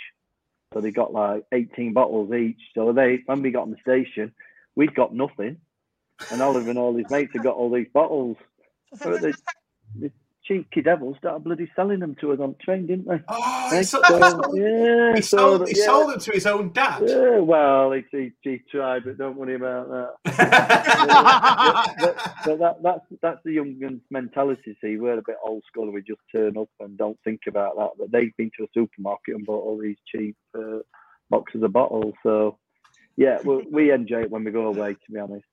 So 0.73 0.81
they 0.81 0.91
got 0.91 1.13
like 1.13 1.43
18 1.53 1.93
bottles 1.93 2.33
each. 2.33 2.59
So 2.73 2.93
they, 2.93 3.19
when 3.25 3.41
we 3.41 3.51
got 3.51 3.63
on 3.63 3.71
the 3.71 3.77
station, 3.81 4.33
we'd 4.75 4.95
got 4.95 5.13
nothing, 5.13 5.57
and 6.29 6.41
Oliver 6.41 6.69
and 6.69 6.79
all 6.79 6.95
his 6.95 7.09
mates 7.09 7.31
had 7.33 7.43
got 7.43 7.55
all 7.55 7.71
these 7.71 7.87
bottles. 7.93 8.37
So 9.01 9.17
the, 9.17 9.33
the 9.99 10.11
cheeky 10.45 10.81
devils 10.81 11.17
started 11.17 11.43
bloody 11.43 11.69
selling 11.75 11.99
them 11.99 12.15
to 12.21 12.31
us 12.31 12.39
on 12.39 12.55
train, 12.63 12.85
didn't 12.87 13.07
they? 13.07 13.21
Oh, 13.27 13.67
They 13.71 13.79
he 13.79 13.83
sold, 13.83 14.05
yeah, 14.53 15.15
he 15.15 15.21
sold, 15.21 15.67
he 15.67 15.77
yeah. 15.77 15.85
sold 15.85 16.11
them 16.11 16.19
to 16.19 16.31
his 16.31 16.45
own 16.45 16.71
dad. 16.71 17.03
Yeah, 17.05 17.39
well, 17.39 17.91
he, 17.91 18.03
he, 18.11 18.31
he 18.41 18.61
tried, 18.69 19.03
but 19.05 19.17
don't 19.17 19.37
worry 19.37 19.55
about 19.55 19.89
that. 19.89 20.13
but, 21.99 22.15
but 22.45 22.59
that, 22.59 22.83
that's 22.83 23.05
that's 23.21 23.39
the 23.43 23.53
young 23.53 23.79
guns' 23.79 24.01
mentality. 24.11 24.77
See, 24.81 24.97
we're 24.97 25.17
a 25.17 25.23
bit 25.25 25.37
old 25.43 25.63
school. 25.67 25.91
We 25.91 26.01
just 26.01 26.21
turn 26.31 26.57
up 26.57 26.69
and 26.79 26.97
don't 26.97 27.19
think 27.23 27.41
about 27.47 27.75
that. 27.77 27.91
But 27.97 28.11
they've 28.11 28.35
been 28.37 28.51
to 28.57 28.65
a 28.65 28.67
supermarket 28.73 29.35
and 29.35 29.45
bought 29.45 29.63
all 29.63 29.79
these 29.79 29.97
cheap 30.11 30.35
uh, 30.57 30.79
boxes 31.29 31.63
of 31.63 31.73
bottles. 31.73 32.13
So, 32.23 32.57
yeah, 33.17 33.39
we, 33.43 33.67
we 33.71 33.91
enjoy 33.91 34.21
it 34.21 34.31
when 34.31 34.43
we 34.43 34.51
go 34.51 34.67
away. 34.67 34.93
To 34.93 35.11
be 35.11 35.19
honest, 35.19 35.45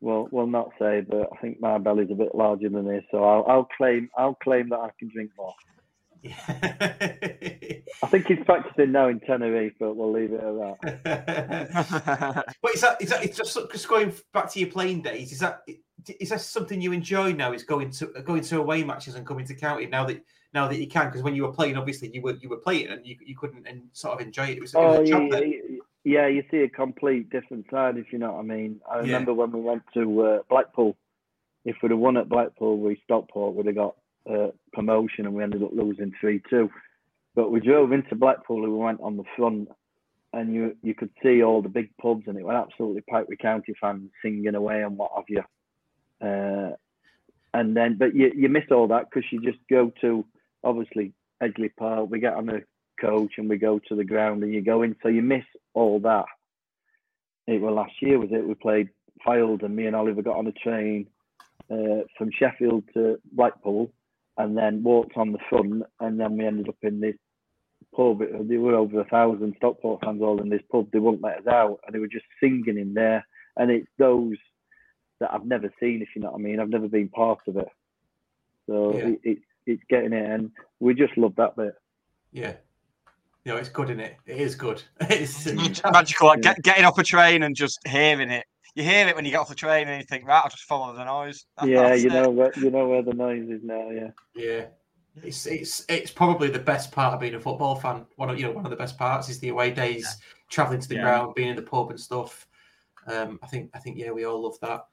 well, 0.00 0.28
we'll 0.30 0.46
not 0.46 0.70
say, 0.78 1.02
but 1.02 1.28
I 1.32 1.36
think 1.40 1.60
my 1.60 1.78
belly's 1.78 2.10
a 2.10 2.14
bit 2.14 2.34
larger 2.34 2.68
than 2.68 2.86
this, 2.86 3.04
so 3.10 3.24
I'll, 3.24 3.44
I'll 3.46 3.68
claim 3.76 4.08
I'll 4.16 4.34
claim 4.34 4.70
that 4.70 4.78
I 4.78 4.90
can 4.98 5.10
drink 5.12 5.30
more. 5.36 5.54
I 6.22 8.06
think 8.08 8.26
he's 8.26 8.44
practicing 8.44 8.92
now 8.92 9.08
in 9.08 9.20
Tenerife, 9.20 9.72
but 9.78 9.96
we'll 9.96 10.12
leave 10.12 10.32
it 10.32 10.40
at 10.40 10.80
that. 10.82 12.54
But 12.62 12.74
is 12.74 12.80
that 12.82 13.00
is 13.00 13.08
that 13.08 13.24
it's 13.24 13.36
just, 13.36 13.58
just 13.72 13.88
going 13.88 14.12
back 14.32 14.50
to 14.52 14.60
your 14.60 14.68
playing 14.70 15.02
days? 15.02 15.32
Is 15.32 15.38
that 15.38 15.62
is 16.18 16.28
that 16.30 16.40
something 16.40 16.80
you 16.80 16.92
enjoy 16.92 17.32
now? 17.32 17.52
Is 17.52 17.62
going 17.62 17.90
to 17.92 18.06
going 18.24 18.42
to 18.42 18.58
away 18.58 18.84
matches 18.84 19.14
and 19.14 19.26
coming 19.26 19.46
to 19.46 19.54
county 19.54 19.86
now 19.86 20.04
that 20.04 20.22
now 20.52 20.68
that 20.68 20.78
you 20.78 20.88
can? 20.88 21.06
Because 21.06 21.22
when 21.22 21.34
you 21.34 21.44
were 21.44 21.52
playing, 21.52 21.76
obviously 21.76 22.10
you 22.12 22.20
were 22.20 22.34
you 22.34 22.50
were 22.50 22.58
playing 22.58 22.88
and 22.88 23.06
you, 23.06 23.16
you 23.24 23.36
couldn't 23.36 23.66
and 23.66 23.84
sort 23.92 24.14
of 24.14 24.26
enjoy 24.26 24.44
it. 24.44 24.58
It 24.58 24.60
was, 24.60 24.74
it 24.74 24.78
was 24.78 24.98
Oh 24.98 25.02
yeah, 25.02 25.38
yeah, 25.40 25.59
yeah, 26.04 26.26
you 26.26 26.42
see 26.50 26.58
a 26.58 26.68
complete 26.68 27.30
different 27.30 27.66
side, 27.70 27.96
if 27.98 28.12
you 28.12 28.18
know 28.18 28.32
what 28.32 28.40
I 28.40 28.42
mean. 28.42 28.80
I 28.90 28.96
Yeah. 28.96 29.02
remember 29.02 29.34
when 29.34 29.52
we 29.52 29.60
went 29.60 29.82
to 29.94 30.22
uh, 30.22 30.38
Blackpool. 30.48 30.96
If 31.64 31.76
we'd 31.82 31.90
have 31.90 32.00
won 32.00 32.16
at 32.16 32.28
Blackpool, 32.28 32.78
we 32.78 33.00
Stockport 33.04 33.54
would 33.54 33.66
have 33.66 33.74
got 33.74 33.96
uh, 34.30 34.48
promotion, 34.72 35.26
and 35.26 35.34
we 35.34 35.42
ended 35.42 35.62
up 35.62 35.72
losing 35.72 36.12
three 36.20 36.42
two. 36.48 36.70
But 37.34 37.50
we 37.50 37.60
drove 37.60 37.92
into 37.92 38.14
Blackpool, 38.14 38.64
and 38.64 38.72
we 38.72 38.78
went 38.78 39.00
on 39.00 39.16
the 39.18 39.24
front, 39.36 39.68
and 40.32 40.54
you 40.54 40.76
you 40.82 40.94
could 40.94 41.10
see 41.22 41.42
all 41.42 41.60
the 41.60 41.68
big 41.68 41.90
pubs, 42.00 42.24
and 42.26 42.38
it 42.38 42.44
was 42.44 42.54
absolutely 42.66 43.02
packed 43.02 43.28
with 43.28 43.38
county 43.38 43.74
fans 43.80 44.10
singing 44.22 44.54
away 44.54 44.82
and 44.82 44.96
what 44.96 45.12
have 45.14 45.24
you. 45.28 45.42
Uh, 46.26 46.76
and 47.52 47.76
then, 47.76 47.96
but 47.98 48.14
you 48.14 48.32
you 48.34 48.48
miss 48.48 48.64
all 48.70 48.88
that 48.88 49.10
because 49.10 49.30
you 49.30 49.40
just 49.42 49.58
go 49.68 49.92
to 50.00 50.24
obviously 50.64 51.12
Edgeley 51.42 51.70
Park. 51.76 52.08
We 52.10 52.20
get 52.20 52.34
on 52.34 52.48
a 52.48 52.60
coach 53.00 53.32
and 53.38 53.48
we 53.48 53.56
go 53.56 53.78
to 53.88 53.94
the 53.94 54.04
ground 54.04 54.42
and 54.42 54.52
you 54.52 54.60
go 54.62 54.82
in. 54.82 54.96
So 55.02 55.08
you 55.08 55.22
miss 55.22 55.44
all 55.74 56.00
that. 56.00 56.26
It 57.46 57.60
was 57.60 57.74
last 57.74 57.94
year, 58.00 58.18
was 58.18 58.30
it? 58.32 58.46
We 58.46 58.54
played 58.54 58.90
Field 59.24 59.62
and 59.62 59.74
me 59.74 59.86
and 59.86 59.96
Oliver 59.96 60.22
got 60.22 60.36
on 60.36 60.46
a 60.46 60.52
train 60.52 61.06
uh, 61.70 62.04
from 62.16 62.30
Sheffield 62.38 62.84
to 62.94 63.18
Blackpool 63.32 63.92
and 64.38 64.56
then 64.56 64.82
walked 64.82 65.16
on 65.16 65.32
the 65.32 65.38
front 65.48 65.82
and 66.00 66.18
then 66.20 66.36
we 66.36 66.46
ended 66.46 66.68
up 66.68 66.76
in 66.82 67.00
this 67.00 67.16
pub. 67.94 68.20
There 68.20 68.60
were 68.60 68.76
over 68.76 69.00
a 69.00 69.04
thousand 69.04 69.54
Stockport 69.56 70.00
fans 70.04 70.22
all 70.22 70.40
in 70.40 70.48
this 70.48 70.62
pub. 70.70 70.90
They 70.92 70.98
wouldn't 70.98 71.22
let 71.22 71.38
us 71.38 71.46
out, 71.46 71.80
and 71.84 71.94
they 71.94 71.98
were 71.98 72.06
just 72.06 72.24
singing 72.40 72.78
in 72.78 72.94
there. 72.94 73.26
And 73.56 73.70
it's 73.70 73.88
those 73.98 74.36
that 75.18 75.32
I've 75.32 75.44
never 75.44 75.72
seen, 75.80 76.02
if 76.02 76.08
you 76.14 76.22
know 76.22 76.30
what 76.30 76.40
I 76.40 76.42
mean. 76.42 76.60
I've 76.60 76.68
never 76.68 76.88
been 76.88 77.08
part 77.08 77.40
of 77.46 77.56
it, 77.56 77.68
so 78.68 78.96
Yeah. 78.96 79.06
it, 79.08 79.20
it, 79.24 79.38
it's 79.66 79.82
getting 79.90 80.12
it, 80.12 80.30
and 80.30 80.50
we 80.78 80.94
just 80.94 81.16
love 81.16 81.34
that 81.36 81.56
bit. 81.56 81.74
Yeah. 82.32 82.54
You 83.44 83.52
know, 83.52 83.58
it's 83.58 83.68
good, 83.70 83.88
isn't 83.90 84.00
it? 84.00 84.16
It 84.26 84.38
is 84.38 84.54
good. 84.54 84.82
It's 85.00 85.46
Magical, 85.84 86.28
like 86.28 86.44
Yeah. 86.44 86.54
get, 86.54 86.62
getting 86.62 86.84
off 86.84 86.98
a 86.98 87.02
train 87.02 87.42
and 87.42 87.56
just 87.56 87.78
hearing 87.86 88.30
it. 88.30 88.44
You 88.74 88.82
hear 88.84 89.08
it 89.08 89.16
when 89.16 89.24
you 89.24 89.30
get 89.30 89.40
off 89.40 89.48
the 89.48 89.54
train 89.54 89.88
and 89.88 90.00
you 90.00 90.06
think, 90.06 90.26
right, 90.26 90.42
I'll 90.44 90.50
just 90.50 90.64
follow 90.64 90.94
the 90.94 91.04
noise. 91.04 91.44
yeah, 91.64 91.94
you 91.94 92.06
it. 92.06 92.12
know 92.12 92.30
where 92.30 92.52
you 92.56 92.70
know 92.70 92.86
where 92.86 93.02
the 93.02 93.14
noise 93.14 93.48
is 93.48 93.62
now. 93.64 93.90
Yeah, 93.90 94.10
Yeah. 94.34 94.66
It's 95.24 95.46
it's 95.46 95.84
it's 95.88 96.10
probably 96.10 96.50
the 96.50 96.58
best 96.60 96.92
part 96.92 97.14
of 97.14 97.20
being 97.20 97.34
a 97.34 97.40
football 97.40 97.74
fan. 97.74 98.06
One 98.16 98.30
of 98.30 98.38
you 98.38 98.46
know 98.46 98.52
one 98.52 98.64
of 98.64 98.70
the 98.70 98.76
best 98.76 98.96
parts 98.96 99.28
is 99.28 99.40
the 99.40 99.48
away 99.48 99.72
days, 99.72 100.18
traveling 100.50 100.80
to 100.80 100.88
the 100.88 100.94
Yeah. 100.94 101.00
ground, 101.02 101.34
being 101.34 101.48
in 101.48 101.56
the 101.56 101.62
pub 101.62 101.90
and 101.90 101.98
stuff. 101.98 102.46
Um, 103.06 103.40
I 103.42 103.46
think 103.48 103.70
I 103.74 103.80
think 103.80 103.98
yeah, 103.98 104.12
we 104.12 104.24
all 104.24 104.40
love 104.42 104.56
that. 104.62 104.86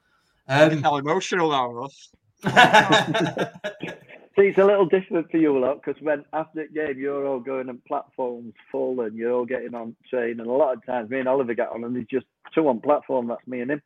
Getting 0.49 0.79
Um, 0.79 0.85
all 0.85 0.97
emotional 0.97 1.51
now, 1.51 1.69
Russ. 1.71 2.09
See, 4.38 4.45
it's 4.47 4.59
a 4.59 4.65
little 4.65 4.85
different 4.85 5.31
for 5.31 5.38
you 5.38 5.57
a 5.57 5.59
lot 5.59 5.81
because 5.83 5.99
when 6.01 6.23
after 6.31 6.67
the 6.67 6.73
game 6.73 6.99
you're 6.99 7.25
all 7.25 7.39
going 7.39 7.69
and 7.69 7.83
platforms 7.85 8.53
full 8.71 9.01
and 9.01 9.17
you're 9.17 9.31
all 9.33 9.45
getting 9.45 9.73
on 9.73 9.95
train, 10.07 10.39
and 10.39 10.47
a 10.47 10.51
lot 10.51 10.77
of 10.77 10.85
times 10.85 11.09
me 11.09 11.19
and 11.19 11.27
Oliver 11.27 11.55
get 11.55 11.69
on 11.69 11.83
and 11.83 11.95
there's 11.95 12.05
just 12.05 12.27
two 12.53 12.67
on 12.67 12.79
platform. 12.79 13.27
That's 13.27 13.45
me 13.47 13.61
and 13.61 13.71
him 13.71 13.81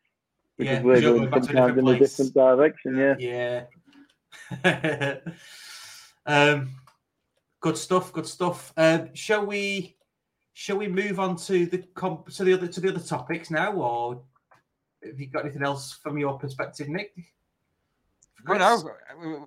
because 0.57 0.79
Yeah, 0.79 0.83
we're 0.83 0.99
going 0.99 1.17
going 1.19 1.29
back 1.29 1.43
to 1.43 1.49
a 1.51 1.53
sometimes 1.53 1.77
in 1.77 1.87
a 1.87 1.99
different 1.99 2.33
direction. 2.33 3.17
Yeah. 3.17 3.65
yeah. 4.63 5.17
um, 6.25 6.71
good 7.61 7.77
stuff. 7.77 8.11
Good 8.11 8.27
stuff. 8.27 8.73
Um, 8.75 9.13
shall 9.13 9.45
we? 9.45 9.95
Shall 10.51 10.77
we 10.77 10.89
move 10.89 11.17
on 11.21 11.37
to 11.37 11.65
the 11.65 11.77
comp- 11.95 12.29
to 12.29 12.43
the 12.43 12.53
other 12.53 12.67
to 12.67 12.81
the 12.81 12.89
other 12.89 12.99
topics 12.99 13.51
now, 13.51 13.71
or 13.71 14.21
have 15.01 15.17
you 15.17 15.27
got 15.27 15.45
anything 15.45 15.63
else 15.63 15.93
from 15.93 16.17
your 16.17 16.37
perspective, 16.37 16.89
Nick? 16.89 17.13
Well, 18.45 18.59
no, 18.59 18.91
we- 19.21 19.29
we- 19.29 19.45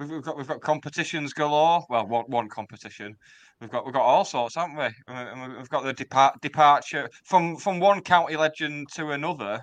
we've, 0.00 0.10
we've 0.10 0.22
got 0.22 0.36
we've 0.36 0.46
got 0.48 0.60
competitions 0.60 1.32
galore. 1.32 1.84
Well, 1.88 2.06
one 2.06 2.24
one 2.28 2.48
competition. 2.48 3.14
We've 3.60 3.70
got 3.70 3.84
we've 3.84 3.94
got 3.94 4.02
all 4.02 4.24
sorts, 4.24 4.54
haven't 4.56 4.76
we? 4.76 4.88
And 5.06 5.52
we- 5.52 5.58
We've 5.58 5.68
got 5.68 5.84
the 5.84 5.92
depart 5.92 6.40
departure 6.40 7.08
from 7.24 7.56
from 7.56 7.78
one 7.78 8.00
county 8.00 8.36
legend 8.36 8.88
to 8.94 9.10
another, 9.10 9.60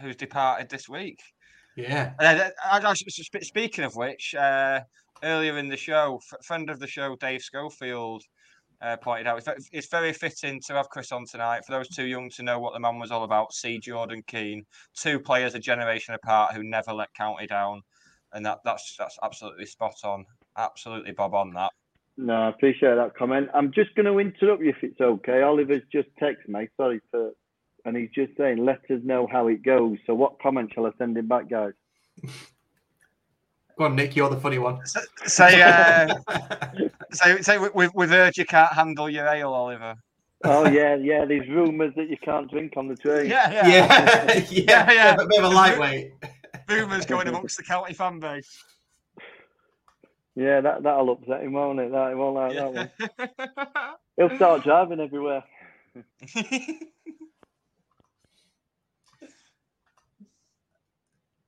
who's 0.00 0.16
departed 0.16 0.68
this 0.70 0.88
week. 0.88 1.20
Yeah. 1.76 2.12
And 2.18 2.52
I, 2.64 2.80
I, 2.90 2.94
speaking 2.94 3.84
of 3.84 3.94
which, 3.96 4.34
uh, 4.34 4.80
earlier 5.22 5.58
in 5.58 5.68
the 5.68 5.76
show, 5.76 6.18
f- 6.32 6.44
friend 6.44 6.70
of 6.70 6.78
the 6.78 6.86
show, 6.86 7.16
Dave 7.16 7.42
Schofield, 7.42 8.22
uh, 8.80 8.96
pointed 8.96 9.26
out 9.26 9.38
it's, 9.38 9.68
it's 9.72 9.88
very 9.88 10.14
fitting 10.14 10.60
to 10.66 10.72
have 10.74 10.88
Chris 10.88 11.12
on 11.12 11.26
tonight. 11.26 11.66
For 11.66 11.72
those 11.72 11.88
too 11.88 12.06
young 12.06 12.30
to 12.30 12.42
know 12.42 12.58
what 12.58 12.72
the 12.72 12.80
man 12.80 12.98
was 12.98 13.10
all 13.10 13.24
about, 13.24 13.52
see 13.52 13.78
Jordan 13.78 14.22
Keane, 14.26 14.64
two 14.94 15.20
players 15.20 15.54
a 15.54 15.58
generation 15.58 16.14
apart 16.14 16.54
who 16.54 16.62
never 16.62 16.94
let 16.94 17.12
County 17.12 17.46
down, 17.46 17.82
and 18.36 18.44
that 18.46 18.60
that's 18.64 18.94
that's 18.96 19.18
absolutely 19.22 19.66
spot 19.66 19.96
on, 20.04 20.24
absolutely 20.58 21.12
bob 21.12 21.34
on 21.34 21.52
that. 21.54 21.72
No, 22.18 22.34
I 22.34 22.48
appreciate 22.50 22.94
that 22.94 23.16
comment. 23.16 23.48
I'm 23.54 23.72
just 23.72 23.94
going 23.94 24.06
to 24.06 24.18
interrupt 24.18 24.62
you 24.62 24.70
if 24.70 24.82
it's 24.82 25.00
okay. 25.00 25.42
Oliver's 25.42 25.82
just 25.92 26.08
texted 26.20 26.48
me. 26.48 26.68
Sorry 26.76 27.00
for, 27.10 27.32
and 27.84 27.96
he's 27.96 28.10
just 28.14 28.36
saying, 28.38 28.64
let 28.64 28.80
us 28.90 29.00
know 29.04 29.26
how 29.30 29.48
it 29.48 29.62
goes. 29.62 29.98
So, 30.06 30.14
what 30.14 30.40
comment 30.40 30.70
shall 30.74 30.86
I 30.86 30.90
send 30.98 31.16
him 31.16 31.28
back, 31.28 31.50
guys? 31.50 31.72
Go 33.78 33.84
on, 33.84 33.96
Nick. 33.96 34.16
You're 34.16 34.30
the 34.30 34.40
funny 34.40 34.58
one. 34.58 34.80
Say, 34.86 35.60
uh, 35.62 36.14
say, 37.12 37.40
say, 37.42 37.58
we- 37.58 37.68
we've, 37.74 37.94
we've 37.94 38.08
heard 38.08 38.36
you 38.36 38.46
can't 38.46 38.72
handle 38.72 39.10
your 39.10 39.26
ale, 39.26 39.52
Oliver. 39.52 39.96
Oh 40.44 40.68
yeah, 40.68 40.94
yeah. 40.96 41.24
There's 41.24 41.48
rumours 41.48 41.92
that 41.96 42.08
you 42.10 42.16
can't 42.18 42.50
drink 42.50 42.74
on 42.76 42.88
the 42.88 42.96
train. 42.96 43.28
Yeah, 43.28 43.50
yeah. 43.50 43.66
yeah, 43.66 44.34
yeah, 44.50 44.64
Yeah, 44.68 44.92
yeah. 44.92 45.14
A 45.14 45.26
bit 45.26 45.38
of 45.38 45.44
a 45.50 45.54
lightweight. 45.54 46.12
Rumours 46.68 47.06
going 47.06 47.28
amongst 47.28 47.56
the 47.56 47.62
county 47.62 47.94
fan 47.94 48.20
base. 48.20 48.62
Yeah, 50.34 50.60
that 50.60 50.82
that'll 50.82 51.10
upset 51.10 51.42
him, 51.42 51.52
won't 51.52 51.80
it? 51.80 51.90
That 51.92 52.10
he 52.10 52.14
won't 52.14 52.34
like 52.34 52.54
that 52.54 52.72
one. 52.72 52.90
He'll 54.16 54.36
start 54.36 54.64
driving 54.64 55.00
everywhere. 55.00 55.44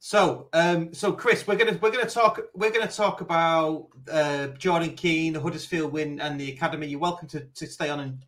So, 0.09 0.49
um, 0.55 0.95
so 0.95 1.13
Chris, 1.13 1.47
we're 1.47 1.57
gonna 1.57 1.79
we're 1.83 1.91
gonna 1.91 2.09
talk 2.09 2.41
we're 2.55 2.71
gonna 2.71 2.91
talk 2.91 3.21
about 3.21 3.89
uh, 4.11 4.47
Jordan 4.57 4.95
Keane, 4.95 5.35
the 5.35 5.41
Huddersfield 5.41 5.93
win, 5.93 6.19
and 6.19 6.41
the 6.41 6.51
academy. 6.51 6.87
You're 6.87 6.99
welcome 6.99 7.29
to, 7.29 7.41
to 7.41 7.67
stay 7.67 7.91
on 7.91 8.01
and 8.01 8.25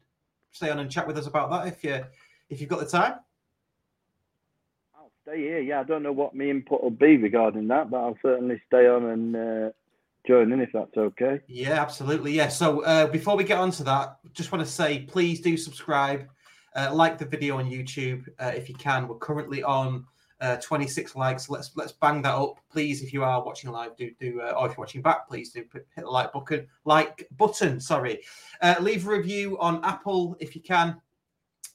stay 0.53 0.69
on 0.69 0.79
and 0.79 0.91
chat 0.91 1.07
with 1.07 1.17
us 1.17 1.27
about 1.27 1.49
that 1.51 1.69
if 1.69 1.83
you 1.83 2.05
if 2.51 2.61
you've 2.61 2.69
got 2.69 2.81
the 2.81 2.87
time. 2.87 3.15
Stay 5.31 5.43
here. 5.43 5.61
Yeah, 5.61 5.81
I 5.81 5.85
don't 5.85 6.03
know 6.03 6.13
what 6.13 6.35
my 6.35 6.45
input 6.45 6.83
will 6.83 6.91
be 6.91 7.17
regarding 7.17 7.69
that, 7.69 7.89
but 7.89 7.99
I'll 7.99 8.19
certainly 8.21 8.61
stay 8.67 8.89
on 8.89 9.05
and 9.05 9.37
uh, 9.37 9.71
join 10.27 10.51
in 10.51 10.61
if 10.61 10.71
that's 10.73 10.97
okay. 10.97 11.41
Yeah, 11.47 11.81
absolutely. 11.81 12.33
Yeah. 12.33 12.49
So 12.49 12.81
uh, 12.83 13.07
before 13.07 13.37
we 13.37 13.45
get 13.45 13.59
on 13.59 13.71
to 13.73 13.85
that, 13.85 14.17
just 14.33 14.51
want 14.51 14.65
to 14.65 14.71
say 14.71 15.01
please 15.01 15.41
do 15.41 15.57
subscribe, 15.57 16.29
uh, 16.75 16.91
like 16.93 17.17
the 17.17 17.27
video 17.27 17.59
on 17.59 17.71
YouTube 17.71 18.27
uh, 18.41 18.51
if 18.57 18.69
you 18.69 18.75
can. 18.75 19.07
We're 19.07 19.19
currently 19.19 19.63
on 19.63 20.05
uh, 20.41 20.57
26 20.57 21.15
likes. 21.15 21.49
Let's 21.49 21.71
let's 21.77 21.93
bang 21.93 22.23
that 22.23 22.35
up, 22.35 22.59
please. 22.69 23.01
If 23.01 23.13
you 23.13 23.23
are 23.23 23.45
watching 23.45 23.71
live, 23.71 23.97
do 23.97 24.11
do 24.19 24.41
uh, 24.41 24.55
or 24.59 24.67
if 24.67 24.73
you're 24.73 24.83
watching 24.83 25.03
back, 25.03 25.29
please 25.29 25.53
do 25.53 25.63
hit 25.73 25.87
the 25.97 26.11
like 26.11 26.33
button. 26.33 26.67
Like 26.85 27.29
button. 27.37 27.79
Sorry. 27.79 28.21
Leave 28.81 29.07
a 29.07 29.11
review 29.11 29.61
on 29.61 29.85
Apple 29.85 30.37
if 30.41 30.57
you 30.57 30.61
can. 30.61 31.01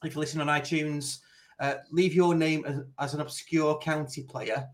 If 0.04 0.14
you're 0.14 0.20
listening 0.20 0.46
on 0.46 0.60
iTunes, 0.60 1.20
uh, 1.60 1.74
leave 1.90 2.14
your 2.14 2.34
name 2.34 2.64
as, 2.66 2.80
as 2.98 3.14
an 3.14 3.20
obscure 3.20 3.78
county 3.78 4.22
player, 4.22 4.68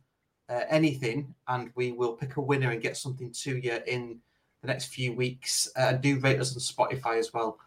uh, 0.49 0.61
anything, 0.69 1.35
and 1.49 1.71
we 1.75 1.93
will 1.93 2.13
pick 2.13 2.37
a 2.37 2.41
winner 2.41 2.71
and 2.71 2.83
get 2.83 2.97
something 2.97 3.31
to 3.33 3.57
you 3.57 3.79
in 3.87 4.19
the 4.63 4.69
next 4.69 4.87
few 4.87 5.13
weeks. 5.13 5.69
Uh, 5.77 5.89
and 5.91 6.01
do 6.01 6.19
rate 6.19 6.41
us 6.41 6.55
on 6.55 6.61
Spotify 6.61 7.19
as 7.19 7.33
well. 7.33 7.59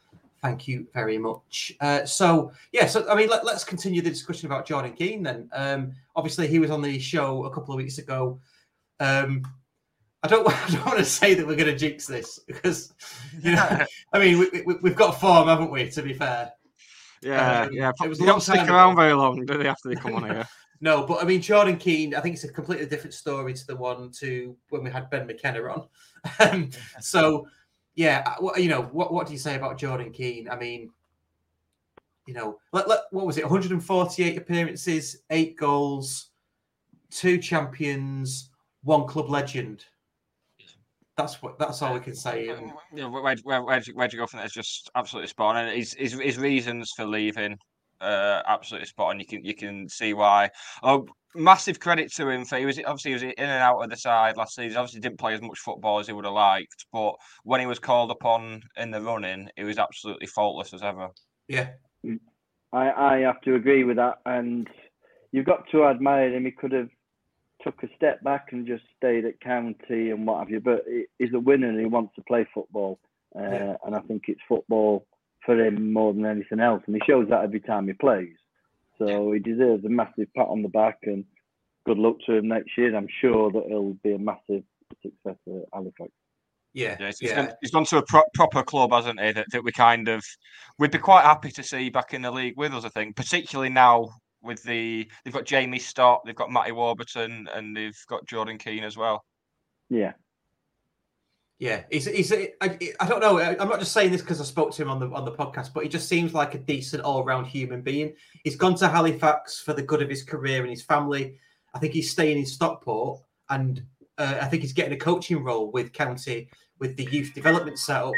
Thank 0.41 0.67
you 0.67 0.85
very 0.93 1.17
much. 1.17 1.73
Uh, 1.79 2.05
so, 2.05 2.51
yeah, 2.71 2.85
so 2.85 3.09
I 3.09 3.15
mean, 3.15 3.29
let, 3.29 3.45
us 3.45 3.63
continue 3.63 4.01
the 4.01 4.09
discussion 4.09 4.45
about 4.45 4.65
Jordan 4.65 4.93
Keane 4.93 5.23
then. 5.23 5.49
Um, 5.53 5.93
obviously, 6.15 6.47
he 6.47 6.59
was 6.59 6.69
on 6.69 6.81
the 6.81 6.99
show 6.99 7.45
a 7.45 7.49
couple 7.49 7.73
of 7.73 7.77
weeks 7.77 7.97
ago. 7.97 8.39
Um, 8.99 9.43
I 10.21 10.27
don't, 10.27 10.47
I 10.67 10.69
don't 10.69 10.85
want 10.85 10.99
to 10.99 11.05
say 11.05 11.33
that 11.33 11.47
we're 11.47 11.55
going 11.55 11.71
to 11.71 11.77
jinx 11.77 12.05
this 12.05 12.39
because, 12.39 12.93
you 13.41 13.53
know, 13.53 13.85
I 14.13 14.19
mean, 14.19 14.39
we, 14.39 14.61
we, 14.61 14.75
we've 14.81 14.95
got 14.95 15.19
form, 15.19 15.47
haven't 15.47 15.71
we? 15.71 15.89
To 15.89 16.01
be 16.01 16.13
fair, 16.13 16.51
Yeah, 17.25 17.61
Um, 17.63 17.73
yeah. 17.73 17.91
it 18.03 18.07
was 18.07 18.19
they 18.19 18.25
don't 18.25 18.39
stick 18.41 18.69
around 18.69 18.93
ago. 18.93 19.01
very 19.01 19.13
long, 19.13 19.45
do 19.45 19.57
they? 19.57 19.67
After 19.67 19.89
they 19.89 19.95
come 19.95 20.13
on 20.15 20.25
here. 20.25 20.45
No, 20.81 21.05
but 21.07 21.23
I 21.23 21.25
mean 21.25 21.41
Jordan 21.41 21.77
Keane. 21.77 22.13
I 22.13 22.19
think 22.19 22.35
it's 22.35 22.43
a 22.43 22.51
completely 22.51 22.85
different 22.85 23.13
story 23.13 23.53
to 23.53 23.65
the 23.65 23.75
one 23.77 24.11
to 24.19 24.55
when 24.69 24.83
we 24.83 24.91
had 24.91 25.09
Ben 25.09 25.25
McKenna 25.25 25.61
on. 25.63 25.87
Um, 26.39 26.69
so, 26.99 27.47
yeah, 27.95 28.35
uh, 28.43 28.57
you 28.57 28.67
know, 28.67 28.81
what 28.91 29.13
what 29.13 29.25
do 29.25 29.33
you 29.33 29.39
say 29.39 29.55
about 29.55 29.77
Jordan 29.79 30.11
Keane? 30.11 30.49
I 30.49 30.57
mean, 30.57 30.89
you 32.27 32.33
know, 32.33 32.59
let, 32.73 32.89
let, 32.89 33.01
what 33.11 33.25
was 33.25 33.37
it? 33.37 33.45
148 33.45 34.37
appearances, 34.37 35.21
eight 35.29 35.55
goals, 35.55 36.29
two 37.09 37.37
champions, 37.37 38.49
one 38.83 39.07
club 39.07 39.29
legend. 39.29 39.85
That's 41.17 41.41
what. 41.41 41.57
That's 41.57 41.81
all 41.81 41.93
we 41.93 41.99
can 41.99 42.15
say. 42.15 42.49
And 42.49 42.73
Yeah, 42.93 43.07
where, 43.07 43.21
where, 43.21 43.35
where, 43.43 43.63
where'd, 43.63 43.87
you, 43.87 43.93
where'd 43.93 44.11
you 44.11 44.19
go 44.19 44.27
from 44.27 44.37
there? 44.37 44.45
It's 44.45 44.53
just 44.53 44.89
absolutely 44.95 45.29
spot 45.29 45.55
on. 45.55 45.65
And 45.65 45.77
his, 45.77 45.93
his, 45.93 46.13
his 46.13 46.37
reasons 46.37 46.91
for 46.95 47.05
leaving, 47.05 47.57
uh, 48.01 48.41
absolutely 48.47 48.87
spot 48.87 49.09
on. 49.09 49.19
You 49.19 49.25
can 49.25 49.45
you 49.45 49.55
can 49.55 49.87
see 49.87 50.13
why. 50.13 50.49
Oh, 50.83 51.05
massive 51.35 51.79
credit 51.79 52.11
to 52.13 52.29
him 52.29 52.45
for 52.45 52.57
he 52.57 52.65
was 52.65 52.79
obviously 52.79 53.11
he 53.11 53.13
was 53.13 53.23
in 53.23 53.33
and 53.37 53.61
out 53.61 53.81
of 53.81 53.89
the 53.89 53.97
side 53.97 54.37
last 54.37 54.55
season. 54.55 54.77
Obviously 54.77 55.01
didn't 55.01 55.19
play 55.19 55.33
as 55.33 55.41
much 55.41 55.59
football 55.59 55.99
as 55.99 56.07
he 56.07 56.13
would 56.13 56.25
have 56.25 56.33
liked, 56.33 56.85
but 56.91 57.13
when 57.43 57.59
he 57.59 57.65
was 57.65 57.79
called 57.79 58.11
upon 58.11 58.61
in 58.77 58.91
the 58.91 59.01
running, 59.01 59.49
he 59.55 59.63
was 59.63 59.77
absolutely 59.77 60.27
faultless 60.27 60.73
as 60.73 60.81
ever. 60.81 61.09
yeah, 61.47 61.69
I, 62.73 62.91
I 62.91 63.17
have 63.19 63.41
to 63.41 63.55
agree 63.55 63.83
with 63.83 63.97
that, 63.97 64.15
and 64.25 64.67
you've 65.31 65.45
got 65.45 65.69
to 65.71 65.85
admire 65.85 66.33
him. 66.33 66.45
He 66.45 66.51
could 66.51 66.71
have 66.71 66.89
took 67.65 67.81
a 67.83 67.87
step 67.95 68.23
back 68.23 68.49
and 68.51 68.65
just 68.67 68.83
stayed 68.95 69.25
at 69.25 69.39
county 69.41 70.11
and 70.11 70.25
what 70.27 70.39
have 70.39 70.49
you, 70.51 70.59
but 70.61 70.83
he- 70.87 71.07
he's 71.19 71.33
a 71.33 71.39
winner 71.39 71.67
and 71.67 71.79
he 71.79 71.85
wants 71.85 72.13
to 72.15 72.21
play 72.21 72.45
football, 72.53 72.99
uh, 73.35 73.41
Yeah. 73.41 73.75
and 73.85 73.95
I 73.95 73.99
think 74.01 74.29
it's 74.29 74.39
football 74.47 75.05
for 75.45 75.59
him 75.59 75.91
more 75.91 76.13
than 76.13 76.25
anything 76.25 76.59
else, 76.59 76.83
and 76.85 76.95
he 76.95 77.01
shows 77.05 77.27
that 77.29 77.43
every 77.43 77.59
time 77.59 77.87
he 77.87 77.93
plays. 77.93 78.37
So 78.97 79.31
he 79.33 79.39
deserves 79.39 79.83
a 79.83 79.89
massive 79.89 80.33
pat 80.35 80.47
on 80.47 80.61
the 80.61 80.69
back, 80.69 80.99
and 81.03 81.25
good 81.85 81.97
luck 81.97 82.17
to 82.27 82.33
him 82.35 82.47
next 82.47 82.77
year. 82.77 82.95
I'm 82.95 83.09
sure 83.19 83.51
that 83.51 83.65
he'll 83.67 83.93
be 84.03 84.13
a 84.13 84.17
massive 84.19 84.63
success 85.01 85.37
at 85.47 85.65
Halifax. 85.73 86.11
yeah, 86.73 86.95
Yeah, 86.99 87.07
he's, 87.07 87.19
he's 87.19 87.29
yeah. 87.31 87.45
gone, 87.47 87.55
he's 87.61 87.71
gone 87.71 87.85
to 87.85 87.97
a 87.97 88.03
pro- 88.05 88.29
proper 88.33 88.63
club, 88.63 88.91
hasn't 88.91 89.19
he? 89.19 89.31
That, 89.33 89.47
that 89.51 89.63
we 89.63 89.71
kind 89.71 90.07
of 90.07 90.23
we'd 90.79 90.91
be 90.91 90.97
quite 90.97 91.23
happy 91.23 91.49
to 91.51 91.63
see 91.63 91.89
back 91.89 92.13
in 92.13 92.21
the 92.21 92.31
league 92.31 92.57
with 92.57 92.73
us. 92.73 92.85
I 92.85 92.89
think, 92.89 93.15
particularly 93.15 93.69
now 93.69 94.09
with 94.45 94.63
the 94.63 95.09
they've 95.23 95.33
got 95.33 95.45
Jamie 95.45 95.79
Stott, 95.79 96.21
they've 96.25 96.35
got 96.35 96.51
Matty 96.51 96.71
Warburton, 96.71 97.49
and 97.53 97.75
they've 97.75 97.99
got 98.07 98.25
Jordan 98.25 98.57
Keane 98.57 98.83
as 98.83 98.97
well. 98.97 99.25
Yeah. 99.89 100.13
Yeah, 101.57 101.83
he's 101.89 102.05
he's 102.05 102.33
I, 102.33 102.53
I 102.99 103.07
don't 103.07 103.21
know. 103.21 103.39
I'm 103.39 103.69
not 103.69 103.79
just 103.79 103.93
saying 103.93 104.11
this 104.11 104.21
because 104.21 104.41
I 104.41 104.43
spoke 104.43 104.73
to 104.73 104.81
him 104.81 104.89
on 104.89 104.99
the 104.99 105.09
on 105.11 105.23
the 105.23 105.31
podcast, 105.31 105.73
but 105.73 105.83
he 105.83 105.89
just 105.89 106.09
seems 106.09 106.33
like 106.33 106.53
a 106.53 106.57
decent 106.57 107.03
all 107.03 107.23
round 107.23 107.47
human 107.47 107.81
being. 107.81 108.13
He's 108.43 108.57
gone 108.57 108.75
to 108.75 108.89
Halifax 108.89 109.61
for 109.61 109.71
the 109.73 109.81
good 109.81 110.01
of 110.01 110.09
his 110.09 110.23
career 110.23 110.61
and 110.61 110.69
his 110.69 110.83
family. 110.83 111.39
I 111.73 111.79
think 111.79 111.93
he's 111.93 112.11
staying 112.11 112.39
in 112.39 112.45
Stockport, 112.45 113.21
and 113.49 113.81
uh, 114.17 114.39
I 114.41 114.47
think 114.47 114.63
he's 114.63 114.73
getting 114.73 114.93
a 114.93 114.99
coaching 114.99 115.43
role 115.43 115.71
with 115.71 115.93
County 115.93 116.49
with 116.79 116.97
the 116.97 117.05
youth 117.05 117.33
development 117.33 117.79
setup 117.79 118.11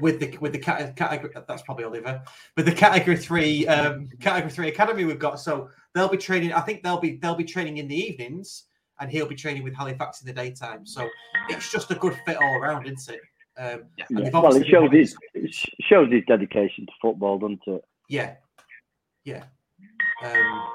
with 0.00 0.20
the 0.20 0.36
with 0.38 0.52
the 0.52 0.58
cat, 0.58 0.96
category. 0.96 1.32
That's 1.46 1.62
probably 1.62 1.84
Oliver, 1.84 2.22
with 2.56 2.66
the 2.66 2.72
category 2.72 3.16
three 3.16 3.66
um, 3.66 4.08
category 4.20 4.50
three 4.50 4.68
academy 4.68 5.04
we've 5.04 5.18
got. 5.18 5.40
So 5.40 5.70
they'll 5.94 6.08
be 6.08 6.18
training. 6.18 6.52
I 6.52 6.60
think 6.60 6.82
they'll 6.82 7.00
be 7.00 7.16
they'll 7.16 7.34
be 7.34 7.44
training 7.44 7.78
in 7.78 7.88
the 7.88 7.96
evenings 7.96 8.64
and 9.00 9.10
he'll 9.10 9.28
be 9.28 9.34
training 9.34 9.62
with 9.62 9.74
Halifax 9.74 10.20
in 10.20 10.26
the 10.26 10.32
daytime. 10.32 10.84
So 10.86 11.08
it's 11.48 11.70
just 11.70 11.90
a 11.90 11.94
good 11.94 12.16
fit 12.26 12.36
all 12.36 12.56
around, 12.56 12.86
isn't 12.86 13.14
it? 13.14 13.20
Um, 13.56 13.84
yeah. 13.96 14.30
Well, 14.32 14.54
it 14.54 14.66
shows 14.66 14.90
his 14.92 15.16
it 15.34 15.54
shows 15.82 16.12
his 16.12 16.22
dedication 16.26 16.86
to 16.86 16.92
football, 17.02 17.38
doesn't 17.38 17.62
it? 17.66 17.84
Yeah, 18.08 18.34
yeah. 19.24 19.44
Um, 20.24 20.68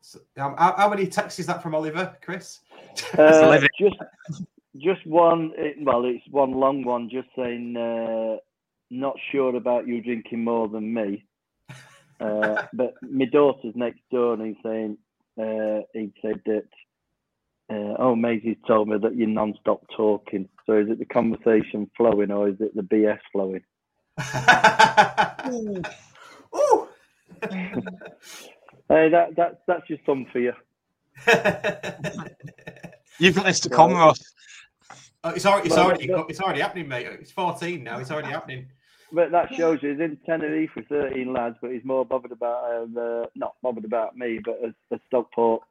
so, 0.00 0.18
um, 0.38 0.54
how, 0.58 0.74
how, 0.76 0.88
many 0.88 1.06
texts 1.06 1.40
is 1.40 1.46
that 1.46 1.62
from 1.62 1.74
Oliver, 1.74 2.16
Chris? 2.22 2.60
Uh, 3.18 3.58
just 3.78 3.96
just 4.76 5.06
one. 5.06 5.52
Well, 5.80 6.04
it's 6.04 6.24
one 6.30 6.52
long 6.52 6.84
one, 6.84 7.08
just 7.10 7.28
saying. 7.36 7.76
Uh, 7.76 8.38
not 8.90 9.16
sure 9.32 9.54
about 9.56 9.86
you 9.86 10.00
drinking 10.02 10.44
more 10.44 10.68
than 10.68 10.92
me. 10.92 11.24
Uh, 12.20 12.64
but 12.72 12.94
my 13.02 13.24
daughter's 13.24 13.74
next 13.74 13.98
door 14.10 14.34
and 14.34 14.46
he's 14.46 14.56
saying, 14.64 14.96
uh, 15.38 15.80
he 15.92 16.12
said 16.22 16.40
that, 16.46 16.68
uh, 17.68 17.96
oh, 17.98 18.14
Maisie 18.14 18.56
told 18.68 18.88
me 18.88 18.96
that 19.02 19.16
you're 19.16 19.26
non-stop 19.26 19.82
talking. 19.94 20.48
So 20.64 20.78
is 20.78 20.88
it 20.88 21.00
the 21.00 21.06
conversation 21.06 21.90
flowing 21.96 22.30
or 22.30 22.48
is 22.48 22.54
it 22.60 22.74
the 22.76 22.82
BS 22.82 23.18
flowing? 23.32 23.64
Ooh. 26.56 26.88
hey, 28.88 29.08
that, 29.10 29.34
that, 29.36 29.62
that's 29.66 29.88
just 29.88 30.04
fun 30.04 30.26
for 30.32 30.38
you. 30.38 30.52
You've 33.18 33.34
got 33.34 33.44
this 33.44 33.60
to 33.60 33.70
come, 33.70 33.92
Russ. 33.92 34.22
Oh, 35.24 35.30
it's 35.30 35.46
already, 35.46 35.68
it's 35.68 35.78
already, 35.78 36.10
it's 36.28 36.40
already 36.40 36.60
happening, 36.60 36.86
mate. 36.86 37.06
It's 37.06 37.30
14 37.30 37.82
now. 37.82 37.98
It's 37.98 38.10
already 38.10 38.28
happening. 38.28 38.66
But 39.10 39.30
that 39.30 39.54
shows 39.54 39.82
you 39.82 39.92
he's 39.92 40.00
in 40.00 40.18
Tenerife 40.26 40.74
with 40.76 40.86
13 40.88 41.32
lads, 41.32 41.56
but 41.62 41.70
he's 41.72 41.84
more 41.84 42.04
bothered 42.04 42.32
about, 42.32 42.82
um, 42.82 42.96
uh, 42.98 43.26
not 43.34 43.54
bothered 43.62 43.86
about 43.86 44.18
me, 44.18 44.38
but 44.44 44.58
a, 44.62 44.94
a 44.94 45.00
Stockport 45.06 45.62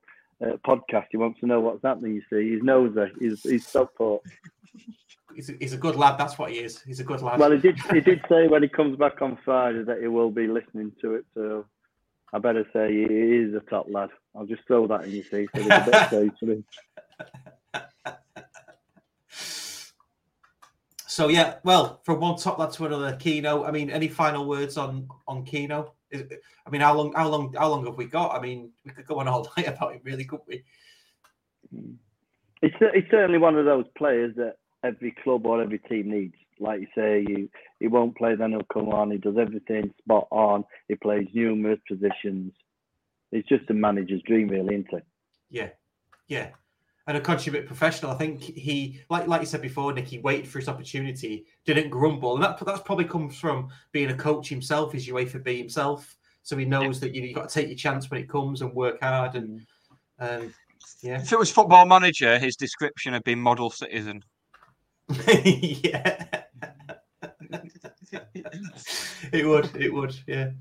uh, 0.42 0.58
podcast. 0.66 1.08
He 1.12 1.18
wants 1.18 1.40
to 1.42 1.46
know 1.46 1.60
what's 1.60 1.84
happening, 1.84 2.16
you 2.16 2.22
see. 2.32 2.54
He's 2.54 2.64
nosy. 2.64 3.12
He's, 3.20 3.44
he's 3.44 3.68
Stockport. 3.68 4.24
He's 5.36 5.50
a, 5.50 5.54
he's 5.60 5.74
a 5.74 5.78
good 5.78 5.98
lad. 5.98 6.18
That's 6.18 6.38
what 6.40 6.52
he 6.52 6.60
is. 6.60 6.82
He's 6.82 7.00
a 7.00 7.04
good 7.04 7.22
lad. 7.22 7.40
Well, 7.40 7.52
he 7.52 7.58
did. 7.60 7.80
He 7.92 8.02
did 8.02 8.22
say 8.30 8.48
when 8.48 8.64
he 8.64 8.70
comes 8.70 8.98
back 8.98 9.22
on 9.22 9.38
Friday 9.46 9.84
that 9.84 10.02
he 10.02 10.08
will 10.08 10.32
be 10.32 10.48
listening 10.48 10.94
to 11.02 11.16
it. 11.16 11.26
So 11.34 11.66
I 12.32 12.40
better 12.40 12.66
say 12.74 12.92
he 12.92 13.04
is 13.04 13.54
a 13.54 13.60
top 13.62 13.88
lad. 13.90 14.10
I'll 14.36 14.46
just 14.46 14.66
throw 14.66 14.88
that 14.88 15.06
in 15.06 15.12
your 15.12 15.24
face. 15.24 15.50
So 15.56 15.62
there's 15.62 15.88
a 15.88 15.92
bit 15.92 16.14
of 16.14 16.40
to 16.40 16.52
him. 16.52 16.66
So 21.14 21.28
yeah, 21.28 21.58
well, 21.64 22.02
from 22.04 22.22
one 22.22 22.38
top 22.38 22.58
lad 22.58 22.72
to 22.72 22.88
another, 22.88 23.16
Keno. 23.16 23.66
I 23.66 23.70
mean, 23.70 23.92
any 23.92 24.08
final 24.08 24.48
words 24.48 24.78
on 24.78 25.08
on 25.28 25.46
Keno? 25.46 25.94
Is, 26.10 26.24
I 26.66 26.72
mean, 26.72 26.82
how 26.82 26.96
long, 26.96 27.14
how 27.14 27.30
long, 27.30 27.54
how 27.54 27.70
long 27.70 27.86
have 27.86 27.98
we 27.98 28.06
got? 28.06 28.36
I 28.36 28.42
mean, 28.42 28.72
we 28.84 28.94
could 28.94 29.06
go 29.06 29.20
on 29.20 29.28
all 29.28 29.48
night 29.58 29.68
about 29.68 29.94
it, 29.94 30.02
really, 30.04 30.26
couldn't 30.26 30.48
we? 30.48 30.64
It's 32.64 32.76
it's 32.82 33.12
certainly 33.12 33.38
one 33.38 33.56
of 33.56 33.66
those 33.66 33.86
players 33.96 34.36
that 34.38 34.56
every 34.84 35.16
club 35.24 35.46
or 35.46 35.62
every 35.62 35.78
team 35.78 36.10
needs. 36.10 36.34
Like 36.60 36.82
you 36.82 36.88
say, 36.96 37.24
you 37.28 37.48
he 37.80 37.88
won't 37.88 38.18
play, 38.18 38.34
then 38.34 38.50
he'll 38.50 38.64
come 38.74 38.90
on. 38.90 39.12
He 39.12 39.20
does 39.20 39.38
everything 39.38 39.94
spot 40.00 40.28
on. 40.32 40.66
He 40.88 40.96
plays 40.96 41.28
numerous 41.32 41.80
positions. 41.88 42.54
It's 43.32 43.48
just 43.48 43.70
a 43.70 43.76
manager's 43.76 44.24
dream, 44.24 44.48
really, 44.48 44.74
isn't 44.78 44.94
it? 44.94 45.06
Yeah, 45.52 45.70
yeah 46.28 46.50
and 47.08 47.18
a 47.18 47.22
consummate 47.22 47.68
professional. 47.68 48.12
I 48.12 48.16
think 48.16 48.42
he, 48.42 49.02
like 49.10 49.28
like 49.28 49.42
you 49.42 49.48
said 49.48 49.62
before, 49.62 49.94
Nick, 49.94 50.08
he 50.08 50.20
waited 50.20 50.48
for 50.48 50.60
his 50.60 50.70
opportunity, 50.70 51.46
didn't 51.66 51.90
grumble, 51.90 52.36
and 52.36 52.44
that 52.44 52.64
that's 52.66 52.82
probably 52.82 53.06
comes 53.06 53.38
from 53.38 53.70
being 53.92 54.10
a 54.10 54.16
coach 54.16 54.50
himself, 54.50 54.94
his 54.94 55.08
UEFA 55.08 55.44
B 55.44 55.58
himself. 55.58 56.16
So 56.44 56.58
he 56.58 56.66
knows 56.66 57.00
that 57.00 57.14
you 57.14 57.22
know, 57.22 57.28
you 57.28 57.34
got 57.34 57.50
to 57.50 57.54
take 57.54 57.68
your 57.68 57.78
chance 57.78 58.10
when 58.10 58.22
it 58.22 58.30
comes 58.30 58.62
and 58.62 58.74
work 58.74 59.02
hard. 59.02 59.36
And 59.36 59.66
um, 60.20 60.54
yeah, 61.02 61.22
if 61.22 61.32
it 61.32 61.40
was 61.40 61.52
football 61.52 61.86
manager, 61.86 62.40
his 62.40 62.56
description 62.56 63.14
had 63.14 63.24
been 63.24 63.40
model 63.40 63.70
citizen. 63.70 64.24
yeah, 65.28 66.26
it 69.32 69.46
would. 69.46 69.76
It 69.76 69.94
would. 69.94 70.16
Yeah. 70.28 70.52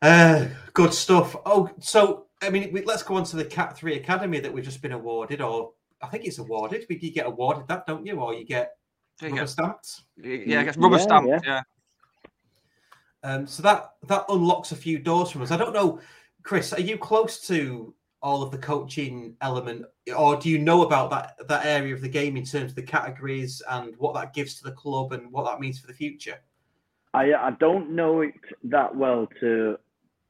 Uh, 0.00 0.46
good 0.72 0.94
stuff. 0.94 1.36
Oh, 1.44 1.70
so 1.80 2.27
I 2.40 2.50
mean, 2.50 2.82
let's 2.84 3.02
go 3.02 3.16
on 3.16 3.24
to 3.24 3.36
the 3.36 3.44
Cat 3.44 3.76
Three 3.76 3.96
Academy 3.96 4.40
that 4.40 4.52
we've 4.52 4.64
just 4.64 4.80
been 4.80 4.92
awarded, 4.92 5.40
or 5.40 5.72
I 6.02 6.06
think 6.06 6.24
it's 6.24 6.38
awarded. 6.38 6.86
We 6.88 6.98
you 6.98 7.12
get 7.12 7.26
awarded 7.26 7.66
that, 7.68 7.86
don't 7.86 8.06
you? 8.06 8.20
Or 8.20 8.34
you 8.34 8.44
get 8.44 8.76
you 9.20 9.28
rubber 9.28 9.40
get, 9.40 9.48
stamped? 9.48 10.00
Yeah, 10.16 10.60
I 10.60 10.64
guess 10.64 10.76
rubber 10.76 10.96
yeah, 10.96 11.02
stamped. 11.02 11.28
Yeah. 11.28 11.40
yeah. 11.44 11.62
Um, 13.24 13.46
so 13.46 13.62
that 13.62 13.94
that 14.06 14.24
unlocks 14.28 14.72
a 14.72 14.76
few 14.76 14.98
doors 14.98 15.30
from 15.30 15.42
us. 15.42 15.50
I 15.50 15.56
don't 15.56 15.74
know, 15.74 16.00
Chris. 16.44 16.72
Are 16.72 16.80
you 16.80 16.96
close 16.96 17.46
to 17.48 17.94
all 18.22 18.42
of 18.42 18.50
the 18.50 18.58
coaching 18.58 19.36
element, 19.40 19.84
or 20.16 20.36
do 20.36 20.48
you 20.48 20.58
know 20.58 20.82
about 20.82 21.10
that 21.10 21.36
that 21.48 21.66
area 21.66 21.94
of 21.94 22.00
the 22.00 22.08
game 22.08 22.36
in 22.36 22.44
terms 22.44 22.70
of 22.70 22.76
the 22.76 22.82
categories 22.82 23.62
and 23.70 23.96
what 23.98 24.14
that 24.14 24.32
gives 24.32 24.54
to 24.56 24.64
the 24.64 24.72
club 24.72 25.12
and 25.12 25.30
what 25.32 25.44
that 25.44 25.60
means 25.60 25.80
for 25.80 25.88
the 25.88 25.94
future? 25.94 26.38
I 27.14 27.34
I 27.34 27.50
don't 27.58 27.90
know 27.90 28.20
it 28.20 28.34
that 28.64 28.94
well 28.94 29.28
to 29.40 29.78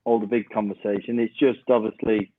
all 0.09 0.19
the 0.19 0.27
big 0.27 0.49
conversation. 0.49 1.21
It's 1.21 1.39
just 1.39 1.69
obviously 1.69 2.33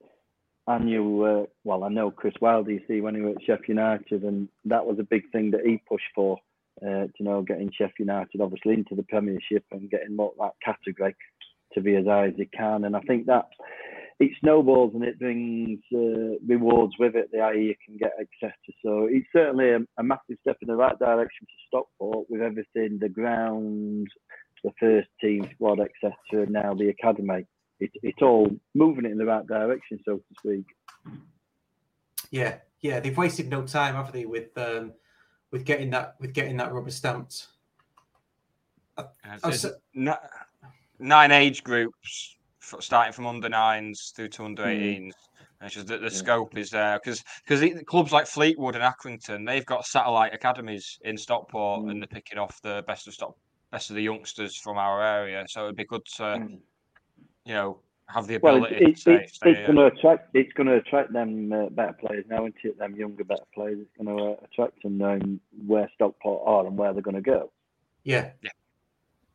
I 0.67 0.79
knew, 0.79 1.23
uh, 1.23 1.45
well, 1.63 1.83
I 1.83 1.89
know 1.89 2.11
Chris 2.11 2.33
Wilder, 2.41 2.71
you 2.71 2.81
see, 2.87 3.01
when 3.01 3.15
he 3.15 3.21
was 3.21 3.35
at 3.37 3.43
Sheffield 3.43 3.69
United, 3.69 4.23
and 4.23 4.49
that 4.65 4.85
was 4.85 4.97
a 4.99 5.03
big 5.03 5.23
thing 5.31 5.51
that 5.51 5.65
he 5.65 5.81
pushed 5.87 6.11
for, 6.15 6.37
uh, 6.83 7.05
you 7.17 7.25
know, 7.25 7.41
getting 7.43 7.71
Sheffield 7.71 8.07
United 8.07 8.41
obviously 8.41 8.73
into 8.73 8.95
the 8.95 9.03
Premiership 9.03 9.65
and 9.71 9.89
getting 9.89 10.15
more 10.15 10.33
that 10.39 10.53
category 10.63 11.15
to 11.73 11.81
be 11.81 11.95
as 11.95 12.05
high 12.05 12.27
as 12.27 12.33
it 12.37 12.51
can. 12.51 12.85
And 12.85 12.95
I 12.95 13.01
think 13.01 13.27
that 13.27 13.45
it 14.19 14.31
snowballs 14.41 14.91
and 14.95 15.03
it 15.03 15.19
brings 15.19 15.79
uh, 15.93 16.37
rewards 16.45 16.93
with 16.99 17.15
it, 17.15 17.29
the 17.31 17.39
higher 17.39 17.53
you 17.53 17.75
can 17.85 17.97
get, 17.97 18.13
etc. 18.19 18.53
So 18.83 19.07
it's 19.09 19.27
certainly 19.31 19.69
a, 19.69 19.79
a, 19.97 20.03
massive 20.03 20.37
step 20.41 20.57
in 20.61 20.67
the 20.67 20.75
right 20.75 20.97
direction 20.99 21.47
for 21.47 21.67
Stockport 21.67 22.29
with 22.29 22.41
everything, 22.41 22.99
the 22.99 23.09
ground, 23.09 24.07
the 24.63 24.71
first 24.79 25.07
team 25.21 25.49
squad, 25.55 25.79
etc. 25.79 26.13
And 26.31 26.51
now 26.51 26.73
the 26.73 26.89
academy 26.89 27.45
it, 27.79 27.91
it's 28.03 28.21
all 28.21 28.49
moving 28.73 29.05
it 29.05 29.11
in 29.11 29.17
the 29.17 29.25
right 29.25 29.45
direction, 29.47 29.99
so 30.05 30.17
to 30.17 30.23
speak. 30.37 30.65
Yeah, 32.31 32.57
yeah, 32.81 32.99
they've 32.99 33.17
wasted 33.17 33.49
no 33.49 33.63
time, 33.63 33.95
have 33.95 34.11
they, 34.11 34.25
with 34.25 34.57
um, 34.57 34.93
with 35.51 35.65
getting 35.65 35.89
that 35.91 36.15
with 36.19 36.33
getting 36.33 36.57
that 36.57 36.73
rubber 36.73 36.91
stamped. 36.91 37.47
Uh, 38.97 39.03
oh, 39.43 39.51
so... 39.51 39.71
nine 40.99 41.31
age 41.31 41.63
groups, 41.63 42.35
starting 42.59 43.13
from 43.13 43.25
under 43.25 43.49
nines 43.49 44.11
through 44.15 44.29
to 44.29 44.45
under 44.45 44.63
18s. 44.63 45.07
Mm. 45.07 45.11
It's 45.61 45.75
just 45.75 45.87
that 45.87 45.99
the 45.99 46.07
yeah. 46.07 46.13
scope 46.13 46.57
is 46.57 46.69
there 46.69 46.99
because 47.03 47.23
because 47.45 47.83
clubs 47.85 48.13
like 48.13 48.27
Fleetwood 48.27 48.75
and 48.75 48.83
Accrington 48.83 49.45
they've 49.45 49.65
got 49.65 49.85
satellite 49.85 50.33
academies 50.33 50.97
in 51.03 51.17
Stockport 51.17 51.83
mm. 51.83 51.91
and 51.91 52.01
they're 52.01 52.07
picking 52.07 52.37
off 52.37 52.61
the 52.61 52.81
best 52.87 53.07
of 53.07 53.13
stock 53.13 53.35
best 53.69 53.89
of 53.89 53.97
the 53.97 54.01
youngsters 54.01 54.55
from 54.55 54.77
our 54.77 55.03
area. 55.03 55.45
So 55.49 55.65
it'd 55.65 55.75
be 55.75 55.83
good 55.85 56.05
to 56.15 56.23
mm 56.23 56.59
you 57.49 57.55
know, 57.55 57.79
have 58.05 58.27
the 58.27 58.35
ability 58.35 58.61
well, 58.61 58.71
it, 58.71 58.77
to 58.79 58.89
it, 59.13 59.29
stay, 59.29 59.51
it's 59.51 59.59
going 59.65 59.75
to 59.75 59.85
attract 59.85 60.29
it's 60.35 60.53
going 60.53 60.67
to 60.67 60.75
attract 60.75 61.11
them 61.11 61.51
uh, 61.51 61.69
better 61.69 61.93
players 61.93 62.25
now, 62.29 62.45
isn't 62.45 62.55
it? 62.63 62.77
Them 62.77 62.95
younger, 62.95 63.23
better 63.23 63.43
players. 63.53 63.79
It's 63.81 63.89
going 63.97 64.15
to 64.15 64.23
uh, 64.23 64.35
attract 64.43 64.81
them 64.83 64.99
knowing 64.99 65.39
where 65.65 65.89
Stockport 65.95 66.43
are 66.45 66.67
and 66.67 66.77
where 66.77 66.93
they're 66.93 67.01
going 67.01 67.15
to 67.15 67.21
go. 67.21 67.51
Yeah, 68.03 68.29
yeah, 68.43 68.51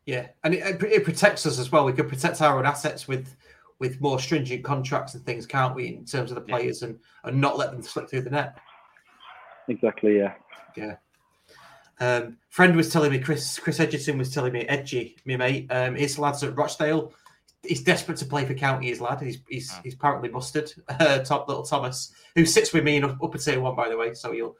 yeah, 0.05 0.27
and 0.45 0.53
it, 0.53 0.81
it 0.83 1.03
protects 1.03 1.45
us 1.45 1.59
as 1.59 1.71
well. 1.71 1.83
We 1.83 1.93
could 1.93 2.09
protect 2.09 2.41
our 2.41 2.57
own 2.57 2.65
assets 2.65 3.05
with 3.05 3.35
with 3.79 3.99
more 3.99 4.17
stringent 4.17 4.63
contracts 4.63 5.13
and 5.13 5.25
things, 5.25 5.45
can't 5.45 5.75
we? 5.75 5.87
In 5.87 6.05
terms 6.05 6.31
of 6.31 6.35
the 6.35 6.41
players 6.41 6.81
yeah. 6.81 6.89
and 6.89 6.99
and 7.25 7.41
not 7.41 7.57
let 7.57 7.71
them 7.71 7.81
slip 7.81 8.09
through 8.09 8.21
the 8.21 8.29
net. 8.29 8.57
Exactly. 9.67 10.17
Yeah. 10.17 10.33
Yeah. 10.77 10.95
Um, 11.99 12.37
friend 12.49 12.75
was 12.75 12.89
telling 12.89 13.11
me, 13.11 13.19
Chris 13.19 13.59
Chris 13.59 13.79
Edgerton 13.79 14.17
was 14.17 14.33
telling 14.33 14.53
me, 14.53 14.61
Edgy, 14.67 15.17
me 15.25 15.35
mate, 15.35 15.67
um, 15.69 15.95
his 15.95 16.17
lads 16.17 16.43
at 16.43 16.57
Rochdale 16.57 17.13
he's 17.67 17.83
desperate 17.83 18.17
to 18.17 18.25
play 18.25 18.45
for 18.45 18.53
county. 18.53 18.87
His 18.87 19.01
lad, 19.01 19.21
he's 19.21 19.39
he's, 19.47 19.71
oh. 19.73 19.79
he's 19.83 19.93
apparently 19.93 20.29
mustard. 20.29 20.71
Uh, 20.87 21.19
top 21.19 21.47
little 21.47 21.63
Thomas, 21.63 22.13
who 22.35 22.45
sits 22.45 22.71
with 22.71 22.83
me 22.83 22.95
in 22.95 23.03
upper 23.03 23.37
tier 23.37 23.59
one, 23.59 23.75
by 23.75 23.89
the 23.89 23.97
way. 23.97 24.13
So 24.13 24.31
he'll 24.31 24.55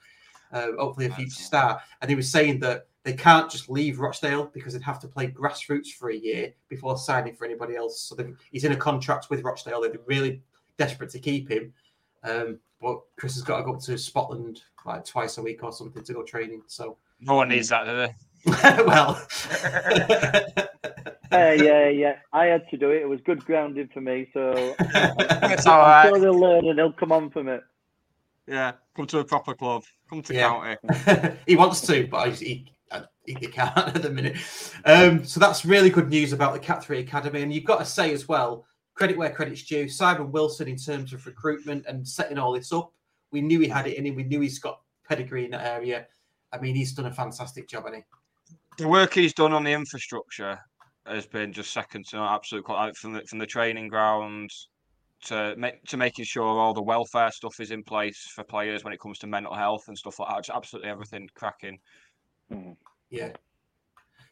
uh, 0.52 0.68
hopefully 0.78 1.06
a 1.08 1.12
future 1.12 1.42
star. 1.42 1.82
And 2.02 2.10
he 2.10 2.16
was 2.16 2.30
saying 2.30 2.60
that 2.60 2.88
they 3.04 3.14
can't 3.14 3.50
just 3.50 3.70
leave 3.70 4.00
Rochdale 4.00 4.46
because 4.54 4.74
they'd 4.74 4.82
have 4.82 5.00
to 5.02 5.08
play 5.08 5.28
grassroots 5.28 5.90
for 5.90 6.10
a 6.10 6.16
year 6.16 6.54
before 6.70 6.98
signing 6.98 7.36
for 7.36 7.46
anybody 7.46 7.76
else. 7.76 8.02
So 8.02 8.18
he's 8.52 8.64
in 8.64 8.72
a 8.72 8.78
contract 8.78 9.30
with 9.30 9.44
Rochdale. 9.44 9.82
They're 9.82 9.94
really 10.08 10.42
desperate 10.78 11.12
to 11.12 11.20
keep 11.20 11.50
him. 11.50 11.74
Um, 12.24 12.60
but 12.82 13.02
Chris 13.18 13.36
has 13.36 13.44
got 13.44 13.58
to 13.58 13.64
go 13.64 13.76
up 13.76 13.82
to 13.82 13.98
Scotland 13.98 14.62
like 14.86 15.06
twice 15.06 15.38
a 15.38 15.42
week 15.42 15.64
or 15.64 15.72
something 15.72 16.04
to 16.04 16.14
go 16.14 16.24
training. 16.24 16.64
So, 16.68 16.98
No 17.20 17.36
one 17.36 17.50
needs 17.50 17.70
that, 17.70 17.86
do 17.86 17.96
they? 17.96 18.16
well, 18.86 19.16
Yeah, 21.38 21.54
yeah, 21.54 21.90
yeah. 21.90 22.16
I 22.34 22.46
had 22.46 22.70
to 22.70 22.78
do 22.78 22.92
it. 22.92 23.02
It 23.02 23.10
was 23.10 23.20
good 23.22 23.44
grounding 23.46 23.90
for 23.94 24.02
me, 24.02 24.30
so 24.34 24.76
It's 24.80 25.66
all 25.68 25.82
I'm 25.82 25.88
right. 25.88 26.10
sure 26.10 26.20
they'll 26.20 26.40
learn 26.40 26.68
and 26.68 26.78
they'll 26.78 26.92
come 26.94 27.12
on 27.12 27.30
from 27.30 27.48
it. 27.48 27.64
Yeah, 28.48 28.74
come 28.96 29.08
to 29.08 29.20
a 29.20 29.26
proper 29.26 29.54
club. 29.56 29.84
Come 30.10 30.22
to 30.24 30.34
Yeah. 30.34 30.76
county. 30.78 31.38
he 31.48 31.56
wants 31.56 31.82
to, 31.88 32.08
but 32.08 32.34
he, 32.36 32.72
he, 33.26 33.36
he 33.40 33.48
can't 33.48 33.76
at 33.96 34.02
the 34.02 34.10
minute. 34.10 34.38
Um, 34.86 35.24
so 35.26 35.40
that's 35.40 35.66
really 35.66 35.90
good 35.90 36.10
news 36.10 36.32
about 36.34 36.54
the 36.54 36.60
Cat 36.60 36.84
3 36.84 37.00
Academy. 37.00 37.42
And 37.42 37.52
you've 37.54 37.64
got 37.64 37.80
to 37.80 37.86
say 37.86 38.14
as 38.14 38.28
well, 38.28 38.66
credit 38.94 39.18
where 39.18 39.32
credit's 39.32 39.64
due. 39.64 39.90
Simon 39.90 40.32
Wilson, 40.32 40.68
in 40.68 40.78
terms 40.78 41.12
of 41.14 41.26
recruitment 41.26 41.86
and 41.88 42.08
setting 42.08 42.38
all 42.38 42.54
this 42.54 42.72
up, 42.72 42.92
we 43.32 43.42
knew 43.42 43.60
he 43.60 43.68
had 43.68 43.88
it 43.88 43.98
in 43.98 44.06
him. 44.06 44.16
We 44.16 44.24
knew 44.24 44.42
he's 44.42 44.60
got 44.60 44.80
pedigree 45.08 45.46
in 45.46 45.52
that 45.52 45.66
area. 45.66 46.08
I 46.54 46.60
mean, 46.60 46.76
he's 46.76 46.94
done 46.94 47.08
a 47.08 47.12
fantastic 47.12 47.68
job, 47.68 47.86
hasn't 47.86 48.06
The 48.78 48.88
work 48.88 49.14
he's 49.14 49.34
done 49.34 49.54
on 49.54 49.64
the 49.64 49.74
infrastructure 49.74 50.60
has 51.06 51.26
been 51.26 51.54
just 51.54 51.72
second 51.72 52.06
to 52.08 52.18
none. 52.18 52.34
Absolute 52.34 52.64
quality 52.64 52.94
from 53.00 53.14
the 53.14 53.22
from 53.30 53.40
the 53.40 53.46
training 53.46 53.88
ground 53.88 54.50
to 55.26 55.56
make 55.58 55.84
to 55.86 55.98
making 55.98 56.26
sure 56.26 56.46
all 56.46 56.74
the 56.74 56.82
welfare 56.82 57.32
stuff 57.32 57.60
is 57.60 57.72
in 57.72 57.84
place 57.84 58.32
for 58.34 58.44
players 58.44 58.84
when 58.84 58.94
it 58.94 59.00
comes 59.00 59.18
to 59.20 59.28
mental 59.28 59.54
health 59.54 59.84
and 59.88 59.98
stuff 59.98 60.20
like 60.20 60.30
that. 60.30 60.44
Just 60.44 60.56
absolutely 60.56 60.90
everything 60.90 61.30
cracking. 61.36 61.80
Yeah. 63.10 63.32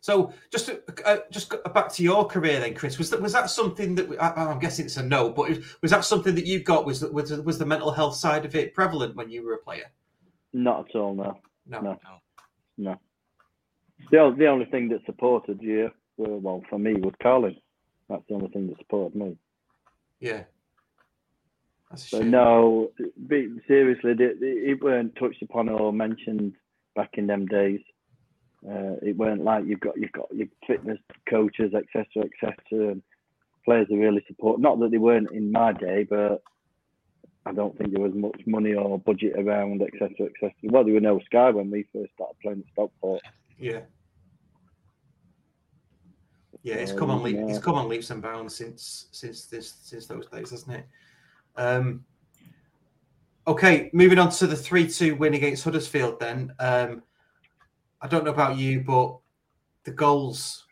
So 0.02 0.34
just 0.52 0.66
to, 0.66 0.82
uh, 1.06 1.20
just 1.32 1.54
back 1.74 1.92
to 1.94 2.04
your 2.04 2.26
career 2.26 2.60
then, 2.60 2.74
Chris. 2.74 2.98
Was 2.98 3.10
that 3.12 3.22
was 3.22 3.32
that 3.32 3.50
something 3.50 3.96
that 3.96 4.10
I, 4.22 4.52
I'm 4.52 4.60
guessing 4.60 4.86
it's 4.86 4.98
a 4.98 5.04
no, 5.04 5.30
but 5.30 5.58
was 5.82 5.92
that 5.92 6.04
something 6.04 6.36
that 6.36 6.46
you 6.46 6.60
got? 6.60 6.86
Was 6.86 7.00
that 7.00 7.14
was, 7.14 7.32
was 7.32 7.58
the 7.58 7.66
mental 7.66 7.92
health 7.92 8.16
side 8.16 8.44
of 8.44 8.54
it 8.54 8.74
prevalent 8.74 9.16
when 9.16 9.30
you 9.30 9.46
were 9.46 9.54
a 9.54 9.58
player? 9.60 9.90
Not 10.52 10.90
at 10.90 10.96
all, 10.96 11.16
no. 11.16 11.40
No. 11.66 11.82
No. 11.82 12.00
No. 12.78 13.00
The, 14.12 14.36
the 14.38 14.48
only 14.48 14.66
thing 14.66 14.90
that 14.90 15.06
supported 15.06 15.62
you, 15.62 15.90
well, 16.18 16.40
well, 16.40 16.64
for 16.70 16.80
me, 16.80 16.94
was 16.96 17.14
Carling. 17.22 17.58
That's 18.10 18.24
the 18.28 18.36
only 18.36 18.50
thing 18.50 18.68
that 18.68 18.78
supported 18.78 19.16
me. 19.16 19.38
Yeah. 20.20 20.44
So 21.96 22.22
no, 22.22 22.92
be, 23.28 23.50
seriously, 23.68 24.12
it, 24.12 24.38
it 24.42 24.84
weren't 24.84 25.16
touched 25.16 25.42
upon 25.44 25.70
or 25.70 25.94
mentioned 25.94 26.54
back 26.96 27.12
in 27.14 27.28
them 27.28 27.46
days. 27.46 27.82
Uh, 28.68 28.96
it 29.02 29.18
weren't 29.18 29.44
like 29.44 29.66
you've 29.68 29.80
got 29.80 29.98
you've 29.98 30.12
got 30.12 30.34
your 30.34 30.48
fitness 30.66 30.98
coaches, 31.30 31.74
etc., 31.76 32.26
etc. 32.26 32.92
And 32.92 33.04
players 33.66 33.88
are 33.92 33.98
really 33.98 34.24
support. 34.28 34.60
Not 34.60 34.80
that 34.80 34.92
they 34.92 34.98
weren't 34.98 35.32
in 35.32 35.52
my 35.52 35.74
day, 35.74 36.08
but 36.10 36.42
I 37.46 37.52
don't 37.52 37.78
think 37.78 37.92
there 37.92 38.02
was 38.02 38.14
much 38.14 38.42
money 38.48 38.74
or 38.74 38.98
budget 38.98 39.34
around, 39.38 39.82
etc., 39.82 40.28
etc. 40.28 40.52
Well, 40.64 40.86
there 40.86 40.94
were 40.94 41.02
no 41.02 41.20
Sky 41.26 41.50
when 41.50 41.70
we 41.70 41.86
first 41.94 42.14
started 42.14 42.40
playing 42.42 42.60
at 42.66 42.72
Stockport. 42.72 43.22
Yeah. 43.60 43.82
Yeah, 46.64 46.76
it's 46.76 46.94
come 46.94 47.10
on 47.10 47.22
leap, 47.22 47.36
yeah. 47.36 47.48
it's 47.48 47.60
come 47.60 47.76
on 47.76 47.90
leaps 47.90 48.10
and 48.10 48.22
bounds 48.22 48.56
since 48.56 49.08
since 49.12 49.46
this 49.46 49.74
since 49.84 50.06
those 50.08 50.28
days, 50.28 50.52
hasn't 50.52 50.78
it? 50.78 50.88
Um 51.58 52.06
okay, 53.46 53.90
moving 53.94 54.18
on 54.18 54.30
to 54.32 54.48
the 54.48 54.56
three 54.56 54.88
two 54.88 55.16
win 55.16 55.34
against 55.34 55.64
Huddersfield 55.64 56.20
then. 56.20 56.54
Um 56.60 57.04
I 58.02 58.08
don't 58.08 58.24
know 58.26 58.32
about 58.32 58.58
you, 58.58 58.82
but 58.82 59.18
the 59.84 59.92
goals 59.92 60.66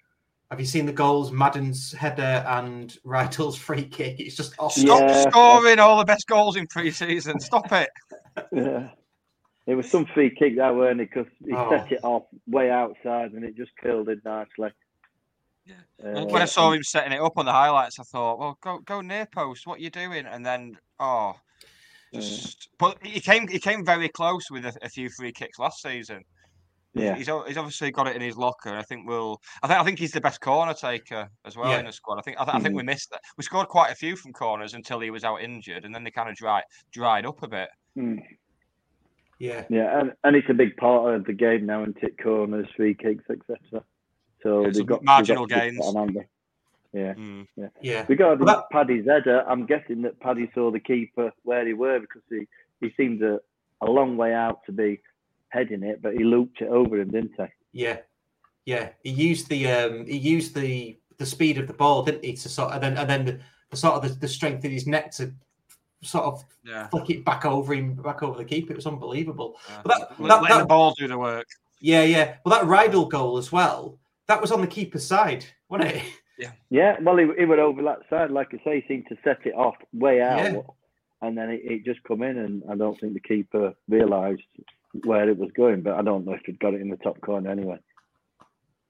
have 0.50 0.60
you 0.60 0.66
seen 0.66 0.86
the 0.86 0.92
goals? 0.94 1.32
Madden's 1.32 1.94
header 1.94 2.44
and 2.48 2.98
Rydel's 3.06 3.58
free 3.68 3.84
kick. 3.86 4.20
It's 4.20 4.36
just 4.36 4.54
off. 4.60 4.78
Yeah. 4.78 5.22
Stop 5.22 5.32
scoring 5.32 5.80
all 5.80 5.98
the 5.98 6.04
best 6.06 6.28
goals 6.28 6.58
in 6.58 6.68
pre-season. 6.68 7.40
Stop 7.40 7.72
it. 7.72 7.90
Yeah. 8.54 8.90
It 9.68 9.76
was 9.76 9.90
some 9.92 10.06
free 10.06 10.34
kick 10.34 10.56
that 10.56 10.74
weren't 10.74 11.02
it? 11.02 11.10
Because 11.14 11.32
he 11.46 11.54
Oh. 11.54 11.70
set 11.70 11.92
it 11.92 12.00
off 12.02 12.24
way 12.48 12.72
outside 12.72 13.34
and 13.34 13.44
it 13.44 13.56
just 13.58 13.72
curled 13.78 14.08
in 14.10 14.22
nicely. 14.24 14.70
Yeah. 15.66 15.76
Uh, 16.04 16.26
when 16.26 16.42
I 16.42 16.46
saw 16.46 16.72
him 16.72 16.84
setting 16.84 17.14
it 17.14 17.22
up 17.22 17.34
on 17.38 17.46
the 17.46 17.52
highlights, 17.52 18.00
I 18.00 18.04
thought, 18.04 18.40
well, 18.40 18.58
go 18.62 18.80
go 18.80 19.02
near 19.02 19.28
post. 19.34 19.68
What 19.68 19.80
are 19.80 19.82
you 19.84 19.90
doing? 19.92 20.26
And 20.26 20.46
then, 20.46 20.78
oh, 21.00 21.36
just. 22.14 22.70
But 22.80 22.98
he 23.06 23.20
came 23.20 23.48
he 23.48 23.60
came 23.60 23.86
very 23.86 24.10
close 24.10 24.50
with 24.50 24.66
a, 24.66 24.74
a 24.82 24.90
few 24.90 25.10
free 25.10 25.32
kicks 25.32 25.60
last 25.60 25.82
season. 25.82 26.24
yeah, 26.94 27.16
He's 27.16 27.28
he's 27.48 27.58
obviously 27.58 27.92
got 27.92 28.08
it 28.08 28.16
in 28.16 28.22
his 28.22 28.38
locker. 28.38 28.70
and 28.70 28.78
I 28.80 28.82
think 28.84 29.08
we'll. 29.08 29.40
I 29.64 29.68
think 29.68 29.80
I 29.80 29.84
think 29.84 30.00
he's 30.00 30.12
the 30.12 30.20
best 30.22 30.42
corner 30.42 30.74
taker 30.74 31.30
as 31.46 31.56
well 31.56 31.70
Yeah. 31.70 31.80
in 31.80 31.86
the 31.86 31.92
squad. 31.92 32.18
I 32.18 32.22
think 32.22 32.38
I, 32.40 32.44
th- 32.46 32.56
I 32.56 32.60
think 32.60 32.76
we 32.76 32.84
missed 32.84 33.12
that. 33.12 33.22
We 33.38 33.44
scored 33.44 33.68
quite 33.68 33.92
a 33.92 33.96
few 33.96 34.16
from 34.16 34.34
corners 34.34 34.74
until 34.74 35.00
he 35.00 35.12
was 35.12 35.24
out 35.24 35.42
injured, 35.42 35.86
and 35.86 35.94
then 35.94 36.04
they 36.04 36.12
kind 36.12 36.30
of 36.30 36.36
dried 36.36 36.64
dried 36.92 37.26
up 37.26 37.44
a 37.44 37.48
bit. 37.48 37.70
Mm. 37.98 38.20
Yeah. 39.40 39.66
yeah, 39.72 40.00
and, 40.00 40.12
and 40.24 40.36
it's 40.36 40.50
a 40.52 40.54
big 40.54 40.78
part 40.78 41.16
of 41.16 41.26
the 41.26 41.34
game 41.34 41.66
now 41.66 41.82
and 41.84 41.96
tick 42.00 42.22
corners, 42.22 42.68
free 42.78 42.94
kicks, 42.94 43.24
etc. 43.28 43.84
So 44.44 44.62
Yeah, 44.62 44.66
they've 44.68 44.76
some 44.78 44.86
got 44.86 45.00
they've 45.00 45.06
marginal 45.06 45.46
got 45.48 45.60
gains. 45.60 45.80
on, 45.86 45.96
haven't? 45.96 46.28
Yeah. 46.94 47.14
Mm. 47.14 47.48
Yeah. 47.82 48.06
Regarding 48.10 48.46
Well, 48.46 48.56
that- 48.58 48.70
Paddy's 48.72 49.06
header, 49.06 49.44
I'm 49.48 49.66
guessing 49.66 50.02
that 50.02 50.20
Paddy 50.20 50.50
saw 50.54 50.72
the 50.72 50.80
keeper 50.80 51.32
where 51.44 51.66
he 51.66 51.74
were 51.74 52.00
because 52.00 52.22
he, 52.30 52.48
he 52.82 52.94
seemed 52.98 53.22
a, 53.24 53.40
a 53.82 53.86
long 53.90 54.18
way 54.18 54.34
out 54.34 54.64
to 54.66 54.72
be 54.72 55.00
heading 55.50 55.84
it, 55.84 56.02
but 56.02 56.14
he 56.14 56.24
looped 56.24 56.62
it 56.62 56.68
over 56.68 57.00
him, 57.00 57.10
didn't 57.12 57.32
he? 57.38 57.46
Yeah, 57.84 57.98
yeah. 58.66 58.90
He 59.04 59.10
used 59.12 59.48
the 59.50 59.68
um 59.72 60.06
he 60.06 60.18
used 60.18 60.54
the 60.56 60.98
the 61.18 61.26
speed 61.26 61.58
of 61.58 61.68
the 61.68 61.74
ball, 61.74 62.04
didn't 62.04 62.26
he? 62.26 62.34
To 62.34 62.50
sort 62.50 62.74
and 62.74 62.84
then 62.84 62.98
and 62.98 63.10
then 63.10 63.26
the, 63.26 63.40
the 63.70 63.78
sort 63.78 63.96
of 63.96 64.02
the, 64.04 64.20
the 64.20 64.28
strength 64.28 64.66
in 64.66 64.72
his 64.72 64.88
neck 64.88 65.12
to 65.12 65.32
sort 66.02 66.26
of 66.26 66.44
Yeah. 66.66 66.88
flick 66.90 67.10
it 67.10 67.24
back 67.24 67.46
over 67.46 67.74
him, 67.74 67.94
back 67.94 68.24
over 68.24 68.38
the 68.38 68.44
keeper. 68.46 68.74
It 68.74 68.76
was 68.76 68.88
unbelievable. 68.88 69.56
yeah. 69.70 69.82
But 69.84 69.90
that, 70.00 70.20
Let- 70.20 70.28
that, 70.30 70.42
letting 70.42 70.58
that- 70.58 70.64
the 70.64 70.68
ball 70.68 70.94
do 70.98 71.08
the 71.08 71.18
work. 71.18 71.48
yeah, 71.80 72.04
yeah. 72.04 72.36
Well, 72.44 72.60
that 72.60 72.68
Rydel 72.68 73.08
goal 73.10 73.38
as 73.38 73.52
well. 73.52 73.98
That 74.32 74.40
was 74.40 74.54
on 74.54 74.62
the 74.62 74.68
keeper's 74.68 75.06
side, 75.06 75.46
wasn't 75.68 75.92
it? 75.92 76.04
Yeah, 76.40 76.52
Yeah. 76.72 76.96
well, 77.02 77.18
he, 77.18 77.28
he 77.38 77.46
went 77.46 77.60
over 77.60 77.84
that 77.84 78.00
side, 78.10 78.32
like 78.32 78.48
I 78.54 78.58
say, 78.64 78.80
he 78.82 78.88
seemed 78.88 79.06
to 79.10 79.18
set 79.24 79.46
it 79.46 79.54
off 79.54 79.76
way 79.94 80.22
out, 80.22 80.40
Yeah. 80.40 80.62
and 81.22 81.38
then 81.38 81.50
it, 81.52 81.62
it 81.64 81.86
just 81.86 82.02
come 82.04 82.24
in, 82.24 82.38
and 82.40 82.64
I 82.68 82.76
don't 82.76 83.00
think 83.00 83.14
the 83.14 83.20
keeper 83.20 83.74
realised 83.90 84.42
where 85.04 85.30
it 85.30 85.38
was 85.38 85.52
going, 85.52 85.82
but 85.82 85.96
I 86.00 86.02
don't 86.02 86.26
know 86.26 86.32
if 86.32 86.42
he'd 86.46 86.60
got 86.60 86.74
it 86.74 86.82
in 86.82 86.90
the 86.90 86.96
top 86.96 87.20
corner 87.22 87.52
anyway. 87.52 87.78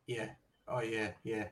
Yeah. 0.08 0.30
Oh 0.68 0.82
yeah, 0.82 1.10
yeah. 1.24 1.46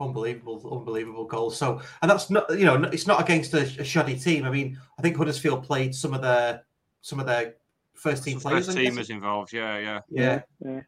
Unbelievable, 0.00 0.58
unbelievable 0.78 1.26
goal. 1.26 1.50
So, 1.50 1.80
and 2.02 2.10
that's 2.10 2.28
not 2.30 2.50
you 2.58 2.64
know 2.64 2.82
it's 2.84 3.06
not 3.06 3.20
against 3.20 3.52
a, 3.54 3.60
a 3.80 3.84
shoddy 3.84 4.18
team. 4.18 4.44
I 4.44 4.50
mean, 4.50 4.78
I 4.98 5.02
think 5.02 5.16
Huddersfield 5.16 5.62
played 5.62 5.94
some 5.94 6.14
of 6.14 6.22
their 6.22 6.64
some 7.02 7.20
of 7.20 7.26
their 7.26 7.54
first 7.94 8.24
team 8.24 8.40
players. 8.40 8.66
First 8.66 8.78
I'm 8.78 8.84
teamers 8.84 9.10
involved. 9.10 9.52
Yeah, 9.52 9.78
yeah. 9.78 10.00
Yeah. 10.08 10.40
yeah. 10.64 10.80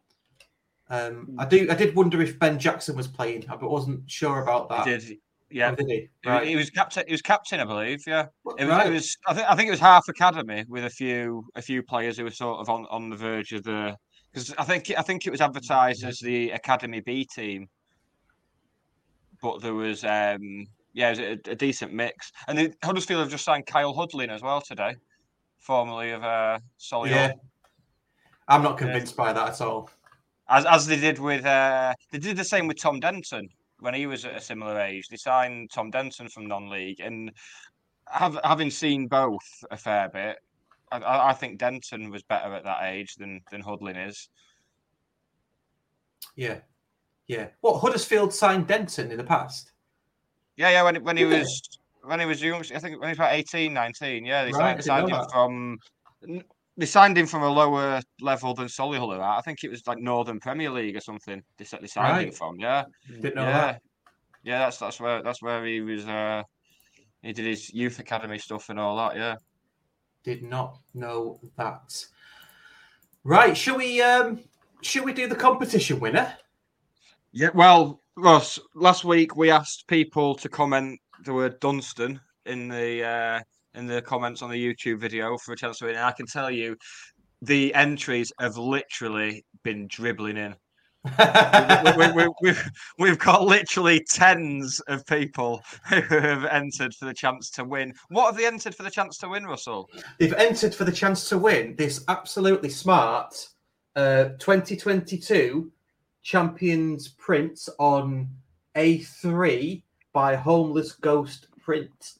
Um, 0.89 1.35
I 1.39 1.45
do. 1.45 1.67
I 1.71 1.75
did 1.75 1.95
wonder 1.95 2.21
if 2.21 2.37
Ben 2.39 2.59
Jackson 2.59 2.95
was 2.95 3.07
playing, 3.07 3.45
but 3.47 3.69
wasn't 3.69 4.09
sure 4.09 4.41
about 4.41 4.69
that. 4.69 4.85
He 4.87 4.91
did. 4.97 5.17
Yeah. 5.49 5.71
Oh, 5.71 5.75
did 5.75 5.87
he? 5.87 5.93
He- 6.23 6.29
Right. 6.29 6.47
He 6.47 6.55
was 6.55 6.69
captain. 6.69 7.03
He 7.07 7.13
was 7.13 7.21
captain, 7.21 7.59
I 7.59 7.63
believe. 7.65 8.03
Yeah. 8.07 8.27
It 8.57 8.65
was, 8.65 8.67
Right. 8.67 8.87
it 8.87 8.91
was. 8.91 9.17
I 9.27 9.33
think. 9.33 9.49
I 9.49 9.55
think 9.55 9.67
it 9.67 9.71
was 9.71 9.79
half 9.79 10.07
academy 10.07 10.65
with 10.67 10.85
a 10.85 10.89
few. 10.89 11.45
A 11.55 11.61
few 11.61 11.83
players 11.83 12.17
who 12.17 12.23
were 12.25 12.31
sort 12.31 12.59
of 12.59 12.69
on, 12.69 12.85
on 12.89 13.09
the 13.09 13.15
verge 13.15 13.51
of 13.53 13.63
the. 13.63 13.95
Because 14.31 14.53
I 14.57 14.63
think. 14.63 14.91
I 14.97 15.01
think 15.01 15.25
it 15.25 15.29
was 15.31 15.41
advertised 15.41 16.03
as 16.03 16.19
the 16.19 16.51
academy 16.51 16.99
B 17.01 17.25
team. 17.25 17.69
But 19.41 19.61
there 19.61 19.73
was. 19.73 20.03
um 20.03 20.67
Yeah, 20.93 21.07
it 21.07 21.09
was 21.11 21.19
a, 21.19 21.51
a 21.51 21.55
decent 21.55 21.93
mix. 21.93 22.31
And 22.47 22.57
the, 22.57 22.73
Huddersfield 22.83 23.21
have 23.21 23.29
just 23.31 23.45
signed 23.45 23.65
Kyle 23.65 23.93
Hudlin 23.93 24.29
as 24.29 24.41
well 24.41 24.61
today, 24.61 24.95
formerly 25.59 26.11
of 26.11 26.23
uh, 26.23 26.59
Solihull. 26.79 27.09
Yeah. 27.09 27.31
I'm 28.47 28.61
not 28.61 28.77
convinced 28.77 29.15
by 29.15 29.31
that 29.33 29.49
at 29.53 29.61
all. 29.61 29.89
As 30.49 30.65
as 30.65 30.85
they 30.85 30.99
did 30.99 31.19
with. 31.19 31.45
Uh, 31.45 31.93
they 32.11 32.19
did 32.19 32.37
the 32.37 32.43
same 32.43 32.67
with 32.67 32.77
Tom 32.81 32.99
Denton 32.99 33.47
when 33.79 33.93
he 33.93 34.05
was 34.07 34.25
at 34.25 34.35
a 34.35 34.41
similar 34.41 34.79
age. 34.79 35.07
They 35.07 35.17
signed 35.17 35.71
Tom 35.71 35.89
Denton 35.89 36.29
from 36.29 36.47
non-league, 36.47 36.99
and 36.99 37.31
have, 38.07 38.37
having 38.43 38.69
seen 38.69 39.07
both 39.07 39.43
a 39.71 39.77
fair 39.77 40.09
bit, 40.09 40.37
I- 40.91 41.29
I, 41.29 41.33
think 41.33 41.59
Denton 41.59 42.09
was 42.09 42.23
better 42.23 42.53
at 42.53 42.63
that 42.65 42.83
age 42.83 43.15
than 43.15 43.41
than 43.51 43.61
Hudlin 43.61 43.97
is. 44.07 44.29
Yeah, 46.35 46.59
yeah. 47.27 47.47
What 47.61 47.79
Huddersfield 47.79 48.33
signed 48.33 48.67
Denton 48.67 49.11
in 49.11 49.17
the 49.17 49.23
past? 49.23 49.71
Yeah, 50.55 50.69
yeah. 50.69 50.83
When 50.83 51.03
when 51.03 51.17
he 51.17 51.23
Yeah. 51.23 51.39
was 51.39 51.79
when 52.03 52.19
he 52.19 52.25
was 52.25 52.41
young, 52.41 52.59
I 52.59 52.79
think 52.79 52.99
when 52.99 53.09
he 53.09 53.11
was 53.11 53.17
about 53.17 53.33
18, 53.33 53.73
19, 53.73 54.25
Yeah, 54.25 54.43
they 54.43 54.51
Right, 54.51 54.83
signed, 54.83 54.83
signed 54.83 55.09
him 55.09 55.17
that. 55.17 55.31
from. 55.31 55.79
They 56.75 56.85
signed 56.87 57.17
him 57.17 57.27
from 57.27 57.43
a 57.43 57.49
lower 57.49 58.01
level 58.19 58.53
than 58.55 58.65
Solihull. 58.67 59.19
I 59.19 59.41
think 59.41 59.63
it 59.63 59.69
was 59.69 59.85
like 59.85 59.99
Northern 59.99 60.39
Premier 60.39 60.71
League 60.71 60.95
or 60.95 61.01
something. 61.01 61.41
They, 61.57 61.65
signed 61.65 61.85
him 61.85 61.95
Right. 61.97 62.33
from. 62.35 62.59
Yeah. 62.59 62.85
Didn't 63.07 63.35
know 63.35 63.43
yeah, 63.43 63.61
that. 63.61 63.81
yeah, 64.43 64.59
that's 64.59 64.77
that's 64.77 64.99
where 64.99 65.21
that's 65.21 65.41
where 65.41 65.63
he 65.65 65.81
was. 65.81 66.07
Uh, 66.07 66.41
he 67.21 67.31
did 67.31 67.45
his 67.45 67.71
youth 67.73 67.99
academy 67.99 68.39
stuff 68.39 68.69
and 68.69 68.79
all 68.79 68.97
that. 68.97 69.15
Yeah, 69.15 69.35
Did 70.23 70.43
not 70.43 70.79
know 70.95 71.39
that. 71.57 72.05
Right, 73.23 73.55
shall 73.55 73.77
we? 73.77 74.01
um 74.01 74.39
Shall 74.81 75.05
we 75.05 75.13
do 75.13 75.27
the 75.27 75.35
competition 75.35 75.99
winner? 75.99 76.35
yeah. 77.31 77.49
Well, 77.53 78.01
Russ, 78.17 78.59
last 78.75 79.05
week 79.05 79.35
we 79.37 79.49
asked 79.51 79.87
people 79.87 80.35
to 80.35 80.49
comment 80.49 80.99
the 81.23 81.33
word 81.33 81.59
Dunstan 81.61 82.19
in 82.45 82.67
the 82.67 83.03
uh, 83.05 83.39
in 83.75 83.87
the 83.87 84.01
comments 84.01 84.41
on 84.41 84.49
the 84.49 84.73
YouTube 84.73 84.99
video 84.99 85.37
for 85.37 85.53
a 85.53 85.57
chance 85.57 85.79
to 85.79 85.85
win. 85.85 85.95
And 85.95 86.05
I 86.05 86.11
can 86.11 86.25
tell 86.25 86.51
you, 86.51 86.75
the 87.41 87.73
entries 87.73 88.31
have 88.39 88.57
literally 88.57 89.45
been 89.63 89.87
dribbling 89.87 90.37
in. 90.37 90.55
we, 91.17 91.91
we, 91.97 92.11
we, 92.13 92.29
we've, 92.41 92.69
we've 92.97 93.19
got 93.19 93.43
literally 93.43 94.05
tens 94.09 94.79
of 94.87 95.05
people 95.05 95.61
who 95.89 95.99
have 95.99 96.45
entered 96.45 96.93
for 96.93 97.05
the 97.05 97.13
chance 97.13 97.49
to 97.51 97.65
win. 97.65 97.93
What 98.07 98.27
have 98.27 98.37
they 98.37 98.45
entered 98.45 98.73
for 98.73 98.83
the 98.83 98.91
chance 98.91 99.17
to 99.17 99.27
win, 99.27 99.45
Russell? 99.45 99.89
They've 100.17 100.33
entered 100.33 100.73
for 100.73 100.85
the 100.85 100.93
chance 100.93 101.27
to 101.29 101.37
win 101.37 101.75
this 101.75 102.05
absolutely 102.07 102.69
smart 102.69 103.49
uh, 103.97 104.29
2022 104.39 105.71
Champions 106.21 107.09
print 107.09 107.67
on 107.79 108.29
A3 108.75 109.83
by 110.13 110.35
Homeless 110.35 110.93
Ghost 110.93 111.47
Print. 111.59 112.13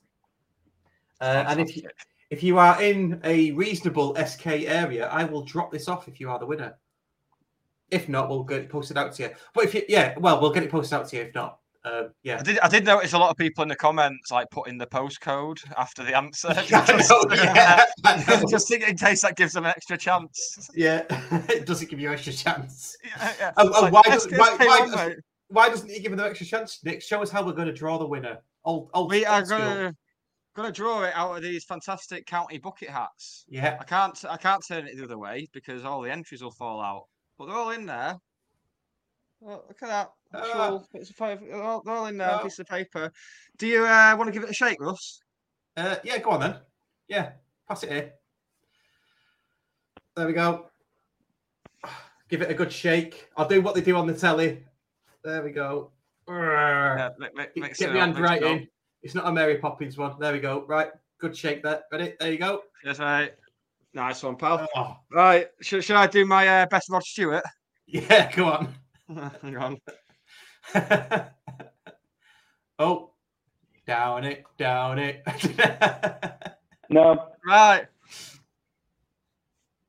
Uh, 1.23 1.45
and 1.47 1.61
if 1.61 1.77
you, 1.77 1.83
if 2.31 2.43
you 2.43 2.57
are 2.57 2.81
in 2.81 3.21
a 3.23 3.51
reasonable 3.51 4.13
SK 4.15 4.47
area, 4.47 5.07
I 5.07 5.23
will 5.23 5.43
drop 5.43 5.71
this 5.71 5.87
off 5.87 6.09
if 6.09 6.19
you 6.19 6.29
are 6.29 6.37
the 6.37 6.45
winner. 6.45 6.75
If 7.89 8.09
not, 8.09 8.27
we'll 8.27 8.43
get 8.43 8.59
it 8.59 8.69
posted 8.69 8.97
out 8.97 9.13
to 9.13 9.23
you. 9.23 9.29
But 9.53 9.63
if 9.63 9.73
you, 9.73 9.83
yeah, 9.87 10.15
well, 10.19 10.41
we'll 10.41 10.51
get 10.51 10.63
it 10.63 10.69
posted 10.69 10.99
out 10.99 11.07
to 11.09 11.15
you. 11.15 11.21
If 11.21 11.33
not, 11.33 11.59
uh, 11.85 12.05
yeah. 12.23 12.39
I 12.39 12.43
did, 12.43 12.59
I 12.59 12.67
did 12.67 12.83
notice 12.83 13.13
a 13.13 13.17
lot 13.17 13.29
of 13.29 13.37
people 13.37 13.61
in 13.61 13.69
the 13.69 13.75
comments 13.75 14.31
like 14.31 14.49
putting 14.49 14.77
the 14.77 14.85
postcode 14.85 15.59
after 15.77 16.03
the 16.03 16.13
answer. 16.13 16.49
I 16.57 17.03
know, 17.07 17.23
yeah, 17.33 17.85
just 18.49 18.69
in 18.71 18.97
case 18.97 19.21
that 19.21 19.37
gives 19.37 19.53
them 19.53 19.63
an 19.63 19.71
extra 19.77 19.97
chance. 19.97 20.69
Yeah, 20.75 21.03
it 21.47 21.65
doesn't 21.65 21.89
give 21.89 22.01
you 22.01 22.09
an 22.09 22.15
extra 22.15 22.33
chance. 22.33 22.97
Yeah, 23.01 23.33
yeah. 23.39 23.51
Oh, 23.55 23.71
oh, 23.73 23.81
Like, 23.83 23.93
why, 23.93 24.01
does, 24.03 24.27
why, 24.31 24.57
why, 24.57 24.79
on, 24.81 24.91
does, 24.91 25.15
why, 25.47 25.69
doesn't 25.69 25.89
he 25.89 26.01
give 26.01 26.11
them 26.11 26.19
an 26.19 26.25
extra 26.25 26.47
chance? 26.47 26.83
Nick, 26.83 27.01
show 27.01 27.21
us 27.21 27.29
how 27.29 27.45
we're 27.45 27.53
going 27.53 27.67
to 27.67 27.73
draw 27.73 27.97
the 27.97 28.07
winner. 28.07 28.39
Old, 28.65 28.89
old, 28.93 29.09
We 29.09 29.25
are 29.25 29.39
old 29.39 29.47
school. 29.47 29.93
Gonna 30.55 30.71
draw 30.71 31.03
it 31.03 31.13
out 31.15 31.35
of 31.35 31.41
these 31.43 31.63
fantastic 31.65 32.25
county 32.25 32.57
bucket 32.57 32.89
hats. 32.89 33.45
Yeah, 33.47 33.77
I 33.79 33.83
can't 33.83 34.17
I 34.29 34.37
can't 34.37 34.63
turn 34.67 34.87
it 34.87 34.95
the 34.97 35.03
other 35.03 35.17
way 35.17 35.47
because 35.53 35.83
all 35.83 36.01
the 36.01 36.11
entries 36.11 36.43
will 36.43 36.51
fall 36.51 36.81
out. 36.81 37.05
But 37.37 37.47
they're 37.47 37.55
all 37.57 37.71
in 37.71 37.85
there. 37.85 38.15
Oh, 39.45 39.63
look 39.67 39.81
at 39.81 39.89
that. 39.89 40.09
Actual, 40.33 40.87
it's 40.93 41.09
a 41.09 41.13
five, 41.13 41.41
they're, 41.41 41.61
all, 41.61 41.81
they're 41.83 41.93
all 41.95 42.05
in 42.05 42.17
there, 42.17 42.37
Oh. 42.39 42.43
piece 42.43 42.59
of 42.59 42.65
paper. 42.67 43.11
Do 43.57 43.67
you 43.67 43.85
uh, 43.85 44.15
want 44.17 44.27
to 44.27 44.31
give 44.31 44.43
it 44.43 44.49
a 44.49 44.53
shake, 44.53 44.79
Russ? 44.79 45.19
uh, 45.75 45.97
yeah. 46.03 46.17
Go 46.19 46.31
on 46.31 46.39
then. 46.39 46.55
Yeah, 47.07 47.31
pass 47.67 47.83
it 47.83 47.91
here. 47.91 48.13
There 50.15 50.27
we 50.27 50.33
go. 50.33 50.67
Give 52.29 52.41
it 52.41 52.49
a 52.49 52.53
good 52.53 52.71
shake. 52.71 53.27
I'll 53.35 53.47
do 53.47 53.61
what 53.61 53.75
they 53.75 53.81
do 53.81 53.95
on 53.95 54.07
the 54.07 54.13
telly. 54.13 54.63
There 55.23 55.43
we 55.43 55.51
go. 55.51 55.91
Yeah, 56.27 57.09
mi- 57.19 57.27
mi- 57.35 57.43
Get 57.43 57.57
mix 57.57 57.79
get 57.79 57.89
it 57.89 57.93
my 58.15 58.67
up, 59.05 59.11
hand 59.11 59.11
mix 59.11 59.11
right 59.11 59.11
it 59.11 59.11
up. 59.11 59.11
in. 59.11 59.11
It's 59.11 59.15
not 59.15 59.27
a 59.27 59.31
Mary 59.31 59.57
Poppins 59.57 59.97
one. 59.97 60.15
There 60.19 60.33
we 60.33 60.39
go. 60.39 60.65
Right, 60.67 60.89
good 61.19 61.35
shake 61.35 61.63
there. 61.63 61.83
Ready? 61.91 62.13
There 62.19 62.31
you 62.31 62.37
go. 62.37 62.63
Yes, 62.83 62.99
mate. 62.99 63.33
Nice 63.93 64.23
one, 64.23 64.35
pal. 64.35 64.67
Oh, 64.75 64.97
Right, 65.11 65.47
should, 65.61 65.83
should 65.83 65.95
I 65.95 66.07
do 66.07 66.25
my 66.25 66.47
uh, 66.47 66.65
best 66.65 66.89
Rod 66.89 67.03
Stewart? 67.03 67.43
yeah, 67.85 68.31
go 68.35 68.45
on. 68.45 68.73
Hang 69.41 69.57
on. 69.57 69.79
oh, 72.79 73.11
down 73.85 74.23
it, 74.23 74.43
down 74.57 74.97
it. 74.99 75.23
No, 76.89 77.29
Right. 77.45 77.85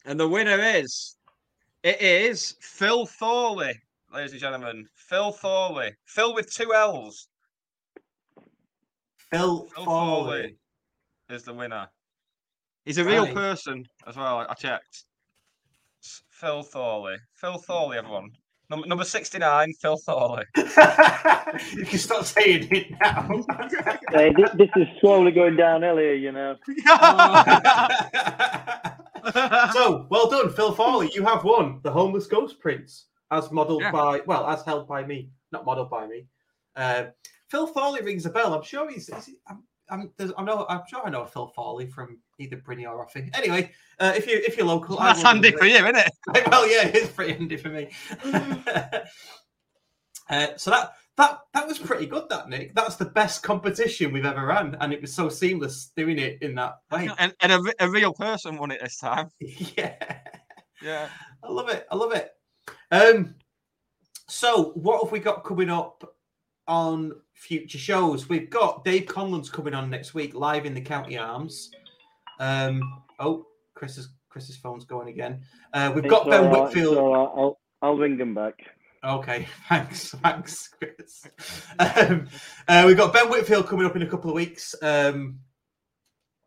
And 0.04 0.20
the 0.20 0.28
winner 0.28 0.58
is, 0.60 1.16
it 1.82 2.00
is 2.02 2.56
Phil 2.60 3.06
Thorley, 3.06 3.72
ladies 4.12 4.32
and 4.32 4.40
gentlemen. 4.40 4.86
Phil 4.94 5.32
Thorley. 5.32 5.92
Phil 6.04 6.34
with 6.34 6.52
two 6.52 6.74
L's. 6.74 7.28
Phil 9.34 9.66
Phil 9.74 9.84
Foley. 9.84 10.24
Thorley 10.24 10.56
is 11.30 11.42
the 11.42 11.52
winner. 11.54 11.88
He's 12.84 12.98
a 12.98 13.04
real 13.04 13.24
Right. 13.24 13.34
person 13.34 13.84
as 14.06 14.16
well. 14.16 14.38
I- 14.38 14.46
I 14.50 14.54
checked. 14.54 15.04
Phil 16.30 16.62
Thorley. 16.62 17.16
Phil 17.34 17.58
Thorley, 17.58 17.96
everyone. 17.98 18.30
Number, 18.70 18.86
number 18.86 19.04
69, 19.04 19.72
Phil 19.80 19.96
Thorley. 19.96 20.44
you 20.56 21.84
can 21.84 21.98
stop 21.98 22.24
saying 22.24 22.68
it 22.70 22.90
now. 23.00 23.28
hey, 24.12 24.32
this, 24.36 24.50
this 24.54 24.70
is 24.76 24.86
slowly 25.00 25.32
going 25.32 25.56
downhill 25.56 25.96
here, 25.96 26.14
you 26.14 26.30
know. 26.32 26.56
so 29.72 30.06
well 30.10 30.28
done, 30.30 30.50
Phil 30.50 30.72
Thorley. 30.74 31.10
You 31.14 31.24
have 31.24 31.42
won 31.44 31.80
the 31.82 31.90
Homeless 31.90 32.26
Ghost 32.26 32.60
Prince, 32.60 33.06
as 33.30 33.50
modelled 33.50 33.82
Yeah. 33.82 33.90
by 33.90 34.20
well, 34.26 34.46
as 34.48 34.62
held 34.64 34.86
by 34.86 35.04
me, 35.04 35.30
not 35.52 35.64
modelled 35.64 35.90
by 35.90 36.06
me. 36.06 36.26
Uh, 36.76 37.06
Phil 37.54 37.68
Foley 37.68 38.02
rings 38.02 38.26
a 38.26 38.30
bell. 38.30 38.52
I'm 38.52 38.64
sure 38.64 38.90
he's. 38.90 39.08
Is 39.08 39.26
he, 39.26 39.36
I'm, 39.46 39.62
I'm, 39.88 40.10
there's, 40.16 40.32
I 40.36 40.42
know. 40.42 40.66
I'm 40.68 40.80
sure 40.88 41.06
I 41.06 41.10
know 41.10 41.24
Phil 41.24 41.46
Foley 41.46 41.86
from 41.86 42.18
either 42.40 42.56
Brinny 42.56 42.84
or 42.84 43.06
Offie. 43.06 43.30
Anyway, 43.32 43.70
uh, 44.00 44.12
if 44.16 44.26
you 44.26 44.42
if 44.44 44.56
you're 44.56 44.66
local, 44.66 44.98
I 44.98 45.12
That's 45.12 45.22
handy 45.22 45.52
for 45.52 45.64
you, 45.64 45.76
isn't 45.76 45.94
it? 45.94 46.10
well, 46.50 46.68
yeah, 46.68 46.88
it's 46.88 47.10
pretty 47.10 47.34
handy 47.34 47.56
for 47.56 47.68
me. 47.68 47.90
uh, 50.30 50.48
so 50.56 50.72
that 50.72 50.94
that 51.16 51.42
that 51.52 51.68
was 51.68 51.78
pretty 51.78 52.06
good. 52.06 52.24
That 52.28 52.48
Nick, 52.48 52.74
that's 52.74 52.96
the 52.96 53.04
best 53.04 53.44
competition 53.44 54.12
we've 54.12 54.24
ever 54.24 54.46
ran, 54.46 54.76
and 54.80 54.92
it 54.92 55.00
was 55.00 55.14
so 55.14 55.28
seamless 55.28 55.92
doing 55.96 56.18
it 56.18 56.42
in 56.42 56.56
that 56.56 56.78
way. 56.90 57.08
And, 57.20 57.32
and 57.40 57.52
a, 57.52 57.62
a 57.78 57.88
real 57.88 58.12
person 58.12 58.58
won 58.58 58.72
it 58.72 58.80
this 58.82 58.98
time. 58.98 59.28
yeah, 59.38 59.94
Yeah. 60.82 61.08
I 61.44 61.48
love 61.52 61.68
it. 61.68 61.86
I 61.88 61.94
love 61.94 62.10
it. 62.14 62.32
Um, 62.90 63.36
so 64.28 64.72
what 64.74 65.04
have 65.04 65.12
we 65.12 65.20
got 65.20 65.44
coming 65.44 65.70
up 65.70 66.16
on 66.66 67.12
future 67.34 67.78
shows? 67.78 68.28
We've 68.28 68.48
got 68.48 68.84
Dave 68.84 69.06
Conlon's 69.06 69.50
coming 69.50 69.74
on 69.74 69.90
next 69.90 70.14
week, 70.14 70.34
live 70.34 70.64
in 70.64 70.74
the 70.74 70.80
County 70.80 71.18
Arms. 71.18 71.70
Um, 72.40 73.02
oh, 73.18 73.46
Chris's 73.74 74.08
Chris's 74.28 74.56
phone's 74.56 74.84
going 74.84 75.08
again. 75.08 75.42
Uh, 75.72 75.92
we've 75.94 76.08
got 76.08 76.28
Ben 76.28 76.46
right, 76.46 76.52
it's 76.52 76.74
Whitfield. 76.74 76.96
right. 76.96 77.30
I'll, 77.36 77.60
I'll 77.82 77.96
ring 77.96 78.16
them 78.16 78.34
back. 78.34 78.54
Okay, 79.04 79.46
thanks, 79.68 80.10
thanks, 80.10 80.68
Chris. 80.68 81.28
Um, 81.78 82.28
uh, 82.66 82.84
we've 82.86 82.96
got 82.96 83.12
Ben 83.12 83.28
Whitfield 83.28 83.68
coming 83.68 83.86
up 83.86 83.94
in 83.94 84.02
a 84.02 84.08
couple 84.08 84.30
of 84.30 84.36
weeks. 84.36 84.74
Um, 84.82 85.40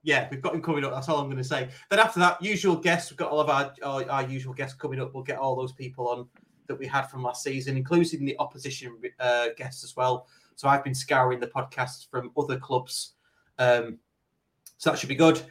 yeah, 0.03 0.27
we've 0.31 0.41
got 0.41 0.55
him 0.55 0.61
coming 0.61 0.84
up. 0.84 0.93
That's 0.93 1.09
all 1.09 1.19
I'm 1.19 1.27
going 1.27 1.38
to 1.38 1.43
say. 1.43 1.69
Then 1.89 1.99
after 1.99 2.19
that, 2.22 2.41
usual 2.41 2.76
guests. 2.76 3.11
We've 3.11 3.18
got 3.18 3.30
all 3.30 3.39
of 3.39 3.49
our, 3.49 3.73
our 3.84 4.09
our 4.09 4.23
usual 4.23 4.53
guests 4.53 4.76
coming 4.76 4.99
up. 4.99 5.14
We'll 5.14 5.23
get 5.23 5.38
all 5.38 5.55
those 5.55 5.73
people 5.73 6.07
on 6.07 6.27
that 6.68 6.77
we 6.77 6.88
had 6.88 7.03
from 7.03 7.23
last 7.23 7.43
season, 7.43 7.77
including 7.77 8.26
the 8.26 8.38
opposition 8.39 8.97
uh, 9.19 9.47
guests 9.57 9.84
as 9.84 9.95
well. 9.95 10.27
So 10.58 10.68
I've 10.68 10.84
been 10.84 10.96
scouring 10.96 11.40
the 11.40 11.48
podcasts 11.48 12.10
from 12.10 12.32
other 12.38 12.58
clubs. 12.58 13.14
Um, 13.58 14.00
so 14.78 14.90
that 14.90 15.00
should 15.00 15.10
be 15.10 15.16
good. 15.16 15.42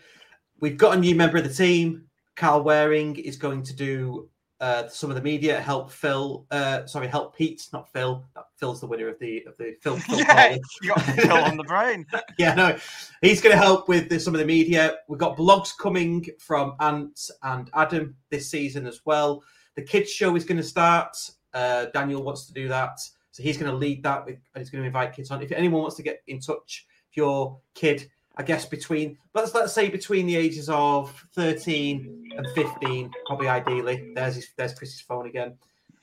We've 0.61 0.77
got 0.77 0.97
a 0.97 1.01
new 1.01 1.15
member 1.15 1.39
of 1.39 1.45
the 1.45 1.55
team. 1.55 2.05
Carl 2.35 2.62
Waring 2.62 3.16
is 3.16 3.37
going 3.37 3.62
to 3.62 3.74
do 3.74 4.28
uh, 4.61 4.89
some 4.89 5.11
of 5.11 5.16
the 5.16 5.23
media. 5.23 5.61
Help 5.61 5.91
Phil. 5.91 6.47
Uh, 6.51 6.87
sorry, 6.87 7.07
help 7.07 7.37
Pete, 7.37 7.69
not 7.73 7.91
Phil. 7.93 8.24
That- 8.35 8.45
Phil's 8.57 8.81
the 8.81 8.87
winner 8.87 9.09
of 9.09 9.19
the 9.19 9.45
of 9.47 9.57
the 9.59 9.77
Phil. 9.83 9.97
Phil 9.97 10.19
Yeah, 10.19 10.57
you 10.83 10.89
got 10.89 11.03
Phil 11.03 11.33
on 11.33 11.57
the 11.57 11.65
brain. 11.65 12.07
yeah, 12.39 12.55
no, 12.55 12.77
he's 13.20 13.41
going 13.41 13.55
to 13.55 13.62
help 13.62 13.89
with 13.89 14.09
the, 14.09 14.19
some 14.19 14.35
of 14.35 14.41
the 14.41 14.47
media. 14.47 14.97
We've 15.09 15.19
got 15.19 15.37
blogs 15.37 15.77
coming 15.78 16.27
from 16.39 16.74
Ant 16.81 17.31
and 17.43 17.70
Adam 17.74 18.16
this 18.31 18.51
season 18.51 18.87
as 18.87 19.03
well. 19.05 19.43
The 19.74 19.83
kids 19.83 20.11
show 20.11 20.37
is 20.37 20.45
going 20.45 20.57
to 20.57 20.62
start. 20.65 21.16
Uh, 21.53 21.87
Daniel 21.93 22.23
wants 22.23 22.47
to 22.47 22.53
do 22.53 22.66
that, 22.69 22.99
so 23.36 23.42
he's 23.42 23.58
going 23.58 23.70
to 23.70 23.76
lead 23.76 24.02
that. 24.04 24.24
With, 24.24 24.36
and 24.54 24.62
he's 24.62 24.70
going 24.70 24.80
to 24.82 24.86
invite 24.86 25.12
kids 25.12 25.30
on. 25.30 25.42
If 25.42 25.52
anyone 25.52 25.82
wants 25.82 25.96
to 25.96 26.02
get 26.02 26.22
in 26.26 26.40
touch, 26.40 26.86
if 27.10 27.16
your 27.18 27.58
kid, 27.74 28.08
I 28.38 28.42
guess 28.42 28.64
between 28.64 29.18
let's 29.34 29.54
let's 29.54 29.74
say 29.74 29.90
between 29.90 30.26
the 30.26 30.36
ages 30.36 30.70
of 30.70 31.12
thirteen 31.34 32.30
and 32.34 32.46
fifteen, 32.54 33.10
probably 33.26 33.48
ideally. 33.48 34.12
There's 34.14 34.36
his, 34.36 34.48
there's 34.56 34.72
Chris's 34.72 35.02
phone 35.02 35.26
again. 35.26 35.58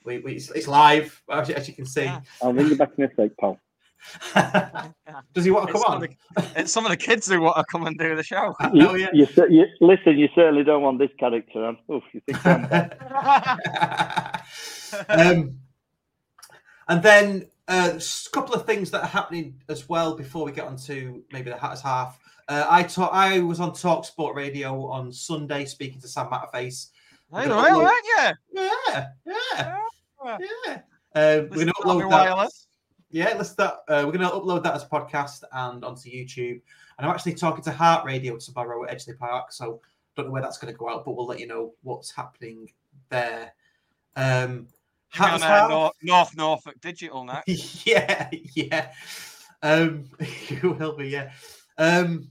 We, 0.05 0.19
we 0.19 0.33
it's, 0.33 0.51
it's 0.51 0.67
live 0.67 1.19
as, 1.31 1.49
you- 1.49 1.55
as 1.55 1.67
you 1.67 1.73
can 1.73 1.87
see. 1.87 2.03
Yeah. 2.03 2.21
I'll 2.43 2.53
ring 2.53 2.67
you 2.67 2.75
back 2.75 2.91
in 2.99 3.05
a 3.05 3.09
sec, 3.15 3.31
pal. 3.39 3.59
Does 5.33 5.45
he 5.45 5.49
want 5.51 5.67
to 5.67 5.71
come 5.73 5.81
some, 5.81 5.93
on? 5.93 6.03
of 6.03 6.09
the, 6.09 6.59
it's 6.59 6.71
some 6.71 6.85
of 6.85 6.91
the 6.91 6.97
kids 6.97 7.27
who 7.29 7.41
want 7.41 7.55
to 7.57 7.63
come 7.71 7.87
and 7.87 7.97
do 7.97 8.15
the 8.15 8.21
show. 8.23 8.53
You, 8.73 8.87
Oh, 8.89 8.95
yeah. 8.95 9.07
you, 9.13 9.25
you, 9.49 9.65
listen, 9.81 10.19
you 10.19 10.27
certainly 10.35 10.63
don't 10.65 10.81
want 10.83 10.99
this 10.99 11.09
character 11.17 11.63
on. 11.65 11.77
Oof, 11.89 12.03
you 12.13 12.19
think 12.27 12.45
I'm 12.45 12.91
um, 15.37 15.57
and 16.87 17.01
then 17.03 17.47
uh, 17.67 17.91
a 17.97 18.29
couple 18.31 18.53
of 18.55 18.65
things 18.65 18.91
that 18.91 19.01
are 19.03 19.07
happening 19.07 19.61
as 19.69 19.87
well 19.87 20.15
before 20.15 20.45
we 20.45 20.51
get 20.51 20.65
on 20.65 20.75
to 20.77 21.23
maybe 21.31 21.49
the 21.49 21.57
Hatters 21.57 21.81
half. 21.81 22.19
Uh, 22.49 22.65
I 22.69 22.83
ta- 22.83 23.09
I 23.11 23.39
was 23.39 23.59
on 23.59 23.73
Talk 23.73 24.05
Sport 24.05 24.35
Radio 24.35 24.85
on 24.87 25.11
Sunday 25.13 25.65
speaking 25.65 26.01
to 26.01 26.07
Sam 26.07 26.27
Matterface. 26.27 26.89
Know, 27.31 27.39
upload- 27.63 27.83
weren't 27.83 28.05
you? 28.05 28.61
Yeah, 28.61 29.07
yeah, 29.25 29.77
Yeah. 30.25 30.37
yeah. 30.65 30.81
Um, 31.15 31.49
we're 31.49 31.65
gonna 31.65 31.73
upload 31.73 32.09
that. 32.09 32.49
Yeah, 33.13 33.35
let's 33.37 33.53
that. 33.53 33.73
Uh, 33.87 34.01
we're 34.05 34.11
going 34.11 34.21
to 34.21 34.29
upload 34.29 34.63
that 34.63 34.73
as 34.73 34.81
a 34.83 34.87
podcast 34.87 35.43
and 35.51 35.85
onto 35.85 36.09
YouTube. 36.09 36.59
And 36.97 37.05
I'm 37.05 37.11
actually 37.11 37.35
talking 37.35 37.63
to 37.63 37.71
Heart 37.71 38.05
Radio 38.05 38.35
tomorrow 38.37 38.83
at 38.85 38.97
Edgeley 38.97 39.15
Park, 39.19 39.51
so 39.51 39.81
don't 40.15 40.25
know 40.25 40.31
where 40.31 40.41
that's 40.41 40.57
going 40.57 40.73
to 40.73 40.77
go 40.77 40.89
out, 40.89 41.05
but 41.05 41.11
we'll 41.15 41.27
let 41.27 41.39
you 41.39 41.45
know 41.45 41.73
what's 41.83 42.09
happening 42.09 42.71
there. 43.09 43.53
Um, 44.15 44.67
You're 45.15 45.27
Hatters 45.27 45.43
on, 45.43 45.49
uh, 45.49 45.53
Half- 45.53 45.69
North, 45.69 45.93
North 46.01 46.35
Norfolk 46.35 46.75
Digital 46.81 47.23
now. 47.23 47.41
yeah, 47.85 48.29
yeah. 48.55 48.91
Um, 49.61 50.09
you 50.49 50.71
will 50.71 50.95
be, 50.95 51.09
yeah. 51.09 51.31
Um, 51.77 52.29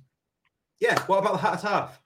yeah. 0.81 1.01
What 1.07 1.19
about 1.19 1.33
the 1.33 1.39
Hatters 1.39 1.63
half? 1.63 2.01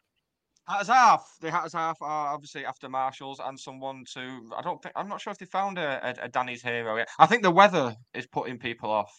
Hatters 0.69 0.89
half. 0.89 1.37
The 1.41 1.51
Hatters 1.51 1.73
half 1.73 1.97
are 2.03 2.35
obviously 2.35 2.65
after 2.65 2.89
Marshalls 2.89 3.41
and 3.43 3.59
someone 3.59 4.05
to. 4.15 4.51
I 4.57 4.63
don't 4.63 4.83
think. 4.83 4.93
I'm 4.97 5.09
not 5.09 5.21
sure 5.21 5.31
if 5.31 5.39
they 5.39 5.47
found 5.47 5.79
a, 5.79 6.01
a, 6.21 6.25
a 6.25 6.29
Danny's 6.29 6.63
hero 6.63 6.97
yet. 6.97 7.09
I 7.19 7.27
think 7.27 7.43
the 7.43 7.51
weather 7.51 7.95
is 8.15 8.27
putting 8.27 8.59
people 8.59 8.91
off 8.91 9.13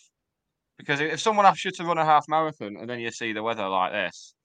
because 0.77 0.99
if 0.99 1.19
someone 1.19 1.45
asks 1.45 1.65
you 1.65 1.71
to 1.71 1.84
run 1.84 1.97
a 1.97 2.05
half 2.05 2.25
marathon 2.27 2.77
and 2.77 2.89
then 2.89 2.99
you 2.99 3.11
see 3.11 3.34
the 3.34 3.41
weather 3.41 3.67
like 3.67 3.91
this, 3.93 4.35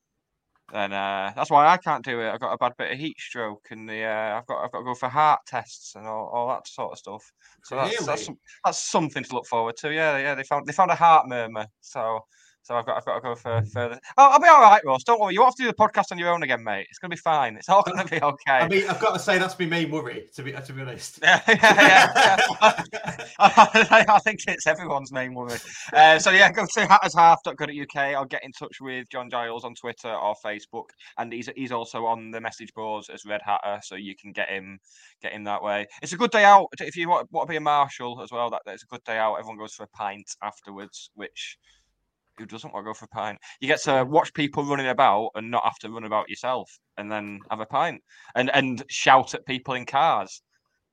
then 0.73 0.93
uh, 0.93 1.33
that's 1.37 1.51
why 1.51 1.67
I 1.67 1.77
can't 1.77 2.05
do 2.05 2.21
it. 2.21 2.31
I've 2.31 2.41
got 2.41 2.53
a 2.53 2.59
bad 2.59 2.73
bit 2.79 2.93
of 2.93 2.99
heat 2.99 3.19
stroke 3.21 3.67
and 3.71 3.89
the 3.89 4.05
uh, 4.05 4.39
I've 4.39 4.47
got 4.47 4.65
I've 4.65 4.73
got 4.73 4.79
to 4.79 4.85
go 4.85 4.95
for 4.95 5.09
heart 5.09 5.41
tests 5.47 5.95
and 5.95 6.07
all, 6.07 6.31
all 6.33 6.49
that 6.49 6.67
sort 6.67 6.93
of 6.93 6.99
stuff. 6.99 7.33
So 7.65 7.77
that's, 7.77 8.07
that's 8.07 8.29
Really? 8.29 8.39
that's 8.65 8.79
something 8.91 9.23
to 9.25 9.35
look 9.35 9.47
forward 9.47 9.77
to. 9.79 9.93
Yeah, 9.93 10.17
yeah. 10.19 10.35
They 10.35 10.45
found 10.45 10.67
they 10.67 10.73
found 10.73 10.91
a 10.91 10.95
heart 10.97 11.29
murmur. 11.29 11.67
So 11.81 12.21
so 12.63 12.77
I've 12.77 12.87
got 12.87 12.97
I've 12.97 13.05
got 13.05 13.15
to 13.17 13.21
go 13.21 13.35
for 13.35 13.63
further. 13.73 13.99
Oh, 14.17 14.31
I'll 14.33 14.41
be 14.41 14.47
all 14.47 14.61
right, 14.61 14.83
Russ. 14.85 15.03
Don't 15.05 15.21
worry. 15.21 15.35
You 15.35 15.41
won't 15.41 15.51
have 15.51 15.57
to 15.57 15.63
do 15.63 15.69
the 15.69 15.75
podcast 15.75 16.13
on 16.13 16.19
your 16.19 16.31
own 16.31 16.43
again, 16.43 16.63
mate. 16.63 16.87
It's 16.91 16.99
gonna 16.99 17.11
be 17.11 17.17
fine. 17.17 17.57
It's 17.57 17.69
all 17.69 17.83
gonna 17.87 18.05
be 18.05 18.23
okay. 18.23 18.53
I 18.53 18.69
mean, 18.69 18.89
I've 18.89 19.01
got 19.01 19.13
to 19.13 19.19
say 19.19 19.39
that's 19.39 19.59
my 19.59 19.67
main 19.67 19.91
worry. 19.91 20.29
To 20.35 20.43
be 20.43 20.53
to 20.53 20.73
be 20.73 20.81
honest. 20.81 21.19
Yeah, 21.33 21.41
yeah, 21.49 22.37
yeah. 22.61 23.27
I, 23.39 24.05
I 24.09 24.19
think 24.19 24.41
it's 24.47 24.67
everyone's 24.67 25.13
main 25.13 25.35
worry. 25.35 25.59
Uh, 25.93 26.19
so 26.19 26.31
yeah, 26.31 26.51
go 26.51 26.67
to 26.67 26.81
hattershalf.co.uk 26.81 28.21
or 28.21 28.27
get 28.27 28.45
in 28.45 28.53
touch 28.53 28.81
with 28.81 29.09
John 29.11 29.31
Giles 29.31 29.65
on 29.65 29.75
Twitter 29.75 30.13
or 30.13 30.35
Facebook, 30.45 30.91
and 31.19 31.33
he's 31.33 31.49
he's 31.57 31.73
also 31.73 32.05
on 32.07 32.31
the 32.31 32.41
message 32.41 32.73
boards 32.75 33.09
as 33.09 33.25
Red 33.25 33.41
Hatter, 33.45 33.81
so 33.83 33.95
you 33.95 34.15
can 34.21 34.33
get 34.33 34.49
him 34.49 34.79
get 35.23 35.33
him 35.33 35.45
that 35.45 35.63
way. 35.63 35.87
It's 36.03 36.13
a 36.13 36.17
good 36.17 36.31
day 36.31 36.45
out 36.45 36.67
if 36.81 36.97
you 36.97 37.09
want, 37.09 37.31
want 37.33 37.49
to 37.49 37.53
be 37.53 37.57
a 37.57 37.61
marshal 37.61 38.21
as 38.23 38.31
well. 38.31 38.51
That 38.51 38.63
that's 38.67 38.83
a 38.83 38.87
good 38.87 39.05
day 39.05 39.19
out. 39.19 39.37
Everyone 39.37 39.59
goes 39.59 39.75
for 39.75 39.85
a 39.85 39.89
pint 39.89 40.31
afterwards, 40.43 41.11
which. 41.15 41.59
Who 42.39 42.47
doesn't 42.47 42.73
want 42.73 42.85
to 42.85 42.91
go 42.91 42.95
for 42.95 43.05
a 43.05 43.09
pint? 43.09 43.39
You 43.61 43.69
get 43.69 43.83
to 43.83 44.05
watch 44.05 44.33
people 44.33 44.65
running 44.65 44.89
about 44.89 45.31
and 45.35 45.51
not 45.51 45.65
have 45.65 45.79
to 45.81 45.91
run 45.91 46.05
about 46.05 46.29
yourself, 46.29 46.71
and 46.97 47.11
then 47.11 47.41
have 47.51 47.61
a 47.61 47.67
pint 47.67 48.03
and 48.35 48.51
and 48.55 48.83
shout 48.89 49.35
at 49.35 49.47
people 49.47 49.75
in 49.75 49.87
cars 49.87 50.43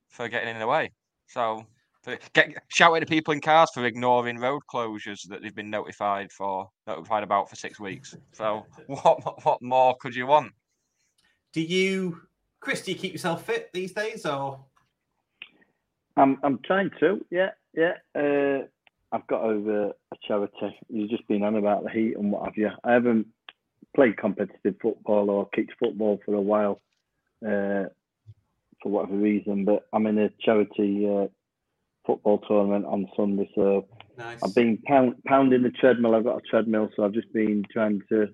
for 0.08 0.28
getting 0.28 0.50
in 0.50 0.58
the 0.58 0.66
way. 0.66 0.92
So 1.28 1.64
for, 2.02 2.18
get 2.32 2.52
shouting 2.68 3.02
at 3.02 3.08
the 3.08 3.14
people 3.14 3.32
in 3.32 3.40
cars 3.40 3.70
for 3.72 3.84
ignoring 3.84 4.38
road 4.38 4.62
closures 4.72 5.26
that 5.28 5.42
they've 5.42 5.54
been 5.54 5.70
notified 5.70 6.30
for 6.32 6.68
notified 6.86 7.22
about 7.22 7.48
for 7.48 7.56
six 7.56 7.80
weeks. 7.80 8.16
So 8.32 8.66
what 8.86 9.44
what 9.44 9.62
more 9.62 9.96
could 10.00 10.14
you 10.14 10.26
want? 10.26 10.52
Do 11.52 11.60
you, 11.60 12.20
Chris? 12.60 12.82
Do 12.82 12.92
you 12.92 12.98
keep 12.98 13.12
yourself 13.12 13.44
fit 13.44 13.70
these 13.72 13.92
days, 13.92 14.24
or 14.26 14.64
I'm 16.16 16.38
I'm 16.42 16.58
trying 16.60 16.90
to, 17.00 17.24
yeah, 17.30 17.50
yeah. 17.74 17.94
Uh, 18.14 18.66
I've 19.12 19.26
got 19.26 19.42
over 19.42 19.88
a 19.88 20.16
charity. 20.26 20.78
You've 20.88 21.10
just 21.10 21.26
been 21.26 21.42
on 21.42 21.56
about 21.56 21.84
the 21.84 21.90
heat 21.90 22.16
and 22.16 22.30
what 22.30 22.44
have 22.44 22.56
you. 22.56 22.70
I 22.84 22.92
haven't 22.92 23.26
played 23.94 24.16
competitive 24.16 24.76
football 24.80 25.30
or 25.30 25.48
kicked 25.48 25.72
football 25.78 26.20
for 26.24 26.34
a 26.34 26.40
while, 26.40 26.80
uh, 27.44 27.90
for 28.82 28.90
whatever 28.90 29.16
reason. 29.16 29.64
But 29.64 29.88
I'm 29.92 30.06
in 30.06 30.18
a 30.18 30.30
charity 30.40 31.08
uh, 31.08 31.26
football 32.06 32.38
tournament 32.38 32.86
on 32.86 33.08
Sunday, 33.16 33.50
so 33.54 33.86
nice? 34.16 34.40
I've 34.44 34.54
been 34.54 34.78
pound, 34.84 35.14
pounding 35.26 35.62
the 35.62 35.70
treadmill. 35.70 36.14
I've 36.14 36.24
got 36.24 36.38
a 36.38 36.48
treadmill, 36.48 36.90
so 36.94 37.04
I've 37.04 37.12
just 37.12 37.32
been 37.32 37.64
trying 37.72 38.02
to 38.10 38.28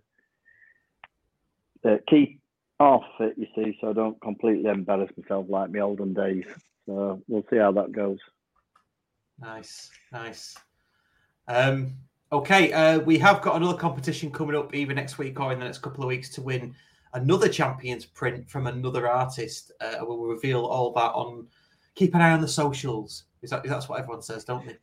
uh, 1.87 1.97
keep 2.09 2.41
off 2.79 3.05
it, 3.21 3.35
you 3.39 3.47
see, 3.55 3.79
so 3.81 3.91
I 3.91 3.93
don't 3.95 4.21
completely 4.21 4.69
embarrass 4.69 5.11
myself 5.17 5.47
like 5.49 5.71
my 5.71 5.81
olden 5.81 6.13
days. 6.13 6.45
So 6.87 7.23
we'll 7.29 7.45
see 7.51 7.57
how 7.57 7.73
that 7.73 7.93
goes. 7.93 8.19
Nice, 9.41 9.91
nice. 10.13 10.57
Um, 11.49 11.95
okay, 12.33 12.73
uh, 12.73 12.99
we 13.01 13.19
have 13.19 13.43
got 13.43 13.57
another 13.57 13.79
competition 13.79 14.31
coming 14.31 14.57
up 14.57 14.75
either 14.75 14.95
next 14.95 15.19
week 15.19 15.39
or 15.41 15.53
in 15.53 15.59
the 15.59 15.65
next 15.65 15.79
couple 15.79 16.03
of 16.03 16.09
weeks 16.09 16.29
to 16.31 16.43
win 16.43 16.75
another 17.15 17.49
champions 17.49 18.05
print 18.05 18.49
from 18.49 18.67
another 18.67 19.09
artist. 19.09 19.73
Uh, 19.81 19.97
we'll 20.03 20.19
reveal 20.19 20.65
all 20.65 20.93
that 20.93 21.13
on. 21.13 21.47
Keep 21.95 22.15
an 22.15 22.21
eye 22.21 22.33
on 22.33 22.41
the 22.41 22.49
socials. 22.49 23.25
Is 23.43 23.51
that 23.51 23.65
that's 23.65 23.89
what 23.89 23.99
everyone 23.99 24.23
says, 24.23 24.45
don't 24.45 24.67
they? 24.67 24.77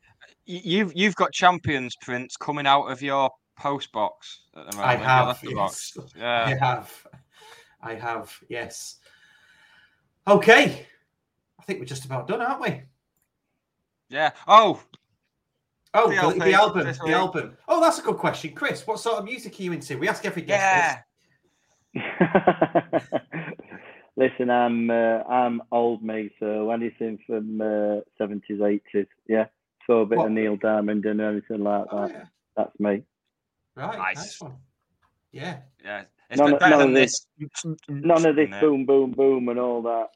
You've 0.45 0.91
you've 0.95 1.15
got 1.15 1.31
champions 1.31 1.95
prints 2.01 2.35
coming 2.37 2.65
out 2.65 2.85
of 2.85 3.01
your 3.01 3.29
post 3.57 3.91
box 3.91 4.41
at 4.55 4.69
the 4.71 4.77
moment. 4.77 5.01
I 5.01 5.03
have, 5.03 5.39
yes. 5.43 5.97
Yeah. 6.17 6.45
I 6.45 6.65
have. 6.65 7.07
I 7.81 7.95
have. 7.95 8.39
Yes. 8.49 8.97
Okay. 10.27 10.87
I 11.59 11.63
think 11.63 11.79
we're 11.79 11.85
just 11.85 12.05
about 12.05 12.27
done, 12.27 12.41
aren't 12.41 12.61
we? 12.61 12.81
Yeah. 14.09 14.31
Oh, 14.47 14.81
Oh, 15.95 16.09
The 16.09 16.15
the, 16.15 16.21
LP 16.21 16.39
the 16.39 16.53
album. 16.53 16.83
The 16.85 16.99
week. 17.03 17.13
album. 17.13 17.57
Oh, 17.67 17.79
that's 17.81 17.99
a 17.99 18.01
good 18.01 18.17
question, 18.17 18.53
Chris. 18.53 18.85
What 18.87 18.99
sort 18.99 19.17
of 19.19 19.25
music 19.25 19.59
are 19.59 19.63
you 19.63 19.73
into? 19.73 19.97
We 19.97 20.07
ask 20.09 20.25
every 20.25 20.41
guest. 20.41 20.99
yeah. 21.93 22.99
Listen, 24.15 24.49
I'm 24.51 24.89
uh, 24.91 25.23
I'm 25.23 25.61
old 25.71 26.03
me, 26.03 26.29
so 26.39 26.69
anything 26.71 27.17
from 27.25 27.59
uh, 27.61 28.01
seventies, 28.17 28.61
eighties, 28.61 29.07
yeah. 29.27 29.45
So 29.87 30.01
a 30.01 30.05
bit 30.05 30.17
What? 30.19 30.27
of 30.27 30.31
Neil 30.33 30.55
Diamond 30.55 31.05
and 31.05 31.19
anything 31.19 31.63
like 31.63 31.83
This. 31.85 31.89
Oh, 31.91 32.07
that. 32.07 32.11
yeah. 32.11 32.23
That's 32.55 32.79
me. 32.79 33.03
Right. 33.75 33.97
Nice. 33.97 34.15
Nice 34.17 34.41
one. 34.41 34.53
Yeah. 35.31 35.57
Yeah. 35.83 36.03
It's 36.29 36.39
None 36.39 36.53
of- 36.53 36.59
better 36.59 36.69
none 36.77 36.79
than 36.79 36.87
of 36.89 36.93
this. 36.95 37.27
None 37.89 38.25
of 38.25 38.35
this 38.35 38.49
No. 38.49 38.59
boom, 38.61 38.85
boom, 38.85 39.11
boom, 39.11 39.49
and 39.49 39.59
all 39.59 39.81
that. 39.81 40.09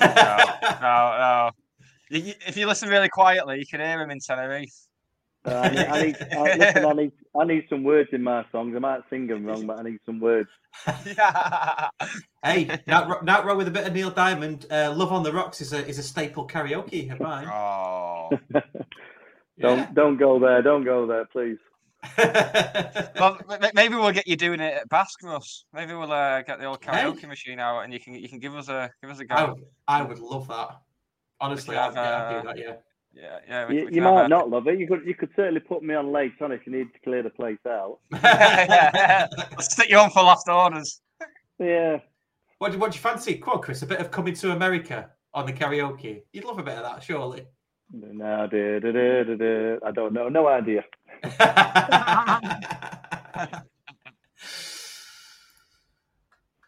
No, 0.00 0.80
no, 0.80 1.18
no. 1.18 1.50
You- 2.18 2.24
you- 2.28 2.34
If 2.46 2.56
you 2.56 2.66
listen 2.66 2.88
really 2.88 3.08
quietly, 3.10 3.58
you 3.58 3.66
can 3.66 3.80
hear 3.80 4.00
him 4.02 4.10
in 4.10 4.20
Tenerife. 4.20 4.74
Uh, 5.46 5.50
I, 5.62 5.68
need, 5.68 5.86
I, 5.86 6.02
need, 6.02 6.16
I, 6.32 6.56
listen, 6.56 6.84
I 6.86 6.92
need 6.92 7.12
I 7.38 7.44
need 7.44 7.66
some 7.68 7.84
words 7.84 8.08
in 8.12 8.22
my 8.22 8.44
songs. 8.50 8.74
I 8.74 8.78
might 8.78 9.00
sing 9.10 9.26
them 9.26 9.44
wrong, 9.44 9.66
but 9.66 9.78
I 9.78 9.82
need 9.82 9.98
some 10.06 10.18
words. 10.20 10.48
yeah. 11.04 11.90
hey, 12.44 12.80
not, 12.86 13.08
ro- 13.08 13.20
not 13.22 13.44
wrong 13.44 13.58
with 13.58 13.68
a 13.68 13.70
bit 13.70 13.86
of 13.86 13.92
Neil 13.92 14.10
Diamond. 14.10 14.66
Uh, 14.70 14.92
Love 14.96 15.12
on 15.12 15.22
the 15.22 15.32
Rocks 15.32 15.60
is 15.60 15.72
a 15.72 15.86
is 15.86 15.98
a 15.98 16.02
staple 16.02 16.46
karaoke 16.46 17.12
of 17.12 17.20
mine. 17.20 17.46
Oh. 17.48 18.30
Don't 19.60 19.94
don't 19.94 20.16
go 20.16 20.40
there. 20.40 20.62
Don't 20.62 20.84
go 20.84 21.06
there, 21.06 21.26
please. 21.26 21.58
Well, 22.18 23.38
m- 23.48 23.62
m- 23.62 23.70
maybe 23.74 23.94
we'll 23.94 24.10
get 24.10 24.26
you 24.26 24.36
doing 24.36 24.58
it 24.58 24.74
at 24.74 24.88
Basque, 24.88 25.22
Russ. 25.22 25.64
Maybe 25.72 25.94
we'll 25.94 26.10
uh, 26.10 26.42
get 26.42 26.58
the 26.58 26.64
old 26.64 26.84
Hey. 26.84 26.90
karaoke 26.90 27.28
machine 27.28 27.60
out, 27.60 27.82
and 27.82 27.92
you 27.92 28.00
can 28.00 28.14
you 28.14 28.28
can 28.28 28.40
give 28.40 28.56
us 28.56 28.68
a 28.68 28.90
give 29.00 29.10
us 29.10 29.20
a 29.20 29.24
go. 29.24 29.34
I, 29.34 29.44
would, 29.44 29.62
I 29.86 30.02
would 30.02 30.18
love 30.18 30.48
that. 30.48 30.80
Honestly, 31.40 31.76
I'd, 31.76 31.94
have, 31.94 31.94
yeah, 31.94 32.16
I'd 32.16 32.30
do 32.30 32.36
uh, 32.36 32.52
that. 32.52 32.58
Yeah. 32.58 32.74
Yeah, 33.14 33.38
yeah. 33.48 33.68
we- 33.68 33.78
You, 33.78 33.84
we 33.86 33.94
you 33.96 34.02
might 34.02 34.28
not 34.28 34.50
love 34.50 34.66
it. 34.66 34.78
You 34.78 34.86
could 34.88 35.04
you 35.06 35.14
could 35.14 35.30
certainly 35.36 35.60
put 35.60 35.82
me 35.82 35.94
on 35.94 36.12
late 36.12 36.32
on 36.40 36.52
if 36.52 36.66
you 36.66 36.72
need 36.72 36.92
to 36.92 36.98
clear 37.00 37.22
the 37.22 37.30
place 37.30 37.58
out. 37.66 37.98
Let's 38.10 39.72
stick 39.72 39.88
you 39.88 39.98
on 39.98 40.10
for 40.10 40.22
last 40.22 40.48
orders. 40.48 41.00
Yeah. 41.58 41.98
What 42.58 42.72
do, 42.72 42.78
what 42.78 42.92
do 42.92 42.96
you 42.96 43.02
fancy? 43.02 43.36
Come 43.36 43.54
on, 43.54 43.62
Chris. 43.62 43.82
A 43.82 43.86
bit 43.86 44.00
of 44.00 44.10
coming 44.10 44.34
to 44.34 44.52
America 44.52 45.10
on 45.32 45.46
the 45.46 45.52
karaoke. 45.52 46.22
You'd 46.32 46.44
love 46.44 46.58
a 46.58 46.62
bit 46.62 46.76
of 46.78 46.84
that, 46.84 47.02
surely. 47.02 47.46
No, 47.92 48.46
da, 48.48 48.78
da, 48.80 48.92
da, 48.92 49.22
da, 49.24 49.34
da. 49.36 49.76
I 49.86 49.90
don't 49.92 50.12
know. 50.12 50.28
No 50.28 50.48
idea. 50.48 50.84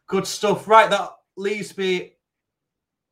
Good 0.06 0.26
stuff. 0.26 0.68
Right, 0.68 0.88
that 0.90 1.10
leaves 1.36 1.76
me 1.76 2.12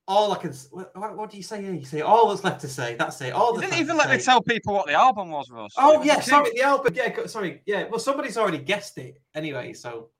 all 0.06 0.32
I 0.32 0.39
can. 0.39 0.52
What, 0.70 1.16
what 1.16 1.31
do 1.31 1.36
you 1.36 1.43
say 1.43 1.62
here? 1.62 1.72
You 1.72 1.85
say 1.85 2.01
all 2.02 2.28
that's 2.28 2.44
left 2.44 2.60
to 2.62 2.68
say. 2.68 2.94
That's 2.94 3.20
it. 3.20 3.32
All 3.32 3.55
You 3.55 3.62
didn't 3.62 3.78
even 3.78 3.97
let 3.97 4.10
me 4.10 4.18
tell 4.18 4.43
people 4.43 4.74
what 4.74 4.86
the 4.86 4.93
album 4.93 5.31
was, 5.31 5.51
Russ. 5.51 5.72
Oh 5.78 6.02
yeah, 6.02 6.20
sorry, 6.20 6.51
the 6.55 6.62
album. 6.62 6.93
Yeah, 6.94 7.26
sorry. 7.26 7.62
Yeah, 7.66 7.85
well, 7.89 7.98
somebody's 8.01 8.36
already 8.36 8.59
guessed 8.59 8.98
it 8.98 9.20
anyway. 9.35 9.72
So 9.72 10.10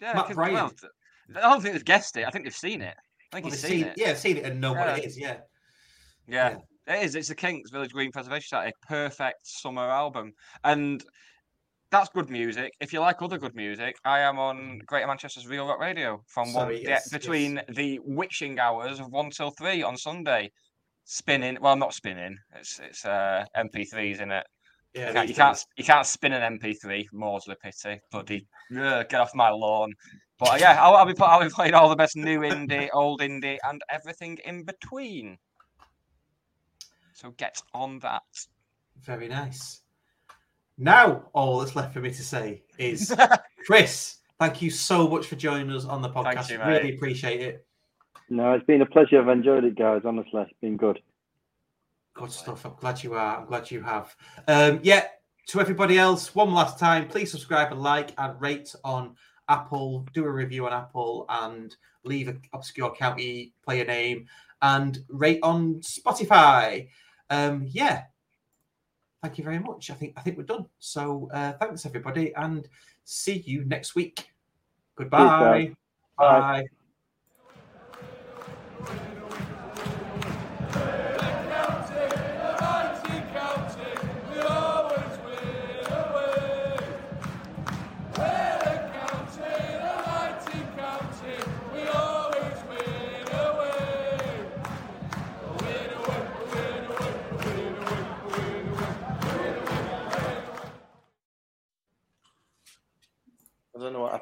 Yeah, 0.00 0.14
Matt 0.14 0.34
Bryant. 0.34 0.80
well, 0.82 0.90
I 1.36 1.40
don't 1.50 1.60
think 1.62 1.74
they've 1.74 1.84
guessed 1.84 2.16
it. 2.16 2.26
I 2.26 2.30
think 2.30 2.44
they've 2.44 2.54
seen 2.54 2.82
it. 2.82 2.96
I 3.32 3.36
think 3.36 3.44
well, 3.44 3.50
they've 3.52 3.60
seen 3.60 3.70
seen, 3.70 3.84
it. 3.86 3.94
yeah, 3.96 4.14
seen 4.14 4.36
it 4.38 4.44
and 4.44 4.60
know 4.60 4.72
what 4.72 4.88
it 4.98 5.02
Yeah. 5.02 5.06
is. 5.08 5.18
Yeah. 5.18 5.36
Yeah, 6.26 6.56
it 6.88 7.04
is. 7.04 7.14
It's 7.14 7.28
the 7.28 7.34
Kinks 7.34 7.70
Village 7.70 7.92
Green 7.92 8.10
Preservation 8.12 8.42
Society. 8.48 8.72
Perfect 8.86 9.46
summer 9.46 9.82
album. 9.88 10.32
And 10.64 11.04
that's 11.90 12.08
good 12.10 12.30
music. 12.30 12.72
If 12.80 12.92
you 12.92 13.00
like 13.00 13.20
other 13.20 13.38
good 13.38 13.54
music, 13.54 13.96
I 14.04 14.20
am 14.20 14.38
on 14.38 14.80
Greater 14.86 15.06
Manchester's 15.06 15.46
Real 15.46 15.66
Rock 15.66 15.80
Radio 15.80 16.22
from 16.26 16.52
one 16.52 16.64
Sorry, 16.64 16.82
yeah, 16.82 16.90
yes, 16.90 17.08
between 17.10 17.60
the 17.68 17.98
witching 18.04 18.58
hours 18.58 19.00
of 19.00 19.10
one 19.10 19.30
till 19.30 19.50
three 19.50 19.82
on 19.82 19.96
Sunday. 19.96 20.50
Spinning, 21.04 21.58
well, 21.60 21.76
not 21.76 21.92
spinning. 21.92 22.36
It's 22.54 22.78
it's 22.78 23.04
uh, 23.04 23.44
MP3s 23.56 24.20
in 24.20 24.30
it. 24.30 24.46
Yeah. 24.94 25.08
You 25.08 25.14
can't, 25.14 25.28
you 25.28 25.34
can't 25.34 25.64
you 25.78 25.84
can't 25.84 26.06
spin 26.06 26.32
an 26.32 26.58
MP3. 26.58 27.06
More's 27.12 27.44
the 27.44 27.56
pity. 27.56 28.00
Bloody 28.10 28.46
ugh, 28.76 29.08
get 29.08 29.20
off 29.20 29.34
my 29.34 29.50
lawn. 29.50 29.92
But 30.38 30.48
uh, 30.50 30.56
yeah, 30.60 30.82
I'll, 30.82 30.94
I'll 30.94 31.06
be 31.06 31.14
put- 31.14 31.28
I'll 31.28 31.42
be 31.42 31.50
playing 31.50 31.74
all 31.74 31.88
the 31.88 31.96
best 31.96 32.16
new 32.16 32.40
indie, 32.40 32.88
old 32.92 33.20
indie, 33.20 33.58
and 33.64 33.80
everything 33.90 34.38
in 34.44 34.64
between. 34.64 35.36
So 37.14 37.32
get 37.32 37.60
on 37.74 37.98
that. 38.00 38.22
Very 39.02 39.28
nice. 39.28 39.79
Now, 40.82 41.28
all 41.34 41.58
that's 41.58 41.76
left 41.76 41.92
for 41.92 42.00
me 42.00 42.08
to 42.08 42.22
say 42.22 42.62
is, 42.78 43.14
Chris, 43.66 44.16
thank 44.38 44.62
you 44.62 44.70
so 44.70 45.06
much 45.06 45.26
for 45.26 45.36
joining 45.36 45.70
us 45.76 45.84
on 45.84 46.00
the 46.00 46.08
podcast. 46.08 46.48
you, 46.48 46.58
really 46.58 46.94
appreciate 46.96 47.42
it. 47.42 47.66
No, 48.30 48.54
it's 48.54 48.64
been 48.64 48.80
a 48.80 48.86
pleasure. 48.86 49.20
I've 49.20 49.28
enjoyed 49.28 49.64
it, 49.64 49.76
guys. 49.76 50.00
Honestly, 50.06 50.40
it's 50.40 50.52
been 50.62 50.78
good. 50.78 50.98
Good 52.14 52.32
stuff. 52.32 52.64
I'm 52.64 52.76
glad 52.80 53.04
you 53.04 53.12
are. 53.12 53.40
I'm 53.40 53.46
glad 53.46 53.70
you 53.70 53.82
have. 53.82 54.16
Um, 54.48 54.80
yeah, 54.82 55.04
to 55.48 55.60
everybody 55.60 55.98
else, 55.98 56.34
one 56.34 56.54
last 56.54 56.78
time, 56.78 57.08
please 57.08 57.30
subscribe 57.30 57.72
and 57.72 57.82
like 57.82 58.14
and 58.16 58.40
rate 58.40 58.74
on 58.82 59.16
Apple, 59.50 60.06
do 60.14 60.24
a 60.24 60.30
review 60.30 60.64
on 60.64 60.72
Apple, 60.72 61.26
and 61.28 61.76
leave 62.04 62.28
an 62.28 62.40
obscure 62.54 62.94
county 62.94 63.52
player 63.62 63.84
name, 63.84 64.28
and 64.62 65.00
rate 65.08 65.40
on 65.42 65.80
Spotify. 65.80 66.88
Um, 67.28 67.66
yeah, 67.68 68.04
thank 69.22 69.38
you 69.38 69.44
very 69.44 69.58
much. 69.58 69.90
I 69.90 69.94
think 69.94 70.14
I 70.16 70.22
think 70.22 70.36
we're 70.36 70.44
done. 70.44 70.66
So 70.78 71.30
uh, 71.32 71.52
thanks 71.54 71.86
everybody, 71.86 72.34
and 72.34 72.68
see 73.04 73.38
you 73.46 73.64
next 73.64 73.94
week. 73.94 74.30
Goodbye. 74.96 75.18
guys. 75.18 75.74
Bye. 76.18 76.58
I 76.60 76.64